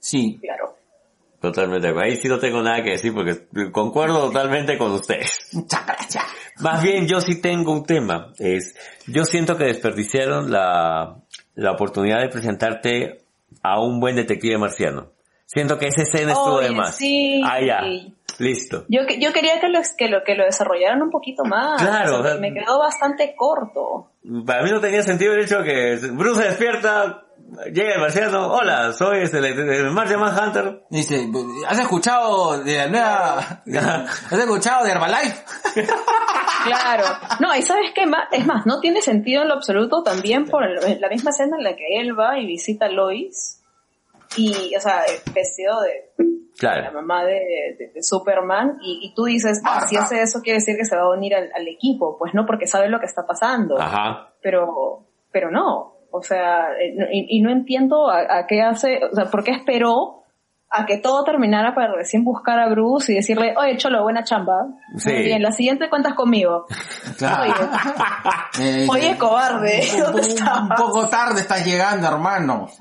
Sí. 0.00 0.38
claro. 0.40 0.74
Totalmente. 1.40 1.88
Ahí 2.02 2.16
sí 2.16 2.26
no 2.28 2.38
tengo 2.40 2.60
nada 2.62 2.82
que 2.82 2.90
decir 2.92 3.14
porque 3.14 3.46
concuerdo 3.70 4.26
totalmente 4.26 4.76
con 4.76 4.90
ustedes. 4.92 5.50
Muchas 5.52 5.86
gracias. 5.86 6.24
Más 6.60 6.82
bien 6.82 7.06
yo 7.06 7.20
sí 7.20 7.40
tengo 7.40 7.70
un 7.72 7.84
tema. 7.84 8.32
Es, 8.38 8.74
yo 9.06 9.24
siento 9.24 9.56
que 9.56 9.64
desperdiciaron 9.64 10.50
la, 10.50 11.20
la 11.54 11.72
oportunidad 11.72 12.20
de 12.22 12.28
presentarte 12.30 13.18
a 13.62 13.80
un 13.80 14.00
buen 14.00 14.16
detective 14.16 14.58
marciano. 14.58 15.12
Siento 15.46 15.78
que 15.78 15.86
esa 15.86 16.02
escena 16.02 16.32
estuvo 16.32 16.56
Oye, 16.56 16.68
de 16.68 16.74
más. 16.74 16.94
sí. 16.96 17.40
Ah, 17.44 17.60
ya. 17.60 17.80
Listo. 18.38 18.84
Yo, 18.88 19.00
yo 19.18 19.32
quería 19.32 19.58
que 19.60 19.68
lo, 19.68 19.80
que 19.96 20.08
lo, 20.08 20.22
que 20.22 20.34
lo 20.34 20.44
desarrollaran 20.44 21.02
un 21.02 21.10
poquito 21.10 21.44
más. 21.44 21.80
Claro, 21.82 22.20
O 22.20 22.22
sea, 22.22 22.32
o 22.32 22.32
sea, 22.32 22.40
me 22.40 22.52
quedó 22.52 22.78
bastante 22.78 23.34
corto. 23.34 24.10
Para 24.46 24.62
mí 24.62 24.70
no 24.70 24.80
tenía 24.80 25.02
sentido 25.02 25.32
el 25.32 25.40
hecho 25.40 25.62
que 25.62 25.96
Bruce 26.12 26.42
se 26.42 26.48
despierta, 26.48 27.24
Llega 27.72 27.94
el 27.94 28.00
marciano, 28.00 28.52
hola, 28.52 28.92
soy 28.92 29.20
este, 29.22 29.38
el, 29.38 29.44
el 29.46 29.90
Martian 29.90 30.20
Manhunter. 30.20 30.82
Dice, 30.90 31.26
¿has 31.66 31.78
escuchado 31.78 32.62
de 32.62 32.76
la 32.76 32.88
nueva... 32.88 33.38
¿Has 34.30 34.32
escuchado 34.38 34.84
de 34.84 34.90
Herbalife? 34.92 35.44
Claro. 36.64 37.04
No, 37.40 37.54
y 37.54 37.62
sabes 37.62 37.92
qué 37.94 38.04
más, 38.06 38.28
es 38.32 38.44
más, 38.44 38.66
no 38.66 38.80
tiene 38.80 39.00
sentido 39.00 39.42
en 39.42 39.48
lo 39.48 39.54
absoluto 39.54 40.02
también 40.02 40.44
por 40.46 40.64
el- 40.64 41.00
la 41.00 41.08
misma 41.08 41.30
escena 41.30 41.56
en 41.56 41.62
la 41.64 41.76
que 41.76 42.00
él 42.00 42.18
va 42.18 42.38
y 42.38 42.46
visita 42.46 42.86
a 42.86 42.88
Lois 42.90 43.62
y, 44.36 44.74
o 44.76 44.80
sea, 44.80 45.02
vestido 45.32 45.80
de 45.82 46.10
la 46.18 46.24
Claro. 46.58 46.92
mamá 46.94 47.24
de, 47.24 47.76
de- 47.78 47.90
de 47.94 48.02
Superman 48.02 48.78
y, 48.82 48.98
y 49.02 49.14
tú 49.14 49.24
dices, 49.24 49.62
ah, 49.64 49.86
si 49.88 49.96
hace 49.96 50.20
eso 50.20 50.40
quiere 50.42 50.58
decir 50.58 50.76
que 50.76 50.84
se 50.84 50.96
va 50.96 51.02
a 51.02 51.10
unir 51.10 51.34
al, 51.36 51.48
al 51.54 51.66
equipo, 51.68 52.18
pues 52.18 52.34
no, 52.34 52.44
porque 52.44 52.66
sabe 52.66 52.88
lo 52.88 52.98
que 52.98 53.06
está 53.06 53.24
pasando, 53.24 53.80
Ajá. 53.80 54.32
pero, 54.42 55.06
pero 55.30 55.50
no, 55.52 55.94
o 56.10 56.22
sea, 56.22 56.68
eh, 56.80 56.94
y, 57.12 57.38
y 57.38 57.42
no 57.42 57.50
entiendo 57.50 58.10
a, 58.10 58.38
a 58.38 58.46
qué 58.46 58.62
hace, 58.62 59.00
o 59.10 59.14
sea, 59.14 59.26
por 59.26 59.44
qué 59.44 59.50
esperó 59.52 60.14
a 60.70 60.84
que 60.84 60.98
todo 60.98 61.24
terminara 61.24 61.74
para 61.74 61.94
recién 61.94 62.24
buscar 62.24 62.58
a 62.58 62.68
Bruce 62.68 63.10
y 63.10 63.16
decirle, 63.16 63.54
oye, 63.56 63.78
Cholo, 63.78 64.02
buena 64.02 64.22
chamba. 64.22 64.66
Sí. 64.98 65.10
Muy 65.10 65.22
bien, 65.22 65.42
la 65.42 65.50
siguiente 65.52 65.88
cuentas 65.88 66.12
conmigo. 66.14 66.66
Claro. 67.18 67.52
Eh, 68.60 68.88
Oye, 68.90 69.16
cobarde, 69.16 69.82
un, 69.94 70.02
¿dónde 70.14 70.34
un- 70.42 70.68
poco 70.76 71.08
tarde 71.08 71.40
estás 71.40 71.64
llegando, 71.64 72.08
hermano. 72.08 72.66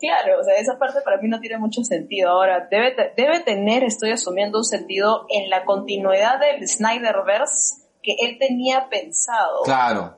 Claro, 0.00 0.38
o 0.40 0.44
sea, 0.44 0.54
esa 0.56 0.78
parte 0.78 1.00
para 1.04 1.16
mí 1.16 1.28
no 1.28 1.40
tiene 1.40 1.58
mucho 1.58 1.82
sentido. 1.82 2.30
Ahora, 2.30 2.68
debe, 2.70 2.92
te- 2.92 3.12
debe 3.20 3.40
tener, 3.40 3.82
estoy 3.82 4.12
asumiendo, 4.12 4.58
un 4.58 4.64
sentido 4.64 5.26
en 5.28 5.50
la 5.50 5.64
continuidad 5.64 6.38
del 6.38 6.68
Snyderverse 6.68 7.86
que 8.02 8.14
él 8.24 8.36
tenía 8.38 8.88
pensado, 8.90 9.62
Claro. 9.64 10.17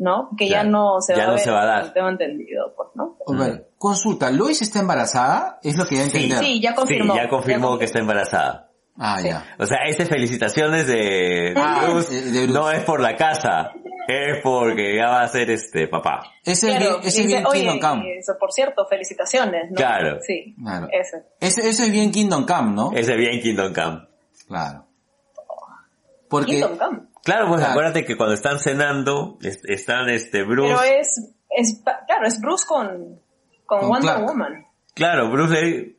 ¿No? 0.00 0.30
Que 0.36 0.48
ya 0.48 0.64
no 0.64 1.00
se 1.00 1.14
Ya 1.14 1.20
va 1.20 1.24
no 1.26 1.30
a 1.30 1.34
ver, 1.34 1.44
se 1.44 1.50
va 1.50 1.62
a 1.62 1.66
dar. 1.66 1.92
tengo 1.92 2.08
entendido, 2.08 2.72
pues, 2.74 2.88
¿no? 2.94 3.16
A 3.28 3.38
ver, 3.46 3.68
consulta, 3.78 4.30
¿Lois 4.30 4.60
está 4.62 4.80
embarazada? 4.80 5.60
Es 5.62 5.76
lo 5.76 5.86
que 5.86 5.96
ya 5.96 6.04
entender. 6.04 6.38
Sí, 6.38 6.58
ya 6.60 6.74
confirmó. 6.74 7.12
Sí, 7.14 7.20
ya 7.20 7.28
confirmó 7.28 7.72
Ya 7.74 7.78
que 7.78 7.84
está 7.84 7.98
embarazada. 8.00 8.70
Ah, 8.98 9.18
Sí. 9.20 9.28
ya. 9.28 9.44
O 9.58 9.66
sea, 9.66 9.78
esas 9.86 10.08
felicitaciones 10.08 10.86
de, 10.86 11.52
Ah, 11.56 11.86
Bruce, 11.88 12.14
de 12.14 12.30
Bruce. 12.46 12.52
no 12.52 12.70
es 12.70 12.82
por 12.84 13.00
la 13.00 13.14
casa, 13.14 13.72
es 14.08 14.38
porque 14.42 14.96
ya 14.96 15.08
va 15.10 15.22
a 15.22 15.28
ser 15.28 15.50
este 15.50 15.86
papá. 15.86 16.22
Ese 16.44 16.70
es 16.72 16.76
Claro, 16.78 16.96
bien, 16.98 17.08
ese 17.08 17.20
es 17.22 17.44
Kingdom 17.52 17.78
Come. 17.78 18.18
eso, 18.18 18.32
por 18.40 18.52
cierto, 18.52 18.86
felicitaciones, 18.86 19.70
¿no? 19.70 19.76
Claro. 19.76 20.18
Sí, 20.26 20.54
Claro. 20.62 20.88
ese. 20.92 21.24
Ese, 21.40 21.68
ese 21.68 21.84
es 21.84 21.92
bien 21.92 22.10
Kingdom 22.10 22.46
Come, 22.46 22.72
¿no? 22.74 22.90
Ese 22.94 23.16
bien 23.16 23.40
Kingdom 23.40 23.72
Come. 23.74 24.08
Claro. 24.48 24.86
Porque, 26.28 26.52
Kingdom 26.52 26.76
Come. 26.78 26.98
Claro, 27.24 27.48
pues 27.48 27.58
Claro. 27.60 27.72
acuérdate 27.72 28.04
que 28.04 28.16
cuando 28.16 28.34
están 28.34 28.58
cenando, 28.58 29.38
es- 29.42 29.60
están 29.64 30.08
este 30.08 30.42
Bruce, 30.44 30.74
Pero 30.74 30.82
es, 31.00 31.32
es, 31.50 31.82
claro, 32.06 32.26
es 32.26 32.40
Bruce 32.40 32.64
con, 32.66 33.20
con, 33.66 33.80
Con 33.80 33.88
Wonder 33.88 34.14
Clark. 34.14 34.26
Woman. 34.26 34.66
claro, 34.94 35.30
Bruce 35.30 35.54
le 35.62 35.96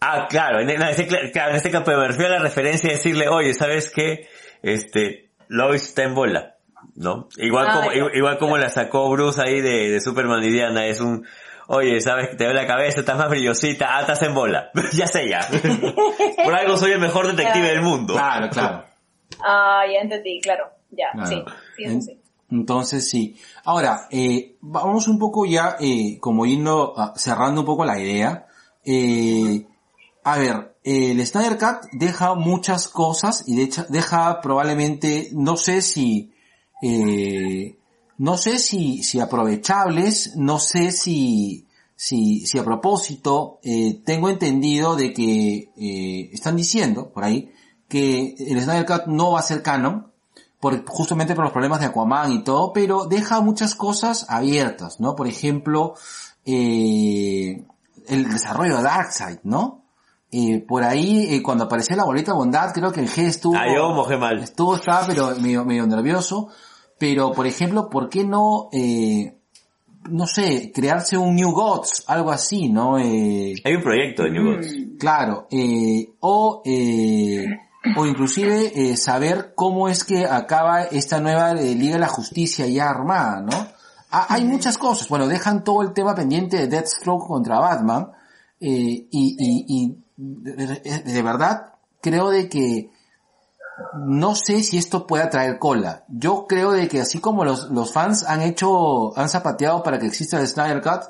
Ah, 0.00 0.26
claro, 0.28 0.60
en, 0.60 0.68
ese, 0.70 1.06
claro, 1.06 1.50
en 1.50 1.56
este 1.56 1.70
campo 1.70 1.90
me 1.90 2.06
refiero 2.06 2.34
a 2.34 2.36
la 2.36 2.42
referencia 2.42 2.90
de 2.90 2.96
decirle, 2.96 3.28
oye, 3.28 3.54
¿sabes 3.54 3.90
qué? 3.90 4.28
Este, 4.62 5.30
Lois 5.48 5.82
está 5.82 6.02
en 6.02 6.14
bola, 6.14 6.56
¿no? 6.96 7.28
Igual 7.38 7.66
Ah, 7.70 7.72
como, 7.76 7.92
ya. 7.92 8.16
igual, 8.16 8.38
como 8.38 8.58
la 8.58 8.68
sacó 8.68 9.08
Bruce 9.10 9.40
ahí 9.42 9.60
de, 9.62 9.90
de 9.90 10.00
Superman 10.02 10.44
y 10.44 10.50
Diana, 10.50 10.86
es 10.86 11.00
un, 11.00 11.26
oye, 11.68 11.98
¿sabes 12.02 12.28
que 12.28 12.36
te 12.36 12.44
veo 12.44 12.52
la 12.52 12.66
cabeza, 12.66 13.00
estás 13.00 13.16
más 13.16 13.30
brillosita, 13.30 13.96
ah, 13.96 14.02
estás 14.02 14.22
en 14.22 14.34
bola. 14.34 14.70
ya 14.92 15.06
sé 15.06 15.28
ya. 15.30 15.40
Por 16.44 16.54
algo 16.54 16.76
soy 16.76 16.92
el 16.92 17.00
mejor 17.00 17.26
detective 17.34 17.66
del 17.68 17.80
mundo. 17.80 18.14
claro, 18.14 18.50
claro. 18.50 18.84
Ah, 19.44 19.82
ya 19.92 20.00
entendí, 20.00 20.40
claro. 20.40 20.64
Ya, 20.90 21.06
Claro. 21.12 21.28
sí. 21.76 21.82
Eso 21.84 21.92
En- 21.94 22.02
sí. 22.02 22.20
Entonces 22.50 23.08
sí. 23.10 23.36
Ahora, 23.64 24.06
eh, 24.10 24.56
vamos 24.60 25.08
un 25.08 25.18
poco 25.18 25.44
ya, 25.46 25.76
eh, 25.80 26.18
como 26.20 26.46
yendo, 26.46 26.94
ah, 26.96 27.12
cerrando 27.16 27.62
un 27.62 27.66
poco 27.66 27.84
la 27.84 27.98
idea. 28.00 28.46
Eh, 28.84 29.66
a 30.22 30.38
ver, 30.38 30.76
el 30.84 31.26
Snyder 31.26 31.58
Cut 31.58 31.90
deja 31.92 32.34
muchas 32.36 32.86
cosas 32.86 33.42
y 33.48 33.56
de 33.56 33.62
hecho 33.64 33.84
deja 33.88 34.40
probablemente, 34.40 35.30
no 35.32 35.56
sé 35.56 35.82
si, 35.82 36.32
eh, 36.82 37.76
no 38.18 38.36
sé 38.38 38.58
si, 38.60 39.02
si 39.02 39.18
aprovechables, 39.18 40.36
no 40.36 40.58
sé 40.60 40.92
si, 40.92 41.66
si, 41.96 42.46
si 42.46 42.58
a 42.58 42.64
propósito, 42.64 43.58
eh, 43.64 44.00
tengo 44.04 44.28
entendido 44.28 44.94
de 44.94 45.12
que 45.12 45.70
eh, 45.76 46.30
están 46.32 46.56
diciendo 46.56 47.10
por 47.12 47.24
ahí 47.24 47.50
que 47.88 48.34
el 48.38 48.60
Snyder 48.60 48.86
Cut 48.86 49.06
no 49.06 49.32
va 49.32 49.40
a 49.40 49.42
ser 49.42 49.62
canon, 49.62 50.10
por, 50.60 50.84
justamente 50.86 51.34
por 51.34 51.44
los 51.44 51.52
problemas 51.52 51.80
de 51.80 51.86
Aquaman 51.86 52.32
y 52.32 52.44
todo, 52.44 52.72
pero 52.72 53.04
deja 53.06 53.40
muchas 53.40 53.74
cosas 53.74 54.26
abiertas, 54.28 55.00
¿no? 55.00 55.14
Por 55.14 55.28
ejemplo, 55.28 55.94
eh, 56.44 57.64
el 58.08 58.28
desarrollo 58.30 58.78
de 58.78 58.82
Darkseid, 58.82 59.38
¿no? 59.44 59.82
Eh, 60.32 60.60
por 60.66 60.82
ahí, 60.82 61.34
eh, 61.34 61.42
cuando 61.42 61.64
apareció 61.64 61.96
la 61.96 62.04
bolita 62.04 62.32
de 62.32 62.38
bondad, 62.38 62.72
creo 62.72 62.92
que 62.92 63.00
el 63.00 63.08
G 63.08 63.22
estuvo... 63.24 63.56
Ah, 63.56 63.72
yo 63.72 63.90
mojé 63.90 64.16
mal. 64.16 64.38
Estuvo, 64.40 64.74
estaba 64.74 65.06
pero 65.06 65.36
medio, 65.36 65.64
medio 65.64 65.86
nervioso. 65.86 66.48
Pero, 66.98 67.32
por 67.32 67.46
ejemplo, 67.46 67.88
¿por 67.88 68.08
qué 68.08 68.24
no, 68.24 68.68
eh, 68.72 69.36
no 70.10 70.26
sé, 70.26 70.72
crearse 70.74 71.16
un 71.16 71.36
New 71.36 71.52
Gods? 71.52 72.04
Algo 72.08 72.30
así, 72.30 72.68
¿no? 72.68 72.98
Eh, 72.98 73.54
Hay 73.64 73.74
un 73.74 73.82
proyecto 73.82 74.24
de 74.24 74.30
New 74.30 74.44
Gods. 74.44 74.74
Claro, 74.98 75.46
eh, 75.50 76.08
o, 76.20 76.62
eh, 76.64 77.46
o 77.96 78.06
inclusive 78.06 78.72
eh, 78.74 78.96
saber 78.96 79.52
cómo 79.54 79.88
es 79.88 80.04
que 80.04 80.26
acaba 80.26 80.82
esta 80.84 81.20
nueva 81.20 81.52
eh, 81.52 81.74
Liga 81.74 81.94
de 81.94 82.00
la 82.00 82.08
Justicia 82.08 82.66
ya 82.66 82.88
armada, 82.90 83.40
¿no? 83.42 83.66
Ah, 84.10 84.26
hay 84.30 84.44
muchas 84.44 84.78
cosas, 84.78 85.08
bueno, 85.08 85.26
dejan 85.28 85.64
todo 85.64 85.82
el 85.82 85.92
tema 85.92 86.14
pendiente 86.14 86.56
de 86.56 86.68
Deathstroke 86.68 87.26
contra 87.26 87.58
Batman, 87.58 88.12
eh, 88.60 88.68
y, 88.68 89.08
y, 89.10 89.64
y 89.68 89.98
de, 90.16 91.22
verdad 91.22 91.74
creo 92.00 92.30
de 92.30 92.48
que 92.48 92.90
no 93.98 94.34
sé 94.34 94.62
si 94.62 94.78
esto 94.78 95.06
pueda 95.06 95.28
traer 95.28 95.58
cola. 95.58 96.04
Yo 96.08 96.46
creo 96.46 96.72
de 96.72 96.88
que 96.88 97.00
así 97.02 97.18
como 97.18 97.44
los, 97.44 97.70
los 97.70 97.92
fans 97.92 98.24
han 98.26 98.40
hecho, 98.40 99.16
han 99.18 99.28
zapateado 99.28 99.82
para 99.82 99.98
que 99.98 100.06
exista 100.06 100.40
el 100.40 100.46
Snyder 100.46 100.80
Cut, 100.80 101.02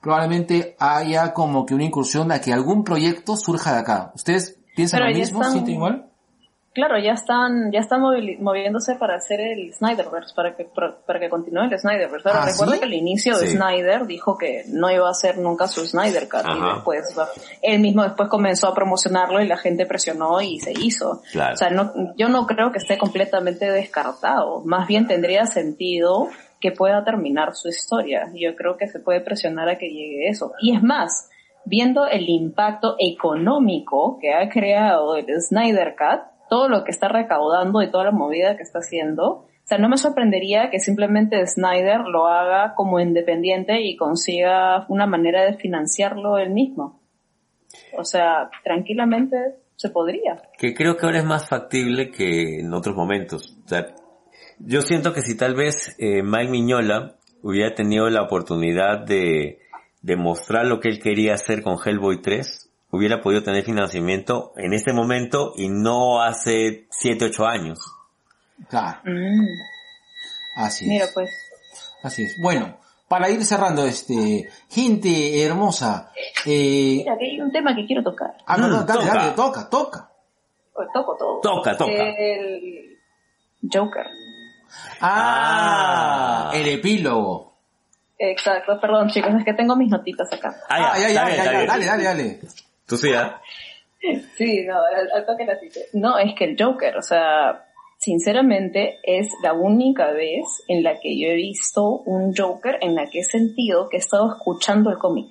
probablemente 0.00 0.76
haya 0.78 1.34
como 1.34 1.66
que 1.66 1.74
una 1.74 1.84
incursión 1.84 2.32
a 2.32 2.40
que 2.40 2.52
algún 2.52 2.84
proyecto 2.84 3.36
surja 3.36 3.72
de 3.74 3.78
acá. 3.80 4.12
¿Ustedes 4.14 4.56
piensan 4.74 5.00
Pero 5.00 5.10
lo 5.10 5.16
mismo? 5.18 5.40
están- 5.40 5.52
¿Sienten 5.52 5.74
igual? 5.74 6.07
Claro, 6.78 6.96
ya 6.96 7.10
están, 7.10 7.72
ya 7.72 7.80
están 7.80 8.00
moviéndose 8.00 8.94
para 8.94 9.16
hacer 9.16 9.40
el 9.40 9.74
Snyderverse, 9.74 10.32
para 10.32 10.54
que, 10.54 10.64
para, 10.64 11.18
que 11.18 11.28
continúe 11.28 11.62
el 11.62 11.76
Snyderverse. 11.76 12.28
Ahora, 12.28 12.44
¿Ah, 12.44 12.46
recuerda 12.52 12.74
sí? 12.74 12.78
que 12.78 12.84
al 12.84 12.94
inicio 12.94 13.36
de. 13.36 13.48
Snyder 13.48 14.06
dijo 14.06 14.38
que 14.38 14.62
no 14.68 14.88
iba 14.88 15.08
a 15.08 15.10
hacer 15.10 15.38
nunca 15.38 15.66
su 15.66 15.84
Snyder 15.84 16.28
Cut 16.28 16.46
y 16.46 16.76
después, 16.76 17.16
él 17.62 17.80
mismo 17.80 18.04
después 18.04 18.28
comenzó 18.28 18.68
a 18.68 18.74
promocionarlo 18.76 19.42
y 19.42 19.48
la 19.48 19.56
gente 19.56 19.86
presionó 19.86 20.40
y 20.40 20.60
se 20.60 20.70
hizo. 20.70 21.20
Claro. 21.32 21.54
O 21.54 21.56
sea, 21.56 21.70
no, 21.70 21.92
yo 22.16 22.28
no 22.28 22.46
creo 22.46 22.70
que 22.70 22.78
esté 22.78 22.96
completamente 22.96 23.68
descartado. 23.68 24.62
Más 24.64 24.86
bien 24.86 25.08
tendría 25.08 25.46
sentido 25.46 26.28
que 26.60 26.70
pueda 26.70 27.02
terminar 27.02 27.56
su 27.56 27.70
historia. 27.70 28.30
Yo 28.34 28.54
creo 28.54 28.76
que 28.76 28.86
se 28.86 29.00
puede 29.00 29.20
presionar 29.20 29.68
a 29.68 29.78
que 29.78 29.88
llegue 29.88 30.28
eso. 30.28 30.52
Y 30.60 30.76
es 30.76 30.82
más, 30.84 31.28
viendo 31.64 32.06
el 32.06 32.28
impacto 32.28 32.94
económico 33.00 34.16
que 34.20 34.32
ha 34.32 34.48
creado 34.48 35.16
el 35.16 35.26
Snyder 35.42 35.96
Cut, 35.98 36.37
todo 36.48 36.68
lo 36.68 36.84
que 36.84 36.90
está 36.90 37.08
recaudando 37.08 37.82
y 37.82 37.90
toda 37.90 38.04
la 38.04 38.10
movida 38.10 38.56
que 38.56 38.62
está 38.62 38.78
haciendo, 38.78 39.46
o 39.68 39.68
sea, 39.68 39.76
no 39.76 39.90
me 39.90 39.98
sorprendería 39.98 40.70
que 40.70 40.80
simplemente 40.80 41.46
Snyder 41.46 42.00
lo 42.00 42.26
haga 42.26 42.74
como 42.74 43.00
independiente 43.00 43.82
y 43.82 43.96
consiga 43.96 44.86
una 44.88 45.06
manera 45.06 45.44
de 45.44 45.58
financiarlo 45.58 46.38
él 46.38 46.50
mismo. 46.50 47.02
O 47.96 48.02
sea, 48.04 48.48
tranquilamente 48.64 49.36
se 49.76 49.90
podría. 49.90 50.40
que 50.58 50.72
creo 50.72 50.96
que 50.96 51.04
ahora 51.04 51.18
es 51.18 51.24
más 51.26 51.48
factible 51.48 52.10
que 52.10 52.60
en 52.60 52.72
otros 52.72 52.96
momentos. 52.96 53.58
O 53.62 53.68
sea, 53.68 53.94
yo 54.58 54.80
siento 54.80 55.12
que 55.12 55.20
si 55.20 55.36
tal 55.36 55.54
vez 55.54 55.94
eh, 55.98 56.22
Mike 56.22 56.50
Miñola 56.50 57.16
hubiera 57.42 57.74
tenido 57.74 58.08
la 58.08 58.22
oportunidad 58.22 59.04
de, 59.04 59.60
de 60.00 60.16
mostrar 60.16 60.66
lo 60.66 60.80
que 60.80 60.88
él 60.88 60.98
quería 60.98 61.34
hacer 61.34 61.62
con 61.62 61.76
Hellboy 61.84 62.22
3, 62.22 62.67
hubiera 62.90 63.20
podido 63.20 63.42
tener 63.42 63.64
financiamiento 63.64 64.52
en 64.56 64.72
este 64.72 64.92
momento 64.92 65.52
y 65.56 65.68
no 65.68 66.22
hace 66.22 66.86
7, 66.90 67.26
8 67.26 67.46
años. 67.46 67.78
Claro, 68.68 68.98
Mm, 69.04 69.46
así 70.56 70.86
mira, 70.88 71.04
es. 71.04 71.12
pues. 71.12 71.30
Así 72.02 72.22
es. 72.24 72.36
Bueno, 72.40 72.78
para 73.08 73.28
ir 73.30 73.44
cerrando 73.44 73.84
este, 73.86 74.48
gente 74.68 75.42
hermosa, 75.42 76.12
eh, 76.46 76.96
Mira, 76.98 77.16
que 77.18 77.24
hay 77.26 77.40
un 77.40 77.50
tema 77.52 77.74
que 77.74 77.86
quiero 77.86 78.02
tocar. 78.02 78.36
ah, 78.46 78.56
no, 78.56 78.68
no, 78.68 78.82
Mm, 78.82 78.86
dale, 78.86 79.00
toca. 79.00 79.14
dale, 79.14 79.30
toca, 79.32 79.68
toca. 79.70 80.10
Pues 80.74 80.88
toco 80.94 81.16
todo. 81.16 81.40
Toca, 81.40 81.76
toca. 81.76 81.92
El 81.92 82.98
Joker. 83.72 84.06
Ah, 85.00 86.50
Ah. 86.50 86.52
el 86.54 86.68
epílogo. 86.68 87.56
Exacto, 88.18 88.80
perdón 88.80 89.08
chicos, 89.10 89.32
es 89.38 89.44
que 89.44 89.54
tengo 89.54 89.76
mis 89.76 89.88
notitas 89.90 90.32
acá. 90.32 90.54
Ah, 90.68 90.92
Ah, 90.94 90.98
ya, 90.98 91.08
ya, 91.08 91.28
ya, 91.30 91.36
ya, 91.44 91.66
dale, 91.66 91.86
dale, 91.86 92.04
dale. 92.04 92.40
Tú 92.88 92.96
sí, 92.96 93.12
¿ah? 93.12 93.40
Sí, 94.36 94.64
no, 94.66 94.76
al, 94.76 95.10
al 95.12 95.26
toque 95.26 95.44
la 95.44 95.58
cité. 95.58 95.86
No, 95.92 96.18
es 96.18 96.34
que 96.34 96.44
el 96.44 96.56
Joker, 96.58 96.96
o 96.96 97.02
sea, 97.02 97.66
sinceramente, 97.98 98.98
es 99.02 99.28
la 99.42 99.52
única 99.52 100.10
vez 100.12 100.44
en 100.68 100.82
la 100.82 100.98
que 101.00 101.18
yo 101.20 101.28
he 101.28 101.34
visto 101.34 101.82
un 102.06 102.34
Joker 102.34 102.78
en 102.80 102.94
la 102.94 103.06
que 103.06 103.20
he 103.20 103.24
sentido 103.24 103.88
que 103.88 103.96
he 103.96 104.00
estado 104.00 104.32
escuchando 104.32 104.90
el 104.90 104.98
cómic. 104.98 105.28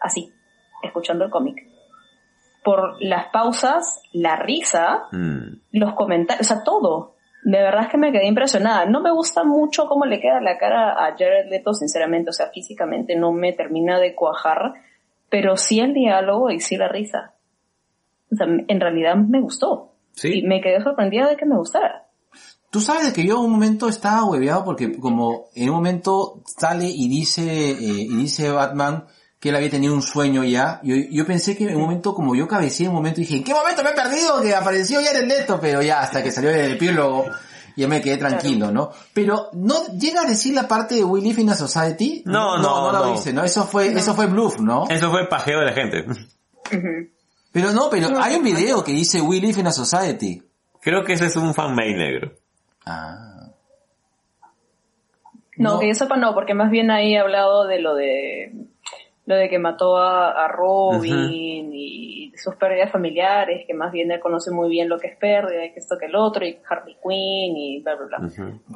Así, 0.00 0.32
escuchando 0.82 1.24
el 1.24 1.30
cómic. 1.30 1.66
Por 2.62 3.02
las 3.02 3.26
pausas, 3.28 4.02
la 4.12 4.36
risa, 4.36 5.04
Mm. 5.12 5.60
los 5.72 5.94
comentarios, 5.94 6.46
o 6.50 6.54
sea, 6.54 6.62
todo. 6.64 7.16
De 7.42 7.58
verdad 7.58 7.84
es 7.84 7.88
que 7.88 7.96
me 7.98 8.12
quedé 8.12 8.26
impresionada. 8.26 8.84
No 8.86 9.00
me 9.00 9.10
gusta 9.10 9.44
mucho 9.44 9.86
cómo 9.86 10.04
le 10.04 10.20
queda 10.20 10.40
la 10.40 10.58
cara 10.58 10.92
a 10.92 11.16
Jared 11.16 11.48
Leto, 11.50 11.72
sinceramente. 11.72 12.30
O 12.30 12.32
sea, 12.34 12.50
físicamente 12.50 13.16
no 13.16 13.32
me 13.32 13.52
termina 13.54 13.98
de 13.98 14.14
cuajar, 14.14 14.74
pero 15.30 15.56
sí 15.56 15.80
el 15.80 15.94
diálogo 15.94 16.50
y 16.50 16.60
sí 16.60 16.76
la 16.76 16.88
risa. 16.88 17.34
O 18.30 18.36
sea, 18.36 18.46
en 18.46 18.80
realidad 18.80 19.16
me 19.16 19.40
gustó. 19.40 19.94
Sí. 20.12 20.40
Y 20.40 20.42
me 20.42 20.60
quedé 20.60 20.82
sorprendida 20.82 21.28
de 21.28 21.36
que 21.36 21.46
me 21.46 21.56
gustara. 21.56 22.06
Tú 22.70 22.80
sabes 22.80 23.06
de 23.06 23.12
que 23.12 23.26
yo 23.26 23.38
en 23.38 23.44
un 23.46 23.50
momento 23.50 23.88
estaba 23.88 24.24
hueveado 24.24 24.64
porque 24.64 24.96
como 24.98 25.46
en 25.54 25.70
un 25.70 25.76
momento 25.76 26.42
sale 26.44 26.86
y 26.86 27.08
dice, 27.08 27.42
eh, 27.42 27.76
y 27.80 28.16
dice 28.16 28.50
Batman 28.50 29.06
que 29.40 29.48
él 29.48 29.56
había 29.56 29.70
tenido 29.70 29.94
un 29.94 30.02
sueño 30.02 30.44
ya, 30.44 30.80
yo, 30.84 30.94
yo 31.10 31.26
pensé 31.26 31.56
que 31.56 31.64
en 31.64 31.74
un 31.74 31.82
momento 31.82 32.14
como 32.14 32.36
yo 32.36 32.46
cabeceé 32.46 32.84
en 32.84 32.90
un 32.90 32.96
momento 32.96 33.20
dije, 33.20 33.36
¿en 33.36 33.44
qué 33.44 33.54
momento 33.54 33.82
me 33.82 33.90
he 33.90 33.94
perdido? 33.94 34.40
Que 34.42 34.54
apareció 34.54 35.00
ya 35.00 35.12
en 35.12 35.16
el 35.16 35.28
neto, 35.28 35.58
pero 35.60 35.80
ya 35.80 36.00
hasta 36.00 36.22
que 36.22 36.30
salió 36.30 36.50
el 36.50 36.72
epílogo 36.72 37.24
ya 37.76 37.88
me 37.88 38.00
quedé 38.00 38.16
tranquilo, 38.16 38.70
¿no? 38.70 38.90
Pero 39.14 39.48
no 39.52 39.86
llega 39.98 40.22
a 40.22 40.26
decir 40.26 40.54
la 40.54 40.66
parte 40.68 40.94
de 40.96 41.04
We 41.04 41.20
Live 41.20 41.40
in 41.42 41.50
a 41.50 41.54
Society. 41.54 42.22
No, 42.26 42.58
no, 42.58 42.92
no, 42.92 42.98
lo 42.98 43.06
no. 43.06 43.12
dice, 43.12 43.32
¿no? 43.32 43.44
Eso 43.44 43.64
fue, 43.64 43.88
eso 43.92 44.14
fue 44.14 44.26
bluff, 44.26 44.58
¿no? 44.60 44.84
Eso 44.88 45.10
fue 45.10 45.28
pajeo 45.28 45.60
de 45.60 45.66
la 45.66 45.72
gente. 45.72 46.04
Pero 47.52 47.72
no, 47.72 47.88
pero 47.90 48.08
hay 48.22 48.36
un 48.36 48.44
video 48.44 48.84
que 48.84 48.92
dice 48.92 49.20
We 49.20 49.40
Live 49.40 49.60
in 49.60 49.66
a 49.66 49.72
Society. 49.72 50.42
Creo 50.80 51.04
que 51.04 51.14
ese 51.14 51.26
es 51.26 51.36
un 51.36 51.52
fanmade 51.54 51.94
negro. 51.96 52.32
Ah. 52.86 53.48
No, 55.56 55.74
No. 55.74 55.78
que 55.78 55.88
yo 55.88 55.94
sepa 55.94 56.16
no, 56.16 56.32
porque 56.34 56.54
más 56.54 56.70
bien 56.70 56.90
ahí 56.90 57.14
he 57.14 57.18
hablado 57.18 57.66
de 57.66 57.80
lo 57.80 57.94
de 57.94 58.52
lo 59.30 59.36
de 59.36 59.48
que 59.48 59.58
mató 59.58 59.96
a, 59.96 60.44
a 60.44 60.48
Robin 60.48 61.70
y 61.72 62.32
sus 62.36 62.54
pérdidas 62.56 62.90
familiares, 62.90 63.64
que 63.66 63.74
más 63.74 63.92
bien 63.92 64.10
él 64.10 64.20
conoce 64.20 64.50
muy 64.50 64.68
bien 64.68 64.88
lo 64.88 64.98
que 64.98 65.06
es 65.08 65.16
pérdida 65.16 65.64
y 65.64 65.72
que 65.72 65.78
esto 65.80 65.96
que 65.98 66.06
el 66.06 66.16
otro, 66.16 66.44
y 66.44 66.58
Harley 66.68 66.96
Quinn 67.02 67.56
y 67.56 67.80
bla 67.82 67.94
bla 67.96 68.06
bla. 68.06 68.18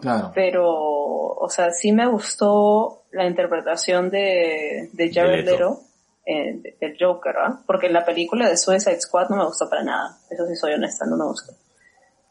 Claro. 0.01 0.33
Pero, 0.35 0.71
o 0.73 1.49
sea, 1.49 1.71
sí 1.73 1.93
me 1.93 2.07
gustó 2.07 3.03
la 3.13 3.27
interpretación 3.27 4.11
de, 4.11 4.91
de 4.93 5.13
Jared 5.13 5.45
Leto. 5.45 5.51
Leto, 5.53 5.81
eh, 6.27 6.59
de- 6.63 6.77
del 6.81 6.97
Joker, 6.99 7.35
¿ah? 7.39 7.61
Porque 7.67 7.89
la 7.91 8.05
película 8.05 8.49
de 8.49 8.57
Suicide 8.57 9.01
Squad 9.01 9.29
no 9.31 9.37
me 9.37 9.45
gustó 9.45 9.69
para 9.69 9.83
nada. 9.83 10.19
Eso 10.31 10.47
sí 10.47 10.57
soy 10.57 10.73
honesta, 10.73 11.05
no 11.07 11.17
me 11.17 11.25
gustó. 11.25 11.53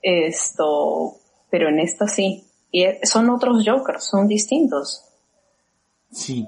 Esto, 0.01 1.15
pero 1.49 1.69
en 1.69 1.79
esta 1.79 2.07
sí. 2.07 2.43
Y 2.71 2.83
es- 2.83 3.09
son 3.09 3.29
otros 3.29 3.63
Jokers, 3.65 4.03
son 4.03 4.27
distintos. 4.27 5.03
Sí. 6.11 6.47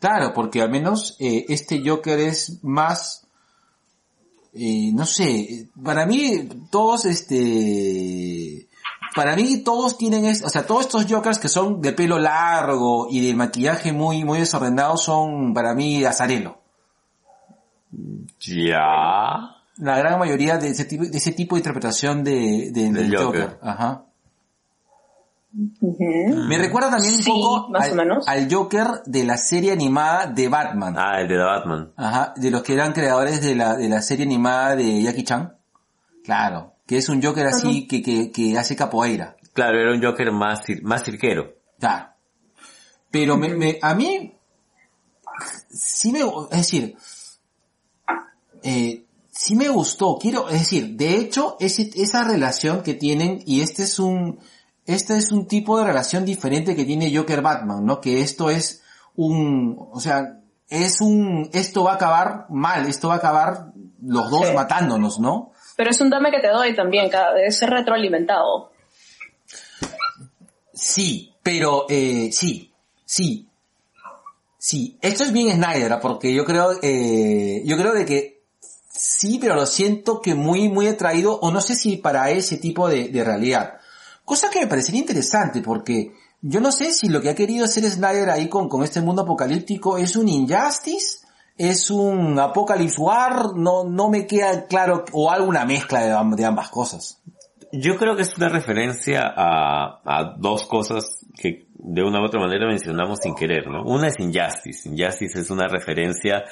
Claro, 0.00 0.32
porque 0.32 0.62
al 0.62 0.70
menos 0.70 1.16
eh, 1.18 1.44
este 1.48 1.82
Joker 1.84 2.18
es 2.20 2.62
más, 2.62 3.26
eh, 4.54 4.90
no 4.92 5.04
sé, 5.06 5.68
para 5.82 6.06
mí 6.06 6.48
todos 6.70 7.04
este, 7.04 8.68
para 9.16 9.34
mí 9.34 9.58
todos 9.64 9.98
tienen, 9.98 10.24
es, 10.24 10.42
o 10.44 10.48
sea, 10.48 10.64
todos 10.66 10.82
estos 10.82 11.06
Jokers 11.10 11.38
que 11.40 11.48
son 11.48 11.80
de 11.82 11.92
pelo 11.92 12.18
largo 12.20 13.08
y 13.10 13.26
de 13.26 13.34
maquillaje 13.34 13.92
muy, 13.92 14.24
muy 14.24 14.38
desordenado 14.38 14.96
son 14.96 15.52
para 15.52 15.74
mí 15.74 16.04
azarelo. 16.04 16.60
Ya. 18.40 19.56
La 19.78 19.98
gran 19.98 20.18
mayoría 20.18 20.58
de 20.58 20.68
ese 20.70 20.84
tipo 20.84 21.04
de, 21.04 21.16
ese 21.16 21.32
tipo 21.32 21.54
de 21.54 21.60
interpretación 21.60 22.22
de, 22.24 22.70
de- 22.72 22.92
Del 22.92 22.94
del 22.94 23.16
Joker. 23.16 23.42
Joker. 23.42 23.58
Ajá. 23.62 24.04
Me 25.58 26.56
recuerda 26.58 26.90
también 26.90 27.14
un 27.14 27.22
Sí, 27.22 27.30
poco 27.30 27.68
más 27.70 27.86
al, 27.86 27.92
o 27.92 27.94
menos. 27.96 28.28
al 28.28 28.52
Joker 28.52 28.86
de 29.06 29.24
la 29.24 29.36
serie 29.36 29.72
animada 29.72 30.26
de 30.26 30.48
Batman. 30.48 30.94
Ah, 30.96 31.20
el 31.20 31.26
de 31.28 31.34
The 31.36 31.42
Batman. 31.42 31.92
Ajá, 31.96 32.32
de 32.36 32.50
los 32.52 32.62
que 32.62 32.74
eran 32.74 32.92
creadores 32.92 33.42
de 33.42 33.56
la, 33.56 33.76
de 33.76 33.88
la 33.88 34.00
serie 34.00 34.24
animada 34.24 34.76
de 34.76 35.02
Jackie 35.02 35.24
Chan. 35.24 35.56
Claro, 36.24 36.74
que 36.86 36.98
es 36.98 37.08
un 37.08 37.20
Joker 37.22 37.46
así 37.46 37.88
que, 37.88 38.02
que, 38.02 38.30
que 38.30 38.56
hace 38.56 38.76
capoeira. 38.76 39.36
Claro, 39.52 39.80
era 39.80 39.92
un 39.92 40.00
Joker 40.02 40.30
más, 40.30 40.62
más 40.82 41.02
cirquero. 41.02 41.54
Claro. 41.80 42.10
Pero 43.10 43.36
me, 43.36 43.48
me- 43.54 43.78
a 43.82 43.94
mí, 43.94 44.36
sí 45.70 46.12
me, 46.12 46.20
es 46.20 46.50
decir, 46.58 46.96
eh, 48.62 49.04
sí 49.30 49.54
me 49.56 49.68
gustó, 49.68 50.18
quiero, 50.20 50.48
es 50.48 50.60
decir, 50.60 50.96
de 50.96 51.16
hecho, 51.16 51.56
esa 51.58 52.24
relación 52.24 52.82
que 52.82 52.94
tienen, 52.94 53.40
y 53.46 53.60
este 53.62 53.84
es 53.84 53.98
un, 53.98 54.38
este 54.88 55.18
es 55.18 55.32
un 55.32 55.46
tipo 55.46 55.78
de 55.78 55.84
relación 55.84 56.24
diferente 56.24 56.74
que 56.74 56.86
tiene 56.86 57.14
Joker 57.14 57.42
Batman, 57.42 57.84
¿no? 57.84 58.00
Que 58.00 58.22
esto 58.22 58.48
es 58.48 58.82
un, 59.16 59.76
o 59.92 60.00
sea, 60.00 60.40
es 60.68 61.02
un, 61.02 61.50
esto 61.52 61.84
va 61.84 61.92
a 61.92 61.94
acabar 61.96 62.46
mal, 62.48 62.86
esto 62.86 63.08
va 63.08 63.14
a 63.14 63.18
acabar 63.18 63.66
los 64.02 64.30
dos 64.30 64.46
Sí. 64.46 64.54
matándonos, 64.54 65.20
¿no? 65.20 65.52
Pero 65.76 65.90
es 65.90 66.00
un 66.00 66.08
dame 66.08 66.30
que 66.30 66.40
te 66.40 66.48
doy 66.48 66.74
también, 66.74 67.10
cada 67.10 67.34
vez 67.34 67.60
es 67.60 67.68
retroalimentado. 67.68 68.72
Sí, 70.72 71.34
pero 71.42 71.84
eh, 71.90 72.30
sí, 72.32 72.72
sí, 73.04 73.46
sí. 74.56 74.96
Esto 75.02 75.24
es 75.24 75.32
bien 75.32 75.54
Snyder, 75.56 75.92
¿ah? 75.92 76.00
porque 76.00 76.32
yo 76.32 76.44
creo, 76.46 76.70
eh, 76.82 77.62
yo 77.66 77.76
creo 77.76 77.92
de 77.92 78.06
que 78.06 78.42
sí, 78.88 79.38
pero 79.38 79.54
lo 79.54 79.66
siento 79.66 80.22
que 80.22 80.34
muy, 80.34 80.68
muy 80.70 80.86
atraído, 80.86 81.38
o 81.40 81.50
no 81.50 81.60
sé 81.60 81.74
si 81.74 81.98
para 81.98 82.30
ese 82.30 82.56
tipo 82.56 82.88
de, 82.88 83.08
de 83.08 83.22
realidad. 83.24 83.77
Cosa 84.28 84.50
que 84.50 84.60
me 84.60 84.66
parecería 84.66 85.00
interesante, 85.00 85.62
porque 85.62 86.12
yo 86.42 86.60
no 86.60 86.70
sé 86.70 86.92
si 86.92 87.08
lo 87.08 87.22
que 87.22 87.30
ha 87.30 87.34
querido 87.34 87.64
hacer 87.64 87.84
Snyder 87.84 88.28
ahí 88.28 88.46
con, 88.50 88.68
con 88.68 88.82
este 88.82 89.00
mundo 89.00 89.22
apocalíptico 89.22 89.96
es 89.96 90.16
un 90.16 90.28
Injustice, 90.28 91.26
es 91.56 91.90
un 91.90 92.38
Apocalypse 92.38 93.00
War, 93.00 93.56
no, 93.56 93.84
no 93.84 94.10
me 94.10 94.26
queda 94.26 94.66
claro, 94.66 95.06
o 95.12 95.30
alguna 95.30 95.64
mezcla 95.64 96.02
de, 96.02 96.36
de 96.36 96.44
ambas 96.44 96.68
cosas. 96.68 97.22
Yo 97.72 97.96
creo 97.96 98.16
que 98.16 98.22
es 98.24 98.36
una 98.36 98.50
referencia 98.50 99.22
a, 99.34 100.02
a 100.04 100.34
dos 100.36 100.66
cosas 100.66 101.24
que 101.34 101.66
de 101.78 102.02
una 102.02 102.20
u 102.20 102.26
otra 102.26 102.38
manera 102.38 102.66
mencionamos 102.66 103.20
sin 103.22 103.34
querer, 103.34 103.66
¿no? 103.66 103.82
Una 103.84 104.08
es 104.08 104.20
Injustice. 104.20 104.90
Injustice 104.90 105.40
es 105.40 105.50
una 105.50 105.68
referencia 105.68 106.44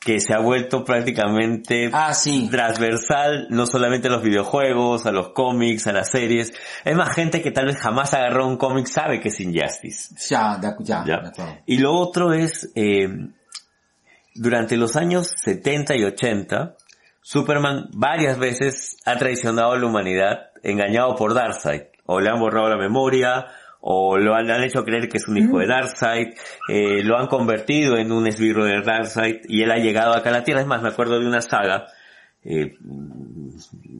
que 0.00 0.20
se 0.20 0.34
ha 0.34 0.38
vuelto 0.38 0.84
prácticamente 0.84 1.90
Ah, 1.92 2.14
sí. 2.14 2.48
transversal, 2.50 3.46
no 3.50 3.66
solamente 3.66 4.08
a 4.08 4.10
los 4.12 4.22
videojuegos, 4.22 5.04
a 5.06 5.10
los 5.12 5.30
cómics, 5.30 5.86
a 5.88 5.92
las 5.92 6.10
series. 6.10 6.52
Es 6.84 6.96
más 6.96 7.14
gente 7.14 7.42
que 7.42 7.50
tal 7.50 7.66
vez 7.66 7.76
jamás 7.78 8.14
agarró 8.14 8.46
un 8.46 8.56
cómic 8.56 8.86
sabe 8.86 9.20
que 9.20 9.28
es 9.30 9.40
Injustice. 9.40 10.14
Ya, 10.28 10.58
de- 10.58 10.74
ya, 10.84 11.04
¿ya? 11.06 11.18
de 11.22 11.28
acuerdo. 11.28 11.56
Y 11.66 11.78
lo 11.78 11.92
otro 11.94 12.32
es, 12.32 12.70
eh, 12.76 13.08
durante 14.34 14.76
los 14.76 14.96
años 14.96 15.32
70 15.44 15.96
y 15.96 16.04
80, 16.04 16.76
Superman 17.22 17.88
varias 17.92 18.38
veces 18.38 18.98
ha 19.04 19.16
traicionado 19.16 19.72
a 19.72 19.78
la 19.78 19.86
humanidad 19.86 20.50
engañado 20.62 21.14
por 21.16 21.34
Darkseid. 21.34 21.82
O 22.04 22.20
le 22.20 22.28
han 22.30 22.38
borrado 22.38 22.68
la 22.68 22.76
memoria, 22.76 23.46
o 23.88 24.18
lo 24.18 24.34
han, 24.34 24.50
hecho 24.64 24.82
creer 24.82 25.08
que 25.08 25.18
es 25.18 25.28
un 25.28 25.36
hijo 25.36 25.60
de 25.60 25.68
Darkseid, 25.68 26.34
eh, 26.68 27.04
lo 27.04 27.16
han 27.16 27.28
convertido 27.28 27.96
en 27.96 28.10
un 28.10 28.26
esbirro 28.26 28.64
de 28.64 28.82
Darkseid, 28.82 29.42
y 29.48 29.62
él 29.62 29.70
ha 29.70 29.76
llegado 29.76 30.12
acá 30.12 30.30
a 30.30 30.32
la 30.32 30.42
Tierra. 30.42 30.60
Es 30.60 30.66
más, 30.66 30.82
me 30.82 30.88
acuerdo 30.88 31.20
de 31.20 31.28
una 31.28 31.40
saga, 31.40 31.86
eh, 32.42 32.74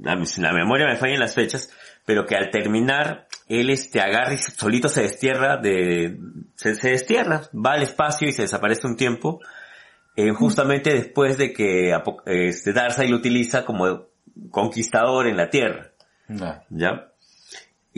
la, 0.02 0.16
la 0.16 0.52
memoria 0.52 0.88
me 0.88 0.96
falla 0.96 1.14
en 1.14 1.20
las 1.20 1.34
fechas, 1.34 1.70
pero 2.04 2.26
que 2.26 2.34
al 2.34 2.50
terminar, 2.50 3.28
él 3.48 3.70
este 3.70 4.00
agarra 4.00 4.34
y 4.34 4.38
solito 4.38 4.88
se 4.88 5.02
destierra 5.02 5.56
de, 5.56 6.18
se, 6.56 6.74
se 6.74 6.90
destierra, 6.90 7.42
va 7.54 7.74
al 7.74 7.84
espacio 7.84 8.26
y 8.26 8.32
se 8.32 8.42
desaparece 8.42 8.88
un 8.88 8.96
tiempo, 8.96 9.38
eh, 10.16 10.30
justamente 10.30 10.92
después 10.94 11.38
de 11.38 11.52
que 11.52 11.96
este 12.24 12.72
Darkseid 12.72 13.08
lo 13.08 13.18
utiliza 13.18 13.64
como 13.64 14.06
conquistador 14.50 15.28
en 15.28 15.36
la 15.36 15.48
Tierra. 15.48 15.92
¿ya? 16.70 17.12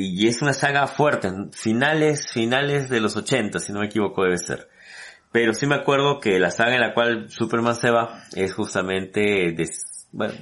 Y 0.01 0.29
es 0.29 0.43
una 0.43 0.53
saga 0.53 0.87
fuerte, 0.87 1.29
finales, 1.51 2.29
finales 2.31 2.89
de 2.89 3.01
los 3.01 3.17
80, 3.17 3.59
si 3.59 3.73
no 3.73 3.81
me 3.81 3.87
equivoco 3.87 4.23
debe 4.23 4.39
ser. 4.39 4.69
Pero 5.33 5.53
sí 5.53 5.67
me 5.67 5.75
acuerdo 5.75 6.21
que 6.21 6.39
la 6.39 6.53
saga 6.53 6.75
en 6.75 6.81
la 6.81 6.95
cual 6.95 7.29
Superman 7.31 7.75
se 7.75 7.91
va 7.91 8.23
es 8.37 8.55
justamente, 8.55 9.53
des- 9.57 10.07
bueno, 10.13 10.35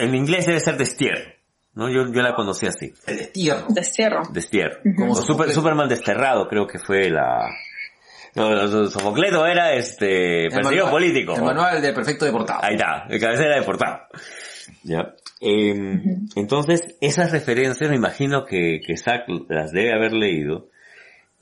en 0.00 0.14
inglés 0.14 0.46
debe 0.46 0.58
ser 0.58 0.76
destierro, 0.76 1.30
¿no? 1.74 1.88
Yo, 1.88 2.12
yo 2.12 2.22
la 2.22 2.34
conocí 2.34 2.66
así, 2.66 2.92
El 3.06 3.18
destierro. 3.18 3.66
Destierro. 3.68 4.22
destierro. 4.32 4.78
Como 4.96 5.14
Super-. 5.14 5.52
Superman 5.52 5.88
desterrado 5.88 6.48
creo 6.48 6.66
que 6.66 6.78
fue 6.80 7.10
la... 7.10 7.48
No, 8.34 8.88
Sofocleto 8.90 9.46
era 9.46 9.74
este, 9.74 10.48
perseguido 10.50 10.90
político. 10.90 11.36
El 11.36 11.42
manual 11.44 11.80
de 11.80 11.92
perfecto 11.92 12.24
deportado. 12.24 12.64
Ahí 12.64 12.74
está, 12.74 13.06
el 13.08 13.20
cabecera 13.20 13.54
deportado. 13.60 14.00
¿Ya? 14.82 15.14
Eh, 15.40 16.00
Entonces, 16.36 16.96
esas 17.00 17.32
referencias 17.32 17.90
me 17.90 17.96
imagino 17.96 18.44
que, 18.44 18.80
que 18.86 18.96
Zack 18.96 19.24
las 19.48 19.72
debe 19.72 19.92
haber 19.92 20.12
leído. 20.12 20.68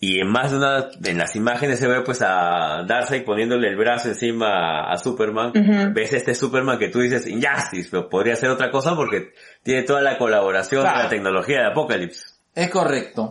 y 0.01 0.19
en 0.21 0.29
más 0.29 0.51
de 0.51 0.57
una, 0.57 0.89
en 1.05 1.19
las 1.19 1.37
imágenes 1.37 1.79
se 1.79 1.87
ve 1.87 2.01
pues 2.01 2.21
a 2.23 2.83
Darkseid 2.89 3.23
poniéndole 3.25 3.69
el 3.69 3.77
brazo 3.77 4.09
encima 4.09 4.91
a 4.91 4.97
Superman. 4.99 5.51
Ujú. 5.51 5.93
Ves 5.95 6.13
este 6.13 6.35
Superman 6.35 6.79
que 6.79 6.89
tú 6.89 6.99
dices 7.01 7.27
Injustice, 7.29 7.89
pero 7.91 8.09
podría 8.09 8.35
ser 8.35 8.51
otra 8.51 8.71
cosa 8.73 8.97
porque 8.97 9.31
tiene 9.63 9.85
toda 9.85 10.03
la 10.03 10.19
colaboración 10.19 10.83
de 10.83 10.89
Claro. 10.89 11.05
la 11.05 11.09
tecnología 11.09 11.59
de 11.61 11.67
Apocalypse. 11.67 12.25
Es 12.55 12.69
correcto. 12.71 13.31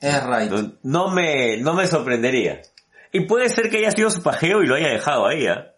Es 0.00 0.22
right. 0.26 0.50
No, 0.50 0.74
no 0.82 1.08
me, 1.10 1.56
no 1.56 1.72
me 1.72 1.86
sorprendería. 1.86 2.60
Y 3.10 3.20
puede 3.20 3.48
ser 3.48 3.70
que 3.70 3.78
haya 3.78 3.90
sido 3.92 4.10
su 4.10 4.22
pajeo 4.22 4.62
y 4.62 4.66
lo 4.66 4.74
haya 4.74 4.88
dejado 4.88 5.26
ahí, 5.26 5.46
¿ah? 5.46 5.70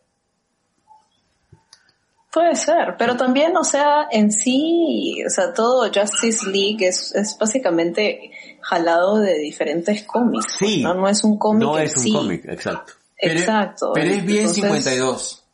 Puede 2.36 2.54
ser, 2.54 2.96
pero 2.98 3.16
también, 3.16 3.56
o 3.56 3.64
sea, 3.64 4.08
en 4.10 4.30
sí, 4.30 5.22
o 5.26 5.30
sea, 5.30 5.54
todo 5.54 5.90
Justice 5.90 6.44
League 6.50 6.86
es, 6.86 7.14
es 7.14 7.34
básicamente 7.40 8.30
jalado 8.60 9.20
de 9.20 9.38
diferentes 9.38 10.02
cómics. 10.02 10.56
Sí. 10.58 10.82
No, 10.82 10.92
no 10.92 11.08
es 11.08 11.24
un 11.24 11.38
cómic. 11.38 11.62
No 11.62 11.78
en 11.78 11.84
es 11.84 11.96
un 11.96 12.02
sí. 12.02 12.12
cómic, 12.12 12.44
exacto. 12.46 12.92
Pero- 13.18 13.40
Exacto. 13.40 13.92
Pero 13.94 14.10
es 14.10 14.22
bien 14.26 14.40
Entonces, 14.40 14.62
52. 14.64 15.44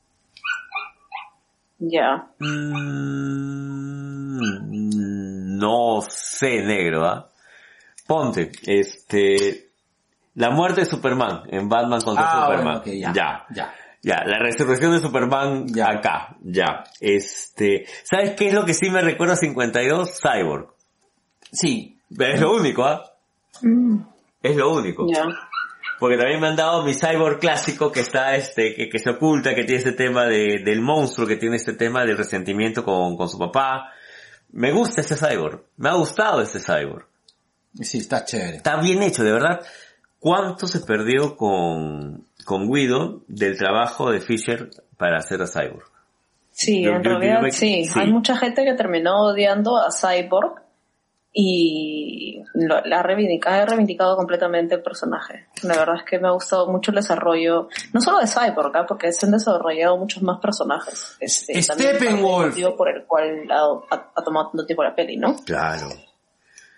Ya. 1.78 2.26
Mm, 2.40 4.38
no 5.58 6.00
sé, 6.08 6.62
negro, 6.62 7.06
¿ah? 7.06 7.30
Ponte, 8.08 8.50
este, 8.66 9.70
la 10.34 10.50
muerte 10.50 10.80
de 10.80 10.86
Superman 10.86 11.42
en 11.48 11.68
Batman 11.68 12.00
contra 12.00 12.24
Ah, 12.26 12.42
Superman. 12.46 12.64
bueno, 12.64 12.78
ok, 12.80 12.86
ya. 12.86 13.12
ya. 13.14 13.46
Ya. 13.54 13.72
Ya, 14.02 14.24
la 14.26 14.38
resurrección 14.40 14.92
de 14.92 15.00
Superman 15.00 15.66
Ya. 15.68 15.90
acá, 15.90 16.36
ya. 16.42 16.84
Este, 17.00 17.86
¿sabes 18.02 18.32
qué 18.32 18.48
es 18.48 18.54
lo 18.54 18.64
que 18.64 18.74
sí 18.74 18.90
me 18.90 19.00
recuerda 19.00 19.34
a 19.34 19.36
52? 19.36 20.20
Cyborg. 20.20 20.68
Sí. 21.52 21.98
Es 22.18 22.40
lo 22.40 22.54
único, 22.54 22.84
¿ah? 22.84 23.12
Es 24.42 24.56
lo 24.56 24.72
único. 24.74 25.06
Ya. 25.08 25.24
Porque 26.00 26.16
también 26.16 26.40
me 26.40 26.48
han 26.48 26.56
dado 26.56 26.82
mi 26.82 26.94
cyborg 26.94 27.38
clásico 27.38 27.92
que 27.92 28.00
está 28.00 28.34
este, 28.34 28.74
que, 28.74 28.88
que 28.88 28.98
se 28.98 29.10
oculta, 29.10 29.54
que 29.54 29.62
tiene 29.62 29.78
este 29.78 29.92
tema 29.92 30.26
de, 30.26 30.60
del 30.64 30.80
monstruo, 30.80 31.28
que 31.28 31.36
tiene 31.36 31.56
este 31.56 31.74
tema 31.74 32.04
del 32.04 32.18
resentimiento 32.18 32.84
con, 32.84 33.16
con 33.16 33.28
su 33.28 33.38
papá. 33.38 33.92
Me 34.50 34.72
gusta 34.72 35.00
este 35.00 35.14
cyborg. 35.14 35.62
Me 35.76 35.90
ha 35.90 35.94
gustado 35.94 36.42
este 36.42 36.58
cyborg. 36.58 37.06
Sí, 37.80 37.98
está 37.98 38.24
chévere. 38.24 38.56
Está 38.56 38.80
bien 38.80 39.00
hecho, 39.02 39.22
de 39.22 39.32
verdad. 39.32 39.60
¿Cuánto 40.18 40.66
se 40.66 40.80
perdió 40.80 41.36
con, 41.36 42.26
con 42.44 42.70
Guido 42.72 43.22
del 43.28 43.56
trabajo 43.58 44.10
de 44.10 44.20
Fisher 44.20 44.70
para 44.96 45.18
hacer 45.18 45.40
a 45.42 45.46
cyborg? 45.46 45.84
Sí, 46.50 46.82
Yo- 46.82 46.90
en 46.92 47.02
yo 47.02 47.10
realidad 47.18 47.42
sí. 47.50 47.84
sí. 47.86 47.98
Hay 47.98 48.10
mucha 48.12 48.36
gente 48.36 48.64
que 48.64 48.74
terminó 48.74 49.22
odiando 49.26 49.78
a 49.78 49.88
Cyborg 49.90 50.60
y 51.34 52.42
lo, 52.54 52.82
la 52.84 53.00
ha 53.00 53.02
reivindicado, 53.02 53.62
ha 53.62 53.64
reivindicado 53.66 54.16
completamente 54.16 54.74
el 54.74 54.82
personaje. 54.82 55.46
La 55.62 55.76
verdad 55.78 55.96
es 55.96 56.02
que 56.04 56.18
me 56.18 56.28
ha 56.28 56.32
gustado 56.32 56.70
mucho 56.70 56.90
el 56.90 56.96
desarrollo, 56.96 57.68
no 57.94 58.00
solo 58.02 58.18
de 58.18 58.26
Cyborg, 58.26 58.76
¿ah? 58.76 58.84
porque 58.86 59.10
se 59.12 59.24
han 59.24 59.32
desarrollado 59.32 59.96
muchos 59.96 60.22
más 60.22 60.40
personajes. 60.40 61.16
Este, 61.20 61.60
Steppenwolf. 61.62 62.48
motivo 62.50 62.76
por 62.76 62.90
el 62.90 63.04
cual 63.06 63.50
ha, 63.50 63.62
ha- 63.94 64.12
ha 64.14 64.22
tomado 64.22 64.48
tanto 64.50 64.66
tiempo 64.66 64.84
la 64.84 64.94
peli, 64.94 65.16
¿no? 65.16 65.36
Claro. 65.46 65.88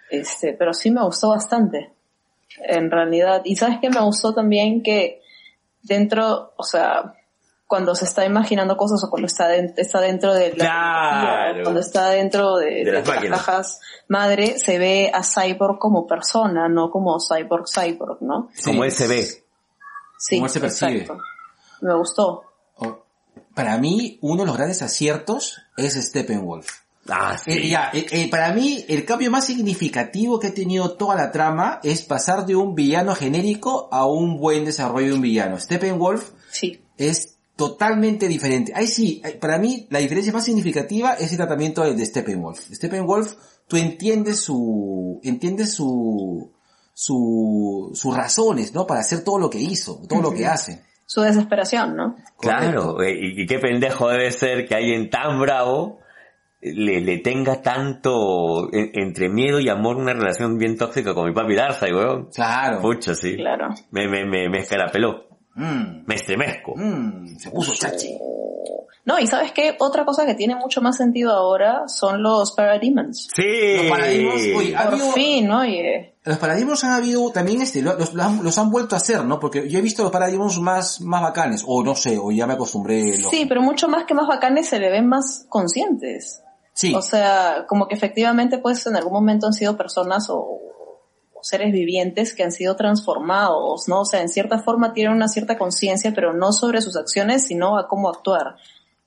Este, 0.09 0.53
pero 0.53 0.73
sí 0.73 0.91
me 0.93 1.03
gustó 1.03 1.31
bastante. 1.31 1.91
En 2.59 2.91
realidad. 2.93 3.43
Y 3.45 3.57
sabes 3.57 3.79
que 3.81 3.91
me 3.91 4.01
gustó 4.03 4.33
también 4.33 4.83
que 4.85 5.21
dentro, 5.85 6.53
o 6.57 6.63
sea, 6.65 7.15
cuando 7.67 7.95
se 7.95 8.05
está 8.05 8.25
imaginando 8.27 8.77
cosas 8.77 9.03
o 9.05 9.11
cuando 9.11 9.27
está, 9.27 9.49
den- 9.49 9.73
está 9.77 10.01
dentro 10.01 10.35
de 10.35 10.51
la 10.51 10.57
Claro. 10.57 11.63
cuando 11.63 11.81
está 11.81 12.11
dentro 12.11 12.57
de, 12.57 12.67
De 12.67 12.85
de 12.85 12.93
las 12.93 13.07
las, 13.09 13.31
cajas 13.31 13.81
madre, 14.09 14.59
se 14.59 14.79
ve 14.79 15.11
a 15.15 15.23
Cyborg 15.23 15.79
como 15.79 16.07
persona, 16.07 16.69
no 16.69 16.91
como 16.91 17.17
Cyborg 17.21 17.65
Cyborg, 17.69 18.19
¿no? 18.21 18.51
Como 18.65 18.85
él 18.85 18.93
se 18.93 19.07
ve. 19.07 19.23
Sí, 20.19 20.37
Como 20.37 20.47
él 20.47 20.53
se 20.53 20.61
percibe. 20.61 21.01
exacto. 21.03 21.23
Me 21.81 21.95
gustó. 21.95 22.43
O- 22.77 22.99
Para 23.55 23.79
mí, 23.79 24.19
uno 24.23 24.43
de 24.43 24.47
los 24.47 24.57
grandes 24.57 24.83
aciertos 24.83 25.61
es 25.77 25.95
Steppenwolf. 25.95 26.84
Ah, 27.09 27.37
sí. 27.37 27.53
Eh, 27.53 27.69
ya, 27.69 27.91
eh, 27.93 28.07
eh, 28.11 28.31
para 28.31 28.53
mí, 28.53 28.85
el 28.89 29.05
cambio 29.05 29.31
más 29.31 29.45
significativo 29.47 30.39
que 30.39 30.49
ha 30.49 30.55
tenido 30.55 30.97
toda 30.97 31.15
la 31.17 31.31
trama 31.31 31.81
es 31.83 32.03
pasar 32.03 32.47
de 32.47 32.57
un 32.57 32.75
villano 32.75 33.15
genérico 33.15 33.89
a 33.93 34.07
un 34.07 34.39
buen 34.39 34.65
desarrollo 34.65 35.09
de 35.09 35.15
un 35.15 35.21
villano. 35.21 35.59
Steppenwolf 35.61 36.31
Sí. 36.51 36.81
es 36.97 37.37
totalmente 37.57 38.27
diferente. 38.27 38.73
Ahí 38.75 38.87
sí, 38.87 39.21
eh, 39.25 39.33
para 39.33 39.59
mí 39.59 39.87
la 39.91 39.99
diferencia 39.99 40.33
más 40.33 40.45
significativa 40.45 41.15
es 41.15 41.31
el 41.31 41.37
tratamiento 41.37 41.83
de, 41.83 41.95
de 41.95 42.07
Steppenwolf. 42.07 42.59
Steppenwolf, 42.73 43.35
tú 43.69 43.77
entiendes 43.77 44.41
su, 44.41 45.21
entiendes 45.23 45.75
su, 45.75 46.53
su, 46.95 47.91
sus 47.95 48.17
razones, 48.17 48.73
¿no? 48.75 48.87
Para 48.87 49.01
hacer 49.01 49.23
todo 49.23 49.39
lo 49.39 49.51
que 49.51 49.61
hizo, 49.61 50.01
todo 50.09 50.23
lo 50.23 50.33
que 50.33 50.47
hace. 50.47 50.83
Su 51.07 51.21
desesperación, 51.21 51.97
¿no? 51.97 52.17
Claro, 52.41 53.03
eh, 53.03 53.15
y 53.37 53.47
qué 53.47 53.59
pendejo 53.59 54.09
debe 54.09 54.33
ser 54.33 54.67
que 54.67 54.75
alguien 54.75 55.11
tan 55.11 55.39
bravo 55.39 55.99
le, 56.65 57.01
le 57.01 57.19
tenga 57.19 57.61
tanto 57.63 58.73
en- 58.73 58.91
entre 58.95 59.29
miedo 59.29 59.61
y 59.61 59.69
amor 59.69 59.97
una 59.97 60.13
relación 60.15 60.59
bien 60.59 60.77
tóxica 60.79 61.15
con 61.15 61.27
mi 61.29 61.35
papi 61.35 61.55
Darkseid, 61.55 61.95
weón. 61.95 62.29
Claro. 62.35 62.81
Pucha, 62.81 63.15
sí. 63.15 63.37
Claro. 63.37 63.69
Me, 63.91 64.09
me, 64.09 64.25
me, 64.25 64.49
me 64.49 64.59
escarapeló. 64.59 65.25
Mm, 65.57 66.05
Me 66.07 66.15
estremezco. 66.17 66.75
mm, 66.77 67.37
se 67.37 67.51
puso 67.51 67.75
chachi. 67.75 68.19
No, 69.07 69.19
y 69.21 69.27
sabes 69.27 69.53
qué, 69.53 69.77
otra 69.81 70.07
cosa 70.07 70.25
que 70.25 70.35
tiene 70.35 70.55
mucho 70.57 70.81
más 70.81 70.97
sentido 70.97 71.31
ahora 71.33 71.83
son 71.89 72.23
los 72.23 72.53
Parademons. 72.53 73.29
Sí. 73.37 73.77
Los 73.77 73.87
paradigmas, 73.91 74.35
oye, 74.57 74.75
ha 74.75 74.85
Por 74.85 74.93
habido- 74.95 75.13
fin, 75.13 75.51
oye. 75.51 76.15
Los 76.25 76.39
paradigmas 76.39 76.83
han 76.85 76.93
habido 76.93 77.31
también 77.31 77.61
este, 77.61 77.83
lo- 77.83 77.99
los, 77.99 78.15
los 78.15 78.25
han, 78.25 78.43
los 78.43 78.57
han 78.57 78.71
vuelto 78.71 78.95
a 78.95 78.99
hacer, 78.99 79.23
¿no? 79.27 79.39
Porque 79.39 79.69
yo 79.69 79.79
he 79.79 79.83
visto 79.83 80.03
los 80.03 80.11
paradigmas 80.11 80.59
más, 80.59 81.03
más 81.03 81.21
bacanes, 81.21 81.63
o 81.67 81.85
no 81.85 81.95
sé, 81.95 82.17
o 82.19 82.33
ya 82.33 82.47
me 82.47 82.55
acostumbré. 82.55 83.19
lo- 83.19 83.29
Sí, 83.29 83.45
pero 83.47 83.61
mucho 83.61 83.89
más 83.89 84.05
que 84.07 84.15
más 84.15 84.27
bacanes 84.27 84.69
se 84.71 84.79
le 84.79 84.91
ven 84.91 85.07
más 85.07 85.45
conscientes. 85.51 86.43
Sí. 86.75 86.95
O 86.95 87.01
sea, 87.03 87.65
como 87.69 87.89
que 87.89 87.95
efectivamente 87.95 88.59
pues 88.59 88.87
en 88.87 88.97
algún 88.97 89.13
momento 89.15 89.47
han 89.47 89.53
sido 89.55 89.77
personas 89.77 90.29
o, 90.29 90.37
o 91.33 91.41
seres 91.43 91.73
vivientes 91.73 92.35
que 92.35 92.43
han 92.43 92.53
sido 92.53 92.77
transformados, 92.77 93.89
¿no? 93.89 94.01
O 94.01 94.05
sea, 94.05 94.21
en 94.21 94.29
cierta 94.29 94.59
forma 94.59 94.93
tienen 94.93 95.13
una 95.15 95.29
cierta 95.29 95.57
conciencia, 95.57 96.13
pero 96.15 96.33
no 96.35 96.53
sobre 96.53 96.81
sus 96.83 96.97
acciones, 96.97 97.47
sino 97.47 97.79
a 97.79 97.89
cómo 97.89 98.09
actuar. 98.11 98.57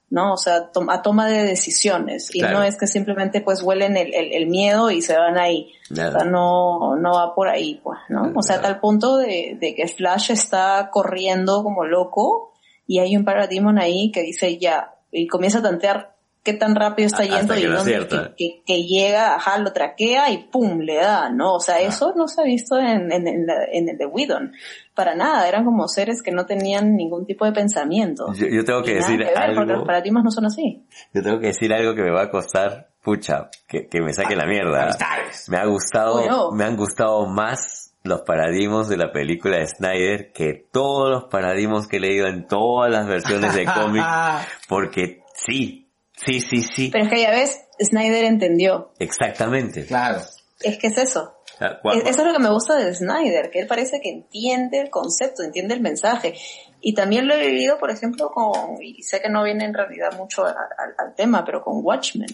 ¿no? 0.09 0.31
O 0.31 0.37
sea, 0.37 0.71
to- 0.71 0.89
a 0.89 1.01
toma 1.01 1.27
de 1.27 1.43
decisiones. 1.43 2.33
Y 2.33 2.39
Claro. 2.39 2.59
no 2.59 2.63
es 2.63 2.77
que 2.77 2.87
simplemente 2.87 3.41
pues 3.41 3.61
huelen 3.61 3.97
el, 3.97 4.13
el, 4.13 4.31
el 4.31 4.47
miedo 4.47 4.89
y 4.89 5.01
se 5.01 5.17
van 5.17 5.37
ahí. 5.37 5.73
Nada. 5.89 6.07
O 6.09 6.11
sea, 6.21 6.23
no, 6.23 6.95
no 6.95 7.11
va 7.15 7.35
por 7.35 7.49
ahí, 7.49 7.81
pues, 7.83 7.99
¿no? 8.07 8.31
O 8.33 8.41
sea, 8.41 8.55
a 8.55 8.61
tal 8.61 8.79
punto 8.79 9.17
de, 9.17 9.57
de 9.59 9.75
que 9.75 9.85
Flash 9.89 10.31
está 10.31 10.89
corriendo 10.93 11.61
como 11.61 11.83
loco 11.83 12.53
y 12.85 12.99
hay 12.99 13.17
un 13.17 13.25
Parademon 13.25 13.79
ahí 13.79 14.09
que 14.13 14.21
dice 14.21 14.57
ya, 14.57 14.95
y 15.11 15.27
comienza 15.27 15.59
a 15.59 15.63
tantear 15.63 16.15
qué 16.43 16.53
tan 16.53 16.75
rápido 16.75 17.07
está 17.07 17.23
yendo 17.23 17.53
que 17.53 17.59
y 17.61 17.65
dónde, 17.65 18.07
que, 18.07 18.33
que- 18.37 18.61
que 18.65 18.83
llega, 18.83 19.35
ajá, 19.35 19.57
lo 19.59 19.73
traquea 19.73 20.31
y 20.31 20.45
pum, 20.49 20.79
le 20.79 20.95
da, 20.95 21.29
¿no? 21.29 21.55
O 21.55 21.59
sea, 21.59 21.79
eso 21.81 22.13
no 22.15 22.27
se 22.27 22.41
ha 22.41 22.43
visto 22.45 22.77
en, 22.79 23.11
en, 23.11 23.27
en, 23.27 23.45
la- 23.45 23.65
en 23.71 23.89
el 23.89 23.97
de 23.97 24.05
Whedon. 24.05 24.53
Para 24.95 25.13
nada, 25.15 25.47
eran 25.47 25.65
como 25.65 25.87
seres 25.87 26.23
que 26.23 26.31
no 26.31 26.45
tenían 26.45 26.95
ningún 26.95 27.25
tipo 27.25 27.45
de 27.45 27.51
pensamiento. 27.51 28.33
Yo, 28.33 28.47
yo 28.47 28.63
tengo 28.65 28.81
que 28.81 28.95
decir 28.95 29.17
que 29.19 29.25
ver, 29.25 29.33
porque 29.33 29.59
algo. 29.59 29.73
los 29.73 29.85
paradigmas 29.85 30.23
no 30.23 30.31
son 30.31 30.45
así. 30.45 30.83
Yo 31.13 31.21
tengo 31.21 31.39
que 31.39 31.47
decir 31.47 31.71
algo 31.73 31.93
que 31.93 32.01
me 32.01 32.11
va 32.11 32.23
a 32.23 32.29
costar, 32.31 32.87
pucha, 33.03 33.49
que, 33.67 33.87
que 33.87 34.01
me 34.01 34.13
saque 34.13 34.35
la 34.35 34.45
mierda. 34.45 34.95
Me 35.49 35.57
ha 35.57 35.65
gustado, 35.65 36.13
Bueno. 36.19 36.51
me 36.51 36.63
han 36.63 36.75
gustado 36.77 37.27
más 37.27 37.93
los 38.03 38.21
paradigmas 38.21 38.87
de 38.87 38.95
la 38.97 39.11
película 39.11 39.57
de 39.57 39.67
Snyder 39.67 40.31
que 40.31 40.65
todos 40.71 41.09
los 41.09 41.23
paradigmas 41.25 41.87
que 41.87 41.97
he 41.97 41.99
leído 41.99 42.27
en 42.27 42.47
todas 42.47 42.89
las 42.89 43.05
versiones 43.05 43.53
de 43.53 43.65
cómic, 43.65 44.01
porque 44.69 45.23
sí, 45.33 45.86
sí, 46.17 46.41
sí, 46.41 46.63
sí, 46.63 46.89
Pero 46.91 47.05
es 47.05 47.09
que 47.11 47.21
ya 47.21 47.31
ves, 47.31 47.61
Snyder 47.81 48.25
entendió. 48.25 48.91
exactamente. 48.99 49.85
Claro. 49.85 50.19
Es 50.61 50.77
que 50.77 50.87
es 50.87 50.97
eso. 50.97 51.33
E- 51.59 51.99
Eso 52.09 52.21
es 52.21 52.27
lo 52.27 52.33
que 52.33 52.39
me 52.39 52.49
gusta 52.51 52.75
de 52.75 52.93
Snyder, 52.93 53.49
que 53.49 53.59
él 53.59 53.67
parece 53.67 53.99
que 54.01 54.09
entiende 54.09 54.79
el 54.79 54.89
concepto, 54.91 55.41
entiende 55.43 55.73
el 55.73 55.81
mensaje. 55.81 56.35
Y 56.81 56.93
también 56.93 57.27
lo 57.27 57.33
he 57.33 57.47
vivido, 57.47 57.79
por 57.79 57.89
ejemplo, 57.89 58.29
con, 58.31 58.81
y 58.81 59.01
sé 59.01 59.21
que 59.21 59.29
no 59.29 59.43
viene 59.43 59.65
en 59.65 59.73
realidad 59.73 60.15
mucho 60.17 60.45
al, 60.45 60.53
al- 60.55 60.95
al 60.97 61.15
tema, 61.15 61.43
pero 61.45 61.61
con 61.63 61.79
Watchmen. 61.83 62.27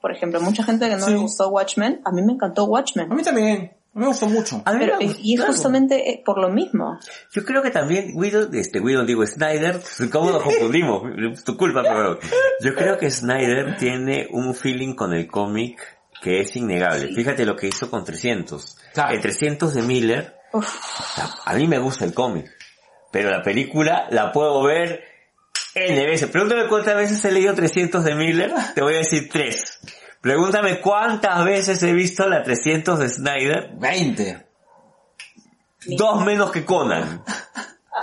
Por 0.00 0.12
ejemplo, 0.12 0.40
mucha 0.40 0.62
gente 0.64 0.88
que 0.88 0.96
no 0.96 1.04
Sí. 1.06 1.10
le 1.12 1.18
gustó 1.18 1.48
Watchmen, 1.50 2.00
a 2.06 2.10
mí 2.12 2.22
me 2.22 2.32
encantó 2.32 2.62
A 2.62 2.64
Watchmen. 2.64 3.08
mí 3.14 3.22
también. 3.22 3.72
Me 3.92 4.06
gustó 4.06 4.26
mucho. 4.26 4.62
A 4.64 4.72
mí 4.72 4.78
Pero, 4.80 4.98
me 4.98 5.04
y, 5.04 5.16
y 5.20 5.34
es 5.34 5.44
justamente 5.44 6.10
eh, 6.10 6.22
por 6.24 6.40
lo 6.40 6.48
mismo. 6.48 6.98
Yo 7.32 7.44
creo 7.44 7.60
que 7.60 7.70
también 7.70 8.14
Guido, 8.14 8.48
este 8.52 8.80
Guido 8.80 9.04
digo 9.04 9.26
Snyder, 9.26 9.80
¿cómo 10.12 10.30
nos 10.30 10.42
confundimos? 10.42 11.02
Tu 11.44 11.56
culpa, 11.56 11.82
pero 11.82 12.18
yo 12.60 12.74
creo 12.74 12.98
que 12.98 13.10
Snyder 13.10 13.76
tiene 13.76 14.28
un 14.30 14.54
feeling 14.54 14.94
con 14.94 15.12
el 15.12 15.26
cómic 15.26 15.80
que 16.22 16.40
es 16.40 16.54
innegable. 16.54 17.08
Sí. 17.08 17.14
Fíjate 17.14 17.44
lo 17.44 17.56
que 17.56 17.68
hizo 17.68 17.90
con 17.90 18.04
300. 18.04 18.78
Claro. 18.94 19.14
El 19.14 19.20
300 19.20 19.74
de 19.74 19.82
Miller, 19.82 20.36
Uf, 20.52 21.18
a 21.44 21.54
mí 21.54 21.66
me 21.66 21.78
gusta 21.78 22.04
el 22.04 22.14
cómic, 22.14 22.50
pero 23.10 23.30
la 23.30 23.42
película 23.42 24.06
la 24.10 24.30
puedo 24.30 24.62
ver 24.62 25.02
N 25.74 26.06
veces. 26.06 26.28
Pregúntame 26.30 26.68
cuántas 26.68 26.96
veces 26.96 27.24
he 27.24 27.32
leído 27.32 27.54
300 27.54 28.04
de 28.04 28.14
Miller, 28.14 28.52
te 28.74 28.82
voy 28.82 28.94
a 28.94 28.98
decir 28.98 29.28
tres. 29.30 29.80
Pregúntame 30.20 30.80
cuántas 30.80 31.44
veces 31.44 31.82
he 31.82 31.92
visto 31.92 32.28
la 32.28 32.42
300 32.42 32.98
de 32.98 33.08
Snyder 33.08 33.70
20. 33.78 34.46
Dos 35.86 36.24
menos 36.24 36.50
que 36.50 36.64
Conan. 36.64 37.24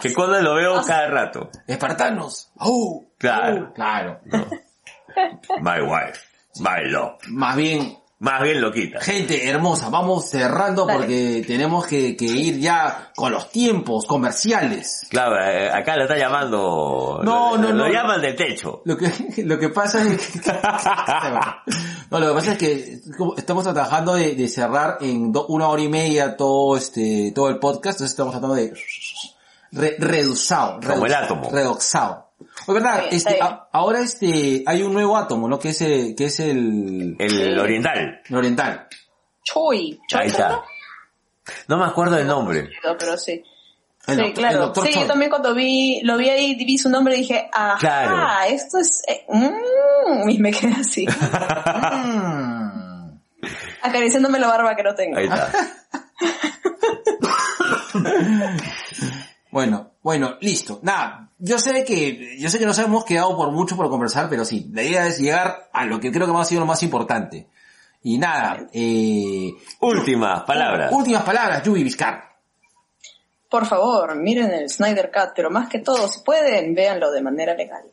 Que 0.01 0.13
Conan 0.13 0.43
lo 0.43 0.55
veo 0.55 0.81
cada 0.83 1.07
rato. 1.09 1.49
Espartanos. 1.67 2.51
¡Oh! 2.59 3.05
Claro. 3.17 3.69
¡Oh! 3.69 3.73
Claro. 3.73 4.19
My 5.61 5.81
wife. 5.81 6.19
My 6.59 6.89
love. 6.89 7.13
Más 7.27 7.55
bien, 7.55 7.97
Más 8.19 8.41
bien 8.41 8.61
lo 8.61 8.71
quita. 8.71 8.99
gente 8.99 9.47
hermosa, 9.47 9.89
vamos 9.89 10.27
cerrando 10.29 10.85
Dale. 10.87 10.99
porque 10.99 11.43
tenemos 11.45 11.85
que, 11.85 12.15
que 12.17 12.25
ir 12.25 12.59
ya 12.59 13.11
con 13.15 13.31
los 13.31 13.51
tiempos 13.51 14.07
comerciales. 14.07 15.05
Claro, 15.09 15.39
eh, 15.39 15.69
acá 15.71 15.95
lo 15.95 16.03
está 16.03 16.17
llamando. 16.17 17.21
No, 17.23 17.55
lo, 17.57 17.61
no, 17.61 17.71
Lo 17.73 17.87
no. 17.87 17.93
llaman 17.93 18.21
del 18.21 18.35
techo. 18.35 18.81
Lo 18.85 18.97
que, 18.97 19.11
lo 19.43 19.59
que 19.59 19.69
pasa 19.69 20.01
es 20.01 20.27
que... 20.29 20.39
no, 22.09 22.19
lo 22.19 22.27
que 22.29 22.33
pasa 22.33 22.51
es 22.53 22.57
que 22.57 22.99
estamos 23.37 23.63
trabajando 23.63 24.13
de, 24.15 24.35
de 24.35 24.47
cerrar 24.47 24.97
en 25.01 25.31
do- 25.31 25.45
una 25.47 25.67
hora 25.69 25.81
y 25.81 25.89
media 25.89 26.35
todo 26.37 26.77
este, 26.77 27.31
todo 27.35 27.49
el 27.49 27.59
podcast, 27.59 27.97
entonces 27.99 28.11
estamos 28.11 28.31
tratando 28.33 28.55
de 28.55 28.73
re- 29.71 29.95
reducido. 29.99 30.79
Como 30.87 31.05
el 31.05 31.13
átomo. 31.13 31.49
Reduxado. 31.51 32.27
Pues 32.65 32.75
verdad, 32.81 33.05
este, 33.11 33.41
a- 33.41 33.67
ahora 33.71 33.99
este, 34.01 34.63
hay 34.65 34.81
un 34.83 34.93
nuevo 34.93 35.17
átomo, 35.17 35.47
¿no? 35.47 35.57
Que 35.59 35.69
es 35.69 35.81
el, 35.81 36.15
que 36.15 36.25
es 36.25 36.39
el, 36.39 37.15
El 37.19 37.59
oriental. 37.59 38.21
el 38.29 38.35
oriental. 38.35 38.87
Choi. 39.43 39.99
Choi 40.07 40.21
Ahí 40.21 40.27
está. 40.27 40.61
No 41.67 41.77
me 41.77 41.85
acuerdo 41.85 42.15
del 42.15 42.27
nombre. 42.27 42.69
Pero, 42.81 42.97
pero 42.97 43.17
sí. 43.17 43.41
El 44.07 44.25
sí, 44.25 44.33
claro. 44.33 44.59
doctor 44.59 44.85
Sí, 44.87 44.93
Choi. 44.93 45.01
yo 45.03 45.07
también 45.07 45.29
cuando 45.29 45.53
vi, 45.53 46.01
lo 46.03 46.17
vi 46.17 46.29
ahí, 46.29 46.55
vi 46.55 46.77
su 46.77 46.89
nombre 46.89 47.15
y 47.15 47.19
dije, 47.19 47.49
ajá, 47.51 47.77
Claro. 47.77 48.43
esto 48.53 48.79
es, 48.79 49.01
eh, 49.07 49.25
mm, 49.29 50.29
y 50.29 50.39
me 50.39 50.51
quedé 50.51 50.73
así, 50.73 51.05
acariciándome 53.81 54.39
la 54.39 54.47
barba 54.47 54.75
que 54.75 54.83
no 54.83 54.95
tengo. 54.95 55.17
Ahí 55.17 55.25
está. 55.25 55.51
Bueno, 59.49 59.91
bueno, 60.03 60.35
listo. 60.41 60.79
Nada, 60.83 61.31
yo 61.39 61.57
sé 61.57 61.83
que, 61.85 62.37
yo 62.37 62.49
sé 62.49 62.59
que 62.59 62.65
nos 62.65 62.77
hemos 62.79 63.05
quedado 63.05 63.35
por 63.35 63.51
mucho 63.51 63.75
por 63.77 63.89
conversar, 63.89 64.29
pero 64.29 64.45
sí, 64.45 64.69
la 64.73 64.83
idea 64.83 65.07
es 65.07 65.19
llegar 65.19 65.69
a 65.73 65.85
lo 65.85 65.99
que 65.99 66.11
creo 66.11 66.27
que 66.31 66.37
ha 66.39 66.45
sido 66.45 66.61
lo 66.61 66.67
más 66.67 66.83
importante. 66.83 67.47
Y 68.03 68.17
nada, 68.17 68.67
eh, 68.73 69.51
Últimas 69.79 70.43
palabras. 70.43 70.91
últimas 70.91 71.23
palabras, 71.23 71.63
Yubi 71.63 71.83
Vizcar. 71.83 72.26
Por 73.49 73.65
favor, 73.65 74.15
miren 74.15 74.51
el 74.51 74.69
Snyder 74.69 75.11
Cut, 75.11 75.31
pero 75.35 75.49
más 75.49 75.69
que 75.69 75.79
todo, 75.79 76.07
si 76.07 76.21
pueden, 76.21 76.75
véanlo 76.75 77.11
de 77.11 77.21
manera 77.21 77.53
legal. 77.53 77.83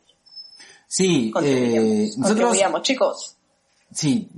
Sí, 0.87 1.33
eh, 1.41 2.09
nosotros, 2.17 2.57
chicos. 2.83 3.37
sí, 3.91 4.29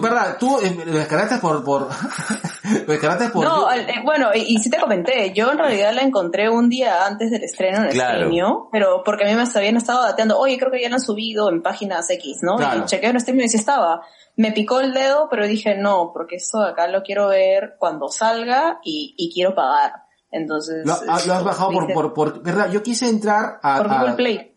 verdad, 0.00 0.36
tú 0.38 0.58
eh, 0.60 0.74
lo 0.84 0.98
descargaste 0.98 1.38
por, 1.38 1.62
por, 1.64 1.82
lo 2.86 2.92
descargaste 2.92 3.28
por, 3.28 3.44
No, 3.44 3.70
eh, 3.72 3.86
bueno, 4.04 4.30
y, 4.34 4.40
y 4.40 4.58
sí 4.58 4.68
te 4.68 4.78
comenté, 4.80 5.32
yo 5.32 5.52
en 5.52 5.58
realidad 5.58 5.92
la 5.94 6.02
encontré 6.02 6.50
un 6.50 6.68
día 6.68 7.06
antes 7.06 7.30
del 7.30 7.44
estreno 7.44 7.84
en 7.84 7.90
Claro. 7.90 8.14
Streamio, 8.14 8.68
pero 8.72 9.02
porque 9.04 9.24
a 9.24 9.28
mí 9.28 9.34
me 9.34 9.44
habían 9.54 9.76
estado 9.76 10.02
dateando, 10.02 10.38
oye, 10.38 10.58
creo 10.58 10.72
que 10.72 10.82
ya 10.82 10.88
lo 10.88 10.96
han 10.96 11.00
subido 11.00 11.48
en 11.50 11.62
páginas 11.62 12.10
X, 12.10 12.38
¿no? 12.42 12.56
Claro. 12.56 12.80
Y 12.80 12.84
chequeo 12.86 13.10
en 13.10 13.20
Streamio 13.20 13.46
y 13.46 13.48
sí 13.48 13.58
estaba. 13.58 14.02
Me 14.36 14.52
picó 14.52 14.80
el 14.80 14.92
dedo, 14.92 15.28
pero 15.30 15.46
dije, 15.46 15.76
no, 15.76 16.10
porque 16.12 16.36
esto 16.36 16.60
de 16.60 16.70
acá 16.70 16.88
lo 16.88 17.02
quiero 17.02 17.28
ver 17.28 17.76
cuando 17.78 18.08
salga 18.08 18.80
y, 18.82 19.14
y 19.16 19.32
quiero 19.32 19.54
pagar. 19.54 20.01
Entonces... 20.32 20.84
lo, 20.86 20.92
ah, 20.94 21.20
lo 21.26 21.34
has 21.34 21.44
bajado 21.44 21.70
por, 21.70 21.92
por, 21.92 22.14
por, 22.14 22.42
verdad, 22.42 22.70
yo 22.72 22.82
quise 22.82 23.08
entrar 23.08 23.60
a, 23.62 23.78
por 23.78 23.92
a- 23.92 23.98
Google 24.00 24.14
Play. 24.14 24.54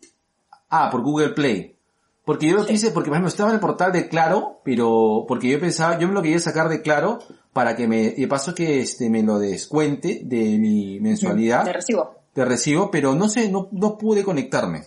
Ah, 0.70 0.88
por 0.90 1.02
Google 1.02 1.28
Play. 1.30 1.76
Porque 2.24 2.48
yo 2.48 2.56
lo 2.56 2.66
quise, 2.66 2.90
porque 2.90 3.08
por 3.08 3.14
ejemplo 3.14 3.28
estaba 3.28 3.50
en 3.50 3.54
el 3.54 3.60
portal 3.60 3.92
de 3.92 4.08
Claro, 4.08 4.60
pero 4.64 5.24
porque 5.28 5.48
yo 5.48 5.60
pensaba, 5.60 5.96
yo 5.96 6.08
me 6.08 6.14
lo 6.14 6.22
quería 6.22 6.40
sacar 6.40 6.68
de 6.68 6.82
Claro 6.82 7.20
para 7.52 7.76
que 7.76 7.86
me, 7.86 8.02
y 8.02 8.22
de 8.22 8.26
paso 8.26 8.52
que 8.52 8.80
este 8.80 9.08
me 9.08 9.22
lo 9.22 9.38
descuente 9.38 10.22
de 10.24 10.58
mi 10.58 10.98
mensualidad 10.98 11.64
De 11.64 11.72
recibo. 11.72 12.16
de 12.34 12.44
recibo, 12.44 12.90
pero 12.90 13.14
no 13.14 13.28
sé, 13.28 13.48
no, 13.48 13.68
no 13.70 13.96
pude 13.96 14.24
conectarme. 14.24 14.82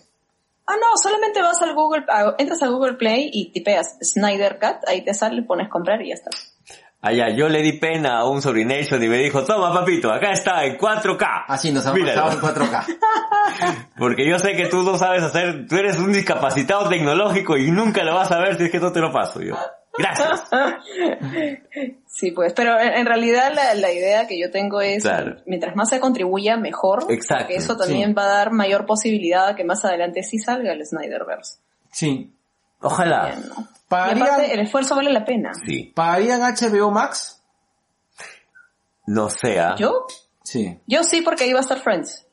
Ah, 0.68 0.76
no, 0.82 0.88
solamente 1.02 1.42
vas 1.42 1.62
al 1.62 1.74
Google, 1.74 2.06
entras 2.38 2.62
a 2.62 2.68
Google 2.68 2.94
Play 2.96 3.30
y 3.32 3.52
tipeas 3.54 3.98
Snyder 4.04 4.60
Cut, 4.60 4.88
ahí 4.88 5.06
te 5.06 5.14
sale, 5.14 5.42
pones 5.44 5.70
comprar 5.70 6.02
y 6.02 6.10
ya 6.10 6.16
está. 6.16 6.30
Allá, 7.02 7.30
yo 7.30 7.48
le 7.48 7.62
di 7.62 7.74
pena 7.74 8.18
a 8.20 8.26
un 8.28 8.42
sobrination 8.42 9.02
y 9.02 9.08
me 9.08 9.18
dijo, 9.18 9.46
toma 9.46 9.74
papito, 9.74 10.12
acá 10.12 10.32
está 10.32 10.66
en 10.66 10.78
4K. 10.78 11.46
Así 11.48 11.72
nos 11.72 11.86
ha 11.86 11.94
Míralo. 11.94 12.24
pasado 12.24 12.50
en 12.50 12.56
4K. 12.70 12.98
Porque 13.98 14.28
yo 14.30 14.38
sé 14.38 14.54
que 14.54 14.68
tú 14.68 14.84
no 14.84 14.98
sabes 14.98 15.24
hacer, 15.24 15.66
tú 15.68 15.78
eres 15.78 15.98
un 15.98 16.12
discapacitado 16.12 16.90
tecnológico 16.90 17.56
y 17.58 17.72
nunca 17.72 18.04
lo 18.04 18.16
vas 18.16 18.32
a 18.32 18.40
ver 18.40 18.58
si 18.58 18.66
es 18.66 18.72
que 18.72 18.80
no 18.80 18.92
te 18.92 19.00
lo 19.00 19.14
paso 19.14 19.42
yo. 19.42 19.56
Gracias. 19.98 20.44
Sí, 22.06 22.32
pues, 22.32 22.52
pero 22.54 22.78
en, 22.80 22.90
en 22.96 23.06
realidad 23.06 23.54
la, 23.54 23.74
la 23.76 23.94
idea 23.94 24.28
que 24.28 24.38
yo 24.38 24.52
tengo 24.52 24.82
es, 24.82 25.04
Claro. 25.04 25.38
mientras 25.46 25.76
más 25.78 25.88
se 25.90 26.02
contribuya, 26.02 26.58
mejor. 26.58 27.06
Exacto, 27.10 27.46
Porque 27.46 27.56
eso 27.56 27.78
también 27.78 28.10
sí. 28.10 28.14
va 28.14 28.24
a 28.24 28.28
dar 28.40 28.52
mayor 28.52 28.86
posibilidad 28.86 29.48
a 29.48 29.56
que 29.56 29.64
más 29.64 29.86
adelante 29.86 30.22
sí 30.24 30.38
salga 30.38 30.74
el 30.74 30.86
Snyderverse. 30.86 31.60
Sí. 31.92 32.34
Ojalá. 32.82 33.28
Bien, 33.28 33.48
¿no? 33.48 33.68
Y 33.90 33.92
¿Pagarían, 33.92 34.28
aparte, 34.28 34.54
el 34.54 34.60
esfuerzo 34.60 34.96
vale 34.96 35.12
la 35.12 35.26
pena. 35.26 35.52
Sí. 35.66 35.92
¿Pagarían 35.96 36.42
HBO 36.42 36.92
Max? 36.92 37.42
No 39.08 39.32
sea. 39.32 39.76
¿Yo? 39.76 40.06
Sí. 40.44 40.80
Yo 40.86 41.04
sí, 41.04 41.22
porque 41.22 41.46
ahí 41.46 41.54
va 41.54 41.60
a 41.60 41.64
estar 41.64 41.80
Friends. 41.80 42.28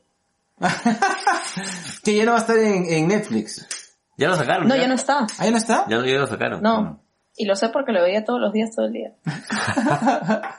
que 2.03 2.15
ya 2.15 2.25
no 2.25 2.33
va 2.33 2.37
a 2.37 2.41
estar 2.41 2.57
en, 2.57 2.85
en 2.85 3.07
Netflix. 3.07 3.95
Ya 4.17 4.27
lo 4.27 4.35
sacaron. 4.35 4.67
No, 4.67 4.75
ya 4.75 4.87
no 4.87 4.93
está. 4.93 5.25
¿Ahí 5.39 5.49
no 5.49 5.57
está? 5.57 5.85
Ya, 5.87 5.97
ya 6.05 6.19
lo 6.19 6.27
sacaron. 6.27 6.61
No. 6.61 7.01
Y 7.35 7.45
lo 7.45 7.55
sé 7.55 7.69
porque 7.69 7.91
lo 7.91 8.03
veía 8.03 8.23
todos 8.23 8.39
los 8.39 8.53
días, 8.53 8.69
todo 8.75 8.85
el 8.85 8.93
día. 8.93 9.15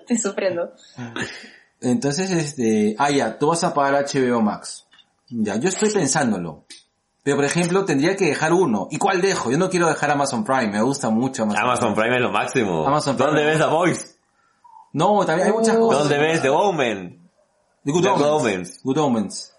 Estoy 0.00 0.16
sufriendo. 0.16 0.72
Entonces, 1.80 2.30
este, 2.30 2.94
ah, 2.98 3.10
ya, 3.10 3.38
tú 3.38 3.48
vas 3.48 3.64
a 3.64 3.74
pagar 3.74 4.04
HBO 4.04 4.40
Max. 4.40 4.86
Ya, 5.28 5.56
yo 5.56 5.68
estoy 5.68 5.90
pensándolo. 5.90 6.66
Pero, 7.22 7.36
por 7.36 7.44
ejemplo, 7.44 7.84
tendría 7.84 8.16
que 8.16 8.26
dejar 8.26 8.52
uno. 8.52 8.88
¿Y 8.90 8.98
cuál 8.98 9.20
dejo? 9.20 9.50
Yo 9.50 9.58
no 9.58 9.70
quiero 9.70 9.86
dejar 9.86 10.10
Amazon 10.10 10.44
Prime, 10.44 10.68
me 10.68 10.82
gusta 10.82 11.08
mucho 11.10 11.44
Amazon, 11.44 11.62
Amazon 11.62 11.94
Prime 11.94 12.16
es 12.16 12.22
lo 12.22 12.32
máximo. 12.32 12.86
Amazon 12.86 13.16
Prime. 13.16 13.30
¿Dónde 13.30 13.44
ves 13.46 13.58
The 13.58 13.66
Voice? 13.66 14.06
No, 14.92 15.24
también 15.24 15.48
hay 15.48 15.54
muchas 15.54 15.76
cosas. 15.76 16.00
¿Dónde 16.00 16.18
ves 16.18 16.42
The 16.42 16.50
Omen? 16.50 17.30
The 17.84 17.92
Good 17.92 18.02
The 18.02 18.08
Omens. 18.08 18.30
Omens. 18.30 18.80
Good 18.82 18.98
Omens. 18.98 19.56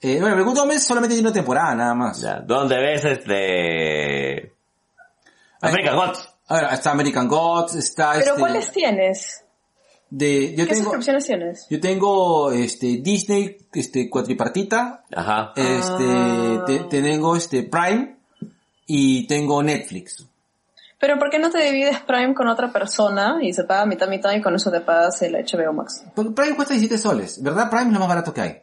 Eh, 0.00 0.18
bueno, 0.20 0.36
The 0.36 0.42
Good 0.42 0.58
Omens 0.58 0.86
solamente 0.86 1.14
tiene 1.14 1.28
una 1.28 1.34
temporada, 1.34 1.74
nada 1.74 1.94
más. 1.94 2.20
Ya. 2.20 2.40
¿Dónde 2.40 2.76
ves 2.78 3.04
este... 3.04 4.54
American 5.62 5.96
Gods? 5.96 6.28
A 6.48 6.54
ver, 6.54 6.64
está 6.74 6.90
American 6.92 7.28
Gods, 7.28 7.74
está 7.76 8.12
¿Pero 8.12 8.26
este... 8.26 8.40
cuáles 8.40 8.70
tienes? 8.70 9.45
De, 10.08 10.50
yo 10.54 10.64
¿Qué 10.64 10.66
tengo, 10.70 10.84
suscripciones 10.84 11.26
tienes? 11.26 11.66
yo 11.68 11.80
tengo, 11.80 12.52
este, 12.52 12.98
Disney, 12.98 13.56
este, 13.74 14.08
cuatripartita, 14.08 15.02
Ajá. 15.14 15.52
este, 15.56 16.04
Ah. 16.08 16.64
te- 16.66 16.84
tengo, 17.02 17.34
este, 17.36 17.64
Prime, 17.64 18.16
y 18.86 19.26
tengo 19.26 19.62
Netflix. 19.64 20.24
Pero 20.98 21.18
¿por 21.18 21.28
qué 21.28 21.38
no 21.40 21.50
te 21.50 21.60
divides 21.62 22.00
Prime 22.06 22.34
con 22.34 22.46
otra 22.48 22.72
persona 22.72 23.38
y 23.42 23.52
se 23.52 23.64
paga 23.64 23.84
mitad 23.84 24.08
mitad 24.08 24.32
y 24.32 24.40
con 24.40 24.54
eso 24.54 24.70
te 24.70 24.80
pagas 24.80 25.20
el 25.22 25.34
HBO 25.34 25.72
Max? 25.72 26.04
Porque 26.14 26.30
Prime 26.30 26.54
cuesta 26.54 26.72
17 26.74 26.96
soles, 27.02 27.42
¿verdad? 27.42 27.68
Prime 27.68 27.86
es 27.88 27.92
lo 27.92 27.98
más 27.98 28.08
barato 28.08 28.32
que 28.32 28.40
hay. 28.40 28.56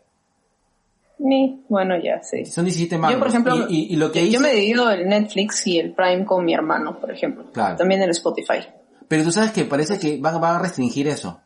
Ni, 1.20 1.64
bueno, 1.70 1.96
ya, 2.02 2.22
sí. 2.24 2.46
Son 2.46 2.66
17 2.66 2.98
mangos. 2.98 3.14
Yo, 3.16 3.20
por 3.20 3.28
ejemplo, 3.28 3.56
y, 3.70 3.76
y- 3.90 3.94
y 3.94 3.96
lo 3.98 4.12
que 4.12 4.22
yo 4.30 4.40
hice, 4.40 4.40
me 4.40 4.54
divido 4.54 4.90
el 4.90 5.08
Netflix 5.08 5.68
y 5.68 5.78
el 5.80 5.94
Prime 5.94 6.26
con 6.26 6.44
mi 6.44 6.54
hermano, 6.54 7.00
por 7.00 7.12
ejemplo. 7.12 7.46
Claro. 7.54 7.76
También 7.78 8.02
el 8.02 8.10
Spotify. 8.10 8.66
Pero 9.14 9.26
tú 9.26 9.32
sabes 9.32 9.52
que 9.52 9.64
parece 9.66 10.00
que 10.00 10.18
van, 10.18 10.42
van 10.42 10.56
a 10.56 10.60
restringir 10.60 11.08
eso. 11.08 11.40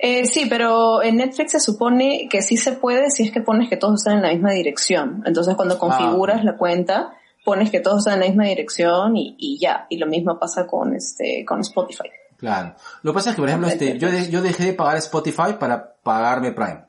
Eh, 0.00 0.26
sí, 0.26 0.46
pero 0.50 1.04
en 1.04 1.18
Netflix 1.18 1.52
se 1.52 1.60
supone 1.60 2.26
que 2.28 2.42
sí 2.42 2.56
se 2.56 2.72
puede 2.72 3.10
si 3.12 3.22
es 3.22 3.30
que 3.30 3.40
pones 3.40 3.68
que 3.68 3.76
todos 3.76 4.00
están 4.00 4.16
en 4.16 4.22
la 4.22 4.32
misma 4.32 4.50
dirección. 4.50 5.22
Entonces 5.24 5.54
cuando 5.54 5.78
configuras 5.78 6.38
ok. 6.38 6.44
la 6.44 6.56
cuenta, 6.56 7.12
pones 7.44 7.70
que 7.70 7.78
todos 7.78 7.98
están 8.00 8.14
en 8.14 8.20
la 8.20 8.26
misma 8.26 8.46
dirección 8.46 9.16
y, 9.16 9.36
y 9.38 9.60
ya. 9.60 9.86
Y 9.88 9.98
lo 9.98 10.08
mismo 10.08 10.36
pasa 10.36 10.66
con 10.66 10.96
este, 10.96 11.44
con 11.46 11.60
Spotify. 11.60 12.08
Claro. 12.38 12.74
Lo 13.02 13.12
que 13.12 13.14
pasa 13.14 13.30
es 13.30 13.36
que, 13.36 13.42
por 13.42 13.48
ejemplo, 13.50 13.68
este, 13.68 13.96
yo, 13.98 14.10
de- 14.10 14.28
yo 14.28 14.42
dejé 14.42 14.64
de 14.64 14.72
pagar 14.72 14.96
Spotify 14.96 15.52
para 15.60 15.94
pagarme 16.02 16.50
Prime. 16.50 16.84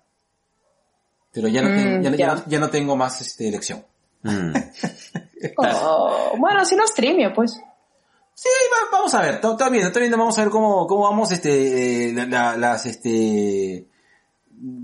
Pero 1.31 1.47
ya 1.47 1.61
no, 1.61 1.69
Mm, 1.69 1.75
tengo, 1.75 2.01
ya, 2.01 2.09
no- 2.09 2.17
ya 2.37 2.43
ya 2.47 2.59
no 2.59 2.69
tengo 2.71 2.95
más 2.95 3.21
este, 3.21 3.47
elección. 3.49 3.85
Mm. 4.23 4.51
Oh, 5.57 6.33
bueno, 6.37 6.65
si 6.65 6.75
no 6.75 6.85
streamio, 6.85 7.31
pues. 7.33 7.61
Sí, 8.41 8.47
va- 8.71 8.89
vamos 8.97 9.13
a 9.15 9.21
ver, 9.21 9.41
está 9.43 9.69
bien, 9.69 9.87
está 9.87 9.99
bien, 9.99 10.11
vamos 10.11 10.37
a 10.37 10.43
ver 10.43 10.49
cómo, 10.49 10.87
cómo 10.87 11.03
vamos, 11.03 11.29
este, 11.33 12.09
eh, 12.09 12.13
la- 12.13 12.25
la- 12.25 12.57
las, 12.57 12.85
este, 12.85 13.85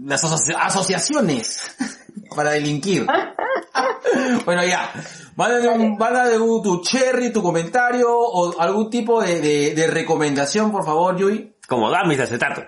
las 0.04 0.24
asoci- 0.26 0.58
asociaciones 0.60 1.74
para 2.36 2.52
delinquir. 2.52 3.08
bueno, 4.46 4.62
ya, 4.66 4.92
mándale, 5.38 5.70
un, 5.70 5.98
mándale 5.98 6.38
un- 6.38 6.62
tu 6.62 6.82
cherry, 6.82 7.32
tu 7.32 7.42
comentario 7.42 8.08
o 8.12 8.60
algún 8.60 8.90
tipo 8.90 9.22
de, 9.22 9.40
de, 9.40 9.74
de 9.74 9.88
recomendación, 9.88 10.70
por 10.72 10.84
favor, 10.86 11.16
Yui. 11.18 11.54
Como 11.68 11.90
Gamis 11.90 12.18
de 12.18 12.24
acetato. 12.24 12.62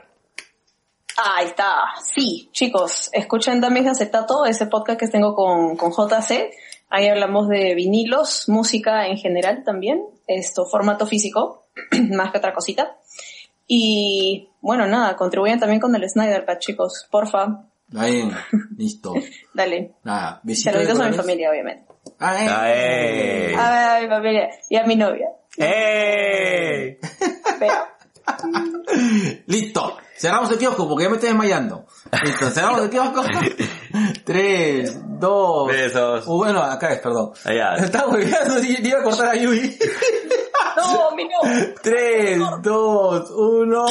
Ahí 1.17 1.47
está. 1.47 1.81
Sí, 2.15 2.49
chicos, 2.53 3.09
escuchen 3.11 3.59
Damis 3.59 3.83
de 3.83 3.89
Acetato, 3.91 4.45
ese 4.45 4.67
podcast 4.67 4.99
que 5.01 5.07
tengo 5.07 5.35
con, 5.35 5.75
con 5.75 5.91
JC. 5.91 6.51
Ahí 6.89 7.07
hablamos 7.09 7.49
de 7.49 7.75
vinilos, 7.75 8.45
música 8.47 9.07
en 9.07 9.17
general 9.17 9.63
también, 9.65 10.03
esto, 10.27 10.65
formato 10.65 11.07
físico, 11.07 11.67
más 12.11 12.31
que 12.31 12.37
otra 12.37 12.53
cosita. 12.53 12.97
Y 13.65 14.49
bueno, 14.61 14.85
nada, 14.87 15.15
contribuyan 15.15 15.59
también 15.59 15.81
con 15.81 15.95
el 15.95 16.09
Snyder 16.09 16.45
Cut, 16.45 16.59
chicos. 16.59 17.07
Porfa, 17.09 17.65
Bien, 17.87 18.31
listo. 18.77 19.13
dale. 19.53 19.93
Nada, 20.03 20.41
Saluditos 20.53 20.99
a 20.99 21.09
mi 21.09 21.15
familia, 21.15 21.49
obviamente. 21.49 21.85
Ah, 22.19 22.43
eh. 22.43 22.47
Ah, 22.49 22.71
eh. 22.73 23.55
A, 23.55 23.69
ver, 23.71 23.89
a 23.89 24.01
mi 24.01 24.07
familia 24.07 24.49
y 24.69 24.75
a 24.75 24.83
mi 24.83 24.95
novia. 24.95 25.29
¡Eh! 25.57 26.99
Vea. 27.59 27.97
Listo. 29.47 29.97
Cerramos 30.17 30.51
el 30.51 30.57
kiosco 30.57 30.87
porque 30.87 31.03
ya 31.03 31.09
me 31.09 31.15
estoy 31.15 31.29
desmayando. 31.29 31.85
Listo, 32.23 32.49
cerramos 32.49 32.81
el 32.81 32.89
kiosco. 32.89 33.23
Tres, 34.25 34.97
dos. 35.19 35.67
Besos. 35.67 36.25
Uh, 36.27 36.37
bueno, 36.37 36.61
acá 36.61 36.93
es, 36.93 36.99
perdón. 36.99 37.33
Allá. 37.43 37.75
Estaba 37.77 38.13
olvidando, 38.13 38.59
iba 38.63 38.99
a 38.99 39.03
cortar 39.03 39.29
a 39.29 39.35
Yui. 39.35 39.77
No, 40.77 41.15
mi 41.15 41.23
no. 41.23 41.39
Tres, 41.81 42.39
dos, 42.61 43.31
uno. 43.31 43.85